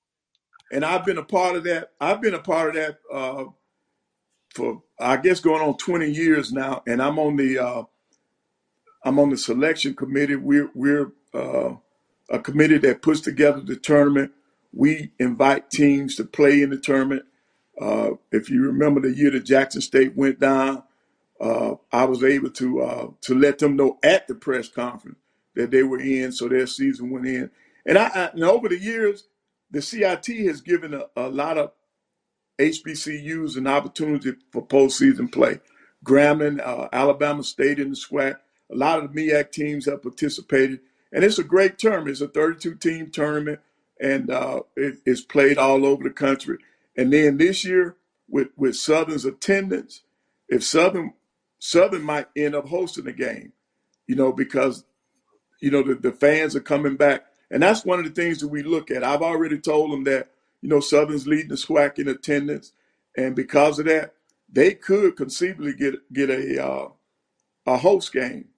and 0.72 0.84
I've 0.84 1.06
been 1.06 1.18
a 1.18 1.24
part 1.24 1.56
of 1.56 1.64
that. 1.64 1.92
I've 2.00 2.22
been 2.22 2.34
a 2.34 2.40
part 2.40 2.70
of 2.70 2.74
that 2.76 2.98
uh, 3.12 3.44
for 4.54 4.82
I 5.00 5.18
guess 5.18 5.40
going 5.40 5.62
on 5.62 5.76
twenty 5.78 6.10
years 6.10 6.52
now, 6.52 6.82
and 6.86 7.02
I'm 7.02 7.18
on 7.18 7.36
the 7.36 7.58
uh, 7.58 7.82
I'm 9.04 9.18
on 9.20 9.30
the 9.30 9.38
selection 9.38 9.94
committee. 9.94 10.36
We're 10.36 10.70
we're 10.74 11.12
uh, 11.34 11.76
a 12.30 12.38
committee 12.40 12.78
that 12.78 13.02
puts 13.02 13.20
together 13.22 13.60
the 13.60 13.76
tournament. 13.76 14.32
We 14.72 15.12
invite 15.18 15.70
teams 15.70 16.16
to 16.16 16.24
play 16.24 16.62
in 16.62 16.70
the 16.70 16.78
tournament. 16.78 17.24
Uh, 17.80 18.12
if 18.32 18.50
you 18.50 18.62
remember 18.64 19.00
the 19.00 19.14
year 19.16 19.30
that 19.32 19.44
Jackson 19.46 19.80
State 19.82 20.16
went 20.16 20.40
down, 20.40 20.84
uh, 21.40 21.76
I 21.92 22.04
was 22.06 22.24
able 22.24 22.50
to 22.52 22.82
uh, 22.82 23.08
to 23.22 23.34
let 23.34 23.58
them 23.60 23.76
know 23.76 23.98
at 24.04 24.28
the 24.28 24.34
press 24.36 24.68
conference 24.68 25.18
that 25.54 25.70
they 25.70 25.82
were 25.82 26.00
in, 26.00 26.32
so 26.32 26.48
their 26.48 26.66
season 26.66 27.10
went 27.10 27.26
in. 27.26 27.50
And 27.86 27.98
I, 27.98 28.06
I 28.08 28.24
and 28.32 28.44
over 28.44 28.68
the 28.68 28.78
years, 28.78 29.24
the 29.70 29.82
CIT 29.82 30.26
has 30.46 30.60
given 30.60 30.94
a, 30.94 31.06
a 31.16 31.28
lot 31.28 31.58
of 31.58 31.72
HBCUs 32.58 33.56
an 33.56 33.66
opportunity 33.66 34.32
for 34.50 34.66
postseason 34.66 35.32
play. 35.32 35.60
Grambling, 36.04 36.64
uh, 36.64 36.88
Alabama 36.92 37.42
State 37.42 37.78
in 37.78 37.90
the 37.90 37.96
SWAC, 37.96 38.36
a 38.70 38.76
lot 38.76 39.02
of 39.02 39.12
the 39.12 39.28
MEAC 39.28 39.50
teams 39.50 39.86
have 39.86 40.02
participated, 40.02 40.80
and 41.12 41.24
it's 41.24 41.38
a 41.38 41.44
great 41.44 41.78
tournament. 41.78 42.10
It's 42.10 42.20
a 42.20 42.28
32 42.28 42.74
team 42.76 43.10
tournament, 43.10 43.60
and 44.00 44.30
uh, 44.30 44.60
it, 44.76 44.98
it's 45.06 45.22
played 45.22 45.58
all 45.58 45.86
over 45.86 46.04
the 46.04 46.10
country. 46.10 46.58
And 46.96 47.12
then 47.12 47.38
this 47.38 47.64
year, 47.64 47.96
with 48.28 48.48
with 48.56 48.76
Southern's 48.76 49.24
attendance, 49.24 50.02
if 50.48 50.64
Southern 50.64 51.14
Southern 51.58 52.02
might 52.02 52.26
end 52.36 52.54
up 52.54 52.68
hosting 52.68 53.04
the 53.04 53.12
game, 53.12 53.52
you 54.06 54.14
know, 54.14 54.32
because 54.32 54.84
you 55.64 55.70
know 55.70 55.82
the, 55.82 55.94
the 55.94 56.12
fans 56.12 56.54
are 56.54 56.60
coming 56.60 56.94
back, 56.94 57.24
and 57.50 57.62
that's 57.62 57.86
one 57.86 57.98
of 57.98 58.04
the 58.04 58.10
things 58.10 58.40
that 58.40 58.48
we 58.48 58.62
look 58.62 58.90
at. 58.90 59.02
I've 59.02 59.22
already 59.22 59.58
told 59.58 59.90
them 59.90 60.04
that 60.04 60.28
you 60.60 60.68
know 60.68 60.80
Southern's 60.80 61.26
leading 61.26 61.48
the 61.48 61.54
SWAC 61.54 61.98
in 61.98 62.08
attendance, 62.08 62.72
and 63.16 63.34
because 63.34 63.78
of 63.78 63.86
that, 63.86 64.12
they 64.52 64.74
could 64.74 65.16
conceivably 65.16 65.72
get 65.72 65.94
get 66.12 66.28
a 66.28 66.62
uh, 66.62 66.88
a 67.64 67.78
host 67.78 68.12
game 68.12 68.48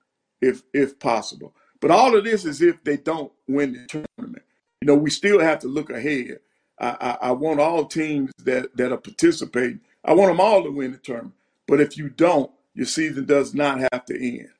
if 0.40 0.64
if 0.74 0.98
possible. 0.98 1.54
But 1.80 1.92
all 1.92 2.16
of 2.16 2.24
this 2.24 2.44
is 2.44 2.60
if 2.60 2.82
they 2.82 2.96
don't 2.96 3.30
win 3.46 3.72
the 3.72 4.04
tournament. 4.18 4.42
You 4.80 4.86
know, 4.86 4.96
we 4.96 5.10
still 5.10 5.38
have 5.38 5.60
to 5.60 5.68
look 5.68 5.90
ahead. 5.90 6.40
I, 6.80 6.96
I, 7.00 7.28
I 7.28 7.30
want 7.30 7.60
all 7.60 7.84
teams 7.84 8.32
that 8.38 8.76
that 8.76 8.90
are 8.90 8.98
participating. 8.98 9.80
I 10.04 10.12
want 10.12 10.30
them 10.30 10.40
all 10.40 10.64
to 10.64 10.72
win 10.72 10.90
the 10.90 10.98
tournament. 10.98 11.34
But 11.68 11.80
if 11.80 11.96
you 11.96 12.08
don't, 12.08 12.50
your 12.74 12.86
season 12.86 13.26
does 13.26 13.54
not 13.54 13.78
have 13.92 14.04
to 14.06 14.38
end. 14.40 14.50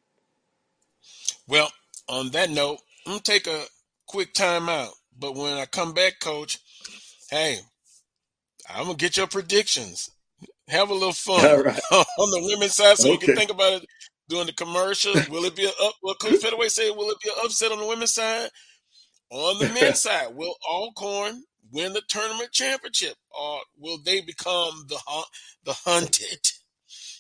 Well, 1.49 1.71
on 2.09 2.31
that 2.31 2.51
note, 2.51 2.79
I'm 3.07 3.13
gonna 3.13 3.23
take 3.23 3.47
a 3.47 3.65
quick 4.07 4.35
timeout. 4.35 4.91
But 5.19 5.35
when 5.35 5.55
I 5.55 5.67
come 5.67 5.93
back, 5.95 6.21
Coach, 6.21 6.59
hey, 7.31 7.59
I'm 8.69 8.85
gonna 8.85 8.97
get 8.97 9.17
your 9.17 9.27
predictions. 9.27 10.11
Have 10.69 10.91
a 10.91 10.95
little 10.95 11.13
fun 11.13 11.65
right. 11.65 11.81
on 11.93 12.31
the 12.31 12.49
women's 12.53 12.75
side, 12.75 12.99
so 12.99 13.11
we 13.11 13.19
can 13.19 13.37
think 13.37 13.51
about 13.51 13.83
it 13.83 13.87
during 14.29 14.47
the 14.47 14.53
commercial. 14.53 15.15
Will 15.31 15.45
it 15.45 15.57
be 15.57 15.65
a 15.65 15.69
up? 15.69 15.95
What 16.01 16.21
Coach 16.21 16.41
Pettaway 16.41 16.71
said? 16.71 16.91
Will 16.97 17.11
it 17.11 17.21
be 17.23 17.31
an 17.31 17.37
upset 17.45 17.73
on 17.73 17.79
the 17.79 17.87
women's 17.87 18.15
side? 18.15 18.49
On 19.31 19.59
the 19.59 19.69
men's 19.81 20.03
side, 20.03 20.35
will 20.35 20.55
Alcorn 20.69 21.43
win 21.73 21.93
the 21.93 22.03
tournament 22.09 22.53
championship, 22.53 23.15
or 23.39 23.61
will 23.79 23.99
they 24.05 24.21
become 24.21 24.87
the 24.89 24.99
the 25.65 25.73
hunted? 25.85 26.41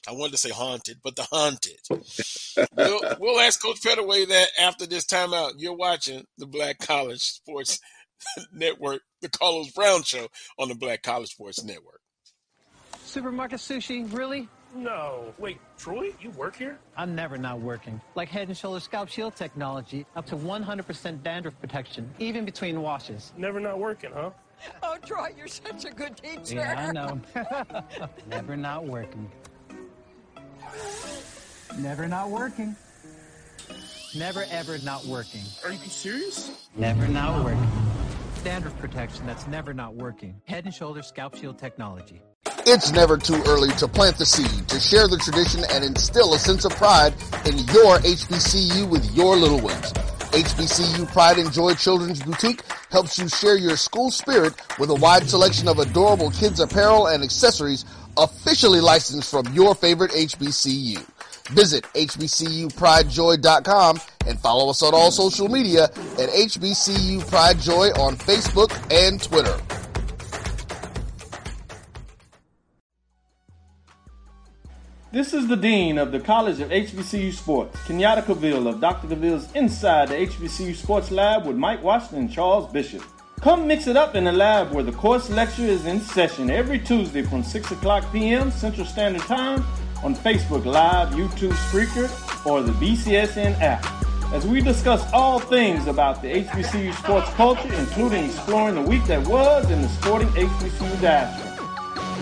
I 0.08 0.12
wanted 0.12 0.32
to 0.32 0.38
say 0.38 0.50
haunted, 0.50 0.98
but 1.02 1.16
the 1.16 1.26
haunted. 1.30 1.80
we'll, 2.76 3.00
we'll 3.18 3.40
ask 3.40 3.60
Coach 3.60 3.80
Pettaway 3.82 4.28
that 4.28 4.48
after 4.58 4.86
this 4.86 5.04
timeout. 5.04 5.54
You're 5.58 5.76
watching 5.76 6.24
the 6.38 6.46
Black 6.46 6.78
College 6.78 7.20
Sports 7.20 7.80
Network, 8.52 9.02
the 9.20 9.28
Carlos 9.28 9.70
Brown 9.72 10.02
Show 10.02 10.28
on 10.58 10.68
the 10.68 10.74
Black 10.74 11.02
College 11.02 11.30
Sports 11.30 11.64
Network. 11.64 12.00
Supermarket 13.04 13.60
sushi, 13.60 14.12
really? 14.12 14.48
No. 14.74 15.32
Wait, 15.38 15.58
Troy, 15.78 16.12
you 16.20 16.30
work 16.30 16.56
here? 16.56 16.78
I'm 16.96 17.14
never 17.14 17.38
not 17.38 17.60
working. 17.60 18.00
Like 18.14 18.28
Head 18.28 18.54
& 18.56 18.58
Shoulders 18.58 18.84
Scalp 18.84 19.08
Shield 19.08 19.34
technology, 19.34 20.04
up 20.16 20.26
to 20.26 20.36
100% 20.36 21.22
dandruff 21.22 21.58
protection, 21.60 22.12
even 22.18 22.44
between 22.44 22.82
washes. 22.82 23.32
Never 23.36 23.58
not 23.58 23.78
working, 23.78 24.10
huh? 24.12 24.30
Oh, 24.82 24.96
Troy, 25.04 25.28
you're 25.36 25.48
such 25.48 25.84
a 25.84 25.90
good 25.90 26.16
teacher. 26.16 26.56
Yeah, 26.56 26.88
I 26.88 26.92
know. 26.92 27.20
never 28.30 28.56
not 28.56 28.84
working. 28.84 29.30
Never 31.78 32.08
not 32.08 32.30
working. 32.30 32.76
Never 34.14 34.44
ever 34.50 34.78
not 34.78 35.04
working. 35.04 35.42
Are 35.64 35.72
you 35.72 35.78
serious? 35.78 36.50
Never 36.74 37.06
not 37.08 37.44
working. 37.44 37.68
Dandruff 38.44 38.78
protection 38.78 39.26
that's 39.26 39.46
never 39.46 39.74
not 39.74 39.94
working. 39.94 40.40
Head 40.44 40.72
& 40.74 40.74
Shoulders 40.74 41.08
Scalp 41.08 41.36
Shield 41.36 41.58
technology. 41.58 42.22
It's 42.68 42.92
never 42.92 43.16
too 43.18 43.42
early 43.46 43.70
to 43.74 43.88
plant 43.88 44.18
the 44.18 44.26
seed, 44.26 44.68
to 44.68 44.80
share 44.80 45.06
the 45.08 45.18
tradition, 45.18 45.64
and 45.70 45.84
instill 45.84 46.34
a 46.34 46.38
sense 46.38 46.64
of 46.64 46.72
pride 46.72 47.12
in 47.44 47.58
your 47.58 47.98
HBCU 47.98 48.88
with 48.88 49.04
your 49.14 49.36
little 49.36 49.60
ones. 49.60 49.92
HBCU 49.92 51.10
Pride 51.12 51.38
and 51.38 51.52
Joy 51.52 51.74
Children's 51.74 52.22
Boutique 52.22 52.62
helps 52.90 53.18
you 53.18 53.28
share 53.28 53.56
your 53.56 53.76
school 53.76 54.10
spirit 54.10 54.54
with 54.78 54.90
a 54.90 54.94
wide 54.94 55.28
selection 55.28 55.68
of 55.68 55.78
adorable 55.78 56.30
kids 56.30 56.60
apparel 56.60 57.06
and 57.06 57.22
accessories 57.22 57.84
officially 58.16 58.80
licensed 58.80 59.30
from 59.30 59.44
your 59.52 59.74
favorite 59.74 60.12
HBCU. 60.12 61.04
Visit 61.50 61.84
hbcupridejoy.com 61.94 64.00
and 64.26 64.40
follow 64.40 64.70
us 64.70 64.82
on 64.82 64.94
all 64.94 65.10
social 65.10 65.48
media 65.48 65.84
at 65.84 66.30
HBCU 66.30 67.28
Pride 67.28 67.60
Joy 67.60 67.88
on 67.90 68.16
Facebook 68.16 68.72
and 68.90 69.22
Twitter. 69.22 69.60
This 75.12 75.32
is 75.32 75.46
the 75.46 75.56
Dean 75.56 75.96
of 75.96 76.12
the 76.12 76.20
College 76.20 76.60
of 76.60 76.68
HBCU 76.68 77.32
Sports, 77.32 77.78
Kenyatta 77.86 78.22
Cavill 78.22 78.68
of 78.68 78.82
Dr. 78.82 79.08
Cavill's 79.08 79.50
Inside 79.54 80.08
the 80.08 80.16
HBCU 80.16 80.74
Sports 80.74 81.10
Lab 81.10 81.46
with 81.46 81.56
Mike 81.56 81.82
Washington 81.82 82.24
and 82.24 82.30
Charles 82.30 82.70
Bishop. 82.70 83.02
Come 83.40 83.66
mix 83.66 83.86
it 83.86 83.96
up 83.96 84.14
in 84.14 84.24
the 84.24 84.32
lab 84.32 84.72
where 84.72 84.82
the 84.82 84.92
course 84.92 85.30
lecture 85.30 85.62
is 85.62 85.86
in 85.86 86.00
session 86.00 86.50
every 86.50 86.78
Tuesday 86.78 87.22
from 87.22 87.42
6 87.42 87.70
o'clock 87.70 88.10
p.m. 88.12 88.50
Central 88.50 88.86
Standard 88.86 89.22
Time 89.22 89.64
on 90.02 90.14
Facebook 90.14 90.64
Live, 90.64 91.10
YouTube 91.10 91.52
Spreaker, 91.52 92.08
or 92.46 92.62
the 92.62 92.72
BCSN 92.72 93.60
app. 93.60 93.84
As 94.32 94.46
we 94.46 94.60
discuss 94.60 95.08
all 95.12 95.38
things 95.38 95.86
about 95.86 96.22
the 96.22 96.44
HBCU 96.44 96.94
sports 96.94 97.28
culture, 97.34 97.72
including 97.74 98.24
exploring 98.24 98.74
the 98.74 98.82
week 98.82 99.04
that 99.04 99.26
was 99.28 99.70
in 99.70 99.82
the 99.82 99.88
sporting 99.88 100.28
HBCU 100.28 101.00
diaspora 101.00 101.46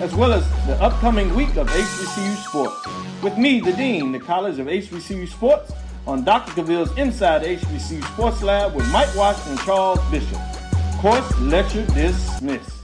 as 0.01 0.15
well 0.15 0.33
as 0.33 0.49
the 0.67 0.75
upcoming 0.83 1.33
week 1.35 1.57
of 1.57 1.69
HBCU 1.69 2.37
Sports. 2.45 2.85
With 3.23 3.39
me, 3.39 3.61
the 3.61 3.73
Dean, 3.73 4.11
the 4.11 4.19
College 4.19 4.59
of 4.59 4.67
HBCU 4.67 5.29
Sports, 5.29 5.73
on 6.07 6.25
Dr. 6.25 6.53
Cavill's 6.53 6.97
Inside 6.99 7.43
HBCU 7.43 8.05
Sports 8.13 8.43
Lab 8.43 8.75
with 8.75 8.91
Mike 8.91 9.15
Washington 9.15 9.53
and 9.53 9.61
Charles 9.61 10.01
Bishop. 10.11 10.39
Course 11.05 11.39
lecture 11.39 11.85
dismissed. 11.93 12.84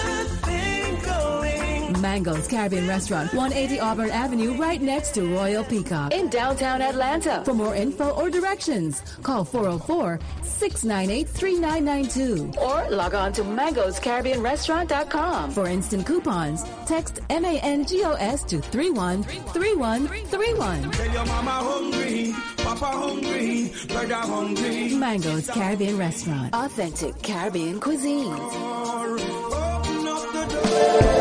Mango's 2.01 2.47
Caribbean 2.47 2.87
Restaurant, 2.87 3.31
180 3.33 3.79
Auburn 3.79 4.09
Avenue, 4.09 4.53
right 4.55 4.81
next 4.81 5.13
to 5.13 5.31
Royal 5.35 5.63
Peacock 5.63 6.11
in 6.13 6.29
downtown 6.29 6.81
Atlanta. 6.81 7.43
For 7.45 7.53
more 7.53 7.75
info 7.75 8.09
or 8.09 8.31
directions, 8.31 9.01
call 9.21 9.45
404 9.45 10.19
698 10.41 11.29
3992 11.29 12.53
or 12.59 12.89
log 12.89 13.13
on 13.13 13.31
to 13.33 13.43
mangoscaribbeanrestaurant.com. 13.43 15.51
For 15.51 15.67
instant 15.67 16.07
coupons, 16.07 16.63
text 16.87 17.19
MANGOS 17.29 18.43
to 18.47 18.59
313131. 18.61 20.91
Tell 20.91 21.11
your 21.11 21.25
mama 21.25 21.51
hungry, 21.51 22.33
papa 22.57 22.85
hungry, 22.85 23.71
brother 23.87 24.15
hungry. 24.15 24.95
Mango's 24.95 25.47
Caribbean 25.49 25.97
Restaurant, 25.97 26.53
authentic 26.53 27.21
Caribbean 27.21 27.79
cuisine. 27.79 28.33
Open 28.33 30.07
up 30.07 30.31
the 30.33 30.45
door. 30.49 31.20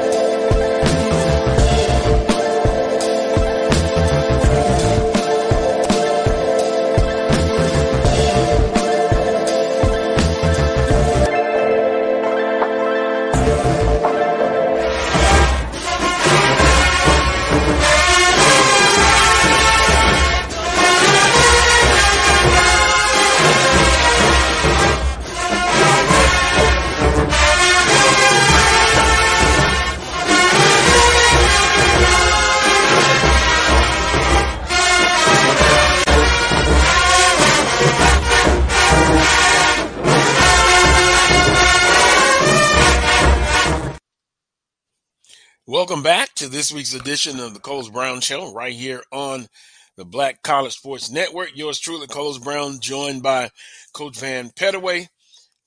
Welcome 45.91 46.05
back 46.05 46.33
to 46.37 46.49
this 46.49 46.71
week's 46.71 46.95
edition 46.95 47.41
of 47.41 47.53
the 47.53 47.59
Carlos 47.59 47.89
Brown 47.89 48.21
Show, 48.21 48.53
right 48.53 48.73
here 48.73 49.03
on 49.11 49.49
the 49.97 50.05
Black 50.05 50.41
College 50.41 50.75
Sports 50.75 51.11
Network. 51.11 51.51
Yours 51.57 51.81
truly, 51.81 52.07
Carlos 52.07 52.39
Brown, 52.39 52.79
joined 52.79 53.25
by 53.25 53.51
Coach 53.93 54.21
Van 54.21 54.51
Pettaway, 54.51 55.09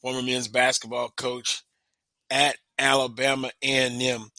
former 0.02 0.22
men's 0.22 0.48
basketball 0.48 1.10
coach 1.18 1.64
at 2.32 2.56
Alabama 2.80 3.52
A&M. 3.62 4.30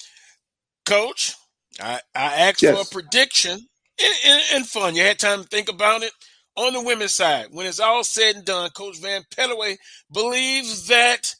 Coach, 0.87 1.35
I, 1.79 2.01
I 2.15 2.49
asked 2.49 2.61
for 2.61 2.81
a 2.81 2.85
prediction 2.91 3.53
and, 3.53 4.15
and, 4.27 4.43
and 4.55 4.67
fun. 4.67 4.95
You 4.95 5.03
had 5.03 5.19
time 5.19 5.43
to 5.43 5.49
think 5.49 5.69
about 5.69 6.03
it. 6.03 6.13
On 6.57 6.73
the 6.73 6.83
women's 6.83 7.13
side, 7.13 7.49
when 7.51 7.67
it's 7.67 7.79
all 7.79 8.05
said 8.05 8.37
and 8.37 8.45
done, 8.47 8.71
Coach 8.71 9.01
Van 9.03 9.23
Pettaway 9.37 9.77
believes 10.11 10.89
that 10.89 11.35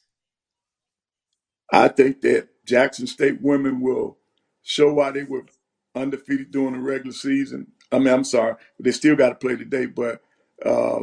I 1.73 1.89
think 1.89 2.21
that 2.21 2.49
Jackson 2.67 3.07
State 3.07 3.41
women 3.41 3.81
will 3.81 4.19
show 4.65 4.93
why 4.93 5.13
they 5.13 5.25
were 5.25 5.47
undefeated 5.95 6.51
during 6.51 6.75
the 6.75 6.81
regular 6.81 7.13
season. 7.15 7.69
I 7.93 8.01
mean, 8.01 8.13
I'm 8.13 8.25
sorry, 8.25 8.57
they 8.81 8.93
still 8.93 9.17
got 9.17 9.29
to 9.31 9.35
play 9.37 9.57
today, 9.57 9.87
but 9.87 10.21
uh, 10.67 11.03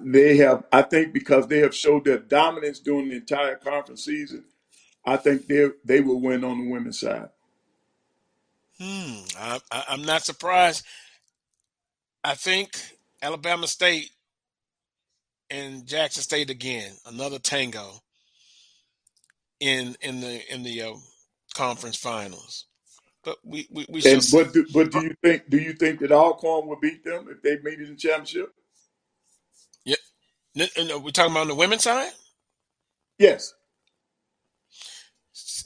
they 0.00 0.38
have. 0.38 0.64
I 0.72 0.82
think 0.82 1.12
because 1.12 1.48
they 1.48 1.60
have 1.60 1.74
showed 1.74 2.06
their 2.06 2.18
dominance 2.18 2.80
during 2.80 3.10
the 3.10 3.16
entire 3.16 3.56
conference 3.56 4.06
season, 4.06 4.46
I 5.04 5.18
think 5.18 5.46
they 5.48 5.68
they 5.84 6.00
will 6.00 6.20
win 6.20 6.44
on 6.44 6.64
the 6.64 6.70
women's 6.70 7.00
side. 7.00 7.28
Hmm, 8.80 9.20
I, 9.38 9.60
I'm 9.88 10.02
not 10.02 10.24
surprised. 10.24 10.84
I 12.24 12.34
think 12.34 12.70
Alabama 13.22 13.66
State 13.66 14.10
and 15.50 15.86
Jackson 15.86 16.22
State 16.22 16.50
again, 16.50 16.92
another 17.06 17.38
tango 17.38 18.02
in 19.60 19.96
in 20.00 20.20
the 20.20 20.40
in 20.52 20.62
the 20.62 20.82
uh, 20.82 20.94
conference 21.54 21.96
finals. 21.96 22.66
But 23.24 23.38
we 23.44 23.68
we, 23.70 23.86
we 23.90 24.02
shall 24.02 24.20
And 24.20 24.22
see. 24.22 24.38
but 24.38 24.52
do, 24.54 24.66
but 24.72 24.92
do 24.92 25.00
you 25.00 25.14
think 25.22 25.50
do 25.50 25.58
you 25.58 25.74
think 25.74 26.00
that 26.00 26.12
Alcorn 26.12 26.68
will 26.68 26.80
beat 26.80 27.04
them 27.04 27.28
if 27.30 27.42
they 27.42 27.58
made 27.58 27.80
it 27.80 27.88
in 27.88 27.90
the 27.94 27.96
championship? 27.96 28.54
Yeah, 29.84 29.96
n- 30.56 30.68
we're 31.02 31.10
talking 31.12 31.32
about 31.32 31.42
on 31.42 31.48
the 31.48 31.54
women's 31.56 31.84
side. 31.84 32.12
Yes, 33.18 33.54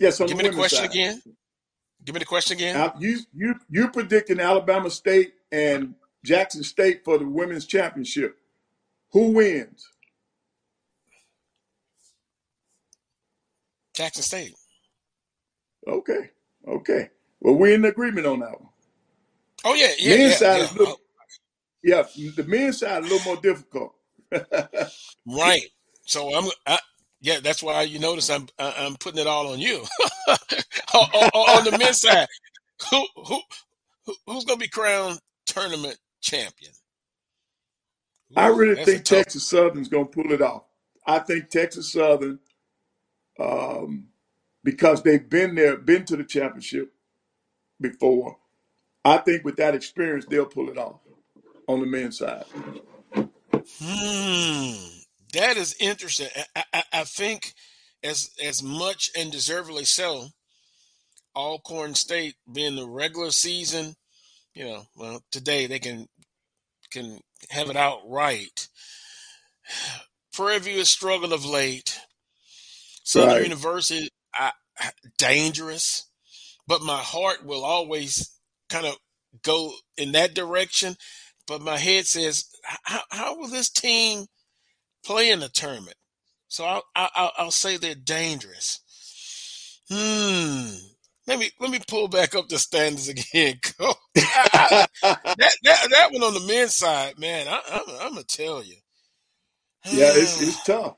yes. 0.00 0.20
On 0.20 0.28
Give 0.28 0.36
the 0.36 0.36
me 0.36 0.44
the 0.44 0.50
women's 0.50 0.60
question 0.60 0.84
side, 0.84 0.86
again. 0.86 1.22
Give 2.04 2.14
me 2.14 2.20
the 2.20 2.24
question 2.26 2.56
again. 2.58 2.74
Now, 2.74 2.94
you 2.98 3.20
you 3.34 3.56
you 3.70 3.88
predicting 3.90 4.40
Alabama 4.40 4.90
State 4.90 5.34
and 5.52 5.94
Jackson 6.24 6.62
State 6.64 7.04
for 7.04 7.18
the 7.18 7.26
women's 7.28 7.66
championship. 7.66 8.36
Who 9.12 9.32
wins? 9.32 9.88
Jackson 13.94 14.22
State. 14.24 14.54
Okay. 15.88 16.30
Okay. 16.68 17.10
Well, 17.40 17.54
we're 17.56 17.74
in 17.74 17.84
agreement 17.84 18.26
on 18.26 18.40
that 18.40 18.60
one. 18.60 18.70
Oh 19.64 19.74
yeah, 19.74 19.90
yeah, 19.98 20.16
men's 20.16 20.32
yeah, 20.32 20.36
side 20.36 20.56
yeah. 20.58 20.64
is 20.64 20.76
little, 20.76 21.00
yeah, 21.82 22.02
the 22.36 22.44
men's 22.44 22.80
side 22.80 23.04
a 23.04 23.06
little 23.06 23.20
more 23.34 23.42
difficult. 23.42 23.94
Right. 25.26 25.66
So 26.06 26.34
I'm, 26.34 26.48
I, 26.66 26.78
yeah, 27.20 27.40
that's 27.42 27.62
why 27.62 27.82
you 27.82 27.98
notice 27.98 28.30
I'm, 28.30 28.48
I'm 28.58 28.96
putting 28.96 29.20
it 29.20 29.26
all 29.26 29.52
on 29.52 29.58
you. 29.58 29.84
on, 30.28 31.00
on- 31.12 31.30
on 31.58 31.64
the 31.64 31.78
men's 31.78 32.00
side, 32.00 32.28
who, 32.90 33.06
who, 33.16 33.40
who 34.06 34.14
who's 34.26 34.44
going 34.44 34.58
to 34.58 34.64
be 34.64 34.68
crowned 34.68 35.20
tournament 35.46 35.98
champion? 36.20 36.72
I 38.36 38.48
really 38.48 38.76
think 38.76 39.04
tough. 39.04 39.26
Texas 39.26 39.48
Southern's 39.48 39.88
going 39.88 40.06
to 40.06 40.10
pull 40.10 40.32
it 40.32 40.42
off. 40.42 40.64
I 41.06 41.20
think 41.20 41.50
Texas 41.50 41.92
Southern, 41.92 42.40
um, 43.40 44.08
because 44.64 45.02
they've 45.02 45.28
been 45.28 45.54
there, 45.54 45.76
been 45.78 46.04
to 46.06 46.16
the 46.16 46.24
championship 46.24 46.92
before. 47.80 48.38
I 49.04 49.18
think 49.18 49.44
with 49.44 49.56
that 49.56 49.74
experience, 49.74 50.26
they'll 50.26 50.46
pull 50.46 50.70
it 50.70 50.78
off 50.78 51.00
on 51.68 51.80
the 51.80 51.86
men's 51.86 52.18
side. 52.18 52.44
Hmm, 53.80 54.74
that 55.34 55.56
is 55.56 55.76
interesting. 55.80 56.28
I, 56.56 56.64
I, 56.72 56.82
I 56.92 57.04
think 57.04 57.54
as 58.04 58.30
as 58.44 58.62
much 58.62 59.10
and 59.16 59.32
deservedly 59.32 59.84
so. 59.84 60.28
Alcorn 61.36 61.94
State 61.94 62.36
being 62.52 62.76
the 62.76 62.88
regular 62.88 63.30
season, 63.30 63.94
you 64.54 64.64
know, 64.64 64.84
well 64.96 65.22
today 65.32 65.66
they 65.66 65.78
can 65.80 66.08
can 66.90 67.20
have 67.50 67.70
it 67.70 67.76
outright. 67.76 68.68
Prairie 70.34 70.60
View 70.60 70.78
has 70.78 70.90
struggled 70.90 71.32
of 71.32 71.44
late. 71.46 71.98
Southern 73.04 73.38
Right. 73.38 73.42
University, 73.42 74.08
I, 74.34 74.52
dangerous, 75.18 76.07
but 76.68 76.82
my 76.82 76.98
heart 76.98 77.46
will 77.46 77.64
always 77.64 78.30
kind 78.70 78.86
of 78.86 78.96
go 79.44 79.72
in 79.98 80.12
that 80.14 80.34
direction. 80.34 80.96
But 81.48 81.62
my 81.62 81.78
head 81.78 82.06
says, 82.06 82.46
how, 82.84 83.02
how 83.12 83.38
will 83.38 83.48
this 83.48 83.70
team 83.70 84.26
play 85.04 85.30
in 85.32 85.40
the 85.40 85.50
tournament? 85.50 85.96
So 86.48 86.64
I'll, 86.64 86.84
I'll, 86.96 87.32
I'll 87.38 87.52
say 87.52 87.78
they're 87.78 87.96
dangerous. 87.96 88.80
Hmm. 89.90 90.70
Let 91.28 91.38
me 91.40 91.50
let 91.60 91.70
me 91.70 91.80
pull 91.88 92.08
back 92.08 92.34
up 92.34 92.48
the 92.48 92.58
standards 92.58 93.08
again, 93.08 93.60
Coach. 93.78 93.96
I- 94.54 94.70
I- 94.72 94.86
that, 95.38 95.52
that 95.64 95.88
that 95.90 96.12
one 96.12 96.22
on 96.24 96.34
the 96.34 96.46
men's 96.52 96.76
side, 96.76 97.18
man. 97.18 97.48
I, 97.48 97.60
I'm, 97.72 97.82
I'm 98.02 98.10
gonna 98.14 98.24
tell 98.24 98.64
you. 98.64 98.76
Yeah, 99.90 100.12
it's, 100.14 100.40
it's 100.40 100.62
tough. 100.62 100.96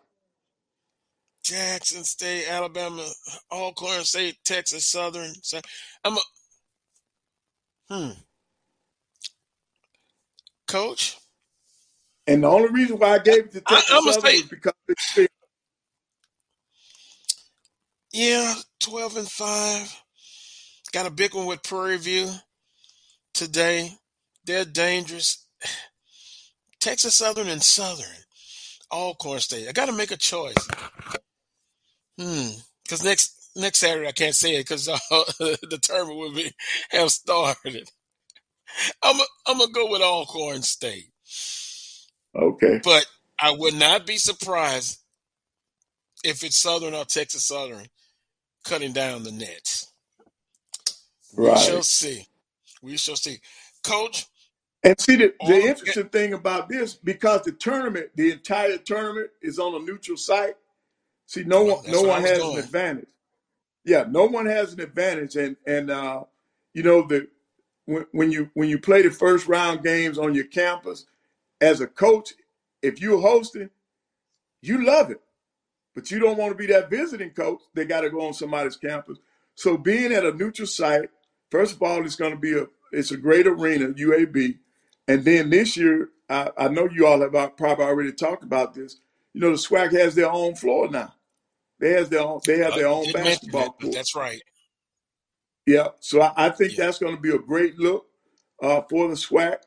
Jackson 1.44 2.04
State, 2.04 2.46
Alabama, 2.48 3.06
Alcorn 3.52 4.04
State, 4.04 4.38
Texas 4.44 4.86
Southern. 4.86 5.32
So 5.42 5.60
I'm 6.04 6.16
a 6.16 6.20
hmm. 7.90 8.10
Coach, 10.68 11.18
And 12.26 12.44
the 12.44 12.48
only 12.48 12.70
reason 12.70 12.98
why 12.98 13.14
I 13.14 13.18
gave 13.20 13.46
it 13.46 13.52
to 13.52 13.62
I, 13.66 13.76
Texas 13.76 13.90
I'm 13.90 14.06
Southern 14.06 14.36
say 14.36 14.42
because 14.42 14.74
experience. 14.88 15.32
yeah, 18.12 18.54
twelve 18.80 19.16
and 19.16 19.28
five. 19.30 20.02
Got 20.92 21.06
a 21.06 21.10
big 21.10 21.34
one 21.34 21.46
with 21.46 21.62
Prairie 21.62 21.98
View 21.98 22.30
today. 23.34 23.92
They're 24.44 24.64
dangerous. 24.66 25.46
Texas 26.80 27.16
Southern 27.16 27.48
and 27.48 27.62
Southern, 27.62 28.06
Alcorn 28.92 29.40
State. 29.40 29.68
I 29.68 29.72
got 29.72 29.86
to 29.86 29.92
make 29.92 30.10
a 30.12 30.16
choice. 30.18 30.68
Hmm. 32.20 32.48
Because 32.84 33.04
next 33.04 33.50
next 33.56 33.78
Saturday 33.80 34.08
I 34.08 34.12
can't 34.12 34.34
say 34.36 34.56
it 34.56 34.64
because 34.68 34.88
uh, 34.88 34.98
the 35.40 35.80
tournament 35.82 36.18
will 36.18 36.34
be 36.34 36.52
have 36.90 37.10
started. 37.10 37.90
I'm 39.02 39.20
i 39.20 39.26
I'm 39.48 39.58
gonna 39.58 39.72
go 39.72 39.90
with 39.90 40.02
Alcorn 40.02 40.62
State, 40.62 41.10
Okay. 42.36 42.82
but 42.84 43.06
I 43.40 43.52
would 43.52 43.74
not 43.74 44.06
be 44.06 44.18
surprised 44.18 45.00
if 46.24 46.44
it's 46.44 46.56
Southern 46.58 46.94
or 46.94 47.04
Texas 47.06 47.46
Southern 47.46 47.86
cutting 48.64 48.92
down 48.92 49.24
the 49.24 49.32
nets. 49.32 49.92
Right. 51.36 51.48
We 51.50 51.56
shall 51.56 51.82
see. 51.82 52.26
We 52.82 52.96
shall 52.98 53.16
see. 53.16 53.40
Coach, 53.84 54.26
And 54.84 55.00
see, 55.00 55.16
the, 55.16 55.34
the 55.42 55.54
interesting 55.66 56.08
thing 56.10 56.34
about 56.34 56.68
this, 56.68 56.94
because 56.94 57.42
the 57.42 57.52
tournament, 57.52 58.10
the 58.16 58.32
entire 58.32 58.78
tournament 58.78 59.30
is 59.42 59.58
on 59.58 59.74
a 59.80 59.84
neutral 59.84 60.16
site. 60.18 60.56
See, 61.30 61.44
no 61.44 61.62
one, 61.62 61.84
that's 61.84 61.92
no 61.92 62.06
I 62.06 62.14
one 62.14 62.22
was 62.22 62.30
has 62.30 62.38
an 62.40 62.44
going. 62.44 62.58
advantage. 62.58 63.08
Yeah, 63.84 64.04
no 64.10 64.24
one 64.24 64.46
has 64.46 64.72
an 64.72 64.80
advantage, 64.80 65.36
and 65.36 65.56
and 65.64 65.88
uh, 65.88 66.24
you 66.74 66.82
know 66.82 67.06
the 67.06 67.28
when, 67.84 68.04
when 68.10 68.32
you 68.32 68.50
when 68.54 68.68
you 68.68 68.80
play 68.80 69.02
the 69.02 69.12
first 69.12 69.46
round 69.46 69.84
games 69.84 70.18
on 70.18 70.34
your 70.34 70.46
campus 70.46 71.06
as 71.60 71.80
a 71.80 71.86
coach, 71.86 72.34
if 72.82 73.00
you're 73.00 73.20
hosting, 73.20 73.70
you 74.60 74.84
love 74.84 75.12
it, 75.12 75.20
but 75.94 76.10
you 76.10 76.18
don't 76.18 76.36
want 76.36 76.50
to 76.50 76.56
be 76.56 76.66
that 76.66 76.90
visiting 76.90 77.30
coach. 77.30 77.60
They 77.74 77.84
got 77.84 78.00
to 78.00 78.10
go 78.10 78.26
on 78.26 78.34
somebody's 78.34 78.76
campus. 78.76 79.18
So 79.54 79.76
being 79.76 80.10
at 80.10 80.26
a 80.26 80.32
neutral 80.32 80.66
site, 80.66 81.10
first 81.48 81.76
of 81.76 81.80
all, 81.80 82.04
it's 82.04 82.16
going 82.16 82.32
to 82.32 82.40
be 82.40 82.58
a 82.58 82.66
it's 82.90 83.12
a 83.12 83.16
great 83.16 83.46
arena, 83.46 83.90
UAB, 83.90 84.58
and 85.06 85.24
then 85.24 85.50
this 85.50 85.76
year, 85.76 86.08
I, 86.28 86.50
I 86.58 86.66
know 86.66 86.88
you 86.90 87.06
all 87.06 87.20
have 87.20 87.56
probably 87.56 87.84
already 87.84 88.12
talked 88.12 88.42
about 88.42 88.74
this. 88.74 88.96
You 89.32 89.42
know, 89.42 89.50
the 89.50 89.58
SWAC 89.58 89.92
has 89.92 90.16
their 90.16 90.28
own 90.32 90.56
floor 90.56 90.90
now. 90.90 91.14
They 91.80 91.92
has 91.94 92.10
their 92.10 92.22
own. 92.22 92.42
They 92.46 92.58
have 92.58 92.74
Uh, 92.74 92.76
their 92.76 92.88
own 92.88 93.12
basketball 93.12 93.72
that, 93.80 93.80
court. 93.80 93.94
that's 93.94 94.16
right. 94.16 94.42
Yeah, 95.66 95.88
so 96.00 96.22
I, 96.22 96.46
I 96.46 96.50
think 96.50 96.72
Yeah. 96.74 96.86
that's 96.86 96.98
going 96.98 97.16
to 97.16 97.22
be 97.22 97.30
a 97.34 97.38
great 97.38 97.78
look 97.78 98.06
uh, 98.62 98.82
for 98.90 99.08
the 99.08 99.14
SWAC. 99.16 99.58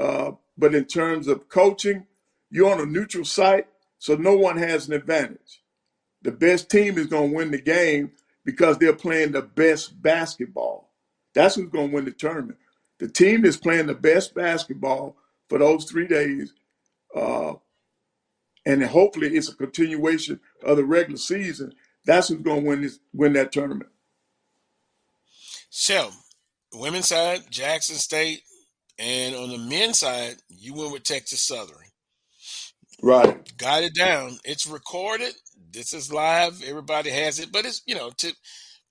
Uh, 0.00 0.32
but 0.58 0.74
in 0.74 0.84
terms 0.86 1.28
of 1.28 1.48
coaching, 1.48 2.06
you're 2.50 2.72
on 2.72 2.80
a 2.80 2.86
neutral 2.86 3.24
site, 3.24 3.66
so 3.98 4.16
no 4.16 4.36
one 4.36 4.58
has 4.58 4.88
an 4.88 4.94
advantage. 4.94 5.62
The 6.22 6.32
best 6.32 6.70
team 6.70 6.98
is 6.98 7.06
going 7.08 7.30
to 7.30 7.36
win 7.36 7.50
the 7.50 7.60
game 7.60 8.12
because 8.44 8.78
they're 8.78 8.94
playing 8.94 9.32
the 9.32 9.42
best 9.42 10.00
basketball. 10.02 10.92
That's 11.34 11.56
who's 11.56 11.70
going 11.70 11.90
to 11.90 11.94
win 11.94 12.04
the 12.06 12.12
tournament. 12.12 12.58
The 12.98 13.08
team 13.08 13.42
that's 13.42 13.56
playing 13.56 13.86
the 13.86 13.94
best 13.94 14.34
basketball 14.34 15.16
for 15.48 15.58
those 15.58 15.84
three 15.86 16.08
days, 16.08 16.54
uh, 17.14 17.54
and 18.66 18.84
hopefully 18.84 19.36
it's 19.36 19.48
a 19.50 19.56
continuation 19.56 20.40
of 20.64 20.76
the 20.76 20.84
regular 20.84 21.18
season. 21.18 21.72
That's 22.04 22.28
who's 22.28 22.42
going 22.42 22.62
to 22.62 22.68
win 22.68 22.82
this, 22.82 22.98
win 23.12 23.32
that 23.34 23.52
tournament. 23.52 23.90
So, 25.70 26.10
women's 26.72 27.08
side, 27.08 27.42
Jackson 27.50 27.96
State, 27.96 28.42
and 28.98 29.34
on 29.34 29.48
the 29.50 29.58
men's 29.58 29.98
side, 30.00 30.36
you 30.48 30.74
went 30.74 30.92
with 30.92 31.02
Texas 31.02 31.40
Southern. 31.40 31.76
Right. 33.02 33.56
Got 33.58 33.82
it 33.82 33.94
down. 33.94 34.38
It's 34.44 34.66
recorded. 34.66 35.34
This 35.70 35.92
is 35.92 36.12
live. 36.12 36.62
Everybody 36.62 37.10
has 37.10 37.40
it, 37.40 37.50
but 37.52 37.64
it's 37.64 37.82
you 37.86 37.94
know 37.94 38.10
to 38.18 38.32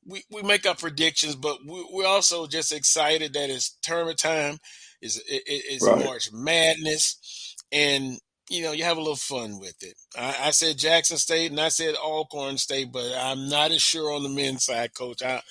we, 0.05 0.23
we 0.29 0.41
make 0.41 0.67
our 0.67 0.75
predictions, 0.75 1.35
but 1.35 1.59
we, 1.65 1.87
we're 1.91 2.07
also 2.07 2.45
just 2.45 2.73
excited 2.73 3.33
that 3.33 3.49
it's 3.49 3.77
tournament 3.81 4.19
time. 4.19 4.57
Is 5.01 5.17
it, 5.17 5.23
it, 5.29 5.43
it's 5.47 5.85
Right. 5.85 6.03
March 6.03 6.29
Madness, 6.33 7.55
and 7.71 8.19
you 8.53 8.61
know 8.61 8.71
you 8.71 8.83
have 8.83 8.97
a 8.97 9.01
little 9.01 9.15
fun 9.15 9.59
with 9.59 9.75
it. 9.81 9.95
I, 10.17 10.47
I 10.47 10.51
said 10.51 10.77
Jackson 10.77 11.17
State, 11.17 11.49
and 11.49 11.59
I 11.59 11.69
said 11.69 11.95
Alcorn 11.95 12.57
State, 12.57 12.91
but 12.91 13.11
I'm 13.17 13.49
not 13.49 13.71
as 13.71 13.81
sure 13.81 14.13
on 14.13 14.21
the 14.21 14.29
men's 14.29 14.65
side, 14.65 14.93
Coach. 14.93 15.23
I 15.23 15.41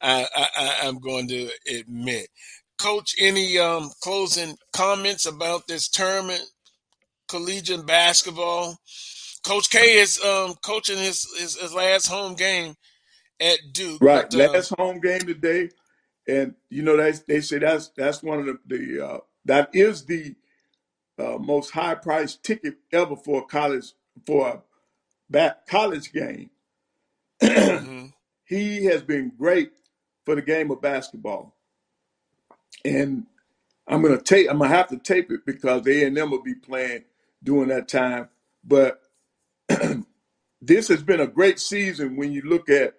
I, 0.00 0.26
I 0.34 0.76
I'm 0.84 0.98
going 0.98 1.28
to 1.28 1.50
admit, 1.70 2.28
Coach. 2.78 3.14
Any 3.20 3.58
um, 3.58 3.90
closing 4.02 4.56
comments 4.72 5.26
about 5.26 5.66
this 5.66 5.88
tournament, 5.88 6.44
collegiate 7.28 7.86
basketball? 7.86 8.78
Coach 9.46 9.68
K 9.70 9.98
is 9.98 10.18
um, 10.24 10.54
coaching 10.64 10.98
his, 10.98 11.26
his 11.38 11.56
his 11.56 11.74
last 11.74 12.08
home 12.08 12.34
game 12.34 12.74
at 13.38 13.58
Duke. 13.72 14.00
Right. 14.00 14.26
But 14.30 14.40
uh, 14.40 14.52
Last 14.52 14.74
home 14.78 15.00
game 15.00 15.20
today, 15.20 15.68
and 16.26 16.54
you 16.70 16.82
know 16.82 16.96
they 16.96 17.12
they 17.28 17.40
say 17.42 17.58
that's 17.58 17.90
that's 17.96 18.22
one 18.22 18.40
of 18.40 18.46
the, 18.46 18.58
the 18.66 19.06
uh, 19.06 19.18
that 19.44 19.70
is 19.74 20.06
the 20.06 20.34
uh, 21.18 21.38
most 21.38 21.72
high 21.72 21.94
priced 21.96 22.44
ticket 22.44 22.76
ever 22.92 23.16
for 23.16 23.42
a 23.42 23.46
college 23.46 23.92
for 24.26 24.48
a 24.48 24.62
back 25.30 25.66
college 25.66 26.12
game. 26.12 26.50
mhm. 27.58 28.12
He 28.46 28.84
has 28.86 29.02
been 29.02 29.32
great 29.38 29.72
for 30.24 30.34
the 30.36 30.42
game 30.42 30.70
of 30.70 30.82
basketball, 30.82 31.56
and 32.84 33.26
I'm 33.88 34.02
gonna 34.02 34.20
tape. 34.22 34.48
I'm 34.50 34.58
gonna 34.58 34.70
have 34.74 34.88
to 34.88 34.98
tape 34.98 35.30
it 35.32 35.46
because 35.46 35.86
A 35.86 36.06
and 36.06 36.18
M 36.18 36.30
will 36.30 36.42
be 36.42 36.54
playing 36.56 37.04
during 37.44 37.68
that 37.68 37.88
time. 37.88 38.30
But 38.64 39.00
this 40.62 40.88
has 40.88 41.02
been 41.02 41.20
a 41.20 41.26
great 41.28 41.60
season 41.60 42.16
when 42.16 42.32
you 42.32 42.42
look 42.42 42.68
at 42.70 42.94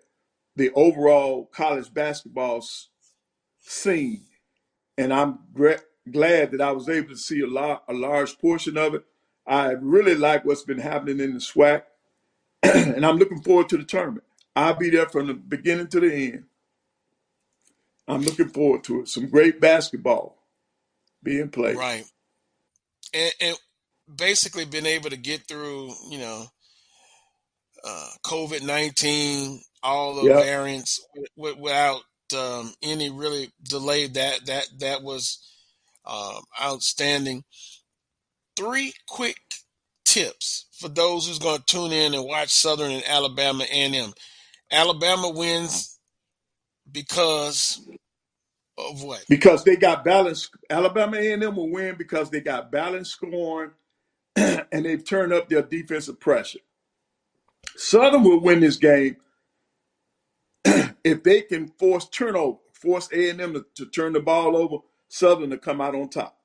the 0.55 0.71
overall 0.75 1.45
college 1.47 1.93
basketball 1.93 2.57
s- 2.59 2.89
scene, 3.61 4.25
and 4.97 5.13
I'm 5.13 5.39
glad 6.11 6.51
that 6.51 6.61
I 6.61 6.71
was 6.71 6.89
able 6.89 7.09
to 7.09 7.17
see 7.17 7.41
a, 7.41 7.47
lot, 7.47 7.83
a 7.89 7.93
large 7.93 8.37
portion 8.39 8.77
of 8.77 8.95
it. 8.95 9.03
I 9.47 9.71
really 9.71 10.15
like 10.15 10.45
what's 10.45 10.63
been 10.63 10.79
happening 10.79 11.19
in 11.19 11.33
the 11.33 11.39
SWAC, 11.39 11.83
and 12.63 13.05
I'm 13.05 13.17
looking 13.17 13.41
forward 13.41 13.69
to 13.69 13.77
the 13.77 13.83
tournament. 13.85 14.25
I'll 14.55 14.75
be 14.75 14.89
there 14.89 15.07
from 15.07 15.27
the 15.27 15.33
beginning 15.35 15.87
to 15.89 15.99
the 16.01 16.13
end. 16.13 16.45
I'm 18.07 18.23
looking 18.23 18.49
forward 18.49 18.83
to 18.85 19.01
it. 19.01 19.09
Some 19.09 19.29
great 19.29 19.61
basketball 19.61 20.37
being 21.23 21.49
played. 21.49 21.77
Right. 21.77 22.05
And, 23.13 23.33
and 23.41 23.57
basically 24.15 24.65
been 24.65 24.85
able 24.85 25.09
to 25.11 25.17
get 25.17 25.47
through, 25.47 25.91
you 26.09 26.19
know, 26.19 26.45
uh, 27.85 28.09
COVID 28.25 28.63
19, 28.65 29.61
all 29.83 30.15
the 30.15 30.27
Yep. 30.27 30.37
variants 30.37 31.05
w- 31.37 31.57
without 31.61 32.01
um, 32.37 32.73
any 32.83 33.09
really 33.11 33.51
delay. 33.63 34.07
That, 34.07 34.45
that, 34.47 34.67
that 34.79 35.03
was 35.03 35.39
um, 36.07 36.43
outstanding. 36.61 37.43
Three 38.57 38.93
quick 39.07 39.37
tips 40.05 40.67
for 40.79 40.89
those 40.89 41.27
who's 41.27 41.39
going 41.39 41.59
to 41.59 41.65
tune 41.65 41.91
in 41.93 42.13
and 42.15 42.25
watch 42.25 42.49
Southern 42.49 42.91
and 42.91 43.03
Alabama 43.07 43.65
A&M. 43.69 44.13
Alabama 44.71 45.29
wins 45.31 45.99
because 46.91 47.81
of 48.77 49.03
what? 49.03 49.25
because 49.29 49.63
they 49.63 49.75
got 49.75 50.05
balanced. 50.05 50.51
Alabama 50.69 51.17
A&M 51.17 51.55
will 51.55 51.71
win 51.71 51.95
because 51.97 52.29
they 52.29 52.41
got 52.41 52.71
balanced 52.71 53.13
scoring 53.13 53.71
and 54.35 54.85
they've 54.85 55.05
turned 55.05 55.33
up 55.33 55.49
their 55.49 55.61
defensive 55.63 56.19
pressure. 56.19 56.59
Southern 57.75 58.23
will 58.23 58.41
win 58.41 58.61
this 58.61 58.77
game 58.77 59.17
if 61.03 61.23
they 61.23 61.41
can 61.43 61.69
force 61.79 62.07
turnover, 62.09 62.59
force 62.73 63.09
A&M 63.13 63.53
to, 63.53 63.65
to 63.75 63.85
turn 63.87 64.13
the 64.13 64.21
ball 64.21 64.57
over. 64.57 64.77
Southern 65.09 65.49
to 65.51 65.57
come 65.57 65.81
out 65.81 65.95
on 65.95 66.09
top. 66.09 66.37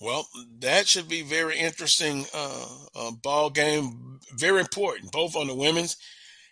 Well, 0.00 0.26
that 0.58 0.88
should 0.88 1.08
be 1.08 1.22
very 1.22 1.58
interesting 1.58 2.26
uh, 2.34 2.66
uh, 2.94 3.10
ball 3.12 3.50
game. 3.50 4.20
Very 4.32 4.60
important, 4.60 5.12
both 5.12 5.36
on 5.36 5.46
the 5.46 5.54
women's 5.54 5.96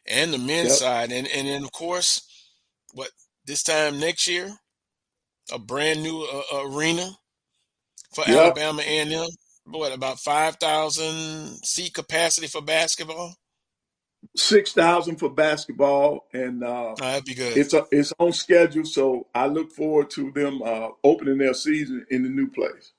and 0.07 0.32
the 0.32 0.39
men's 0.39 0.70
Yep. 0.70 0.78
side. 0.78 1.12
And 1.12 1.27
and 1.28 1.48
then 1.48 1.65
of 1.65 1.73
course, 1.73 2.23
what 2.94 3.11
this 3.47 3.62
time 3.62 3.98
next 3.98 4.27
year, 4.28 4.51
a 5.52 5.59
brand 5.59 6.02
new 6.02 6.23
uh, 6.23 6.65
arena 6.66 7.11
for 8.15 8.24
Yep. 8.27 8.57
Alabama 8.57 8.82
A&M. 8.82 9.28
What 9.65 9.93
about 9.93 10.20
five 10.20 10.57
thousand 10.57 11.65
seat 11.65 11.94
capacity 11.94 12.47
for 12.47 12.62
basketball? 12.62 13.35
Six 14.37 14.73
thousand 14.73 15.17
for 15.17 15.31
basketball, 15.31 16.27
and 16.33 16.63
uh, 16.63 16.93
Oh, 16.93 16.95
that'd 17.01 17.25
be 17.25 17.35
good. 17.35 17.57
it's 17.57 17.73
a, 17.75 17.87
it's 17.91 18.13
on 18.19 18.33
schedule. 18.33 18.85
So 18.85 19.27
I 19.35 19.47
look 19.47 19.73
forward 19.73 20.11
to 20.11 20.31
them 20.33 20.63
uh, 20.63 20.89
opening 21.03 21.39
their 21.39 21.55
season 21.55 22.07
in 22.11 22.23
the 22.23 22.29
new 22.29 22.49
place. 22.51 22.93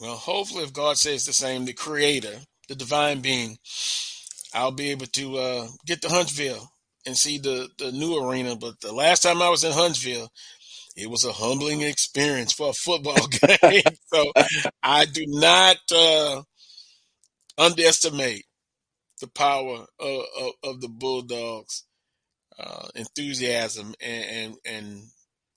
Well, 0.00 0.16
hopefully, 0.16 0.64
if 0.64 0.72
God 0.72 0.98
says 0.98 1.24
the 1.26 1.32
same, 1.32 1.64
the 1.64 1.72
Creator, 1.72 2.38
the 2.68 2.74
Divine 2.74 3.20
Being, 3.20 3.58
I'll 4.54 4.72
be 4.72 4.90
able 4.90 5.06
to 5.06 5.36
uh, 5.38 5.66
get 5.86 6.02
to 6.02 6.08
Huntsville 6.08 6.68
and 7.06 7.16
see 7.16 7.38
the 7.38 7.68
the 7.78 7.92
new 7.92 8.18
arena. 8.18 8.56
But 8.56 8.80
the 8.80 8.92
last 8.92 9.22
time 9.22 9.40
I 9.40 9.48
was 9.48 9.64
in 9.64 9.72
Huntsville, 9.72 10.28
it 10.96 11.08
was 11.08 11.24
a 11.24 11.32
humbling 11.32 11.82
experience 11.82 12.52
for 12.52 12.70
a 12.70 12.74
football 12.74 13.26
game. 13.62 13.82
so 14.12 14.32
I 14.82 15.04
do 15.06 15.24
not 15.28 15.76
uh, 15.94 16.42
underestimate 17.58 18.44
the 19.20 19.28
power 19.28 19.86
of, 19.98 20.24
of, 20.40 20.52
of 20.64 20.80
the 20.80 20.88
Bulldogs' 20.88 21.84
uh, 22.58 22.88
enthusiasm 22.94 23.94
and, 24.00 24.24
and 24.24 24.54
and 24.66 25.02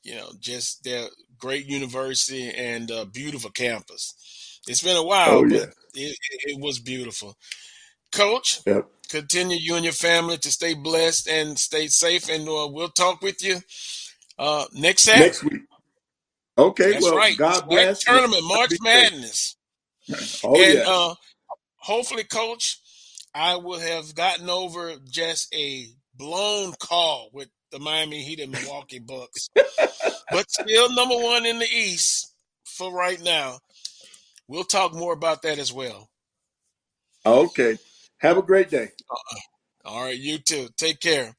you 0.04 0.16
know 0.16 0.30
just 0.40 0.84
their 0.84 1.08
great 1.38 1.66
university 1.66 2.50
and 2.50 2.92
uh, 2.92 3.06
beautiful 3.06 3.50
campus. 3.50 4.60
It's 4.68 4.82
been 4.84 4.96
a 4.98 5.04
while, 5.04 5.40
Oh 5.40 5.46
yeah, 5.46 5.60
but 5.60 5.70
it, 5.96 6.18
it 6.46 6.60
was 6.62 6.80
beautiful. 6.80 7.36
Coach, 8.12 8.62
yep. 8.66 8.88
continue 9.10 9.58
you 9.60 9.76
and 9.76 9.84
your 9.84 9.94
family 9.94 10.38
to 10.38 10.52
stay 10.52 10.74
blessed 10.74 11.28
and 11.28 11.60
stay 11.60 11.88
safe, 11.88 12.30
and 12.30 12.48
uh, 12.48 12.68
we'll 12.72 12.90
talk 12.90 13.22
with 13.22 13.44
you 13.44 13.58
uh, 14.40 14.66
next 14.74 15.04
Saturday. 15.04 15.26
Next 15.26 15.44
week. 15.44 15.62
Okay, 16.58 16.92
That's 16.94 17.04
well, 17.04 17.18
right. 17.18 17.38
God 17.38 17.68
bless. 17.68 18.04
tournament, 18.04 18.44
March 18.46 18.72
Madness. 18.82 19.58
Oh 20.44 20.62
and 20.62 20.74
yeah. 20.76 20.84
uh, 20.86 21.16
hopefully, 21.78 22.26
Coach, 22.26 22.82
I 23.36 23.56
will 23.56 23.80
have 23.80 24.16
gotten 24.16 24.50
over 24.50 24.94
just 25.10 25.54
a 25.54 25.88
blown 26.16 26.74
call 26.80 27.30
with 27.34 27.50
the 27.72 27.80
Miami 27.80 28.22
Heat 28.22 28.40
and 28.40 28.52
Milwaukee 28.52 29.00
Bucks, 29.00 29.50
but 29.56 30.50
still 30.50 30.94
number 30.94 31.16
one 31.16 31.46
in 31.46 31.60
the 31.60 31.66
East 31.66 32.32
for 32.64 32.94
right 32.94 33.22
now. 33.22 33.60
We'll 34.48 34.64
talk 34.64 34.94
more 34.94 35.14
about 35.14 35.42
that 35.44 35.58
as 35.58 35.74
well. 35.74 36.10
Okay. 37.26 37.78
Have 38.20 38.38
a 38.38 38.42
great 38.44 38.70
day. 38.70 38.90
All 39.86 40.04
right, 40.06 40.18
you 40.18 40.38
too. 40.38 40.70
Take 40.78 41.00
care. 41.00 41.34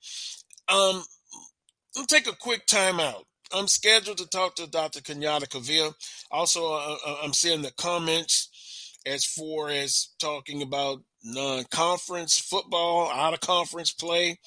Um, 0.68 1.02
I'll 1.96 2.06
take 2.06 2.26
a 2.26 2.36
quick 2.36 2.66
time 2.66 3.00
out. 3.00 3.26
I'm 3.52 3.68
scheduled 3.68 4.18
to 4.18 4.26
talk 4.26 4.56
to 4.56 4.66
Dr. 4.66 5.00
Kenyatta 5.00 5.46
Cavill. 5.48 5.94
Also, 6.30 6.72
uh, 6.72 6.96
uh, 7.06 7.16
I'm 7.22 7.32
seeing 7.32 7.62
the 7.62 7.70
comments 7.70 8.50
as 9.06 9.24
far 9.24 9.68
as 9.68 10.08
talking 10.18 10.62
about 10.62 11.02
non-conference 11.24 12.38
football, 12.38 13.10
out-of-conference 13.10 13.92
play. 13.92 14.38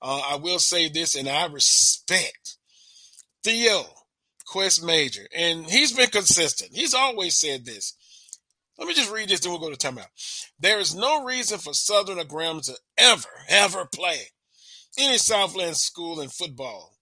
Uh, 0.00 0.20
I 0.32 0.36
will 0.36 0.58
say 0.58 0.88
this, 0.88 1.14
and 1.14 1.28
I 1.28 1.46
respect 1.46 2.56
Theo 3.42 3.84
Quest 4.46 4.84
Major, 4.84 5.26
and 5.34 5.64
he's 5.64 5.92
been 5.92 6.10
consistent. 6.10 6.72
He's 6.74 6.94
always 6.94 7.36
said 7.36 7.64
this. 7.64 7.94
Let 8.78 8.88
me 8.88 8.94
just 8.94 9.12
read 9.12 9.28
this, 9.28 9.40
then 9.40 9.52
we'll 9.52 9.60
go 9.60 9.72
to 9.72 9.76
timeout. 9.76 10.08
There 10.58 10.78
is 10.78 10.94
no 10.94 11.24
reason 11.24 11.58
for 11.58 11.72
Southern 11.72 12.18
or 12.18 12.24
Grambling 12.24 12.66
to 12.66 12.74
ever, 12.98 13.28
ever 13.48 13.86
play 13.86 14.22
any 14.98 15.18
Southland 15.18 15.76
school 15.76 16.20
in 16.20 16.28
football. 16.28 16.96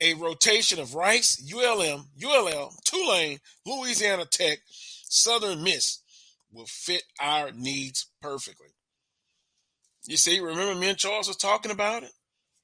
A 0.00 0.14
rotation 0.14 0.78
of 0.78 0.94
Rice, 0.94 1.42
ULM, 1.52 2.06
ULL, 2.22 2.74
Tulane, 2.84 3.38
Louisiana 3.64 4.24
Tech, 4.26 4.58
Southern 4.68 5.62
Miss 5.62 6.02
will 6.56 6.66
fit 6.66 7.02
our 7.20 7.52
needs 7.52 8.06
perfectly. 8.20 8.68
You 10.06 10.16
see, 10.16 10.40
remember 10.40 10.74
me 10.74 10.88
and 10.88 10.98
Charles 10.98 11.28
was 11.28 11.36
talking 11.36 11.70
about 11.70 12.02
it? 12.02 12.12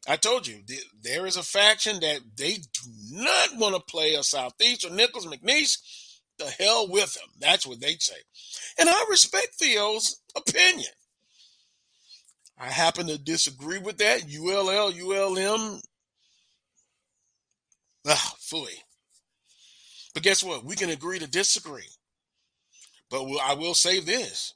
I 0.09 0.17
told 0.17 0.47
you 0.47 0.63
th- 0.67 0.87
there 1.01 1.27
is 1.27 1.37
a 1.37 1.43
faction 1.43 2.01
that 2.01 2.21
they 2.37 2.55
do 2.55 2.91
not 3.11 3.57
want 3.57 3.75
to 3.75 3.81
play 3.81 4.15
a 4.15 4.23
Southeast 4.23 4.85
or 4.85 4.91
Nicholls 4.91 5.27
McNeese. 5.27 5.79
The 6.39 6.47
hell 6.47 6.89
with 6.89 7.15
them. 7.15 7.29
That's 7.39 7.67
what 7.67 7.81
they'd 7.81 8.03
say. 8.03 8.17
And 8.79 8.89
I 8.89 9.05
respect 9.11 9.55
Theo's 9.61 10.21
opinion. 10.35 10.91
I 12.59 12.67
happen 12.67 13.07
to 13.09 13.19
disagree 13.19 13.79
with 13.79 13.99
that. 13.99 14.23
ULL, 14.25 14.93
ULM, 14.93 15.81
ah, 18.07 18.35
fully. 18.39 18.73
But 20.15 20.23
guess 20.23 20.43
what? 20.43 20.65
We 20.65 20.77
can 20.77 20.91
agree 20.91 21.19
to 21.19 21.27
disagree. 21.27 21.89
But 23.13 23.27
I 23.45 23.53
will 23.53 23.75
say 23.75 24.01
this 24.01 24.55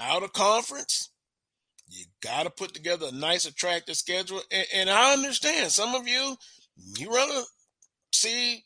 out 0.00 0.24
of 0.24 0.32
conference, 0.32 1.10
you 1.88 2.04
got 2.20 2.42
to 2.42 2.50
put 2.50 2.74
together 2.74 3.06
a 3.08 3.14
nice, 3.14 3.46
attractive 3.46 3.96
schedule. 3.96 4.40
And, 4.50 4.66
and 4.74 4.90
I 4.90 5.12
understand 5.12 5.70
some 5.70 5.94
of 5.94 6.08
you, 6.08 6.36
you 6.98 7.14
rather 7.14 7.42
see 8.12 8.64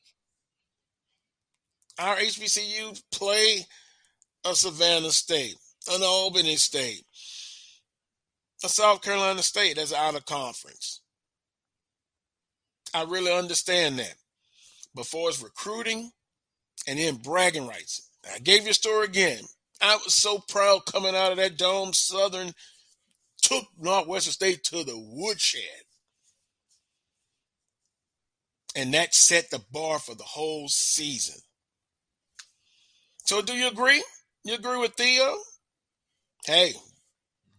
our 1.99 2.17
HBCU 2.17 3.03
play 3.13 3.67
a 4.47 4.55
Savannah 4.55 5.11
State, 5.11 5.57
an 5.93 6.03
Albany 6.03 6.57
State, 6.57 7.05
a 8.65 8.69
South 8.71 9.03
Carolina 9.03 9.43
State 9.43 9.77
that's 9.77 9.93
out 9.93 10.17
of 10.17 10.25
conference. 10.25 11.03
I 12.95 13.03
really 13.03 13.33
understand 13.33 13.99
that. 13.99 14.15
For 15.05 15.29
as 15.29 15.43
recruiting 15.43 16.11
and 16.87 16.99
then 16.99 17.17
bragging 17.17 17.67
rights, 17.67 18.04
I 18.33 18.39
gave 18.39 18.65
you 18.65 18.71
a 18.71 18.75
story 18.75 19.07
again. 19.07 19.43
I 19.81 19.97
was 19.97 20.15
so 20.15 20.39
proud 20.49 20.87
coming 20.87 21.15
out 21.15 21.33
of 21.33 21.39
that 21.39 21.59
dome. 21.59 21.93
Southern 21.93 22.53
took 23.43 23.65
Northwestern 23.79 24.33
State 24.33 24.65
to 24.65 24.85
the 24.85 24.97
woodshed. 24.97 25.63
And 28.77 28.95
that 28.95 29.15
set 29.15 29.51
the 29.51 29.63
bar 29.71 29.99
for 29.99 30.15
the 30.15 30.25
whole 30.25 30.69
season. 30.69 31.41
So 33.25 33.41
do 33.41 33.53
you 33.53 33.69
agree? 33.69 34.03
You 34.45 34.55
agree 34.55 34.79
with 34.79 34.95
Theo? 34.95 35.37
Hey, 36.45 36.75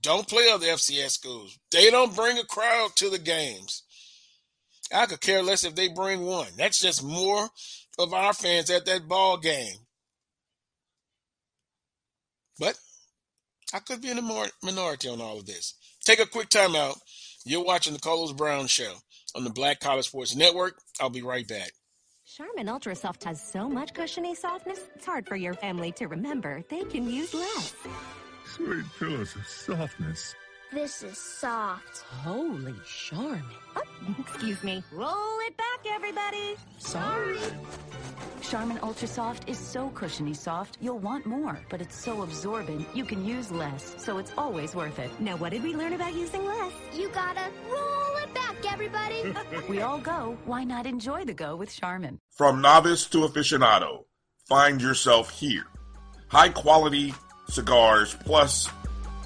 don't 0.02 0.28
play 0.28 0.52
other 0.52 0.68
FCS 0.68 1.12
schools. 1.12 1.58
They 1.72 1.90
don't 1.90 2.16
bring 2.16 2.38
a 2.38 2.44
crowd 2.44 2.92
to 2.98 3.10
the 3.10 3.18
games. 3.18 3.84
I 4.94 5.08
could 5.08 5.22
care 5.22 5.42
less 5.42 5.64
if 5.64 5.74
they 5.76 5.88
bring 5.88 6.22
one. 6.22 6.50
That's 6.58 6.80
just 6.80 7.04
more 7.04 7.50
of 7.98 8.14
our 8.14 8.34
fans 8.34 8.70
at 8.70 8.86
that 8.86 9.08
ball 9.08 9.38
game. 9.38 9.78
But 12.60 12.78
I 13.74 13.80
could 13.80 14.02
be 14.02 14.10
in 14.10 14.18
the 14.18 14.52
minority 14.64 15.10
on 15.10 15.22
all 15.22 15.40
of 15.40 15.46
this. 15.46 15.74
Take 16.04 16.20
a 16.20 16.26
quick 16.26 16.50
time 16.50 16.76
out. 16.76 16.96
You're 17.46 17.64
watching 17.64 17.94
the 17.94 18.00
Carlos 18.00 18.32
Brown 18.32 18.68
Show. 18.68 18.96
on 19.36 19.44
the 19.44 19.50
Black 19.50 19.80
College 19.82 20.06
Sports 20.06 20.36
Network. 20.36 20.80
I'll 21.00 21.10
be 21.10 21.22
right 21.22 21.48
back. 21.48 21.72
Charmin 22.26 22.70
Ultra 22.70 22.96
Soft 22.96 23.24
has 23.26 23.42
so 23.42 23.70
much 23.70 23.94
cushiony 23.94 24.34
softness, 24.34 24.80
it's 24.96 25.06
hard 25.06 25.28
for 25.28 25.36
your 25.36 25.54
family 25.54 25.92
to 25.94 26.08
remember. 26.08 26.64
They 26.70 26.84
can 26.86 27.08
use 27.08 27.34
less. 27.34 27.76
Sweet 28.56 28.86
pillows 28.98 29.36
of 29.36 29.46
softness. 29.48 30.34
This 30.76 31.04
is 31.04 31.18
soft. 31.18 32.00
Holy 32.00 32.76
Charmin. 32.86 33.42
Oh, 33.78 33.82
excuse 34.20 34.62
me. 34.62 34.84
Roll 34.92 35.40
it 35.48 35.56
back, 35.56 35.80
everybody. 35.90 36.58
Sorry. 36.80 37.40
Charmin 38.42 38.80
Ultra 38.84 39.08
Soft 39.08 39.48
is 39.48 39.58
so 39.58 39.88
cushiony 39.92 40.34
soft, 40.34 40.78
you'll 40.82 41.00
want 41.00 41.26
more, 41.26 41.58
but 41.70 41.80
it's 41.80 41.96
so 41.96 42.24
absorbent, 42.24 42.86
you 42.94 43.06
can 43.06 43.24
use 43.24 43.54
less, 43.54 43.96
so 43.98 44.18
it's 44.18 44.34
always 44.38 44.76
worth 44.76 45.00
it. 45.00 45.10
Now, 45.22 45.38
what 45.38 45.54
did 45.54 45.64
we 45.64 45.74
learn 45.78 45.94
about 45.94 46.14
using 46.14 46.46
less? 46.46 46.74
You 46.94 47.08
gotta 47.08 47.50
roll 47.72 48.18
it 48.22 48.34
back, 48.34 48.58
everybody. 48.70 49.34
we 49.70 49.80
all 49.80 50.00
go. 50.00 50.38
Why 50.44 50.66
not 50.66 50.86
enjoy 50.86 51.24
the 51.24 51.34
go 51.34 51.56
with 51.56 51.74
Charmin? 51.74 52.20
From 52.32 52.60
novice 52.62 53.06
to 53.12 53.20
aficionado, 53.20 54.04
find 54.50 54.82
yourself 54.82 55.30
here. 55.30 55.68
High 56.28 56.50
quality 56.50 57.14
cigars 57.48 58.14
plus 58.26 58.68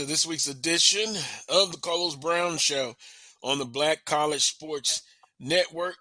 to 0.00 0.06
this 0.06 0.24
week's 0.24 0.46
edition 0.46 1.14
of 1.50 1.72
the 1.72 1.78
Carlos 1.78 2.16
Brown 2.16 2.56
Show 2.56 2.94
on 3.42 3.58
the 3.58 3.66
Black 3.66 4.06
College 4.06 4.42
Sports 4.42 5.02
Network. 5.38 5.96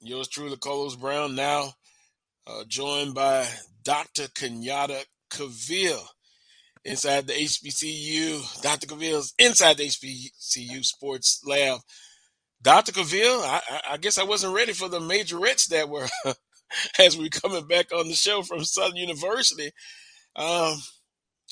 Yours 0.00 0.28
truly, 0.28 0.56
Carlos 0.56 0.96
Brown, 0.96 1.34
now 1.34 1.74
uh, 2.46 2.64
joined 2.66 3.14
by 3.14 3.46
Dr. 3.82 4.28
Kenyatta 4.28 5.04
Cavill 5.30 6.00
inside 6.86 7.26
the 7.26 7.34
HBCU. 7.34 8.62
Dr. 8.62 8.86
Cavill's 8.86 9.34
inside 9.38 9.76
the 9.76 9.88
HBCU 9.88 10.82
Sports 10.82 11.42
Lab. 11.46 11.80
Dr. 12.62 12.92
Cavill, 12.92 13.42
I, 13.42 13.60
I 13.90 13.96
guess 13.98 14.16
I 14.16 14.24
wasn't 14.24 14.54
ready 14.54 14.72
for 14.72 14.88
the 14.88 15.00
majorettes 15.00 15.68
that 15.68 15.90
were 15.90 16.08
as 16.98 17.18
we 17.18 17.28
coming 17.28 17.66
back 17.66 17.92
on 17.92 18.08
the 18.08 18.14
show 18.14 18.40
from 18.40 18.64
Southern 18.64 18.96
University. 18.96 19.72
Um, 20.36 20.78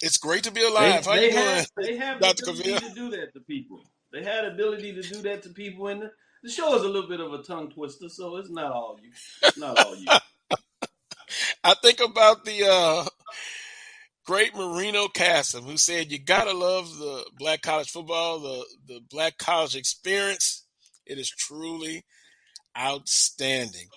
it's 0.01 0.17
great 0.19 0.45
to 0.45 0.53
be 0.53 0.65
alive. 0.65 1.05
They, 1.05 1.11
How 1.11 1.17
they 1.17 1.27
you 1.27 1.33
have, 1.33 1.57
doing, 1.57 1.67
they 1.77 1.97
have 1.97 2.21
Dr. 2.21 2.47
the 2.47 2.53
ability 2.53 2.73
Cavill? 2.73 2.89
to 2.89 2.95
do 2.95 3.11
that 3.11 3.33
to 3.35 3.41
people. 3.41 3.83
They 4.13 4.25
had 4.25 4.45
ability 4.45 4.95
to 4.95 5.03
do 5.03 5.23
that 5.23 5.43
to 5.45 5.51
people, 5.51 5.89
and 5.89 6.03
the, 6.03 6.11
the 6.43 6.51
show 6.51 6.75
is 6.77 6.83
a 6.83 6.89
little 6.89 7.09
bit 7.09 7.21
of 7.21 7.33
a 7.33 7.43
tongue 7.43 7.71
twister, 7.71 8.09
so 8.09 8.37
it's 8.37 8.51
not 8.51 8.73
all 8.73 8.99
you. 9.03 9.11
It's 9.43 9.59
not 9.59 9.79
all 9.79 9.97
you. 9.97 10.07
I 11.65 11.75
think 11.83 12.01
about 12.01 12.45
the 12.45 12.67
uh, 12.69 13.05
great 14.27 14.55
Marino 14.55 15.07
Casem, 15.09 15.63
who 15.65 15.77
said, 15.77 16.11
"You 16.11 16.19
gotta 16.19 16.53
love 16.53 16.97
the 16.99 17.25
black 17.39 17.63
college 17.63 17.91
football, 17.91 18.41
the 18.41 18.65
the 18.87 19.01
black 19.11 19.39
college 19.39 19.77
experience. 19.77 20.65
It 21.07 21.19
is 21.19 21.31
truly 21.31 22.05
outstanding." 22.79 23.89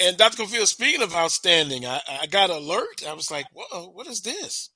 And 0.00 0.16
Dr. 0.16 0.42
Cavill, 0.44 0.66
speaking 0.66 1.02
of 1.02 1.14
outstanding, 1.14 1.86
I, 1.86 2.00
I 2.22 2.26
got 2.26 2.50
alert. 2.50 3.04
I 3.08 3.14
was 3.14 3.30
like, 3.30 3.46
"Whoa, 3.52 3.90
what 3.90 4.06
is 4.06 4.20
this?" 4.22 4.70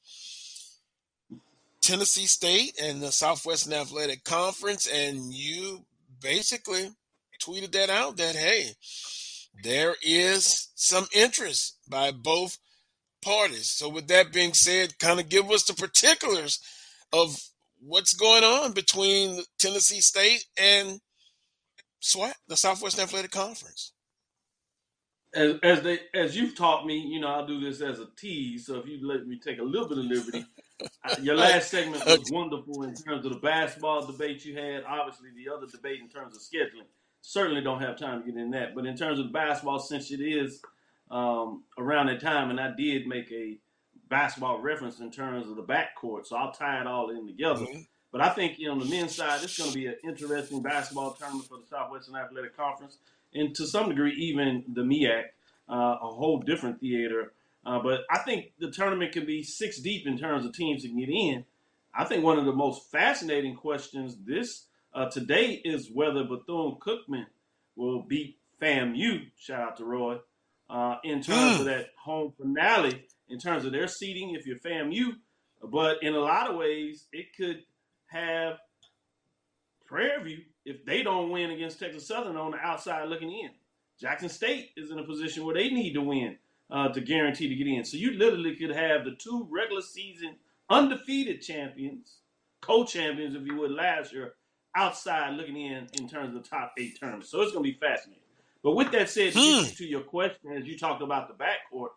Tennessee 1.87 2.27
State 2.27 2.77
and 2.83 3.01
the 3.01 3.13
Southwestern 3.13 3.73
Athletic 3.73 4.25
Conference, 4.25 4.89
and 4.89 5.33
you 5.33 5.85
basically 6.21 6.91
tweeted 7.41 7.71
that 7.73 7.91
out 7.91 8.17
that 8.17 8.35
hey, 8.35 8.71
there 9.63 9.95
is 10.03 10.73
some 10.75 11.07
interest 11.15 11.79
by 11.89 12.11
both 12.11 12.59
parties. 13.23 13.71
So, 13.71 13.89
with 13.89 14.09
that 14.09 14.33
being 14.33 14.53
said, 14.53 14.99
kind 14.99 15.21
of 15.21 15.29
give 15.29 15.49
us 15.53 15.63
the 15.63 15.75
particulars 15.75 16.59
of 17.13 17.41
what's 17.79 18.15
going 18.15 18.43
on 18.43 18.73
between 18.73 19.45
Tennessee 19.61 20.01
State 20.01 20.45
and 20.59 21.01
SWAC, 22.03 22.33
the 22.49 22.57
Southwestern 22.57 23.05
Athletic 23.05 23.31
Conference. 23.31 23.93
As, 25.33 25.55
as 25.63 25.83
they 25.83 26.01
as 26.15 26.37
you've 26.37 26.57
taught 26.57 26.85
me, 26.85 26.99
you 26.99 27.21
know, 27.21 27.29
I'll 27.29 27.47
do 27.47 27.61
this 27.61 27.81
as 27.81 28.01
a 28.01 28.09
tease. 28.19 28.67
So 28.67 28.81
if 28.81 28.89
you 28.89 29.07
let 29.07 29.25
me 29.29 29.39
take 29.39 29.61
a 29.61 29.63
little 29.63 29.89
bit 29.89 29.99
of 29.99 30.05
liberty, 30.05 30.45
your 31.21 31.35
last 31.37 31.71
segment 31.71 32.05
was 32.05 32.31
wonderful 32.31 32.83
in 32.83 32.95
terms 32.95 33.25
of 33.25 33.33
the 33.33 33.39
basketball 33.39 34.07
debate 34.07 34.45
you 34.45 34.57
had. 34.57 34.85
Obviously, 34.85 35.29
the 35.37 35.53
other 35.53 35.67
debate 35.67 36.01
in 36.01 36.09
terms 36.09 36.37
of 36.37 36.43
scheduling. 36.43 36.87
Certainly 37.23 37.63
don't 37.63 37.81
have 37.81 37.99
time 37.99 38.23
to 38.23 38.31
get 38.31 38.41
in 38.41 38.51
that. 38.51 38.75
But 38.75 38.87
in 38.87 38.97
terms 38.97 39.19
of 39.19 39.27
the 39.27 39.33
basketball, 39.33 39.79
since 39.79 40.11
it 40.11 40.21
is 40.21 40.61
um, 41.11 41.65
around 41.79 42.07
that 42.07 42.21
time, 42.21 42.51
and 42.51 42.61
I 42.61 42.73
did 42.77 43.07
make 43.07 43.31
a 43.33 43.59
basketball 44.09 44.61
reference 44.61 45.01
in 45.01 45.11
terms 45.11 45.49
of 45.49 45.57
the 45.57 45.63
backcourt, 45.63 46.27
so 46.27 46.37
I'll 46.37 46.53
tie 46.53 46.81
it 46.81 46.87
all 46.87 47.11
in 47.11 47.27
together. 47.27 47.65
Mm-hmm. 47.65 47.81
But 48.13 48.21
I 48.21 48.29
think 48.31 48.59
you 48.59 48.67
know, 48.67 48.73
on 48.73 48.79
the 48.79 48.85
men's 48.87 49.15
side, 49.15 49.43
it's 49.43 49.59
going 49.59 49.71
to 49.71 49.75
be 49.75 49.87
an 49.87 49.97
interesting 50.05 50.63
basketball 50.63 51.13
tournament 51.13 51.49
for 51.49 51.59
the 51.59 51.67
Southwestern 51.67 52.17
Athletic 52.17 52.57
Conference, 52.57 52.99
and 53.35 53.55
to 53.57 53.67
some 53.67 53.89
degree, 53.89 54.15
even 54.15 54.65
the 54.69 54.83
MEAC, 54.83 55.25
uh, 55.69 55.97
a 56.01 56.09
whole 56.09 56.39
different 56.39 56.81
theater. 56.81 57.33
Uh, 57.67 57.81
but 57.81 58.03
I 58.09 58.19
think 58.19 58.53
the 58.61 58.71
tournament 58.71 59.11
can 59.11 59.27
be 59.27 59.43
six 59.43 59.81
deep 59.81 60.07
in 60.07 60.17
terms 60.17 60.47
of 60.47 60.53
teams 60.53 60.83
that 60.83 60.89
can 60.89 61.01
get 61.01 61.09
in. 61.09 61.45
I 61.93 62.05
think 62.05 62.23
one 62.23 62.39
of 62.39 62.45
the 62.45 62.53
most 62.53 62.91
fascinating 62.93 63.57
questions 63.57 64.17
this 64.25 64.67
uh, 64.95 65.11
today 65.11 65.61
is 65.65 65.91
whether 65.93 66.23
Bethune 66.23 66.77
Cookman 66.81 67.27
will 67.75 68.03
beat 68.03 68.39
FAMU. 68.63 69.31
Shout 69.37 69.61
out 69.61 69.77
to 69.79 69.85
Roy 69.85 70.19
uh, 70.71 70.97
in 71.03 71.23
terms 71.23 71.59
of 71.59 71.67
that 71.67 71.89
home 71.99 72.35
finale, 72.41 73.05
in 73.29 73.41
terms 73.41 73.65
of 73.65 73.73
their 73.73 73.89
seating. 73.89 74.37
If 74.37 74.47
you're 74.47 74.61
FAMU, 74.61 75.17
but 75.65 76.05
in 76.05 76.15
a 76.15 76.21
lot 76.21 76.49
of 76.49 76.57
ways, 76.57 77.07
it 77.13 77.37
could 77.37 77.65
have 78.07 78.59
Prairie 79.87 80.23
View 80.23 80.39
if 80.65 80.85
they 80.85 81.03
don't 81.03 81.31
win 81.31 81.51
against 81.51 81.81
Texas 81.81 82.07
Southern 82.07 82.37
on 82.37 82.53
the 82.53 82.59
outside 82.59 83.09
looking 83.09 83.33
in. 83.33 83.51
Jackson 83.99 84.29
State 84.29 84.71
is 84.77 84.93
in 84.93 85.01
a 85.01 85.05
position 85.05 85.45
where 85.45 85.55
they 85.55 85.69
need 85.69 85.95
to 85.95 86.03
win 86.03 86.37
uh, 86.71 86.89
to 86.89 87.01
guarantee 87.01 87.49
to 87.49 87.55
get 87.55 87.67
in. 87.67 87.85
So 87.85 87.97
you 87.97 88.13
literally 88.13 88.57
could 88.57 88.75
have 88.75 89.05
the 89.05 89.17
two 89.19 89.47
regular 89.51 89.83
season 89.83 90.37
undefeated 90.69 91.43
champions, 91.43 92.19
co-champions, 92.61 93.35
if 93.35 93.47
you 93.47 93.57
would, 93.57 93.71
last 93.71 94.13
year, 94.13 94.35
outside 94.75 95.35
looking 95.35 95.57
in 95.57 95.89
in 95.95 96.09
terms 96.09 96.35
of 96.35 96.43
the 96.43 96.49
top 96.49 96.73
eight 96.79 96.99
tournaments. 96.99 97.31
So 97.31 97.41
it's 97.41 97.53
going 97.53 97.65
to 97.65 97.73
be 97.73 97.79
fascinating. 97.79 98.23
But 98.63 98.73
with 98.73 98.91
that 98.93 99.09
said, 99.09 99.33
to 99.33 99.65
to 99.65 99.85
your 99.87 100.01
question, 100.01 100.53
as 100.53 100.67
you 100.67 100.77
talked 100.77 101.03
about 101.03 101.29
the 101.29 101.35
backcourt, 101.35 101.91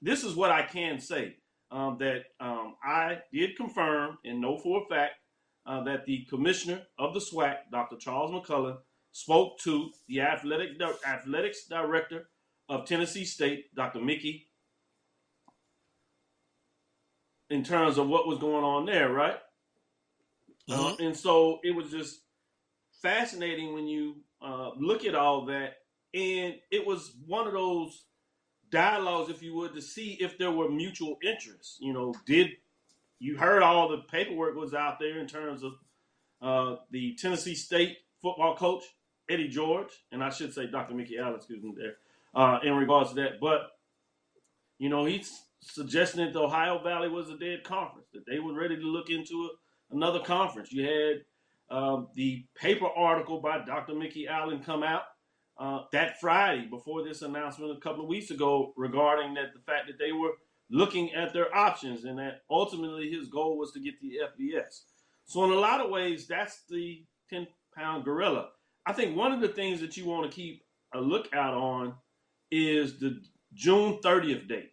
this 0.00 0.24
is 0.24 0.34
what 0.34 0.50
I 0.50 0.62
can 0.62 0.98
say 0.98 1.36
um, 1.70 1.98
that 1.98 2.24
um, 2.40 2.76
I 2.82 3.18
did 3.32 3.56
confirm 3.56 4.18
and 4.24 4.40
know 4.40 4.56
for 4.56 4.82
a 4.82 4.86
fact 4.86 5.12
uh, 5.66 5.82
that 5.84 6.06
the 6.06 6.24
commissioner 6.30 6.82
of 6.98 7.12
the 7.12 7.20
SWAC, 7.20 7.56
Dr. 7.70 7.96
Charles 7.96 8.30
McClelland, 8.30 8.78
spoke 9.12 9.58
to 9.60 9.90
the 10.08 10.20
athletic 10.20 10.70
athletics 11.06 11.66
director 11.68 12.28
of 12.68 12.86
Tennessee 12.86 13.24
State, 13.24 13.74
Dr. 13.74 14.00
Mikki, 14.00 14.46
in 17.50 17.62
terms 17.62 17.98
of 17.98 18.08
what 18.08 18.26
was 18.26 18.38
going 18.38 18.64
on 18.64 18.86
there, 18.86 19.10
right? 19.10 19.36
Uh, 20.68 20.94
and 20.98 21.16
so 21.16 21.60
it 21.62 21.70
was 21.74 21.90
just 21.90 22.20
fascinating 23.00 23.72
when 23.72 23.86
you 23.86 24.16
uh, 24.42 24.70
look 24.76 25.04
at 25.04 25.14
all 25.14 25.46
that. 25.46 25.74
And 26.12 26.54
it 26.70 26.84
was 26.84 27.14
one 27.26 27.46
of 27.46 27.52
those 27.52 28.04
dialogues, 28.70 29.30
if 29.30 29.42
you 29.42 29.54
would, 29.54 29.74
to 29.74 29.82
see 29.82 30.16
if 30.20 30.38
there 30.38 30.50
were 30.50 30.68
mutual 30.68 31.18
interests. 31.22 31.78
You 31.80 31.92
know, 31.92 32.14
did 32.24 32.50
you 33.18 33.36
heard 33.36 33.62
all 33.62 33.88
the 33.88 33.98
paperwork 33.98 34.56
was 34.56 34.74
out 34.74 34.98
there 34.98 35.18
in 35.18 35.26
terms 35.26 35.62
of 35.62 35.74
uh, 36.42 36.80
the 36.90 37.14
Tennessee 37.14 37.54
State 37.54 37.98
football 38.20 38.56
coach 38.56 38.82
Eddie 39.28 39.48
George, 39.48 39.90
and 40.12 40.22
I 40.22 40.30
should 40.30 40.54
say 40.54 40.66
Dr. 40.66 40.94
Mikki 40.94 41.18
Allen, 41.18 41.36
excuse 41.36 41.62
me, 41.62 41.74
there 41.76 41.96
uh, 42.36 42.60
in 42.62 42.74
regards 42.74 43.10
to 43.10 43.16
that. 43.16 43.40
But 43.40 43.70
you 44.78 44.88
know, 44.88 45.06
he's 45.06 45.32
suggesting 45.60 46.24
that 46.24 46.34
the 46.34 46.42
Ohio 46.42 46.80
Valley 46.82 47.08
was 47.08 47.30
a 47.30 47.38
dead 47.38 47.64
conference, 47.64 48.08
that 48.12 48.24
they 48.30 48.38
were 48.38 48.52
ready 48.52 48.76
to 48.76 48.82
look 48.82 49.08
into 49.10 49.48
a, 49.50 49.94
another 49.94 50.20
conference. 50.20 50.70
You 50.70 50.84
had 50.84 51.76
um, 51.76 52.08
the 52.14 52.44
paper 52.54 52.86
article 52.86 53.40
by 53.40 53.64
Dr. 53.64 53.94
Mikki 53.94 54.28
Allen 54.28 54.62
come 54.62 54.82
out 54.82 55.02
uh, 55.58 55.80
that 55.92 56.20
Friday 56.20 56.66
before 56.68 57.02
this 57.02 57.22
announcement 57.22 57.76
a 57.76 57.80
couple 57.80 58.02
of 58.02 58.08
weeks 58.08 58.30
ago 58.30 58.74
regarding 58.76 59.34
that 59.34 59.54
the 59.54 59.60
fact 59.60 59.86
that 59.86 59.98
they 59.98 60.12
were 60.12 60.32
looking 60.70 61.14
at 61.14 61.32
their 61.32 61.54
options 61.56 62.04
and 62.04 62.18
that 62.18 62.42
ultimately 62.50 63.10
his 63.10 63.28
goal 63.28 63.56
was 63.56 63.72
to 63.72 63.80
get 63.80 63.94
the 64.00 64.18
FBS. 64.22 64.82
So 65.24 65.44
in 65.44 65.52
a 65.52 65.60
lot 65.60 65.80
of 65.80 65.90
ways, 65.90 66.26
that's 66.26 66.62
the 66.68 67.02
10 67.30 67.46
pound 67.74 68.04
gorilla. 68.04 68.50
I 68.84 68.92
think 68.92 69.16
one 69.16 69.32
of 69.32 69.40
the 69.40 69.48
things 69.48 69.80
that 69.80 69.96
you 69.96 70.04
want 70.04 70.30
to 70.30 70.34
keep 70.34 70.62
a 70.94 71.00
lookout 71.00 71.54
on 71.54 71.94
is 72.50 72.98
the 72.98 73.20
June 73.54 73.98
30th 74.02 74.48
date. 74.48 74.72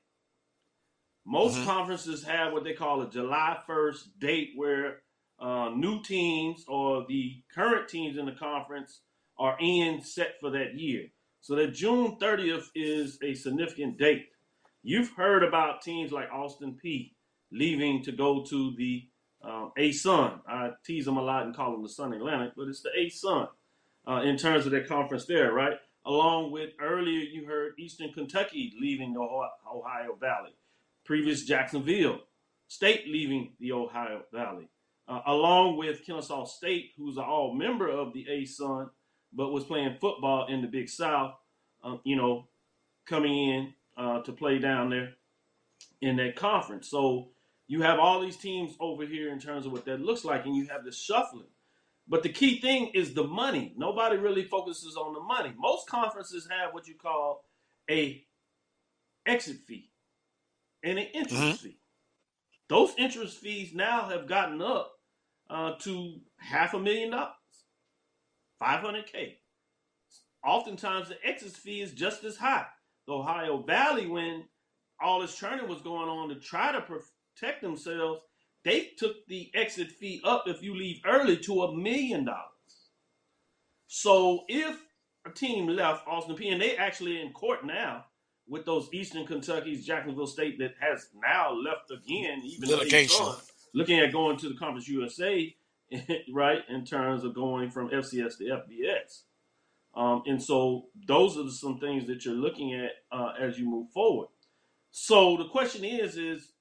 Most 1.25 1.55
mm-hmm. 1.55 1.65
conferences 1.65 2.23
have 2.23 2.51
what 2.53 2.63
they 2.63 2.73
call 2.73 3.01
a 3.01 3.09
July 3.09 3.57
1st 3.67 4.03
date 4.19 4.49
where 4.55 5.01
uh, 5.39 5.69
new 5.75 6.01
teams 6.03 6.65
or 6.67 7.05
the 7.07 7.41
current 7.53 7.87
teams 7.87 8.17
in 8.17 8.25
the 8.25 8.33
conference 8.33 9.01
are 9.37 9.57
in 9.59 10.01
set 10.01 10.35
for 10.39 10.49
that 10.51 10.75
year. 10.75 11.07
So 11.41 11.55
that 11.55 11.73
June 11.73 12.17
30th 12.21 12.67
is 12.75 13.17
a 13.23 13.33
significant 13.33 13.97
date. 13.97 14.27
You've 14.83 15.11
heard 15.11 15.43
about 15.43 15.81
teams 15.81 16.11
like 16.11 16.31
Austin 16.31 16.77
Peay 16.83 17.11
leaving 17.51 18.03
to 18.03 18.11
go 18.11 18.43
to 18.45 18.73
the 18.77 19.03
um, 19.43 19.71
Sun. 19.91 20.39
I 20.47 20.71
tease 20.85 21.05
them 21.05 21.17
a 21.17 21.21
lot 21.21 21.45
and 21.45 21.55
call 21.55 21.71
them 21.71 21.83
the 21.83 21.89
Sun 21.89 22.13
Atlantic, 22.13 22.53
but 22.55 22.67
it's 22.67 22.81
the 22.81 22.89
ASUN 22.97 23.47
uh, 24.07 24.21
in 24.21 24.37
terms 24.37 24.65
of 24.65 24.71
their 24.71 24.85
conference 24.85 25.25
there, 25.25 25.51
right? 25.51 25.77
Along 26.05 26.51
with 26.51 26.71
earlier, 26.81 27.19
you 27.19 27.45
heard 27.45 27.73
Eastern 27.79 28.11
Kentucky 28.11 28.73
leaving 28.79 29.13
the 29.13 29.21
Ohio 29.21 30.15
Valley, 30.19 30.53
previous 31.05 31.43
Jacksonville 31.43 32.19
State 32.67 33.07
leaving 33.07 33.53
the 33.59 33.71
Ohio 33.71 34.23
Valley, 34.33 34.67
uh, 35.07 35.21
along 35.27 35.77
with 35.77 36.05
Kennesaw 36.05 36.45
State, 36.45 36.91
who's 36.97 37.17
an 37.17 37.23
all 37.23 37.53
member 37.53 37.87
of 37.87 38.13
the 38.13 38.25
ASUN 38.29 38.89
but 39.31 39.51
was 39.51 39.63
playing 39.63 39.97
football 39.99 40.47
in 40.47 40.61
the 40.61 40.67
Big 40.67 40.89
South, 40.89 41.35
uh, 41.83 41.97
you 42.03 42.15
know, 42.15 42.47
coming 43.05 43.35
in 43.49 43.73
uh, 43.97 44.21
to 44.21 44.31
play 44.31 44.59
down 44.59 44.89
there 44.89 45.13
in 46.01 46.15
that 46.17 46.35
conference. 46.35 46.89
So 46.89 47.29
you 47.67 47.81
have 47.81 47.99
all 47.99 48.21
these 48.21 48.37
teams 48.37 48.75
over 48.79 49.05
here 49.05 49.31
in 49.31 49.39
terms 49.39 49.65
of 49.65 49.71
what 49.71 49.85
that 49.85 50.01
looks 50.01 50.23
like, 50.25 50.45
and 50.45 50.55
you 50.55 50.67
have 50.67 50.85
the 50.85 50.91
shuffling. 50.91 51.47
But 52.07 52.23
the 52.23 52.29
key 52.29 52.59
thing 52.59 52.91
is 52.93 53.13
the 53.13 53.23
money. 53.23 53.73
Nobody 53.77 54.17
really 54.17 54.43
focuses 54.43 54.95
on 54.95 55.13
the 55.13 55.21
money. 55.21 55.53
Most 55.57 55.87
conferences 55.87 56.47
have 56.49 56.73
what 56.73 56.87
you 56.87 56.95
call 56.95 57.45
a 57.89 58.23
exit 59.25 59.57
fee 59.67 59.89
and 60.83 60.99
an 60.99 61.07
interest 61.13 61.41
mm-hmm. 61.41 61.67
fee. 61.67 61.79
Those 62.69 62.93
interest 62.97 63.37
fees 63.37 63.73
now 63.73 64.09
have 64.09 64.27
gotten 64.27 64.61
up 64.61 64.93
uh, 65.49 65.73
to 65.81 66.19
half 66.37 66.73
a 66.73 66.79
million 66.79 67.11
dollars. 67.11 67.33
500K. 68.61 69.35
Oftentimes, 70.45 71.09
the 71.09 71.17
exit 71.25 71.51
fee 71.51 71.81
is 71.81 71.91
just 71.91 72.23
as 72.23 72.37
high. 72.37 72.65
The 73.07 73.13
Ohio 73.13 73.61
Valley, 73.61 74.07
when 74.07 74.45
all 75.01 75.21
this 75.21 75.35
churning 75.35 75.67
was 75.67 75.81
going 75.81 76.09
on 76.09 76.29
to 76.29 76.35
try 76.35 76.71
to 76.71 76.81
protect 76.81 77.61
themselves, 77.61 78.21
they 78.63 78.91
took 78.97 79.25
the 79.27 79.51
exit 79.53 79.91
fee 79.91 80.21
up 80.23 80.43
if 80.47 80.61
you 80.63 80.75
leave 80.75 81.01
early 81.05 81.37
to 81.37 81.63
a 81.63 81.75
million 81.75 82.25
dollars. 82.25 82.49
So 83.87 84.43
if 84.47 84.77
a 85.25 85.29
team 85.29 85.67
left 85.67 86.07
Austin 86.07 86.35
Peay, 86.35 86.51
and 86.51 86.61
they 86.61 86.75
actually 86.77 87.21
in 87.21 87.31
court 87.31 87.65
now 87.65 88.05
with 88.47 88.65
those 88.65 88.89
Eastern 88.93 89.25
Kentucky's 89.25 89.85
Jacksonville 89.85 90.27
State 90.27 90.59
that 90.59 90.73
has 90.79 91.07
now 91.15 91.53
left 91.53 91.91
again, 91.91 92.41
even 92.43 92.69
litigation, 92.69 93.25
looking 93.73 93.99
at 93.99 94.11
going 94.11 94.37
to 94.37 94.49
the 94.49 94.55
Conference 94.55 94.87
USA 94.87 95.55
right, 96.33 96.59
in 96.69 96.85
terms 96.85 97.23
of 97.23 97.33
going 97.35 97.69
from 97.69 97.89
FCS 97.89 98.37
to 98.37 98.43
FBS. 98.45 99.23
Um, 99.95 100.23
and 100.25 100.41
so 100.41 100.85
those 101.07 101.37
are 101.37 101.47
some 101.49 101.79
things 101.79 102.07
that 102.07 102.25
you're 102.25 102.33
looking 102.33 102.73
at 102.73 102.91
uh, 103.11 103.33
as 103.39 103.59
you 103.59 103.69
move 103.69 103.89
forward. 103.91 104.27
So 104.91 105.37
the 105.37 105.45
question 105.49 105.83
is, 105.83 106.17
is 106.17 106.51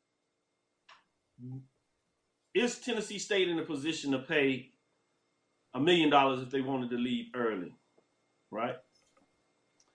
is 2.55 2.79
Tennessee 2.79 3.19
State 3.19 3.49
in 3.49 3.59
a 3.59 3.65
position 3.65 4.13
to 4.13 4.19
pay 4.19 4.71
a 5.75 5.81
million 5.81 6.11
dollars 6.11 6.43
if 6.43 6.51
they 6.51 6.61
wanted 6.61 6.91
to 6.91 6.97
leave 6.97 7.27
early, 7.35 7.75
right? 8.51 8.77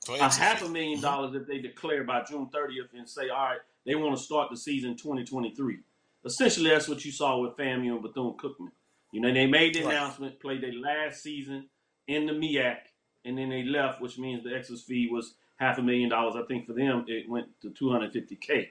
A 0.10 0.34
half 0.34 0.64
a 0.64 0.70
million 0.70 1.02
dollars 1.02 1.36
if 1.36 1.48
they 1.48 1.60
declare 1.60 2.04
by 2.04 2.24
June 2.24 2.48
30th 2.54 2.98
and 2.98 3.08
say, 3.08 3.30
all 3.30 3.50
right, 3.50 3.60
they 3.86 3.96
want 3.96 4.18
to 4.18 4.24
start 4.24 4.50
the 4.50 4.58
season 4.58 4.96
2023. 4.96 5.80
Essentially, 6.26 6.70
that's 6.70 6.88
what 6.88 7.04
you 7.06 7.12
saw 7.12 7.40
with 7.40 7.58
FAMU 7.58 7.92
and 7.92 8.02
Bethune 8.02 8.34
Cookman. 8.34 8.72
You 9.12 9.22
know, 9.22 9.34
they 9.34 9.48
made 9.48 9.74
the 9.74 9.84
right. 9.84 9.94
announcement, 9.94 10.40
played 10.40 10.62
their 10.62 10.74
last 10.74 11.22
season 11.22 11.68
in 12.08 12.26
the 12.26 12.34
MEAC, 12.34 12.78
and 13.26 13.38
then 13.38 13.50
they 13.50 13.64
left, 13.64 14.02
which 14.02 14.18
means 14.18 14.44
the 14.44 14.56
excess 14.56 14.82
fee 14.82 15.10
was 15.12 15.36
half 15.58 15.78
a 15.78 15.82
million 15.82 16.10
dollars. 16.10 16.36
I 16.36 16.46
think 16.48 16.66
for 16.66 16.74
them 16.74 17.06
it 17.08 17.30
went 17.30 17.48
to 17.62 17.70
250k. 17.70 18.70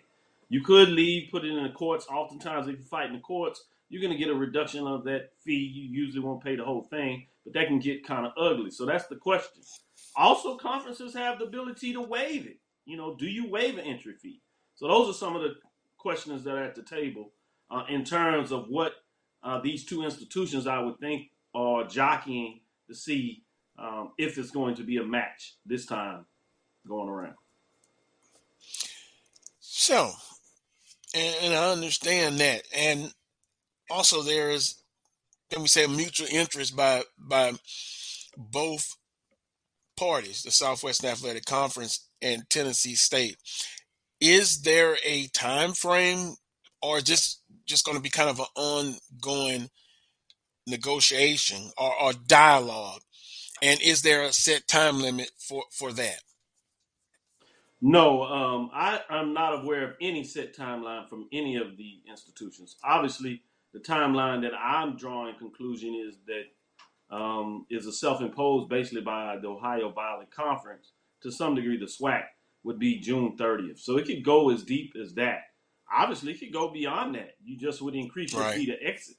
You 0.48 0.62
could 0.62 0.88
leave, 0.88 1.30
put 1.30 1.44
it 1.44 1.52
in 1.52 1.62
the 1.62 1.70
courts. 1.70 2.06
Oftentimes, 2.06 2.68
if 2.68 2.78
you 2.78 2.84
fight 2.84 3.06
in 3.06 3.14
the 3.14 3.20
courts, 3.20 3.64
you're 3.88 4.02
going 4.02 4.12
to 4.12 4.18
get 4.18 4.32
a 4.32 4.34
reduction 4.34 4.86
of 4.86 5.04
that 5.04 5.30
fee. 5.44 5.54
You 5.54 6.04
usually 6.04 6.24
won't 6.24 6.42
pay 6.42 6.56
the 6.56 6.64
whole 6.64 6.82
thing, 6.82 7.26
but 7.44 7.54
that 7.54 7.68
can 7.68 7.78
get 7.78 8.06
kind 8.06 8.26
of 8.26 8.32
ugly. 8.38 8.70
So 8.70 8.84
that's 8.84 9.06
the 9.06 9.16
question. 9.16 9.62
Also, 10.16 10.56
conferences 10.56 11.14
have 11.14 11.38
the 11.38 11.44
ability 11.44 11.92
to 11.92 12.00
waive 12.00 12.46
it. 12.46 12.58
You 12.84 12.96
know, 12.96 13.14
do 13.16 13.26
you 13.26 13.48
waive 13.48 13.78
an 13.78 13.84
entry 13.84 14.14
fee? 14.14 14.40
So 14.74 14.88
those 14.88 15.08
are 15.08 15.18
some 15.18 15.36
of 15.36 15.42
the 15.42 15.54
questions 15.98 16.44
that 16.44 16.54
are 16.54 16.62
at 16.62 16.74
the 16.74 16.82
table 16.82 17.32
uh, 17.70 17.84
in 17.88 18.04
terms 18.04 18.52
of 18.52 18.66
what 18.68 18.92
uh, 19.42 19.60
these 19.60 19.84
two 19.84 20.02
institutions, 20.02 20.66
I 20.66 20.78
would 20.78 20.98
think, 20.98 21.30
are 21.54 21.84
jockeying 21.84 22.60
to 22.88 22.94
see 22.94 23.42
um, 23.78 24.12
if 24.18 24.38
it's 24.38 24.50
going 24.50 24.74
to 24.76 24.82
be 24.82 24.98
a 24.98 25.04
match 25.04 25.56
this 25.64 25.86
time 25.86 26.26
going 26.86 27.08
around. 27.08 27.34
So, 29.60 30.10
and, 31.14 31.36
and 31.42 31.54
I 31.54 31.72
understand 31.72 32.38
that, 32.38 32.62
and 32.74 33.12
also 33.90 34.22
there 34.22 34.50
is, 34.50 34.76
can 35.50 35.62
we 35.62 35.68
say, 35.68 35.86
mutual 35.86 36.28
interest 36.30 36.76
by 36.76 37.02
by 37.18 37.52
both 38.36 38.96
parties, 39.96 40.42
the 40.42 40.50
Southwest 40.50 41.04
Athletic 41.04 41.46
Conference 41.46 42.08
and 42.20 42.48
Tennessee 42.50 42.94
State. 42.94 43.36
Is 44.20 44.62
there 44.62 44.96
a 45.04 45.26
time 45.28 45.72
frame, 45.72 46.34
or 46.82 47.00
just 47.00 47.42
just 47.66 47.84
going 47.84 47.96
to 47.96 48.02
be 48.02 48.10
kind 48.10 48.30
of 48.30 48.38
an 48.38 48.46
ongoing 48.54 49.70
negotiation 50.66 51.70
or, 51.78 51.92
or 52.00 52.12
dialogue? 52.12 53.00
And 53.62 53.80
is 53.80 54.02
there 54.02 54.22
a 54.22 54.32
set 54.32 54.68
time 54.68 55.00
limit 55.00 55.30
for, 55.38 55.64
for 55.70 55.92
that? 55.92 56.20
No, 57.80 58.22
um, 58.24 58.70
I, 58.72 59.00
am 59.10 59.32
not 59.32 59.62
aware 59.62 59.84
of 59.84 59.96
any 60.00 60.24
set 60.24 60.56
timeline 60.56 61.08
from 61.08 61.28
any 61.32 61.56
of 61.56 61.76
the 61.76 62.00
institutions. 62.08 62.76
Obviously, 62.82 63.42
the 63.76 63.82
timeline 63.82 64.42
that 64.42 64.54
I'm 64.54 64.96
drawing 64.96 65.36
conclusion 65.36 65.94
is 66.08 66.18
that 66.26 67.14
um, 67.14 67.66
is 67.70 67.86
a 67.86 67.92
self-imposed 67.92 68.68
basically 68.68 69.02
by 69.02 69.36
the 69.40 69.48
Ohio 69.48 69.92
Valley 69.92 70.26
Conference. 70.34 70.92
To 71.22 71.30
some 71.30 71.54
degree, 71.54 71.78
the 71.78 71.86
SWAC 71.86 72.24
would 72.64 72.78
be 72.78 72.98
June 72.98 73.36
30th. 73.38 73.78
So 73.78 73.96
it 73.96 74.06
could 74.06 74.24
go 74.24 74.50
as 74.50 74.62
deep 74.62 74.94
as 75.00 75.14
that 75.14 75.40
obviously 75.92 76.32
it 76.32 76.40
could 76.40 76.52
go 76.52 76.70
beyond 76.70 77.14
that. 77.14 77.34
You 77.42 77.56
just 77.56 77.82
would 77.82 77.94
increase 77.94 78.32
your 78.32 78.42
right. 78.42 78.56
fee 78.56 78.66
to 78.66 78.82
exit. 78.82 79.16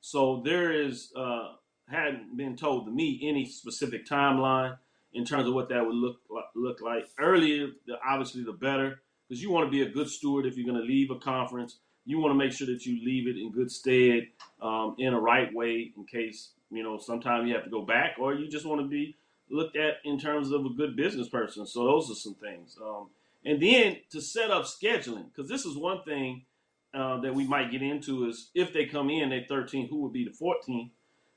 So 0.00 0.42
there 0.44 0.72
is 0.72 1.12
uh, 1.16 1.52
hadn't 1.88 2.36
been 2.36 2.56
told 2.56 2.86
to 2.86 2.92
me 2.92 3.20
any 3.22 3.46
specific 3.46 4.06
timeline 4.06 4.76
in 5.12 5.24
terms 5.24 5.48
of 5.48 5.54
what 5.54 5.68
that 5.70 5.84
would 5.84 5.94
look 5.94 6.18
look 6.54 6.80
like. 6.80 7.08
Earlier, 7.18 7.68
the, 7.86 7.94
obviously, 8.06 8.44
the 8.44 8.52
better 8.52 9.00
because 9.28 9.42
you 9.42 9.50
want 9.50 9.66
to 9.66 9.70
be 9.70 9.82
a 9.82 9.90
good 9.90 10.08
steward 10.08 10.46
if 10.46 10.56
you're 10.56 10.66
going 10.66 10.80
to 10.80 10.86
leave 10.86 11.10
a 11.10 11.18
conference. 11.18 11.78
You 12.08 12.18
want 12.18 12.32
to 12.32 12.38
make 12.38 12.52
sure 12.52 12.66
that 12.66 12.86
you 12.86 13.04
leave 13.04 13.28
it 13.28 13.36
in 13.38 13.52
good 13.52 13.70
stead, 13.70 14.28
um, 14.62 14.96
in 14.98 15.12
a 15.12 15.20
right 15.20 15.52
way, 15.52 15.92
in 15.94 16.06
case 16.06 16.52
you 16.70 16.82
know 16.82 16.98
sometimes 16.98 17.46
you 17.46 17.54
have 17.54 17.64
to 17.64 17.70
go 17.70 17.82
back, 17.82 18.16
or 18.18 18.34
you 18.34 18.48
just 18.48 18.64
want 18.64 18.80
to 18.80 18.88
be 18.88 19.14
looked 19.50 19.76
at 19.76 19.96
in 20.04 20.18
terms 20.18 20.50
of 20.50 20.64
a 20.64 20.70
good 20.70 20.96
business 20.96 21.28
person. 21.28 21.66
So 21.66 21.84
those 21.84 22.10
are 22.10 22.14
some 22.14 22.34
things. 22.34 22.78
Um, 22.82 23.08
and 23.44 23.62
then 23.62 23.98
to 24.10 24.22
set 24.22 24.50
up 24.50 24.64
scheduling, 24.64 25.26
because 25.28 25.50
this 25.50 25.66
is 25.66 25.76
one 25.76 26.02
thing 26.04 26.46
uh, 26.94 27.20
that 27.20 27.34
we 27.34 27.46
might 27.46 27.70
get 27.70 27.82
into 27.82 28.26
is 28.26 28.50
if 28.54 28.72
they 28.72 28.86
come 28.86 29.10
in 29.10 29.30
at 29.32 29.46
13, 29.46 29.88
who 29.88 30.02
would 30.02 30.12
be 30.12 30.24
the 30.24 30.32
14? 30.32 30.90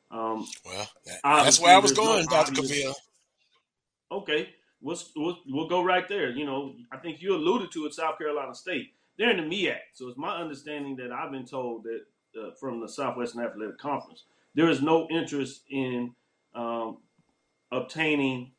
Um, 0.09 0.47
well, 0.65 0.89
that, 1.05 1.19
that's 1.23 1.59
where 1.59 1.75
I 1.75 1.79
was 1.79 1.91
going, 1.91 2.25
no 2.25 2.31
Dr. 2.31 2.53
Cavill. 2.53 2.93
Okay, 4.11 4.49
we'll, 4.81 4.97
we'll, 5.15 5.37
we'll 5.47 5.67
go 5.67 5.83
right 5.83 6.07
there. 6.07 6.29
You 6.31 6.45
know, 6.45 6.75
I 6.91 6.97
think 6.97 7.21
you 7.21 7.35
alluded 7.35 7.71
to 7.73 7.85
it, 7.85 7.93
South 7.93 8.17
Carolina 8.17 8.55
State. 8.55 8.93
They're 9.21 9.37
in 9.37 9.49
the 9.49 9.55
MEAC. 9.55 9.77
So 9.93 10.07
it's 10.07 10.17
my 10.17 10.37
understanding 10.37 10.95
that 10.95 11.11
I've 11.11 11.31
been 11.31 11.45
told 11.45 11.83
that 11.83 12.01
uh, 12.41 12.55
from 12.59 12.81
the 12.81 12.89
Southwestern 12.89 13.45
Athletic 13.45 13.77
Conference, 13.77 14.23
there 14.55 14.67
is 14.67 14.81
no 14.81 15.07
interest 15.11 15.61
in 15.69 16.15
um, 16.55 16.97
obtaining 17.71 18.53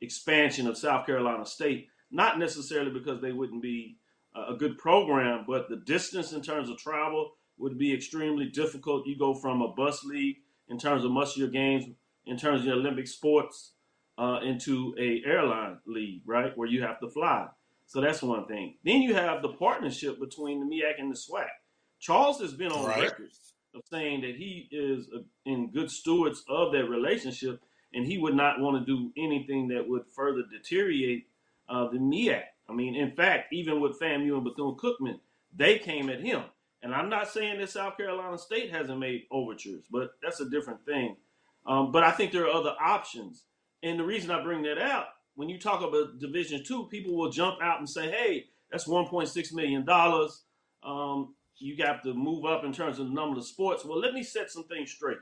expansion 0.00 0.66
of 0.66 0.78
South 0.78 1.04
Carolina 1.04 1.44
State. 1.44 1.88
Not 2.10 2.38
necessarily 2.38 2.90
because 2.90 3.20
they 3.20 3.32
wouldn't 3.32 3.60
be 3.60 3.98
a 4.34 4.54
good 4.54 4.78
program, 4.78 5.44
but 5.46 5.68
the 5.68 5.76
distance 5.76 6.32
in 6.32 6.40
terms 6.40 6.70
of 6.70 6.78
travel 6.78 7.32
would 7.58 7.76
be 7.76 7.92
extremely 7.92 8.46
difficult. 8.46 9.06
You 9.06 9.18
go 9.18 9.34
from 9.34 9.60
a 9.60 9.74
bus 9.74 10.04
league 10.04 10.36
in 10.68 10.78
terms 10.78 11.04
of 11.04 11.10
most 11.10 11.36
of 11.36 11.40
your 11.40 11.50
games, 11.50 11.84
in 12.24 12.38
terms 12.38 12.60
of 12.60 12.66
your 12.66 12.76
Olympic 12.76 13.08
sports, 13.08 13.72
uh, 14.16 14.38
into 14.42 14.94
a 14.98 15.22
airline 15.28 15.76
league, 15.86 16.22
right, 16.24 16.56
where 16.56 16.66
you 16.66 16.82
have 16.82 16.98
to 17.00 17.10
fly. 17.10 17.48
So 17.88 18.02
that's 18.02 18.22
one 18.22 18.46
thing. 18.46 18.74
Then 18.84 19.00
you 19.00 19.14
have 19.14 19.40
the 19.40 19.48
partnership 19.48 20.20
between 20.20 20.60
the 20.60 20.66
MEAC 20.66 21.00
and 21.00 21.10
the 21.10 21.16
SWAC. 21.16 21.46
Charles 21.98 22.38
has 22.40 22.52
been 22.52 22.70
on 22.70 22.84
right. 22.84 23.02
record 23.02 23.30
of 23.74 23.80
saying 23.90 24.20
that 24.20 24.36
he 24.36 24.68
is 24.70 25.08
in 25.46 25.70
good 25.72 25.90
stewards 25.90 26.44
of 26.50 26.72
that 26.72 26.84
relationship, 26.84 27.60
and 27.94 28.06
he 28.06 28.18
would 28.18 28.34
not 28.34 28.60
want 28.60 28.78
to 28.78 28.86
do 28.86 29.10
anything 29.16 29.68
that 29.68 29.88
would 29.88 30.02
further 30.14 30.42
deteriorate 30.52 31.28
uh, 31.70 31.88
the 31.88 31.98
MEAC. 31.98 32.42
I 32.68 32.74
mean, 32.74 32.94
in 32.94 33.12
fact, 33.12 33.54
even 33.54 33.80
with 33.80 33.98
FAMU 33.98 34.34
and 34.34 34.44
Bethune 34.44 34.76
Cookman, 34.76 35.20
they 35.56 35.78
came 35.78 36.10
at 36.10 36.20
him. 36.20 36.42
And 36.82 36.94
I'm 36.94 37.08
not 37.08 37.28
saying 37.28 37.58
that 37.58 37.70
South 37.70 37.96
Carolina 37.96 38.36
State 38.36 38.70
hasn't 38.70 38.98
made 38.98 39.22
overtures, 39.30 39.84
but 39.90 40.10
that's 40.22 40.40
a 40.40 40.50
different 40.50 40.84
thing. 40.84 41.16
Um, 41.66 41.90
but 41.90 42.04
I 42.04 42.10
think 42.10 42.32
there 42.32 42.44
are 42.44 42.54
other 42.54 42.74
options. 42.78 43.44
And 43.82 43.98
the 43.98 44.04
reason 44.04 44.30
I 44.30 44.42
bring 44.42 44.62
that 44.62 44.78
out, 44.78 45.06
when 45.38 45.48
you 45.48 45.56
talk 45.56 45.82
about 45.82 46.18
Division 46.18 46.64
Two, 46.64 46.88
people 46.90 47.16
will 47.16 47.30
jump 47.30 47.62
out 47.62 47.78
and 47.78 47.88
say, 47.88 48.10
"Hey, 48.10 48.46
that's 48.72 48.88
1.6 48.88 49.52
million 49.52 49.84
dollars. 49.84 50.42
Um, 50.82 51.36
you 51.58 51.76
got 51.76 52.02
to 52.02 52.12
move 52.12 52.44
up 52.44 52.64
in 52.64 52.72
terms 52.72 52.98
of 52.98 53.06
the 53.06 53.14
number 53.14 53.38
of 53.38 53.46
sports." 53.46 53.84
Well, 53.84 54.00
let 54.00 54.14
me 54.14 54.24
set 54.24 54.50
some 54.50 54.64
things 54.64 54.90
straight 54.90 55.18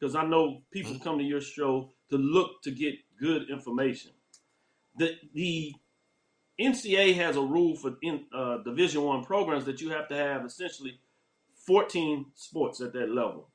because 0.00 0.16
I 0.16 0.24
know 0.24 0.62
people 0.72 0.92
mm-hmm. 0.94 1.02
come 1.02 1.18
to 1.18 1.24
your 1.24 1.42
show 1.42 1.92
to 2.08 2.16
look 2.16 2.62
to 2.62 2.70
get 2.70 2.94
good 3.20 3.50
information. 3.50 4.12
The 4.96 5.16
the 5.34 5.74
NCAA 6.58 7.16
has 7.16 7.36
a 7.36 7.42
rule 7.42 7.76
for 7.76 7.98
in, 8.00 8.24
uh, 8.34 8.62
Division 8.64 9.02
One 9.02 9.22
programs 9.22 9.66
that 9.66 9.82
you 9.82 9.90
have 9.90 10.08
to 10.08 10.16
have 10.16 10.46
essentially 10.46 10.98
14 11.66 12.24
sports 12.34 12.80
at 12.80 12.94
that 12.94 13.10
level, 13.10 13.50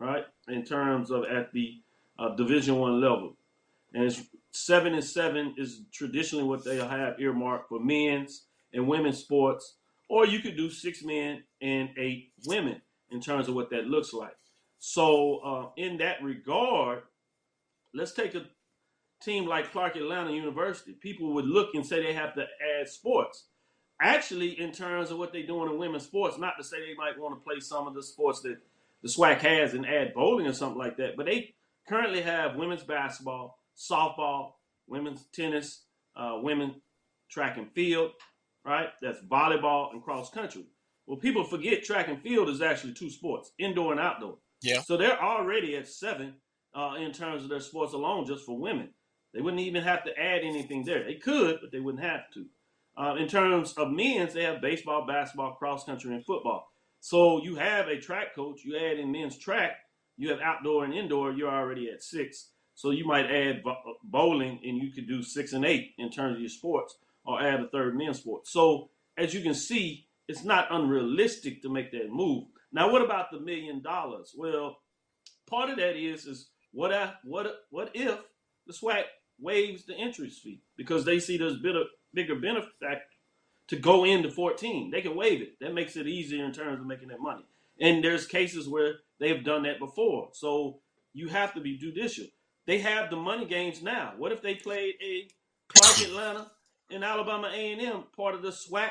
right? 0.00 0.24
In 0.48 0.64
terms 0.64 1.12
of 1.12 1.22
at 1.26 1.52
the 1.52 1.82
uh, 2.18 2.34
Division 2.34 2.78
One 2.78 3.00
level, 3.00 3.36
and 3.94 4.02
it's 4.02 4.20
seven 4.52 4.94
and 4.94 5.04
seven 5.04 5.54
is 5.58 5.82
traditionally 5.92 6.44
what 6.44 6.64
they'll 6.64 6.88
have 6.88 7.18
earmarked 7.18 7.68
for 7.68 7.80
men's 7.80 8.46
and 8.72 8.86
women's 8.86 9.18
sports, 9.18 9.76
or 10.08 10.26
you 10.26 10.40
could 10.40 10.56
do 10.56 10.70
six 10.70 11.02
men 11.02 11.42
and 11.60 11.90
eight 11.98 12.32
women 12.46 12.80
in 13.10 13.20
terms 13.20 13.48
of 13.48 13.54
what 13.54 13.70
that 13.70 13.86
looks 13.86 14.12
like. 14.12 14.36
So, 14.78 15.38
uh, 15.38 15.66
in 15.76 15.98
that 15.98 16.22
regard, 16.22 17.02
let's 17.94 18.12
take 18.12 18.34
a 18.34 18.44
team 19.22 19.46
like 19.46 19.72
Clark 19.72 19.96
Atlanta 19.96 20.32
University, 20.32 20.92
people 20.92 21.32
would 21.34 21.46
look 21.46 21.74
and 21.74 21.86
say 21.86 22.02
they 22.02 22.12
have 22.12 22.34
to 22.34 22.42
add 22.42 22.88
sports. 22.88 23.46
Actually, 24.00 24.60
in 24.60 24.72
terms 24.72 25.10
of 25.10 25.18
what 25.18 25.32
they're 25.32 25.46
doing 25.46 25.70
in 25.70 25.78
women's 25.78 26.04
sports, 26.04 26.38
not 26.38 26.54
to 26.58 26.64
say 26.64 26.78
they 26.80 26.94
might 26.94 27.18
want 27.18 27.34
to 27.34 27.44
play 27.44 27.60
some 27.60 27.86
of 27.86 27.94
the 27.94 28.02
sports 28.02 28.40
that 28.40 28.56
the 29.02 29.08
SWAC 29.08 29.38
has 29.38 29.74
and 29.74 29.86
add 29.86 30.14
bowling 30.14 30.46
or 30.46 30.52
something 30.52 30.78
like 30.78 30.96
that, 30.96 31.16
but 31.16 31.26
they 31.26 31.54
currently 31.88 32.20
have 32.20 32.56
women's 32.56 32.82
basketball, 32.82 33.58
softball, 33.76 34.52
women's 34.86 35.26
tennis, 35.32 35.84
uh, 36.16 36.38
women 36.42 36.74
track 37.30 37.56
and 37.56 37.70
field, 37.72 38.12
right? 38.64 38.88
That's 39.00 39.20
volleyball 39.22 39.92
and 39.92 40.02
cross 40.02 40.30
country. 40.30 40.66
Well, 41.06 41.18
people 41.18 41.44
forget 41.44 41.82
track 41.82 42.08
and 42.08 42.22
field 42.22 42.48
is 42.48 42.62
actually 42.62 42.92
two 42.94 43.10
sports, 43.10 43.52
indoor 43.58 43.92
and 43.92 44.00
outdoor. 44.00 44.38
Yeah. 44.62 44.80
So 44.82 44.96
they're 44.96 45.20
already 45.20 45.76
at 45.76 45.88
seven 45.88 46.34
uh, 46.74 46.94
in 46.98 47.12
terms 47.12 47.42
of 47.42 47.48
their 47.48 47.60
sports 47.60 47.92
alone 47.92 48.26
just 48.26 48.44
for 48.44 48.58
women. 48.58 48.90
They 49.34 49.40
wouldn't 49.40 49.62
even 49.62 49.82
have 49.82 50.04
to 50.04 50.18
add 50.18 50.42
anything 50.42 50.84
there. 50.84 51.04
They 51.04 51.14
could, 51.14 51.58
but 51.60 51.72
they 51.72 51.80
wouldn't 51.80 52.04
have 52.04 52.30
to. 52.34 52.46
Uh, 52.96 53.14
in 53.18 53.26
terms 53.26 53.72
of 53.74 53.90
men's, 53.90 54.34
they 54.34 54.44
have 54.44 54.60
baseball, 54.60 55.06
basketball, 55.06 55.54
cross 55.54 55.84
country, 55.84 56.14
and 56.14 56.24
football. 56.24 56.68
So 57.00 57.42
you 57.42 57.56
have 57.56 57.88
a 57.88 57.98
track 57.98 58.34
coach. 58.34 58.60
You 58.64 58.76
add 58.76 58.98
in 58.98 59.10
men's 59.10 59.38
track. 59.38 59.72
You 60.18 60.30
have 60.30 60.40
outdoor 60.40 60.84
and 60.84 60.92
indoor. 60.92 61.32
You're 61.32 61.50
already 61.50 61.90
at 61.90 62.02
six. 62.02 62.50
So 62.74 62.90
you 62.90 63.04
might 63.04 63.26
add 63.26 63.62
bowling, 64.02 64.60
and 64.64 64.78
you 64.78 64.92
could 64.92 65.06
do 65.06 65.22
six 65.22 65.52
and 65.52 65.64
eight 65.64 65.92
in 65.98 66.10
terms 66.10 66.36
of 66.36 66.40
your 66.40 66.48
sports, 66.48 66.96
or 67.24 67.42
add 67.42 67.60
a 67.60 67.68
third 67.68 67.96
men's 67.96 68.18
sport. 68.18 68.46
So 68.46 68.90
as 69.16 69.34
you 69.34 69.42
can 69.42 69.54
see, 69.54 70.06
it's 70.28 70.44
not 70.44 70.68
unrealistic 70.70 71.62
to 71.62 71.68
make 71.68 71.92
that 71.92 72.10
move. 72.10 72.44
Now, 72.72 72.90
what 72.90 73.02
about 73.02 73.30
the 73.30 73.40
million 73.40 73.82
dollars? 73.82 74.34
Well, 74.36 74.78
part 75.46 75.70
of 75.70 75.76
that 75.76 75.96
is 75.96 76.26
is 76.26 76.48
what 76.72 76.92
if, 76.92 77.10
what 77.24 77.64
what 77.70 77.90
if 77.94 78.18
the 78.66 78.72
SWAC 78.72 79.04
waives 79.38 79.84
the 79.84 79.94
entrance 79.94 80.38
fee 80.38 80.62
because 80.76 81.04
they 81.04 81.18
see 81.18 81.36
there's 81.36 81.58
bigger, 81.58 81.84
bigger 82.14 82.36
benefit 82.36 83.02
to 83.68 83.76
go 83.76 84.04
into 84.04 84.30
14. 84.30 84.90
They 84.90 85.02
can 85.02 85.16
waive 85.16 85.42
it. 85.42 85.58
That 85.60 85.74
makes 85.74 85.96
it 85.96 86.06
easier 86.06 86.44
in 86.44 86.52
terms 86.52 86.80
of 86.80 86.86
making 86.86 87.08
that 87.08 87.20
money. 87.20 87.44
And 87.80 88.02
there's 88.02 88.26
cases 88.26 88.68
where 88.68 88.96
they 89.18 89.28
have 89.28 89.44
done 89.44 89.64
that 89.64 89.78
before. 89.78 90.28
So 90.32 90.78
you 91.12 91.28
have 91.28 91.54
to 91.54 91.60
be 91.60 91.78
judicial. 91.78 92.26
They 92.66 92.78
have 92.78 93.10
the 93.10 93.16
money 93.16 93.46
games 93.46 93.82
now. 93.82 94.14
What 94.16 94.32
if 94.32 94.42
they 94.42 94.54
played 94.54 94.94
a 95.02 95.28
Clark 95.68 96.00
Atlanta 96.08 96.50
and 96.90 97.04
Alabama 97.04 97.50
A&M 97.52 98.04
part 98.16 98.34
of 98.34 98.42
the 98.42 98.50
SWAC 98.50 98.90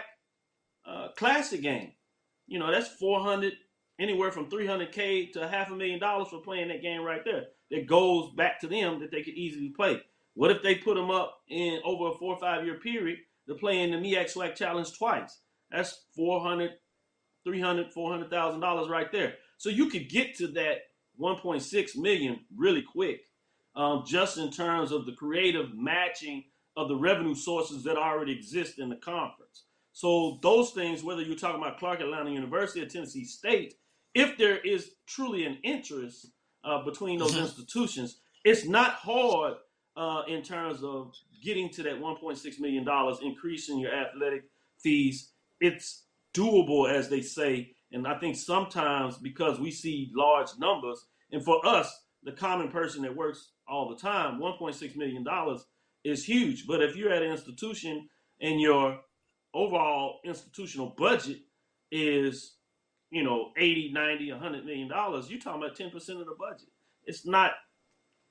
uh, 0.86 1.10
Classic 1.18 1.62
game? 1.62 1.94
You 2.48 2.60
know, 2.60 2.72
that's 2.72 2.90
400, 2.90 3.54
anywhere 4.00 4.32
from 4.32 4.50
300K 4.50 5.32
to 5.34 5.48
half 5.48 5.72
a 5.72 5.76
million 5.76 6.00
dollars 6.00 6.28
for 6.30 6.42
playing 6.42 6.68
that 6.68 6.82
game 6.82 7.02
right 7.02 7.24
there. 7.24 7.46
That 7.70 7.88
goes 7.88 8.32
back 8.36 8.60
to 8.62 8.68
them 8.68 9.00
that 9.00 9.12
they 9.12 9.24
could 9.24 9.36
easily 9.36 9.70
play. 9.70 10.02
What 10.34 10.52
if 10.52 10.62
they 10.62 10.76
put 10.76 10.96
them 10.96 11.12
up 11.12 11.40
in 11.48 11.80
over 11.86 12.10
a 12.10 12.18
four 12.18 12.34
or 12.34 12.40
five 12.40 12.66
year 12.66 12.80
period 12.80 13.20
to 13.48 13.56
play 13.56 13.82
in 13.82 13.92
the 13.92 13.98
MEAC 13.98 14.34
SWAC 14.34 14.56
Challenge 14.56 14.98
twice? 14.98 15.40
That's 15.72 16.06
400, 16.16 16.72
300, 17.46 17.94
400,000 17.94 18.60
dollars 18.60 18.90
right 18.90 19.12
there. 19.12 19.36
So 19.58 19.70
you 19.70 19.88
could 19.90 20.10
get 20.10 20.36
to 20.38 20.48
that 20.50 20.80
1.6 21.20 21.98
million 21.98 22.40
really 22.56 22.82
quick, 22.82 23.22
um, 23.76 24.04
just 24.06 24.38
in 24.38 24.52
terms 24.52 24.92
of 24.92 25.06
the 25.06 25.14
creative 25.14 25.74
matching 25.74 26.44
of 26.78 26.88
the 26.88 26.96
revenue 26.96 27.36
sources 27.36 27.84
that 27.84 27.98
already 27.98 28.32
exist 28.32 28.80
in 28.80 28.90
the 28.90 28.96
conference. 28.96 29.66
So 29.94 30.40
those 30.42 30.72
things, 30.72 31.04
whether 31.04 31.22
you're 31.22 31.36
talking 31.36 31.62
about 31.62 31.78
Clark 31.78 32.00
Atlanta 32.00 32.32
University 32.32 32.82
or 32.82 32.86
Tennessee 32.86 33.26
State, 33.26 33.76
if 34.14 34.38
there 34.38 34.58
is 34.58 34.92
truly 35.06 35.46
an 35.46 35.58
interest 35.64 36.32
uh, 36.64 36.84
between 36.84 37.20
those 37.20 37.34
mm-hmm. 37.34 37.44
institutions, 37.46 38.20
it's 38.44 38.66
not 38.66 38.94
hard 38.94 39.56
uh, 39.98 40.24
in 40.28 40.42
terms 40.42 40.84
of 40.84 41.14
getting 41.44 41.70
to 41.70 41.84
that 41.84 42.00
1.6 42.00 42.60
million 42.60 42.84
dollars, 42.84 43.20
increasing 43.22 43.80
your 43.80 43.94
athletic 43.94 44.44
fees. 44.80 45.32
It's 45.60 46.06
doable, 46.34 46.90
as 46.90 47.10
they 47.10 47.22
say, 47.22 47.74
and 47.92 48.08
I 48.08 48.18
think 48.18 48.36
sometimes 48.36 49.18
because 49.18 49.60
we 49.60 49.72
see 49.72 50.12
large 50.16 50.50
numbers, 50.58 51.06
and 51.32 51.44
for 51.44 51.66
us, 51.66 52.01
the 52.24 52.32
common 52.32 52.70
person 52.70 53.02
that 53.04 53.16
works 53.16 53.52
all 53.68 53.90
the 53.90 53.96
time, 53.96 54.40
1.6 54.40 54.96
million 54.96 55.24
dollars 55.24 55.66
is 56.04 56.24
huge. 56.24 56.68
But 56.68 56.82
if 56.82 56.96
you're 56.96 57.12
at 57.12 57.24
an 57.24 57.32
institution 57.32 58.10
and 58.40 58.60
your 58.60 59.00
overall 59.54 60.20
institutional 60.24 60.94
budget 60.98 61.40
is 61.92 62.56
you 63.10 63.22
know 63.24 63.52
80 63.58 63.92
90 63.92 64.32
100 64.32 64.66
million 64.66 64.88
dollars 64.88 65.30
you're 65.30 65.42
talking 65.42 65.62
about 65.62 65.78
10% 65.78 65.94
of 66.22 66.26
the 66.26 66.36
budget 66.40 66.70
it's 67.06 67.26
not 67.26 67.52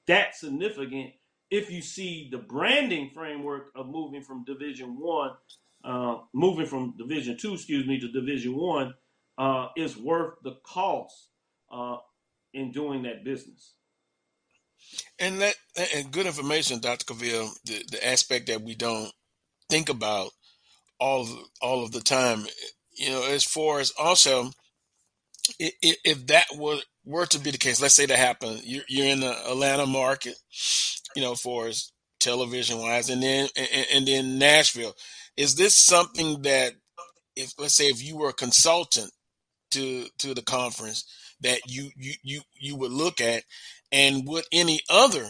that 0.06 0.34
significant 0.34 1.12
if 1.50 1.70
you 1.70 1.82
see 1.82 2.28
the 2.30 2.38
branding 2.38 3.10
framework 3.10 3.72
of 3.74 3.88
moving 3.88 4.22
from 4.22 4.44
Division 4.44 4.98
One, 4.98 5.32
uh, 5.84 6.18
moving 6.32 6.66
from 6.66 6.94
Division 6.96 7.36
Two, 7.36 7.54
excuse 7.54 7.86
me, 7.86 7.98
to 8.00 8.10
Division 8.10 8.56
One, 8.56 8.94
uh, 9.36 9.68
is 9.76 9.96
worth 9.96 10.34
the 10.44 10.56
cost 10.62 11.28
uh, 11.72 11.96
in 12.54 12.70
doing 12.70 13.02
that 13.02 13.24
business. 13.24 13.74
And 15.18 15.40
that 15.40 15.54
and 15.94 16.10
good 16.10 16.26
information, 16.26 16.80
Dr. 16.80 17.04
Cavill. 17.04 17.50
The, 17.64 17.84
the 17.90 18.06
aspect 18.06 18.46
that 18.48 18.62
we 18.62 18.74
don't 18.74 19.12
think 19.68 19.88
about 19.88 20.30
all 20.98 21.22
of, 21.22 21.30
all 21.62 21.84
of 21.84 21.92
the 21.92 22.00
time, 22.00 22.46
you 22.96 23.10
know, 23.10 23.24
as 23.24 23.44
far 23.44 23.80
as 23.80 23.92
also 23.98 24.50
if, 25.58 25.96
if 26.04 26.26
that 26.28 26.46
were 26.56 26.78
were 27.04 27.26
to 27.26 27.38
be 27.38 27.50
the 27.50 27.58
case, 27.58 27.80
let's 27.80 27.94
say 27.94 28.06
that 28.06 28.18
happened, 28.18 28.62
you're, 28.64 28.84
you're 28.88 29.06
in 29.06 29.20
the 29.20 29.32
Atlanta 29.50 29.86
market 29.86 30.34
you 31.16 31.22
know, 31.22 31.34
for 31.34 31.68
as 31.68 31.92
television 32.20 32.78
wise, 32.78 33.10
and 33.10 33.22
then 33.22 33.48
and, 33.56 33.86
and 33.94 34.08
then 34.08 34.38
Nashville. 34.38 34.94
Is 35.36 35.54
this 35.56 35.76
something 35.76 36.42
that, 36.42 36.74
if 37.36 37.52
let's 37.58 37.74
say, 37.74 37.86
if 37.86 38.02
you 38.02 38.16
were 38.16 38.30
a 38.30 38.34
consultant 38.34 39.10
to 39.72 40.06
to 40.18 40.34
the 40.34 40.42
conference, 40.42 41.04
that 41.40 41.60
you 41.66 41.90
you 41.96 42.14
you 42.22 42.42
you 42.58 42.76
would 42.76 42.92
look 42.92 43.20
at, 43.20 43.44
and 43.92 44.26
would 44.26 44.44
any 44.52 44.80
other 44.88 45.26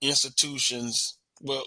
institutions, 0.00 1.18
well, 1.40 1.64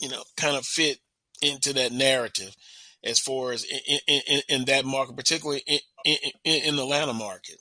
you 0.00 0.08
know, 0.08 0.22
kind 0.36 0.56
of 0.56 0.64
fit 0.64 0.98
into 1.42 1.72
that 1.74 1.92
narrative? 1.92 2.54
as 3.02 3.18
far 3.18 3.52
as 3.52 3.64
in, 3.64 3.98
in, 4.06 4.40
in, 4.48 4.64
that 4.66 4.84
market, 4.84 5.16
particularly 5.16 5.62
in, 5.66 5.78
in, 6.44 6.76
the 6.76 6.82
Atlanta 6.82 7.12
market. 7.12 7.56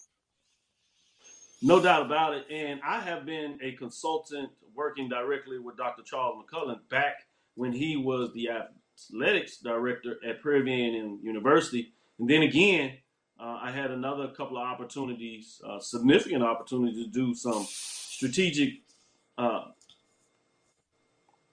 No 1.61 1.81
doubt 1.81 2.05
about 2.05 2.35
it. 2.35 2.45
And 2.49 2.81
I 2.85 2.99
have 2.99 3.25
been 3.25 3.59
a 3.61 3.73
consultant 3.73 4.49
working 4.75 5.09
directly 5.09 5.59
with 5.59 5.77
Dr. 5.77 6.03
Charles 6.03 6.43
McClelland 6.43 6.79
back 6.89 7.25
when 7.55 7.71
he 7.71 7.97
was 7.97 8.31
the 8.33 8.49
athletics 8.49 9.57
director 9.57 10.17
at 10.27 10.41
View 10.41 11.19
University. 11.21 11.93
And 12.17 12.29
then 12.29 12.43
again, 12.43 12.97
uh, 13.39 13.59
I 13.61 13.71
had 13.71 13.91
another 13.91 14.27
couple 14.27 14.57
of 14.57 14.63
opportunities, 14.63 15.61
uh, 15.65 15.79
significant 15.79 16.43
opportunities 16.43 17.05
to 17.05 17.09
do 17.09 17.33
some 17.33 17.65
strategic 17.69 18.81
uh, 19.37 19.65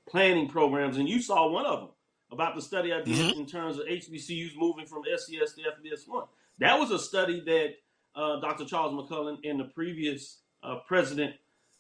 planning 0.09 0.49
programs. 0.49 0.97
And 0.97 1.09
you 1.09 1.21
saw 1.21 1.49
one 1.49 1.65
of 1.65 1.81
them 1.81 1.89
about 2.33 2.57
the 2.57 2.63
study 2.63 2.93
I 2.93 3.03
did 3.03 3.15
mm-hmm. 3.15 3.41
in 3.41 3.47
terms 3.47 3.79
of 3.79 3.87
HBCUs 3.87 4.57
moving 4.57 4.87
from 4.87 5.03
FCS 5.05 5.55
to 5.55 5.63
FBS1. 5.63 6.27
That 6.59 6.79
was 6.79 6.91
a 6.91 6.99
study 6.99 7.41
that 7.41 7.75
uh, 8.21 8.41
Dr. 8.41 8.65
Charles 8.65 8.93
McClelland 8.93 9.39
and 9.49 9.61
the 9.61 9.65
previous 9.65 10.39
uh, 10.63 10.79
president 10.89 11.35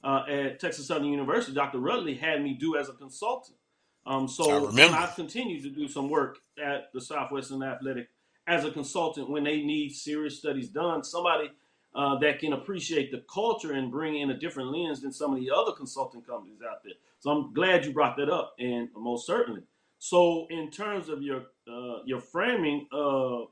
uh, 0.05 0.24
at 0.28 0.61
Texas 0.61 0.87
Southern 0.87 1.09
University, 1.09 1.53
Dr. 1.53 1.78
Rudley, 1.78 2.15
had 2.15 2.43
me 2.43 2.55
do 2.55 2.77
as 2.77 2.89
a 2.89 2.93
consultant. 2.93 3.57
Um, 4.07 4.28
so 4.28 4.70
I've 4.78 5.16
continued 5.16 5.65
to 5.65 5.70
do 5.70 5.89
some 5.89 6.09
work 6.09 6.39
at 6.62 6.93
the 6.93 7.01
Southwestern 7.01 7.65
Athletic 7.65 8.09
as 8.47 8.64
a 8.64 8.70
consultant 8.70 9.28
when 9.28 9.44
they 9.44 9.62
need 9.62 9.90
serious 9.90 10.39
studies 10.39 10.68
done. 10.68 11.02
Somebody 11.02 11.51
uh, 11.94 12.18
that 12.18 12.39
can 12.39 12.52
appreciate 12.52 13.10
the 13.10 13.24
culture 13.32 13.73
and 13.73 13.90
bring 13.90 14.20
in 14.20 14.31
a 14.31 14.39
different 14.39 14.70
lens 14.70 15.01
than 15.01 15.12
some 15.12 15.32
of 15.32 15.40
the 15.40 15.51
other 15.51 15.73
consulting 15.73 16.23
companies 16.23 16.59
out 16.62 16.82
there. 16.85 16.94
So 17.20 17.31
I'm 17.31 17.55
glad 17.55 17.85
you 17.85 17.93
brought 17.93 18.16
that 18.18 18.28
up, 18.28 18.55
and 18.59 18.89
most 18.94 19.27
certainly. 19.27 19.62
So 19.98 20.47
in 20.51 20.70
terms 20.70 21.09
of 21.09 21.23
your 21.23 21.47
uh, 21.66 22.02
your 22.05 22.20
framing 22.20 22.86
of 22.93 23.48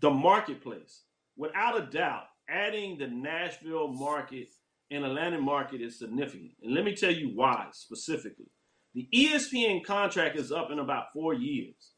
the 0.00 0.10
marketplace, 0.10 1.02
without 1.36 1.80
a 1.80 1.86
doubt, 1.86 2.24
adding 2.48 2.98
the 2.98 3.08
Nashville 3.08 3.88
market 3.88 4.48
and 4.90 5.04
Atlanta 5.04 5.40
market 5.40 5.80
is 5.80 5.98
significant. 5.98 6.52
And 6.62 6.74
let 6.74 6.84
me 6.84 6.94
tell 6.94 7.12
you 7.12 7.30
why 7.34 7.68
specifically. 7.72 8.46
The 8.94 9.08
ESPN 9.12 9.84
contract 9.84 10.38
is 10.38 10.52
up 10.52 10.70
in 10.70 10.78
about 10.78 11.12
four 11.12 11.34
years. 11.34 11.93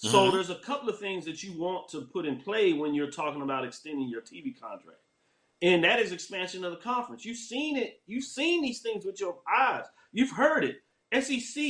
So 0.00 0.08
mm-hmm. 0.08 0.34
there's 0.34 0.48
a 0.48 0.54
couple 0.54 0.88
of 0.88 0.98
things 0.98 1.26
that 1.26 1.42
you 1.42 1.52
want 1.60 1.88
to 1.90 2.00
put 2.00 2.24
in 2.24 2.38
play 2.38 2.72
when 2.72 2.94
you're 2.94 3.10
talking 3.10 3.42
about 3.42 3.66
extending 3.66 4.08
your 4.08 4.22
TV 4.22 4.58
contract. 4.58 4.98
And 5.60 5.84
that 5.84 6.00
is 6.00 6.10
expansion 6.10 6.64
of 6.64 6.70
the 6.70 6.78
conference. 6.78 7.22
You've 7.26 7.36
seen 7.36 7.76
it. 7.76 8.00
You've 8.06 8.24
seen 8.24 8.62
these 8.62 8.80
things 8.80 9.04
with 9.04 9.20
your 9.20 9.40
eyes. 9.46 9.84
You've 10.12 10.30
heard 10.30 10.64
it. 10.64 10.76
SEC, 11.22 11.62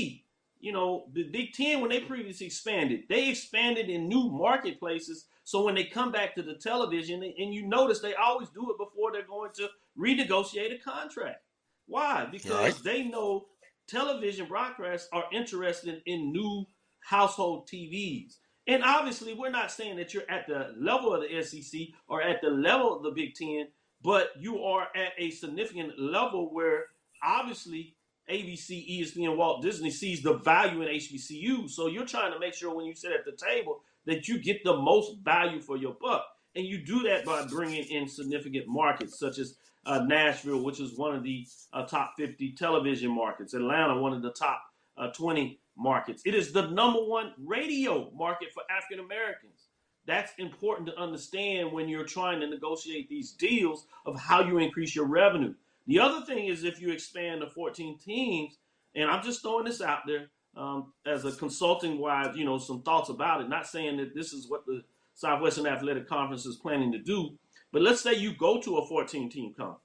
you 0.60 0.72
know, 0.72 1.06
the 1.12 1.24
Big 1.24 1.54
Ten, 1.54 1.80
when 1.80 1.90
they 1.90 2.00
previously 2.00 2.46
expanded, 2.46 3.00
they 3.08 3.28
expanded 3.28 3.90
in 3.90 4.08
new 4.08 4.30
marketplaces 4.30 5.26
so 5.42 5.64
when 5.64 5.74
they 5.74 5.82
come 5.82 6.12
back 6.12 6.36
to 6.36 6.42
the 6.44 6.54
television, 6.54 7.24
and 7.24 7.52
you 7.52 7.66
notice 7.66 7.98
they 7.98 8.14
always 8.14 8.48
do 8.50 8.70
it 8.70 8.78
before 8.78 9.10
they're 9.10 9.26
going 9.26 9.50
to 9.56 9.68
renegotiate 9.98 10.72
a 10.72 10.78
contract. 10.78 11.40
Why? 11.86 12.28
Because 12.30 12.74
right. 12.74 12.84
they 12.84 13.02
know 13.02 13.46
television 13.88 14.46
broadcasts 14.46 15.08
are 15.12 15.24
interested 15.32 16.02
in 16.06 16.30
new 16.30 16.64
household 17.00 17.68
TVs. 17.68 18.36
And 18.66 18.84
obviously, 18.84 19.34
we're 19.34 19.50
not 19.50 19.72
saying 19.72 19.96
that 19.96 20.14
you're 20.14 20.30
at 20.30 20.46
the 20.46 20.74
level 20.78 21.14
of 21.14 21.22
the 21.22 21.42
SEC 21.42 21.80
or 22.08 22.22
at 22.22 22.40
the 22.40 22.50
level 22.50 22.96
of 22.96 23.02
the 23.02 23.10
Big 23.10 23.34
Ten, 23.34 23.68
but 24.02 24.30
you 24.38 24.62
are 24.62 24.88
at 24.94 25.12
a 25.18 25.30
significant 25.30 25.98
level 25.98 26.52
where 26.54 26.86
obviously 27.22 27.96
ABC, 28.30 29.00
ESPN, 29.00 29.36
Walt 29.36 29.62
Disney 29.62 29.90
sees 29.90 30.22
the 30.22 30.34
value 30.34 30.82
in 30.82 30.88
HBCU. 30.88 31.68
So 31.68 31.88
you're 31.88 32.06
trying 32.06 32.32
to 32.32 32.38
make 32.38 32.54
sure 32.54 32.74
when 32.74 32.86
you 32.86 32.94
sit 32.94 33.12
at 33.12 33.24
the 33.24 33.32
table 33.32 33.80
that 34.06 34.28
you 34.28 34.38
get 34.38 34.62
the 34.64 34.76
most 34.76 35.18
value 35.22 35.60
for 35.60 35.76
your 35.76 35.96
buck. 36.00 36.24
And 36.54 36.64
you 36.64 36.78
do 36.84 37.02
that 37.04 37.24
by 37.24 37.46
bringing 37.46 37.84
in 37.84 38.08
significant 38.08 38.66
markets 38.66 39.18
such 39.18 39.38
as 39.38 39.56
uh, 39.86 40.04
Nashville, 40.06 40.62
which 40.62 40.80
is 40.80 40.96
one 40.96 41.14
of 41.14 41.22
the 41.22 41.46
uh, 41.72 41.84
top 41.86 42.14
50 42.16 42.52
television 42.52 43.10
markets, 43.14 43.54
Atlanta, 43.54 43.98
one 43.98 44.12
of 44.12 44.22
the 44.22 44.32
top 44.32 44.62
uh, 44.96 45.08
20 45.08 45.60
markets. 45.80 46.22
It 46.24 46.34
is 46.34 46.52
the 46.52 46.68
number 46.68 47.00
one 47.00 47.32
radio 47.38 48.10
market 48.14 48.52
for 48.52 48.62
African 48.70 49.04
Americans. 49.04 49.68
That's 50.06 50.32
important 50.38 50.88
to 50.88 50.98
understand 50.98 51.72
when 51.72 51.88
you're 51.88 52.04
trying 52.04 52.40
to 52.40 52.46
negotiate 52.46 53.08
these 53.08 53.32
deals 53.32 53.86
of 54.06 54.18
how 54.18 54.42
you 54.42 54.58
increase 54.58 54.94
your 54.94 55.06
revenue. 55.06 55.54
The 55.86 56.00
other 56.00 56.24
thing 56.24 56.46
is 56.46 56.64
if 56.64 56.80
you 56.80 56.90
expand 56.90 57.40
to 57.40 57.48
14 57.48 57.98
teams, 57.98 58.58
and 58.94 59.10
I'm 59.10 59.22
just 59.22 59.42
throwing 59.42 59.64
this 59.64 59.80
out 59.80 60.00
there, 60.06 60.28
um, 60.56 60.92
as 61.06 61.24
a 61.24 61.32
consulting 61.32 61.98
wise, 61.98 62.36
you 62.36 62.44
know, 62.44 62.58
some 62.58 62.82
thoughts 62.82 63.08
about 63.08 63.40
it. 63.40 63.48
Not 63.48 63.66
saying 63.66 63.98
that 63.98 64.14
this 64.14 64.32
is 64.32 64.48
what 64.48 64.66
the 64.66 64.82
Southwestern 65.14 65.66
Athletic 65.66 66.08
Conference 66.08 66.46
is 66.46 66.56
planning 66.56 66.92
to 66.92 66.98
do, 66.98 67.38
but 67.72 67.82
let's 67.82 68.00
say 68.00 68.14
you 68.14 68.34
go 68.34 68.60
to 68.60 68.78
a 68.78 68.86
14 68.86 69.30
team 69.30 69.54
conference, 69.56 69.80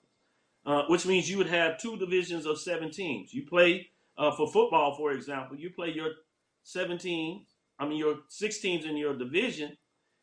uh, 0.65 0.83
which 0.87 1.05
means 1.05 1.29
you 1.29 1.37
would 1.37 1.47
have 1.47 1.79
two 1.79 1.97
divisions 1.97 2.45
of 2.45 2.59
seven 2.59 2.89
teams. 2.89 3.33
You 3.33 3.45
play 3.45 3.89
uh, 4.17 4.31
for 4.31 4.47
football, 4.51 4.95
for 4.95 5.11
example, 5.11 5.57
you 5.57 5.69
play 5.69 5.89
your 5.89 6.11
17, 6.63 7.45
I 7.79 7.87
mean, 7.87 7.97
your 7.97 8.19
six 8.29 8.59
teams 8.59 8.85
in 8.85 8.97
your 8.97 9.17
division, 9.17 9.77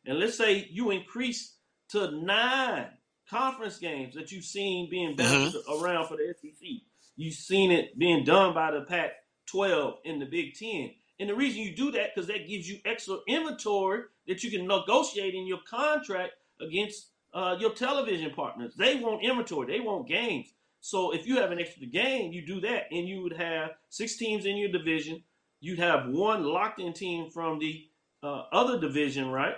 and 0.06 0.18
let's 0.18 0.36
say 0.36 0.66
you 0.70 0.90
increase 0.90 1.56
to 1.90 2.10
nine 2.10 2.86
conference 3.28 3.78
games 3.78 4.14
that 4.14 4.32
you've 4.32 4.44
seen 4.44 4.90
being 4.90 5.14
bounced 5.16 5.56
mm-hmm. 5.56 5.84
around 5.84 6.08
for 6.08 6.16
the 6.16 6.34
SEC. 6.40 6.68
You've 7.16 7.34
seen 7.34 7.70
it 7.70 7.98
being 7.98 8.24
done 8.24 8.54
by 8.54 8.70
the 8.70 8.82
Pac 8.82 9.12
12 9.46 9.94
in 10.04 10.18
the 10.18 10.26
Big 10.26 10.54
Ten. 10.54 10.90
And 11.20 11.28
the 11.28 11.34
reason 11.34 11.60
you 11.60 11.76
do 11.76 11.92
that 11.92 12.14
because 12.14 12.26
that 12.28 12.48
gives 12.48 12.68
you 12.68 12.78
extra 12.84 13.18
inventory 13.28 14.02
that 14.26 14.42
you 14.42 14.50
can 14.50 14.66
negotiate 14.66 15.34
in 15.34 15.46
your 15.46 15.60
contract 15.68 16.32
against 16.60 17.10
uh, 17.34 17.56
your 17.58 17.74
television 17.74 18.30
partners. 18.34 18.74
They 18.76 18.96
want 18.96 19.22
inventory, 19.22 19.66
they 19.66 19.80
want 19.80 20.08
games. 20.08 20.48
So 20.82 21.12
if 21.12 21.28
you 21.28 21.36
have 21.36 21.52
an 21.52 21.60
extra 21.60 21.86
game, 21.86 22.32
you 22.32 22.44
do 22.44 22.60
that, 22.62 22.88
and 22.90 23.08
you 23.08 23.22
would 23.22 23.34
have 23.34 23.70
six 23.88 24.16
teams 24.16 24.46
in 24.46 24.56
your 24.56 24.70
division. 24.70 25.22
You'd 25.60 25.78
have 25.78 26.08
one 26.08 26.42
locked-in 26.42 26.92
team 26.92 27.30
from 27.30 27.60
the 27.60 27.86
uh, 28.20 28.42
other 28.52 28.80
division, 28.80 29.30
right? 29.30 29.54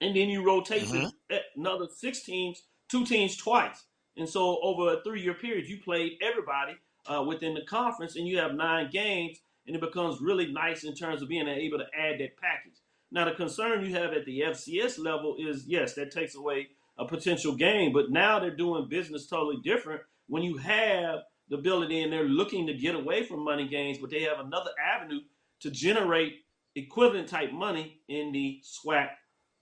And 0.00 0.16
then 0.16 0.28
you 0.28 0.44
rotate 0.44 0.82
mm-hmm. 0.82 1.36
another 1.56 1.86
six 1.96 2.24
teams, 2.24 2.64
two 2.88 3.06
teams 3.06 3.36
twice. 3.36 3.84
And 4.16 4.28
so 4.28 4.58
over 4.60 4.94
a 4.94 5.02
three-year 5.04 5.34
period, 5.34 5.68
you 5.68 5.78
played 5.80 6.18
everybody 6.20 6.74
uh, 7.06 7.22
within 7.22 7.54
the 7.54 7.62
conference, 7.62 8.16
and 8.16 8.26
you 8.26 8.38
have 8.38 8.54
nine 8.54 8.90
games, 8.90 9.38
and 9.68 9.76
it 9.76 9.80
becomes 9.80 10.20
really 10.20 10.50
nice 10.50 10.82
in 10.82 10.92
terms 10.92 11.22
of 11.22 11.28
being 11.28 11.46
able 11.46 11.78
to 11.78 11.86
add 11.96 12.18
that 12.18 12.36
package. 12.36 12.80
Now, 13.12 13.26
the 13.26 13.30
concern 13.30 13.86
you 13.86 13.94
have 13.94 14.12
at 14.12 14.24
the 14.24 14.40
FCS 14.40 14.98
level 14.98 15.36
is 15.38 15.66
yes, 15.68 15.94
that 15.94 16.10
takes 16.10 16.34
away 16.34 16.70
a 16.98 17.06
potential 17.06 17.54
game, 17.54 17.92
but 17.92 18.10
now 18.10 18.40
they're 18.40 18.50
doing 18.56 18.88
business 18.88 19.28
totally 19.28 19.58
different 19.62 20.02
when 20.28 20.42
you 20.42 20.56
have 20.58 21.20
the 21.48 21.56
ability 21.56 22.02
and 22.02 22.12
they're 22.12 22.24
looking 22.24 22.66
to 22.66 22.74
get 22.74 22.94
away 22.94 23.24
from 23.24 23.44
money 23.44 23.66
games, 23.66 23.98
but 23.98 24.10
they 24.10 24.22
have 24.22 24.38
another 24.38 24.70
avenue 24.82 25.20
to 25.60 25.70
generate 25.70 26.44
equivalent 26.74 27.28
type 27.28 27.52
money 27.52 28.00
in 28.08 28.32
the 28.32 28.62
SWAC 28.64 29.08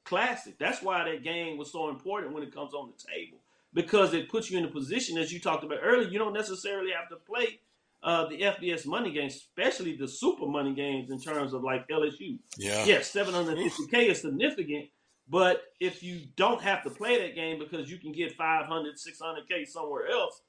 Classic. 0.05 0.59
That's 0.59 0.83
why 0.83 1.05
that 1.05 1.23
game 1.23 1.57
was 1.57 1.73
so 1.73 1.89
important 1.89 2.33
when 2.33 2.43
it 2.43 2.55
comes 2.55 2.75
on 2.75 2.91
the 2.91 3.13
table 3.13 3.39
because 3.77 4.15
it 4.15 4.31
puts 4.31 4.51
you 4.51 4.59
in 4.59 4.65
a 4.65 4.69
position, 4.69 5.19
as 5.19 5.33
you 5.33 5.39
talked 5.39 5.63
about 5.63 5.79
earlier, 5.83 6.09
you 6.09 6.19
don't 6.19 6.33
necessarily 6.33 6.91
have 6.93 7.09
to 7.11 7.17
play 7.17 7.61
uh, 8.03 8.27
the 8.27 8.41
FBS 8.41 8.87
money 8.87 9.13
games, 9.13 9.35
especially 9.35 9.95
the 9.97 10.09
super 10.09 10.47
money 10.47 10.75
games 10.75 11.11
in 11.11 11.21
terms 11.21 11.53
of 11.53 11.63
like 11.63 11.87
LSU. 11.89 12.39
Yeah. 12.57 12.85
Yes, 12.87 13.13
750K 13.13 14.11
is 14.11 14.23
significant, 14.23 14.87
but 15.29 15.63
if 15.79 16.03
you 16.03 16.23
don't 16.37 16.63
have 16.63 16.85
to 16.85 16.91
play 16.91 17.21
that 17.21 17.35
game 17.35 17.59
because 17.59 17.91
you 17.91 17.99
can 17.99 18.13
get 18.13 18.35
500, 18.35 18.95
600K 18.95 19.67
somewhere 19.67 20.09
else, 20.09 20.41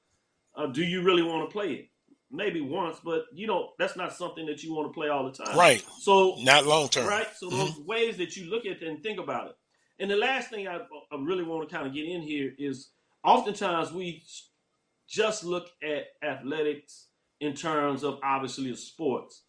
uh, 0.58 0.68
do 0.68 0.84
you 0.84 1.02
really 1.04 1.24
want 1.24 1.48
to 1.48 1.54
play 1.54 1.74
it? 1.74 1.90
Maybe 2.30 2.60
once, 2.60 2.98
but 3.04 3.26
you 3.34 3.48
know 3.48 3.70
that's 3.80 3.96
not 3.96 4.12
something 4.14 4.46
that 4.48 4.62
you 4.62 4.74
want 4.74 4.90
to 4.90 4.94
play 4.94 5.08
all 5.08 5.24
the 5.24 5.32
time. 5.32 5.58
Right. 5.58 5.82
So 6.02 6.36
not 6.40 6.66
long 6.66 6.90
term. 6.90 7.08
Right. 7.08 7.28
So 7.38 7.48
mm-hmm. 7.48 7.58
those 7.58 7.80
ways 7.86 8.18
that 8.18 8.36
you 8.36 8.50
look 8.50 8.66
at 8.66 8.82
it 8.82 8.84
and 8.84 9.02
think 9.02 9.20
about 9.20 9.48
it. 9.48 9.56
And 10.00 10.12
the 10.12 10.18
last 10.18 10.50
thing 10.50 10.68
I, 10.68 10.76
I 10.76 11.16
really 11.20 11.44
want 11.44 11.68
to 11.68 11.74
kind 11.74 11.88
of 11.88 11.94
get 11.94 12.06
in 12.06 12.22
here 12.22 12.54
is 12.58 12.90
oftentimes 13.24 13.94
we 13.94 14.24
just 15.08 15.44
look 15.44 15.70
at 15.82 16.08
athletics 16.22 17.08
in 17.40 17.54
terms 17.54 18.04
of 18.04 18.20
obviously 18.24 18.70
the 18.70 18.76
sports. 18.76 19.44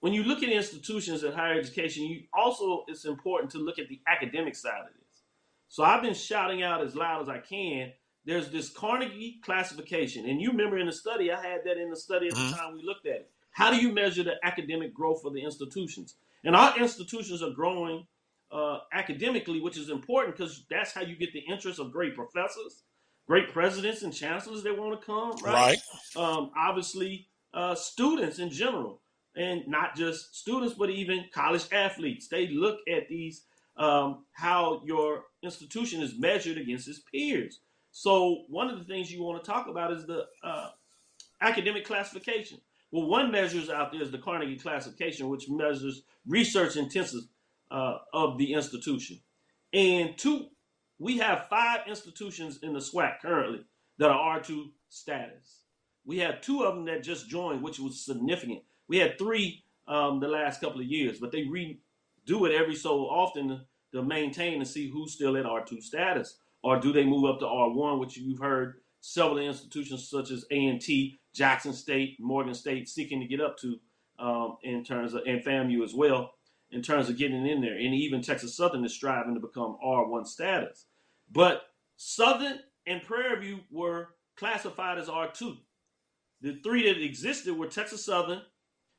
When 0.00 0.12
you 0.12 0.24
look 0.24 0.42
at 0.42 0.48
institutions 0.48 1.24
at 1.24 1.34
higher 1.34 1.58
education, 1.58 2.04
you 2.04 2.22
also 2.34 2.84
it's 2.88 3.04
important 3.04 3.52
to 3.52 3.58
look 3.58 3.78
at 3.78 3.88
the 3.88 4.00
academic 4.08 4.56
side 4.56 4.80
of 4.80 4.94
this. 4.94 5.22
So 5.68 5.84
I've 5.84 6.02
been 6.02 6.14
shouting 6.14 6.62
out 6.62 6.82
as 6.82 6.94
loud 6.94 7.22
as 7.22 7.28
I 7.28 7.38
can. 7.38 7.92
There's 8.26 8.50
this 8.50 8.68
Carnegie 8.68 9.38
classification, 9.42 10.28
and 10.28 10.40
you 10.40 10.50
remember 10.50 10.78
in 10.78 10.86
the 10.86 10.92
study, 10.92 11.30
I 11.32 11.40
had 11.40 11.60
that 11.64 11.78
in 11.78 11.90
the 11.90 11.96
study 11.96 12.26
at 12.26 12.34
the 12.34 12.40
mm-hmm. 12.40 12.56
time 12.56 12.74
we 12.74 12.82
looked 12.82 13.06
at 13.06 13.14
it. 13.14 13.30
How 13.52 13.70
do 13.70 13.76
you 13.76 13.92
measure 13.92 14.22
the 14.22 14.34
academic 14.42 14.92
growth 14.92 15.24
of 15.24 15.32
the 15.32 15.42
institutions? 15.42 16.16
And 16.44 16.54
our 16.54 16.78
institutions 16.78 17.42
are 17.42 17.50
growing 17.50 18.06
uh, 18.52 18.78
academically, 18.92 19.60
which 19.60 19.78
is 19.78 19.88
important 19.88 20.36
because 20.36 20.64
that's 20.68 20.92
how 20.92 21.00
you 21.02 21.16
get 21.16 21.32
the 21.32 21.40
interest 21.40 21.78
of 21.78 21.92
great 21.92 22.14
professors 22.14 22.82
great 23.26 23.52
presidents 23.52 24.02
and 24.02 24.14
chancellors 24.14 24.62
that 24.62 24.78
want 24.78 24.98
to 24.98 25.04
come, 25.04 25.32
right? 25.44 25.78
Right. 26.16 26.16
Um, 26.16 26.50
obviously, 26.56 27.28
uh, 27.52 27.74
students 27.74 28.38
in 28.38 28.50
general. 28.50 29.02
and 29.38 29.68
not 29.68 29.94
just 29.94 30.34
students, 30.34 30.74
but 30.78 30.88
even 30.88 31.26
college 31.30 31.66
athletes. 31.70 32.26
They 32.26 32.48
look 32.48 32.78
at 32.88 33.06
these 33.10 33.44
um, 33.76 34.24
how 34.32 34.80
your 34.86 35.24
institution 35.42 36.00
is 36.00 36.18
measured 36.18 36.56
against 36.56 36.88
its 36.88 37.00
peers. 37.00 37.60
So 37.98 38.42
one 38.48 38.68
of 38.68 38.78
the 38.78 38.84
things 38.84 39.10
you 39.10 39.22
want 39.22 39.42
to 39.42 39.50
talk 39.50 39.68
about 39.68 39.90
is 39.90 40.04
the 40.04 40.26
uh, 40.44 40.68
academic 41.40 41.86
classification. 41.86 42.60
Well, 42.92 43.06
one 43.06 43.32
measures 43.32 43.70
out 43.70 43.90
there 43.90 44.02
is 44.02 44.10
the 44.10 44.18
Carnegie 44.18 44.58
classification, 44.58 45.30
which 45.30 45.48
measures 45.48 46.02
research 46.26 46.76
intensive 46.76 47.22
uh, 47.70 47.96
of 48.12 48.36
the 48.36 48.52
institution. 48.52 49.20
And 49.72 50.18
two, 50.18 50.48
we 50.98 51.16
have 51.16 51.48
five 51.48 51.88
institutions 51.88 52.58
in 52.62 52.74
the 52.74 52.80
SWAC 52.80 53.20
currently 53.22 53.64
that 53.96 54.10
are 54.10 54.40
R2 54.40 54.72
status. 54.90 55.62
We 56.04 56.18
have 56.18 56.42
two 56.42 56.64
of 56.64 56.74
them 56.74 56.84
that 56.84 57.02
just 57.02 57.30
joined, 57.30 57.62
which 57.62 57.80
was 57.80 58.04
significant. 58.04 58.60
We 58.88 58.98
had 58.98 59.16
three 59.16 59.64
um, 59.88 60.20
the 60.20 60.28
last 60.28 60.60
couple 60.60 60.82
of 60.82 60.86
years, 60.86 61.18
but 61.18 61.32
they 61.32 61.44
redo 61.44 62.46
it 62.46 62.54
every 62.54 62.76
so 62.76 63.06
often 63.06 63.62
to 63.92 64.02
maintain 64.02 64.58
and 64.58 64.68
see 64.68 64.90
who's 64.90 65.14
still 65.14 65.38
at 65.38 65.46
R2 65.46 65.82
status. 65.82 66.36
Or 66.66 66.80
do 66.80 66.92
they 66.92 67.04
move 67.04 67.30
up 67.30 67.38
to 67.38 67.44
R1, 67.44 68.00
which 68.00 68.16
you've 68.16 68.40
heard 68.40 68.80
several 69.00 69.38
institutions 69.38 70.10
such 70.10 70.32
as 70.32 70.44
A&T, 70.50 71.16
Jackson 71.32 71.72
State, 71.72 72.16
Morgan 72.18 72.54
State 72.54 72.88
seeking 72.88 73.20
to 73.20 73.26
get 73.28 73.40
up 73.40 73.56
to 73.58 73.78
um, 74.18 74.56
in 74.64 74.82
terms 74.82 75.14
of, 75.14 75.22
and 75.28 75.44
FAMU 75.44 75.84
as 75.84 75.94
well, 75.94 76.32
in 76.72 76.82
terms 76.82 77.08
of 77.08 77.16
getting 77.16 77.46
in 77.46 77.60
there. 77.60 77.74
And 77.76 77.94
even 77.94 78.20
Texas 78.20 78.56
Southern 78.56 78.84
is 78.84 78.92
striving 78.92 79.34
to 79.34 79.40
become 79.40 79.76
R1 79.80 80.26
status. 80.26 80.86
But 81.30 81.62
Southern 81.98 82.58
and 82.84 83.00
Prairie 83.00 83.40
View 83.40 83.60
were 83.70 84.08
classified 84.36 84.98
as 84.98 85.06
R2. 85.06 85.58
The 86.40 86.58
three 86.64 86.92
that 86.92 87.00
existed 87.00 87.56
were 87.56 87.68
Texas 87.68 88.04
Southern, 88.04 88.42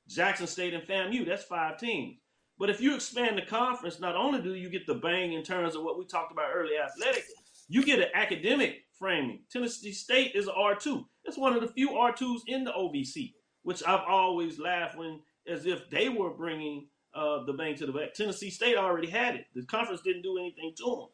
Jackson 0.07 0.47
State, 0.47 0.73
and 0.73 0.87
FAMU. 0.87 1.25
That's 1.27 1.43
five 1.43 1.77
teams. 1.77 2.15
But 2.57 2.69
if 2.69 2.79
you 2.79 2.95
expand 2.95 3.37
the 3.37 3.41
conference, 3.41 3.99
not 3.99 4.15
only 4.15 4.41
do 4.41 4.55
you 4.55 4.69
get 4.69 4.87
the 4.87 4.95
bang 4.95 5.33
in 5.33 5.43
terms 5.43 5.75
of 5.75 5.83
what 5.83 5.99
we 5.99 6.05
talked 6.05 6.31
about 6.31 6.51
earlier, 6.55 6.81
athletic, 6.81 7.25
you 7.67 7.83
get 7.83 7.99
an 7.99 8.09
academic 8.13 8.83
framing. 8.97 9.41
Tennessee 9.51 9.91
State 9.91 10.35
is 10.35 10.47
an 10.47 10.53
R2. 10.57 11.05
It's 11.25 11.37
one 11.37 11.53
of 11.53 11.61
the 11.61 11.67
few 11.67 11.89
R2s 11.89 12.41
in 12.47 12.63
the 12.63 12.71
OVC, 12.71 13.33
which 13.63 13.83
I've 13.85 14.05
always 14.07 14.59
laughed 14.59 14.97
when, 14.97 15.19
as 15.47 15.65
if 15.65 15.89
they 15.89 16.09
were 16.09 16.31
bringing 16.31 16.87
uh, 17.13 17.43
the 17.45 17.53
bang 17.53 17.75
to 17.75 17.85
the 17.85 17.91
back. 17.91 18.13
Tennessee 18.13 18.49
State 18.49 18.77
already 18.77 19.09
had 19.09 19.35
it. 19.35 19.45
The 19.55 19.65
conference 19.65 20.01
didn't 20.01 20.21
do 20.21 20.37
anything 20.37 20.73
to 20.77 20.83
them, 20.85 21.07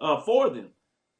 uh, 0.00 0.20
for 0.22 0.50
them. 0.50 0.70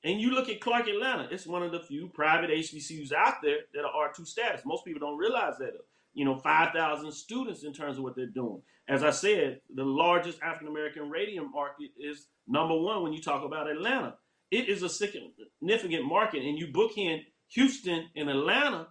And 0.03 0.21
you 0.21 0.31
look 0.31 0.49
at 0.49 0.61
Clark 0.61 0.89
Atlanta, 0.89 1.29
it's 1.31 1.47
one 1.47 1.63
of 1.63 1.73
the 1.73 1.81
few 1.81 2.09
private 2.09 2.51
HBCUs 2.51 3.13
out 3.13 3.35
there 3.43 3.59
that 3.75 3.85
are 3.85 4.09
R2 4.09 4.27
status. 4.27 4.63
Most 4.65 4.85
people 4.85 5.01
don't 5.01 5.19
realize 5.19 5.59
that. 5.59 5.73
You 6.15 6.25
know, 6.25 6.39
5,000 6.39 7.13
students 7.13 7.63
in 7.63 7.73
terms 7.73 7.97
of 7.97 8.03
what 8.03 8.17
they're 8.17 8.27
doing. 8.27 8.63
As 8.89 9.05
I 9.05 9.11
said, 9.11 9.61
the 9.73 9.85
largest 9.85 10.43
African 10.43 10.67
American 10.67 11.09
radio 11.09 11.45
market 11.45 11.91
is 11.97 12.27
number 12.49 12.75
one 12.77 13.05
when 13.05 13.13
you 13.13 13.23
talk 13.23 13.45
about 13.45 13.71
Atlanta 13.71 14.15
it 14.51 14.69
is 14.69 14.83
a 14.83 14.89
significant 14.89 16.05
market, 16.05 16.43
and 16.43 16.59
you 16.59 16.69
book 16.69 16.97
in 16.97 17.23
Houston 17.49 18.09
and 18.17 18.29
Atlanta 18.29 18.89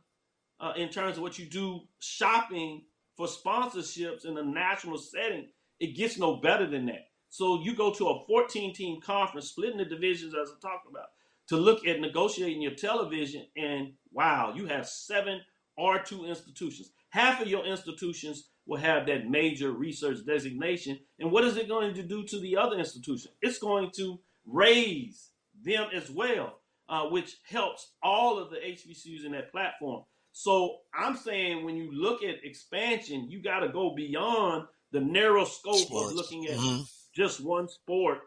uh, 0.59 0.73
in 0.75 0.89
terms 0.89 1.17
of 1.17 1.23
what 1.23 1.39
you 1.39 1.45
do 1.45 1.81
shopping 1.99 2.83
for 3.15 3.27
sponsorships 3.27 4.25
in 4.25 4.37
a 4.37 4.43
national 4.43 4.97
setting. 4.97 5.47
It 5.79 5.95
gets 5.95 6.17
no 6.17 6.37
better 6.37 6.67
than 6.67 6.85
that. 6.87 7.07
So 7.29 7.61
you 7.61 7.75
go 7.75 7.93
to 7.93 8.07
a 8.09 8.25
14 8.25 8.73
team 8.73 9.01
conference, 9.01 9.49
splitting 9.49 9.77
the 9.77 9.85
divisions 9.85 10.33
as 10.33 10.49
I 10.49 10.67
talked 10.67 10.87
about, 10.89 11.07
to 11.49 11.57
look 11.57 11.85
at 11.85 11.99
negotiating 11.99 12.61
your 12.61 12.75
television, 12.75 13.45
and 13.55 13.93
wow, 14.11 14.53
you 14.55 14.65
have 14.67 14.87
seven 14.87 15.41
R2 15.79 16.27
institutions. 16.27 16.91
Half 17.09 17.41
of 17.41 17.47
your 17.47 17.65
institutions 17.65 18.49
will 18.65 18.77
have 18.77 19.07
that 19.07 19.29
major 19.29 19.71
research 19.71 20.19
designation. 20.25 20.99
And 21.19 21.31
what 21.31 21.43
is 21.43 21.57
it 21.57 21.67
going 21.67 21.95
to 21.95 22.03
do 22.03 22.23
to 22.25 22.39
the 22.39 22.57
other 22.57 22.77
institution? 22.77 23.31
It's 23.41 23.57
going 23.57 23.91
to 23.95 24.19
raise 24.45 25.28
them 25.63 25.87
as 25.93 26.09
well, 26.09 26.59
uh, 26.87 27.05
which 27.05 27.37
helps 27.47 27.91
all 28.01 28.39
of 28.39 28.49
the 28.49 28.57
HBCUs 28.57 29.25
in 29.25 29.31
that 29.33 29.51
platform. 29.51 30.03
So 30.31 30.77
I'm 30.93 31.17
saying 31.17 31.65
when 31.65 31.75
you 31.75 31.91
look 31.91 32.23
at 32.23 32.43
expansion, 32.43 33.29
you 33.29 33.41
got 33.41 33.59
to 33.59 33.69
go 33.69 33.93
beyond 33.95 34.65
the 34.91 35.01
narrow 35.01 35.45
scope 35.45 35.77
Sports. 35.77 36.11
of 36.11 36.15
looking 36.15 36.45
at 36.47 36.57
mm-hmm. 36.57 36.81
just 37.13 37.41
one 37.43 37.67
sport 37.67 38.19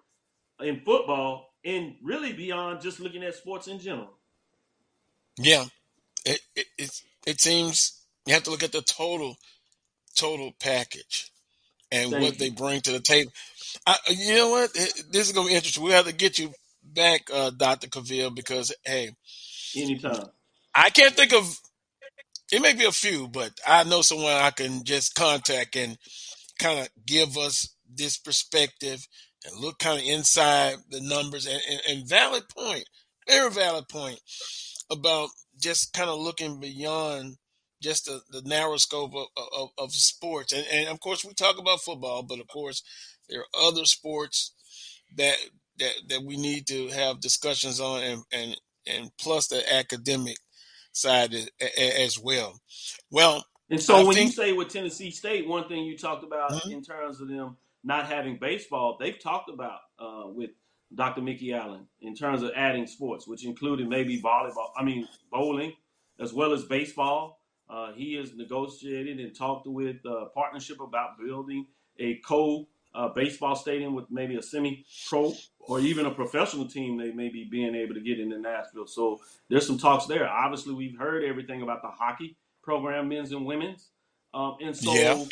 in 0.61 0.81
football 0.81 1.53
and 1.65 1.95
really 2.03 2.33
beyond 2.33 2.81
just 2.81 3.01
looking 3.01 3.23
at 3.23 3.35
sports 3.35 3.69
in 3.69 3.79
general. 3.79 4.19
Yeah, 5.39 5.65
it 6.25 6.41
it 6.55 6.67
it, 6.77 6.91
it 7.27 7.41
seems 7.41 8.03
you 8.27 8.35
have 8.35 8.43
to 8.45 8.51
look 8.51 8.63
at 8.63 8.73
the 8.73 8.83
total 8.83 9.37
total 10.15 10.53
package 10.61 11.31
and 11.91 12.11
Thank 12.11 12.23
what 12.23 12.33
you. 12.35 12.39
they 12.39 12.51
bring 12.51 12.81
to 12.83 12.93
the 12.93 13.01
table. 13.01 13.33
I, 13.87 13.97
you 14.09 14.35
know 14.35 14.51
what? 14.51 14.73
This 14.75 15.29
is 15.29 15.33
gonna 15.33 15.49
be 15.49 15.55
interesting. 15.55 15.85
We 15.85 15.93
have 15.93 16.07
to 16.07 16.13
get 16.13 16.39
you 16.39 16.53
back, 16.95 17.23
uh, 17.33 17.51
Dr. 17.51 17.89
Cavill, 17.89 18.35
because 18.35 18.75
hey, 18.85 19.11
anytime. 19.77 20.27
I 20.75 20.91
can't 20.91 21.15
think 21.15 21.33
of 21.33 21.59
it 22.53 22.61
may 22.61 22.75
be 22.75 22.85
a 22.85 22.93
few, 22.93 23.29
but 23.29 23.53
I 23.67 23.85
know 23.85 24.03
someone 24.03 24.33
I 24.33 24.51
can 24.51 24.85
just 24.85 25.15
contact 25.15 25.75
and 25.75 25.97
kind 26.59 26.81
of 26.81 26.89
give 27.07 27.39
us 27.39 27.75
this 27.93 28.19
perspective 28.19 29.07
and 29.45 29.59
look 29.59 29.79
kind 29.79 29.99
of 29.99 30.07
inside 30.07 30.77
the 30.91 31.01
numbers 31.01 31.47
and, 31.47 31.61
and, 31.69 31.81
and 31.89 32.09
valid 32.09 32.45
point, 32.49 32.85
very 33.27 33.51
valid 33.51 33.89
point 33.89 34.21
about 34.91 35.31
just 35.61 35.95
kind 35.95 36.11
of 36.11 36.19
looking 36.19 36.61
beyond 36.61 37.37
just 37.81 38.05
the, 38.05 38.21
the 38.31 38.47
narrow 38.47 38.77
scope 38.77 39.13
of, 39.15 39.27
of, 39.57 39.69
of 39.79 39.93
sports. 39.93 40.53
And, 40.53 40.65
and 40.71 40.89
of 40.89 41.01
course, 41.01 41.25
we 41.25 41.33
talk 41.33 41.59
about 41.59 41.81
football, 41.81 42.23
but 42.23 42.39
of 42.39 42.49
course, 42.49 42.83
there 43.29 43.41
are 43.41 43.67
other 43.67 43.87
sports 43.87 44.53
that 45.17 45.37
that 45.79 45.93
that 46.09 46.23
we 46.25 46.37
need 46.37 46.67
to 46.69 46.89
have 46.89 47.21
discussions 47.21 47.81
on, 47.81 48.03
and 48.03 48.23
and 48.33 48.61
and 48.87 49.11
plus 49.19 49.49
the 49.49 49.63
academic 49.73 50.37
side 50.93 51.35
as 51.79 52.19
well. 52.19 52.61
Well, 53.11 53.45
and 53.71 53.81
so 53.81 53.97
I 53.97 54.05
when 54.05 54.15
think, 54.15 54.31
you 54.31 54.37
say 54.37 54.53
with 54.53 54.69
Tennessee 54.69 55.11
State, 55.11 55.49
one 55.49 55.69
thing 55.69 55.85
you 55.85 55.97
talked 55.97 56.25
about 56.25 56.53
mm-hmm. 56.53 56.73
in 56.73 56.83
terms 56.83 57.21
of 57.21 57.29
them 57.29 57.57
not 57.85 58.07
having 58.07 58.37
baseball, 58.37 58.97
they've 59.01 59.19
talked 59.19 59.51
about 59.51 59.81
uh, 59.99 60.25
with 60.27 60.51
Dr. 60.95 61.23
Mikki 61.23 61.53
Allen 61.53 61.87
in 62.01 62.15
terms 62.15 62.43
of 62.43 62.51
adding 62.55 62.87
sports, 62.87 63.27
which 63.27 63.45
included 63.45 63.89
maybe 63.89 64.21
volleyball, 64.21 64.71
I 64.77 64.85
mean 64.85 65.09
bowling, 65.31 65.73
as 66.21 66.33
well 66.33 66.53
as 66.53 66.65
baseball. 66.65 67.41
Uh, 67.69 67.93
he 67.95 68.15
has 68.15 68.35
negotiated 68.35 69.19
and 69.19 69.35
talked 69.35 69.67
with 69.67 69.97
a 70.05 70.27
partnership 70.35 70.81
about 70.81 71.19
building 71.19 71.67
a 71.99 72.17
co 72.17 72.69
uh, 72.95 73.09
baseball 73.09 73.57
stadium 73.57 73.95
with 73.95 74.05
maybe 74.11 74.37
a 74.37 74.43
semi-pro 74.43 75.33
or 75.69 75.81
even 75.81 76.07
a 76.07 76.11
professional 76.11 76.67
team 76.67 76.97
they 76.97 77.13
may 77.13 77.29
be 77.29 77.45
being 77.45 77.75
able 77.75 77.95
to 77.95 78.01
get 78.01 78.19
into 78.19 78.39
Nashville. 78.39 78.87
So 78.87 79.21
there's 79.49 79.67
some 79.67 79.79
talks 79.79 80.07
there. 80.07 80.29
Obviously, 80.29 80.75
we've 80.75 80.99
heard 80.99 81.25
everything 81.25 81.63
about 81.63 81.83
the 81.83 81.89
hockey 81.89 82.37
program, 82.63 83.09
men's 83.09 83.33
and 83.33 83.47
women's, 83.47 83.89
um, 84.35 84.57
and 84.63 84.77
so 84.77 84.95
yeah. 84.95 85.25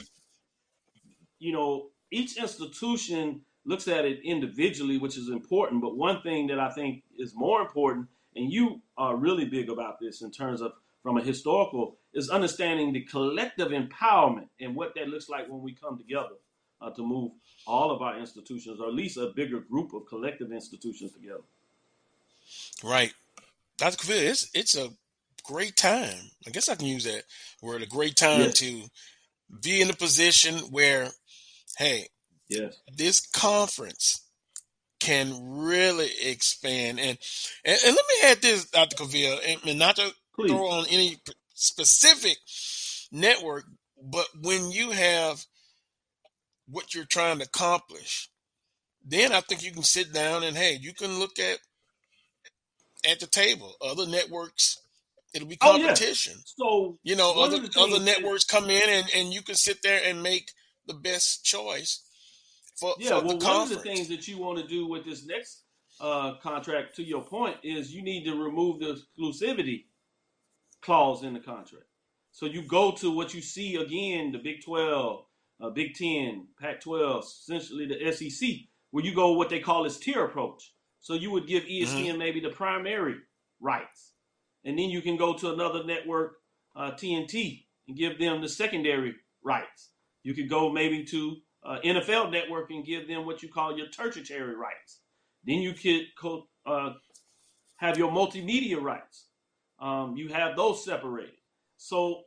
you 1.38 1.52
know 1.52 1.88
each 2.10 2.36
institution 2.36 3.42
looks 3.64 3.88
at 3.88 4.04
it 4.04 4.20
individually, 4.24 4.98
which 4.98 5.16
is 5.16 5.28
important. 5.28 5.80
But 5.80 5.96
one 5.96 6.22
thing 6.22 6.46
that 6.48 6.58
I 6.58 6.70
think 6.70 7.02
is 7.18 7.34
more 7.34 7.60
important, 7.60 8.08
and 8.34 8.50
you 8.50 8.80
are 8.96 9.16
really 9.16 9.44
big 9.44 9.68
about 9.68 10.00
this 10.00 10.22
in 10.22 10.30
terms 10.30 10.60
of 10.60 10.72
from 11.02 11.16
a 11.16 11.22
historical, 11.22 11.96
is 12.12 12.28
understanding 12.28 12.92
the 12.92 13.00
collective 13.02 13.68
empowerment 13.68 14.48
and 14.60 14.74
what 14.74 14.94
that 14.94 15.08
looks 15.08 15.28
like 15.28 15.48
when 15.48 15.62
we 15.62 15.74
come 15.74 15.96
together 15.96 16.34
uh, 16.80 16.90
to 16.90 17.02
move 17.02 17.32
all 17.66 17.90
of 17.90 18.02
our 18.02 18.18
institutions, 18.18 18.80
or 18.80 18.88
at 18.88 18.94
least 18.94 19.16
a 19.16 19.32
bigger 19.34 19.60
group 19.60 19.92
of 19.94 20.06
collective 20.06 20.52
institutions 20.52 21.12
together. 21.12 21.42
Right. 22.82 23.12
Dr. 23.78 23.96
Cavill, 23.96 24.30
it's, 24.30 24.50
it's 24.54 24.76
a 24.76 24.88
great 25.44 25.76
time. 25.76 26.18
I 26.46 26.50
guess 26.50 26.68
I 26.68 26.74
can 26.74 26.86
use 26.86 27.04
that 27.04 27.24
word, 27.62 27.82
a 27.82 27.86
great 27.86 28.16
time 28.16 28.40
yes. 28.40 28.58
to 28.58 28.82
be 29.62 29.80
in 29.80 29.90
a 29.90 29.94
position 29.94 30.54
where, 30.70 31.08
hey, 31.76 32.08
yes. 32.48 32.76
this 32.96 33.20
conference 33.20 34.26
can 35.00 35.32
really 35.42 36.10
expand. 36.22 37.00
And, 37.00 37.18
and, 37.64 37.78
and 37.86 37.96
let 37.96 38.04
me 38.08 38.28
add 38.30 38.42
this, 38.42 38.70
Dr. 38.70 38.96
Cavill, 38.96 39.38
and, 39.46 39.60
and 39.66 39.78
not 39.78 39.96
to 39.96 40.12
Please. 40.34 40.50
throw 40.50 40.70
on 40.70 40.86
any 40.90 41.18
specific 41.54 42.36
network, 43.10 43.64
but 44.02 44.26
when 44.42 44.70
you 44.70 44.90
have 44.90 45.44
what 46.70 46.94
you're 46.94 47.04
trying 47.04 47.38
to 47.38 47.44
accomplish, 47.44 48.30
then 49.04 49.32
I 49.32 49.40
think 49.40 49.62
you 49.62 49.72
can 49.72 49.82
sit 49.82 50.12
down 50.12 50.42
and 50.42 50.56
hey, 50.56 50.78
you 50.80 50.92
can 50.94 51.18
look 51.18 51.38
at 51.38 51.58
at 53.08 53.20
the 53.20 53.26
table. 53.26 53.74
Other 53.80 54.06
networks, 54.06 54.78
it'll 55.34 55.48
be 55.48 55.56
competition. 55.56 56.34
Oh, 56.60 56.96
yeah. 56.96 56.96
So 56.96 56.98
you 57.02 57.16
know, 57.16 57.42
other 57.42 57.60
other 57.78 58.00
networks 58.00 58.44
come 58.44 58.70
in 58.70 58.88
and, 58.88 59.10
and 59.14 59.32
you 59.32 59.42
can 59.42 59.54
sit 59.54 59.82
there 59.82 60.00
and 60.04 60.22
make 60.22 60.50
the 60.86 60.94
best 60.94 61.44
choice 61.44 62.02
for, 62.80 62.94
yeah, 62.98 63.20
for 63.20 63.26
well, 63.26 63.38
one 63.38 63.62
of 63.62 63.68
the 63.68 63.76
things 63.76 64.08
that 64.08 64.26
you 64.26 64.38
want 64.38 64.58
to 64.58 64.66
do 64.66 64.86
with 64.86 65.04
this 65.04 65.26
next 65.26 65.64
uh, 66.00 66.34
contract, 66.42 66.96
to 66.96 67.04
your 67.04 67.22
point, 67.22 67.56
is 67.62 67.92
you 67.92 68.02
need 68.02 68.24
to 68.24 68.42
remove 68.42 68.80
the 68.80 68.98
exclusivity 69.18 69.84
clause 70.80 71.22
in 71.22 71.34
the 71.34 71.40
contract. 71.40 71.84
So 72.32 72.46
you 72.46 72.62
go 72.62 72.92
to 72.92 73.10
what 73.10 73.34
you 73.34 73.42
see 73.42 73.76
again, 73.76 74.32
the 74.32 74.38
Big 74.38 74.64
12, 74.64 75.24
uh, 75.60 75.70
Big 75.70 75.94
10, 75.94 76.46
Pac 76.60 76.80
12, 76.80 77.24
essentially 77.24 77.86
the 77.86 78.12
SEC, 78.12 78.48
where 78.90 79.04
you 79.04 79.14
go 79.14 79.32
what 79.32 79.50
they 79.50 79.60
call 79.60 79.84
this 79.84 79.98
tier 79.98 80.24
approach. 80.24 80.72
So 81.00 81.14
you 81.14 81.30
would 81.30 81.46
give 81.46 81.64
ESPN 81.64 82.06
mm-hmm. 82.06 82.18
maybe 82.18 82.40
the 82.40 82.50
primary 82.50 83.16
rights. 83.60 84.12
And 84.64 84.78
then 84.78 84.90
you 84.90 85.00
can 85.00 85.16
go 85.16 85.34
to 85.34 85.52
another 85.52 85.84
network, 85.84 86.34
uh, 86.76 86.92
TNT, 86.92 87.64
and 87.88 87.96
give 87.96 88.18
them 88.18 88.40
the 88.40 88.48
secondary 88.48 89.14
rights. 89.42 89.90
You 90.22 90.34
could 90.34 90.50
go 90.50 90.70
maybe 90.70 91.04
to 91.04 91.36
uh, 91.62 91.78
NFL 91.84 92.30
Network 92.30 92.70
and 92.70 92.84
give 92.84 93.08
them 93.08 93.26
what 93.26 93.42
you 93.42 93.48
call 93.48 93.76
your 93.76 93.88
tertiary 93.88 94.54
rights. 94.54 95.00
Then 95.44 95.56
you 95.56 95.72
could 95.72 96.02
co- 96.18 96.48
uh, 96.66 96.94
have 97.76 97.98
your 97.98 98.10
multimedia 98.10 98.80
rights. 98.80 99.26
Um, 99.80 100.16
you 100.16 100.28
have 100.28 100.56
those 100.56 100.84
separated. 100.84 101.34
So 101.78 102.24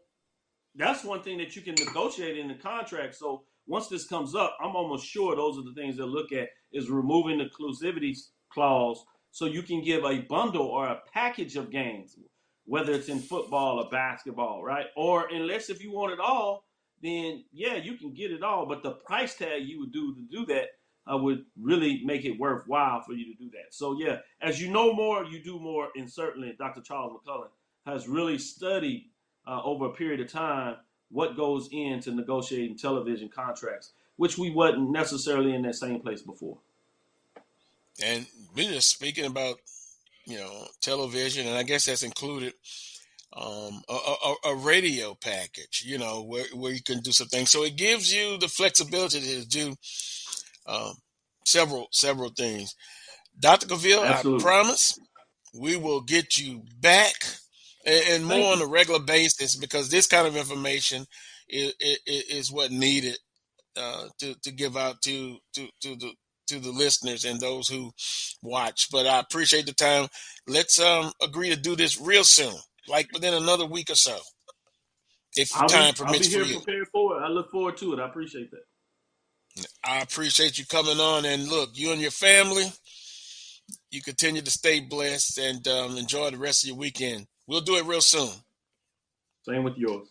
that's 0.75 1.03
one 1.03 1.21
thing 1.21 1.37
that 1.37 1.55
you 1.55 1.61
can 1.61 1.75
negotiate 1.75 2.37
in 2.37 2.47
the 2.47 2.55
contract. 2.55 3.15
So 3.15 3.43
once 3.67 3.87
this 3.87 4.05
comes 4.05 4.35
up, 4.35 4.57
I'm 4.61 4.75
almost 4.75 5.05
sure 5.05 5.35
those 5.35 5.57
are 5.57 5.63
the 5.63 5.73
things 5.73 5.97
they'll 5.97 6.07
look 6.07 6.31
at 6.31 6.49
is 6.71 6.89
removing 6.89 7.37
the 7.37 7.45
exclusivity 7.45 8.17
clause 8.51 9.03
so 9.31 9.45
you 9.45 9.63
can 9.63 9.83
give 9.83 10.03
a 10.03 10.21
bundle 10.21 10.67
or 10.67 10.87
a 10.87 11.01
package 11.11 11.55
of 11.55 11.71
games, 11.71 12.17
whether 12.65 12.93
it's 12.93 13.09
in 13.09 13.19
football 13.19 13.79
or 13.79 13.89
basketball, 13.89 14.63
right? 14.63 14.87
Or 14.95 15.27
unless 15.31 15.69
if 15.69 15.81
you 15.81 15.91
want 15.91 16.13
it 16.13 16.19
all, 16.19 16.65
then 17.01 17.43
yeah, 17.51 17.75
you 17.75 17.97
can 17.97 18.13
get 18.13 18.31
it 18.31 18.43
all. 18.43 18.65
But 18.65 18.83
the 18.83 18.91
price 18.91 19.35
tag 19.35 19.63
you 19.63 19.79
would 19.79 19.91
do 19.91 20.15
to 20.15 20.21
do 20.21 20.45
that 20.47 20.67
uh, 21.11 21.17
would 21.17 21.45
really 21.59 22.01
make 22.05 22.25
it 22.25 22.39
worthwhile 22.39 23.01
for 23.01 23.13
you 23.13 23.25
to 23.25 23.43
do 23.43 23.49
that. 23.51 23.73
So 23.73 23.97
yeah, 23.99 24.19
as 24.41 24.61
you 24.61 24.71
know 24.71 24.93
more, 24.93 25.25
you 25.25 25.43
do 25.43 25.59
more. 25.59 25.89
And 25.95 26.09
certainly, 26.09 26.55
Dr. 26.57 26.81
Charles 26.81 27.13
McClelland 27.13 27.49
has 27.85 28.07
really 28.07 28.37
studied 28.37 29.09
uh, 29.47 29.61
over 29.63 29.85
a 29.85 29.93
period 29.93 30.19
of 30.19 30.31
time 30.31 30.75
what 31.09 31.37
goes 31.37 31.69
into 31.71 32.11
negotiating 32.11 32.75
television 32.75 33.29
contracts, 33.29 33.91
which 34.15 34.37
we 34.37 34.49
wasn't 34.49 34.89
necessarily 34.89 35.53
in 35.53 35.61
that 35.61 35.75
same 35.75 35.99
place 35.99 36.21
before. 36.21 36.57
And 38.03 38.25
we're 38.55 38.71
just 38.71 38.89
speaking 38.89 39.25
about, 39.25 39.59
you 40.25 40.37
know, 40.37 40.65
television, 40.81 41.47
and 41.47 41.55
I 41.55 41.63
guess 41.63 41.85
that's 41.85 42.01
included 42.01 42.53
um, 43.35 43.81
a, 43.89 43.93
a, 43.93 44.35
a, 44.45 44.55
radio 44.55 45.15
package, 45.15 45.83
you 45.85 45.97
know, 45.97 46.23
where, 46.23 46.45
where 46.53 46.71
you 46.71 46.81
can 46.81 46.99
do 46.99 47.11
some 47.11 47.27
things. 47.27 47.51
So 47.51 47.63
it 47.63 47.75
gives 47.75 48.13
you 48.13 48.37
the 48.37 48.47
flexibility 48.47 49.19
to 49.19 49.47
do 49.47 49.75
um, 50.67 50.93
several 51.45 51.87
several 51.91 52.29
things. 52.29 52.75
Dr. 53.39 53.67
Cavill, 53.67 54.03
I 54.03 54.41
promise 54.41 54.99
we 55.53 55.77
will 55.77 56.01
get 56.01 56.37
you 56.37 56.63
back 56.79 57.13
and, 57.85 58.03
and 58.09 58.25
more 58.25 58.53
on 58.53 58.61
a 58.61 58.67
regular 58.67 58.99
basis 58.99 59.55
because 59.55 59.89
this 59.89 60.07
kind 60.07 60.27
of 60.27 60.35
information 60.35 61.05
is, 61.49 61.73
is, 61.79 61.99
is 62.05 62.51
what 62.51 62.71
needed 62.71 63.17
uh, 63.77 64.05
to 64.19 64.35
to 64.43 64.51
give 64.51 64.77
out 64.77 65.01
to 65.01 65.37
to 65.53 65.67
to 65.81 65.95
the 65.95 66.11
to 66.47 66.59
the 66.59 66.71
listeners 66.71 67.25
and 67.25 67.39
those 67.39 67.67
who 67.67 67.91
watch. 68.41 68.89
But 68.91 69.07
I 69.07 69.19
appreciate 69.19 69.65
the 69.65 69.73
time. 69.73 70.07
Let's 70.47 70.79
um, 70.79 71.11
agree 71.21 71.49
to 71.49 71.55
do 71.55 71.75
this 71.75 71.99
real 71.99 72.23
soon 72.23 72.55
like 72.87 73.09
within 73.13 73.33
another 73.33 73.65
week 73.65 73.89
or 73.89 73.95
so, 73.95 74.17
if 75.35 75.55
I'll 75.55 75.67
time 75.67 75.93
be, 75.93 76.03
permits 76.03 76.35
I'll 76.35 76.43
be 76.43 76.49
here 76.49 76.59
prepared 76.59 76.87
for 76.91 77.17
it. 77.17 77.23
I 77.23 77.29
look 77.29 77.51
forward 77.51 77.77
to 77.77 77.93
it. 77.93 77.99
I 77.99 78.05
appreciate 78.07 78.51
that. 78.51 79.65
I 79.85 80.01
appreciate 80.01 80.57
you 80.57 80.65
coming 80.65 80.99
on, 80.99 81.25
and 81.25 81.47
look, 81.47 81.69
you 81.73 81.91
and 81.91 82.01
your 82.01 82.11
family, 82.11 82.65
you 83.91 84.01
continue 84.01 84.41
to 84.41 84.51
stay 84.51 84.79
blessed 84.79 85.37
and 85.37 85.67
um, 85.67 85.97
enjoy 85.97 86.31
the 86.31 86.37
rest 86.37 86.63
of 86.63 86.69
your 86.69 86.77
weekend. 86.77 87.27
We'll 87.47 87.61
do 87.61 87.75
it 87.75 87.85
real 87.85 88.01
soon. 88.01 88.29
Same 89.47 89.63
with 89.63 89.77
yours. 89.77 90.07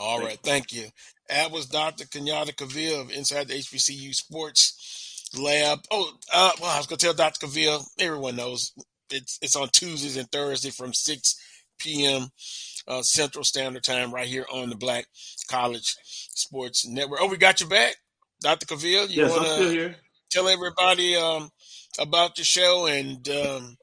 All 0.00 0.18
Thank 0.18 0.28
right, 0.28 0.38
you. 0.44 0.50
thank 0.50 0.72
you. 0.72 0.84
That 1.28 1.50
was 1.50 1.66
Dr. 1.66 2.04
Kenyatta 2.04 2.54
Cavill 2.54 3.00
of 3.00 3.10
Inside 3.10 3.48
the 3.48 3.54
HBCU 3.54 4.14
Sports 4.14 5.30
Lab. 5.38 5.80
Oh, 5.90 6.12
uh, 6.32 6.52
well, 6.60 6.70
I 6.70 6.78
was 6.78 6.86
going 6.86 6.98
to 6.98 7.04
tell 7.04 7.14
Dr. 7.14 7.46
Cavill, 7.46 7.84
everyone 7.98 8.36
knows 8.36 8.72
it's 9.10 9.38
it's 9.42 9.56
on 9.56 9.68
Tuesdays 9.68 10.16
and 10.16 10.30
Thursdays 10.30 10.76
from 10.76 10.92
6 10.92 11.40
p.m. 11.78 12.28
Uh, 12.86 13.02
Central 13.02 13.44
Standard 13.44 13.84
Time 13.84 14.12
right 14.12 14.26
here 14.26 14.46
on 14.52 14.70
the 14.70 14.76
Black 14.76 15.06
College 15.50 15.96
Sports 16.04 16.86
Network. 16.86 17.20
Oh, 17.20 17.28
we 17.28 17.36
got 17.36 17.60
you 17.60 17.66
back, 17.66 17.96
Dr. 18.40 18.66
Cavill. 18.66 19.08
You 19.08 19.22
yes, 19.22 19.36
I'm 19.36 19.44
still 19.44 19.70
here. 19.70 19.96
Tell 20.30 20.48
everybody 20.48 21.16
um, 21.16 21.50
about 21.98 22.38
your 22.38 22.44
show 22.44 22.86
and 22.86 23.26
um, 23.28 23.76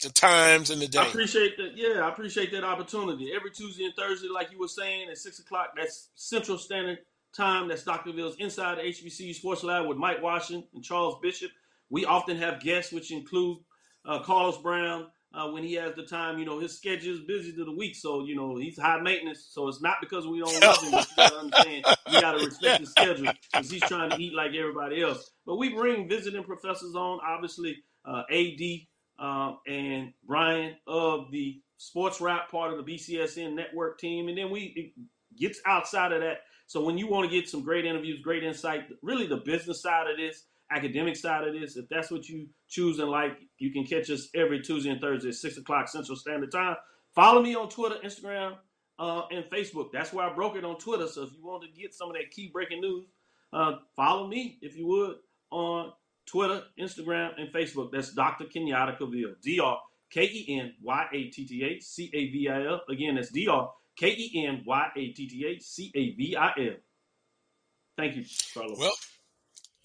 the 0.00 0.10
times 0.10 0.70
and 0.70 0.80
the 0.80 0.88
day. 0.88 0.98
I 0.98 1.06
appreciate 1.06 1.56
that. 1.56 1.76
Yeah, 1.76 2.06
I 2.06 2.08
appreciate 2.08 2.52
that 2.52 2.64
opportunity. 2.64 3.32
Every 3.34 3.50
Tuesday 3.50 3.84
and 3.84 3.94
Thursday, 3.94 4.28
like 4.28 4.52
you 4.52 4.58
were 4.58 4.68
saying, 4.68 5.08
at 5.10 5.18
six 5.18 5.38
o'clock. 5.38 5.72
That's 5.76 6.10
Central 6.14 6.58
Standard 6.58 6.98
Time. 7.34 7.68
That's 7.68 7.84
Dr. 7.84 8.10
Cavill's 8.10 8.36
Inside 8.36 8.78
the 8.78 8.82
HBCU 8.82 9.34
Sports 9.34 9.64
Lab 9.64 9.86
with 9.86 9.98
Mike 9.98 10.22
Washington 10.22 10.68
and 10.74 10.84
Charles 10.84 11.18
Bishop. 11.20 11.50
We 11.90 12.04
often 12.04 12.36
have 12.36 12.60
guests, 12.60 12.92
which 12.92 13.10
include 13.10 13.58
uh, 14.04 14.20
Carlos 14.20 14.58
Brown 14.58 15.06
uh, 15.34 15.48
when 15.50 15.62
he 15.62 15.74
has 15.74 15.94
the 15.94 16.04
time. 16.04 16.38
You 16.38 16.44
know, 16.44 16.60
his 16.60 16.76
schedule 16.76 17.14
is 17.14 17.20
busy 17.20 17.52
to 17.54 17.64
the 17.64 17.72
week, 17.72 17.96
so 17.96 18.24
you 18.24 18.36
know 18.36 18.56
he's 18.56 18.78
high 18.78 19.00
maintenance. 19.00 19.48
So 19.50 19.68
it's 19.68 19.82
not 19.82 19.96
because 20.00 20.26
we 20.26 20.38
don't 20.38 20.60
love 20.62 20.82
him. 20.82 20.92
But 20.92 21.06
you 21.06 21.14
gotta 21.16 21.36
understand, 21.36 21.84
we 22.06 22.20
gotta 22.20 22.38
respect 22.46 22.80
his 22.80 22.90
schedule 22.90 23.32
because 23.52 23.70
he's 23.70 23.82
trying 23.82 24.10
to 24.10 24.16
eat 24.18 24.34
like 24.34 24.52
everybody 24.54 25.02
else. 25.02 25.30
But 25.44 25.56
we 25.56 25.70
bring 25.70 26.08
visiting 26.08 26.44
professors 26.44 26.94
on, 26.94 27.20
obviously 27.26 27.76
uh, 28.04 28.22
AD 28.30 28.60
uh, 29.18 29.54
and 29.66 30.12
Brian 30.26 30.76
of 30.86 31.30
the 31.30 31.60
sports 31.76 32.20
wrap 32.20 32.50
part 32.50 32.72
of 32.72 32.84
the 32.84 32.94
BCSN 32.94 33.54
network 33.54 33.98
team, 33.98 34.28
and 34.28 34.36
then 34.36 34.50
we 34.50 34.94
gets 35.38 35.60
outside 35.66 36.12
of 36.12 36.20
that. 36.20 36.38
So 36.66 36.84
when 36.84 36.98
you 36.98 37.06
want 37.06 37.30
to 37.30 37.34
get 37.34 37.48
some 37.48 37.62
great 37.62 37.86
interviews, 37.86 38.20
great 38.20 38.44
insight, 38.44 38.84
really 39.02 39.26
the 39.26 39.38
business 39.38 39.82
side 39.82 40.10
of 40.10 40.16
this 40.16 40.44
academic 40.70 41.16
side 41.16 41.46
of 41.46 41.54
this, 41.54 41.76
if 41.76 41.88
that's 41.88 42.10
what 42.10 42.28
you 42.28 42.46
choose 42.68 42.98
and 42.98 43.08
like, 43.08 43.38
you 43.58 43.72
can 43.72 43.84
catch 43.84 44.10
us 44.10 44.28
every 44.34 44.60
Tuesday 44.60 44.90
and 44.90 45.00
Thursday 45.00 45.28
at 45.28 45.34
6 45.34 45.56
o'clock 45.58 45.88
Central 45.88 46.16
Standard 46.16 46.52
Time. 46.52 46.76
Follow 47.14 47.42
me 47.42 47.54
on 47.54 47.70
Twitter, 47.70 47.96
Instagram, 48.04 48.56
uh, 48.98 49.22
and 49.30 49.44
Facebook. 49.46 49.90
That's 49.92 50.12
where 50.12 50.28
I 50.28 50.34
broke 50.34 50.56
it 50.56 50.64
on 50.64 50.76
Twitter. 50.78 51.06
So 51.06 51.22
if 51.22 51.32
you 51.32 51.44
want 51.44 51.62
to 51.62 51.80
get 51.80 51.94
some 51.94 52.10
of 52.10 52.16
that 52.16 52.30
key 52.30 52.50
breaking 52.52 52.80
news, 52.82 53.06
uh, 53.52 53.76
follow 53.96 54.26
me, 54.26 54.58
if 54.60 54.76
you 54.76 54.86
would, 54.88 55.16
on 55.50 55.92
Twitter, 56.28 56.62
Instagram, 56.78 57.30
and 57.38 57.52
Facebook. 57.52 57.90
That's 57.92 58.14
Dr. 58.14 58.44
Kenyatta 58.44 58.96
Cavill. 58.98 59.34
D-R 59.42 59.78
K-E-N-Y-A-T-T-A-C-A-V-I-L. 60.10 62.80
Again, 62.88 63.16
that's 63.16 63.30
D-R 63.30 63.70
K-E-N-Y-A-T-T-A-C-A-V-I-L. 63.98 66.76
Thank 67.96 68.16
you, 68.16 68.24
Carlos. 68.54 68.78
Well, 68.78 68.92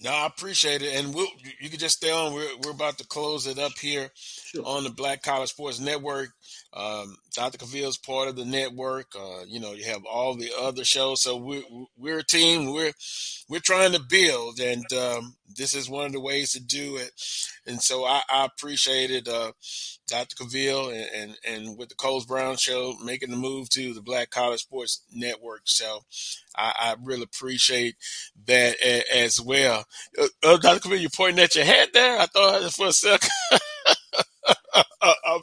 no, 0.02 0.12
I 0.12 0.28
appreciate 0.28 0.82
it, 0.82 0.96
and 0.96 1.16
we'll, 1.16 1.28
you 1.60 1.70
can 1.70 1.80
just 1.80 1.98
stay 1.98 2.12
on. 2.12 2.34
We're 2.34 2.58
we're 2.64 2.72
about 2.72 2.98
to 2.98 3.08
close 3.08 3.48
it 3.48 3.58
up 3.58 3.78
here 3.80 4.12
sure. 4.16 4.66
on 4.66 4.84
the 4.84 4.90
Black 4.90 5.24
College 5.24 5.50
Sports 5.50 5.80
Network. 5.80 6.30
Um, 6.76 7.18
Dr. 7.34 7.58
Cavill's 7.60 7.98
part 7.98 8.28
of 8.28 8.36
the 8.36 8.46
network. 8.46 9.14
Uh, 9.16 9.44
you 9.48 9.60
know, 9.60 9.74
you 9.74 9.86
have 9.86 10.06
all 10.06 10.36
the 10.36 10.52
other 10.60 10.84
shows. 10.84 11.22
So 11.22 11.38
we're 11.38 11.64
we're 11.98 12.20
a 12.20 12.24
team. 12.24 12.74
We're 12.74 12.94
we're 13.50 13.60
trying 13.60 13.92
to 13.94 14.02
build, 14.02 14.60
and 14.60 14.86
um, 14.94 15.36
this 15.56 15.76
is 15.76 15.90
one 15.90 16.08
of 16.08 16.12
the 16.14 16.20
ways 16.20 16.54
to 16.54 16.64
do 16.64 16.98
it. 16.98 17.12
And 17.68 17.82
so 17.82 18.06
I, 18.06 18.22
I 18.30 18.46
appreciate 18.46 19.28
uh, 19.28 19.52
Dr. 20.08 20.36
Cavill, 20.36 20.94
and, 20.94 21.10
and, 21.16 21.38
and 21.68 21.78
with 21.78 21.90
the 21.90 21.96
Carlos 21.96 22.26
Brown 22.26 22.58
Show 22.58 22.96
making 23.04 23.32
the 23.32 23.38
move 23.38 23.70
to 23.70 23.94
the 23.94 24.02
Black 24.02 24.30
College 24.30 24.62
Sports 24.62 25.04
Network. 25.12 25.62
So 25.66 26.00
I, 26.56 26.74
I 26.80 26.96
really 27.02 27.24
appreciate 27.24 27.96
that 28.46 28.76
a, 28.84 29.04
as 29.16 29.40
well. 29.40 29.86
Uh, 30.20 30.28
uh, 30.44 30.58
Dr. 30.58 30.90
Cavill, 30.90 31.02
you're 31.02 31.10
pointing 31.10 31.44
at 31.44 31.56
your 31.56 31.66
head 31.66 31.90
there? 31.94 32.20
I 32.20 32.26
thought 32.26 32.74
for 32.74 32.88
a 32.88 32.94
second. 32.94 33.30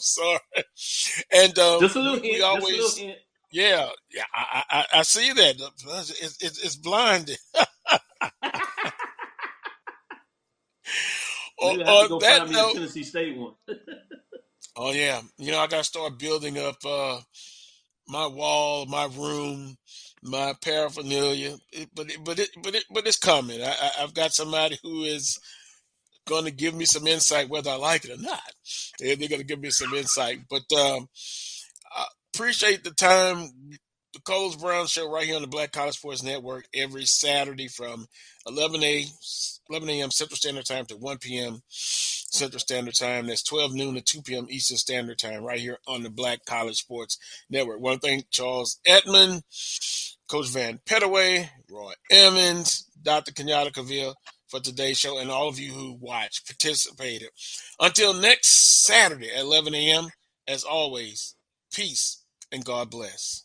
I'm 0.01 0.05
sorry. 0.05 0.39
And 1.33 1.59
um, 1.59 1.81
just 1.81 1.97
a 1.97 2.01
little 2.01 2.21
hint. 2.21 2.35
We 2.35 2.43
always, 2.43 2.77
just 2.77 2.99
a 2.99 3.03
little 3.03 3.09
hint. 3.09 3.19
Yeah, 3.53 3.89
yeah, 4.15 4.23
I, 4.35 4.63
I, 4.71 4.85
I 4.99 5.03
see 5.03 5.33
that. 5.33 5.57
It's, 5.59 6.39
it's, 6.43 6.65
it's 6.65 6.77
blinding. 6.77 7.37
on, 11.61 11.81
on 11.83 12.19
that 12.21 12.49
note, 12.51 12.75
Tennessee 12.75 13.03
State 13.03 13.37
one. 13.37 13.55
oh 14.77 14.93
yeah, 14.93 15.21
you 15.37 15.51
know 15.51 15.59
I 15.59 15.67
got 15.67 15.79
to 15.79 15.85
start 15.85 16.19
building 16.19 16.59
up 16.59 16.77
uh, 16.87 17.21
my 18.09 18.27
wall, 18.27 18.87
my 18.87 19.09
room, 19.17 19.77
my 20.23 20.55
paraphernalia. 20.63 21.57
It, 21.73 21.89
but 21.95 22.11
it, 22.11 22.25
but 22.25 22.39
it, 22.39 22.51
but 22.63 22.75
it, 22.75 22.85
but 22.91 23.07
it's 23.07 23.19
coming. 23.19 23.61
I, 23.63 23.71
I, 23.71 23.91
I've 24.01 24.15
got 24.15 24.33
somebody 24.33 24.79
who 24.83 25.03
is 25.03 25.39
going 26.31 26.45
to 26.45 26.51
give 26.51 26.75
me 26.75 26.87
some 26.87 27.07
insight, 27.07 27.51
whether 27.51 27.71
I 27.71 27.75
like 27.75 28.05
it 28.05 28.13
or 28.13 28.23
not. 28.23 28.41
They're, 28.99 29.17
they're 29.17 29.29
going 29.29 29.41
to 29.41 29.47
give 29.47 29.61
me 29.61 29.71
some 29.71 29.93
insight. 29.93 30.39
But 30.49 30.63
um, 30.79 31.09
I 31.95 32.07
appreciate 32.33 32.85
the 32.85 32.93
time. 32.93 33.51
The 34.13 34.21
Carlos 34.25 34.57
Brown 34.57 34.87
Show 34.87 35.11
right 35.11 35.27
here 35.27 35.37
on 35.37 35.43
the 35.43 35.49
Black 35.49 35.73
College 35.73 35.95
Sports 35.97 36.23
Network 36.23 36.67
every 36.75 37.05
Saturday 37.05 37.69
from 37.69 38.07
11 38.47 38.83
a 38.83 39.05
11 39.69 39.89
a.m. 39.89 40.11
Central 40.11 40.37
Standard 40.37 40.67
Time 40.67 40.85
to 40.87 40.97
1 40.97 41.19
p.m. 41.19 41.63
Central 41.69 42.59
Standard 42.59 42.95
Time. 42.95 43.27
That's 43.27 43.45
12 43.45 43.73
noon 43.75 43.95
to 43.95 44.01
2 44.01 44.23
p.m. 44.23 44.47
Eastern 44.49 44.79
Standard 44.79 45.19
Time, 45.19 45.45
right 45.45 45.61
here 45.61 45.79
on 45.87 46.03
the 46.03 46.11
Black 46.11 46.45
College 46.45 46.77
Sports 46.77 47.19
Network. 47.51 47.81
One 47.81 48.01
thing, 48.01 48.25
Charles 48.31 48.81
Edmond, 48.85 49.43
Coach 50.29 50.49
Van 50.49 50.81
Pettaway, 50.87 51.49
Roy 51.71 51.93
Emmons, 52.11 52.89
Dr. 53.01 53.31
Kenyatta 53.31 53.71
Cavill 53.73 54.15
for 54.51 54.61
today's 54.61 54.99
show 54.99 55.19
and 55.19 55.31
all 55.31 55.49
of 55.49 55.59
you 55.59 55.73
who 55.73 55.93
watched, 56.01 56.47
participated. 56.47 57.29
Until 57.79 58.13
next 58.13 58.85
Saturday 58.85 59.31
at 59.33 59.41
11 59.41 59.75
a.m., 59.75 60.09
as 60.49 60.65
always, 60.65 61.37
peace 61.73 62.25
and 62.51 62.65
God 62.65 62.91
bless. 62.91 63.45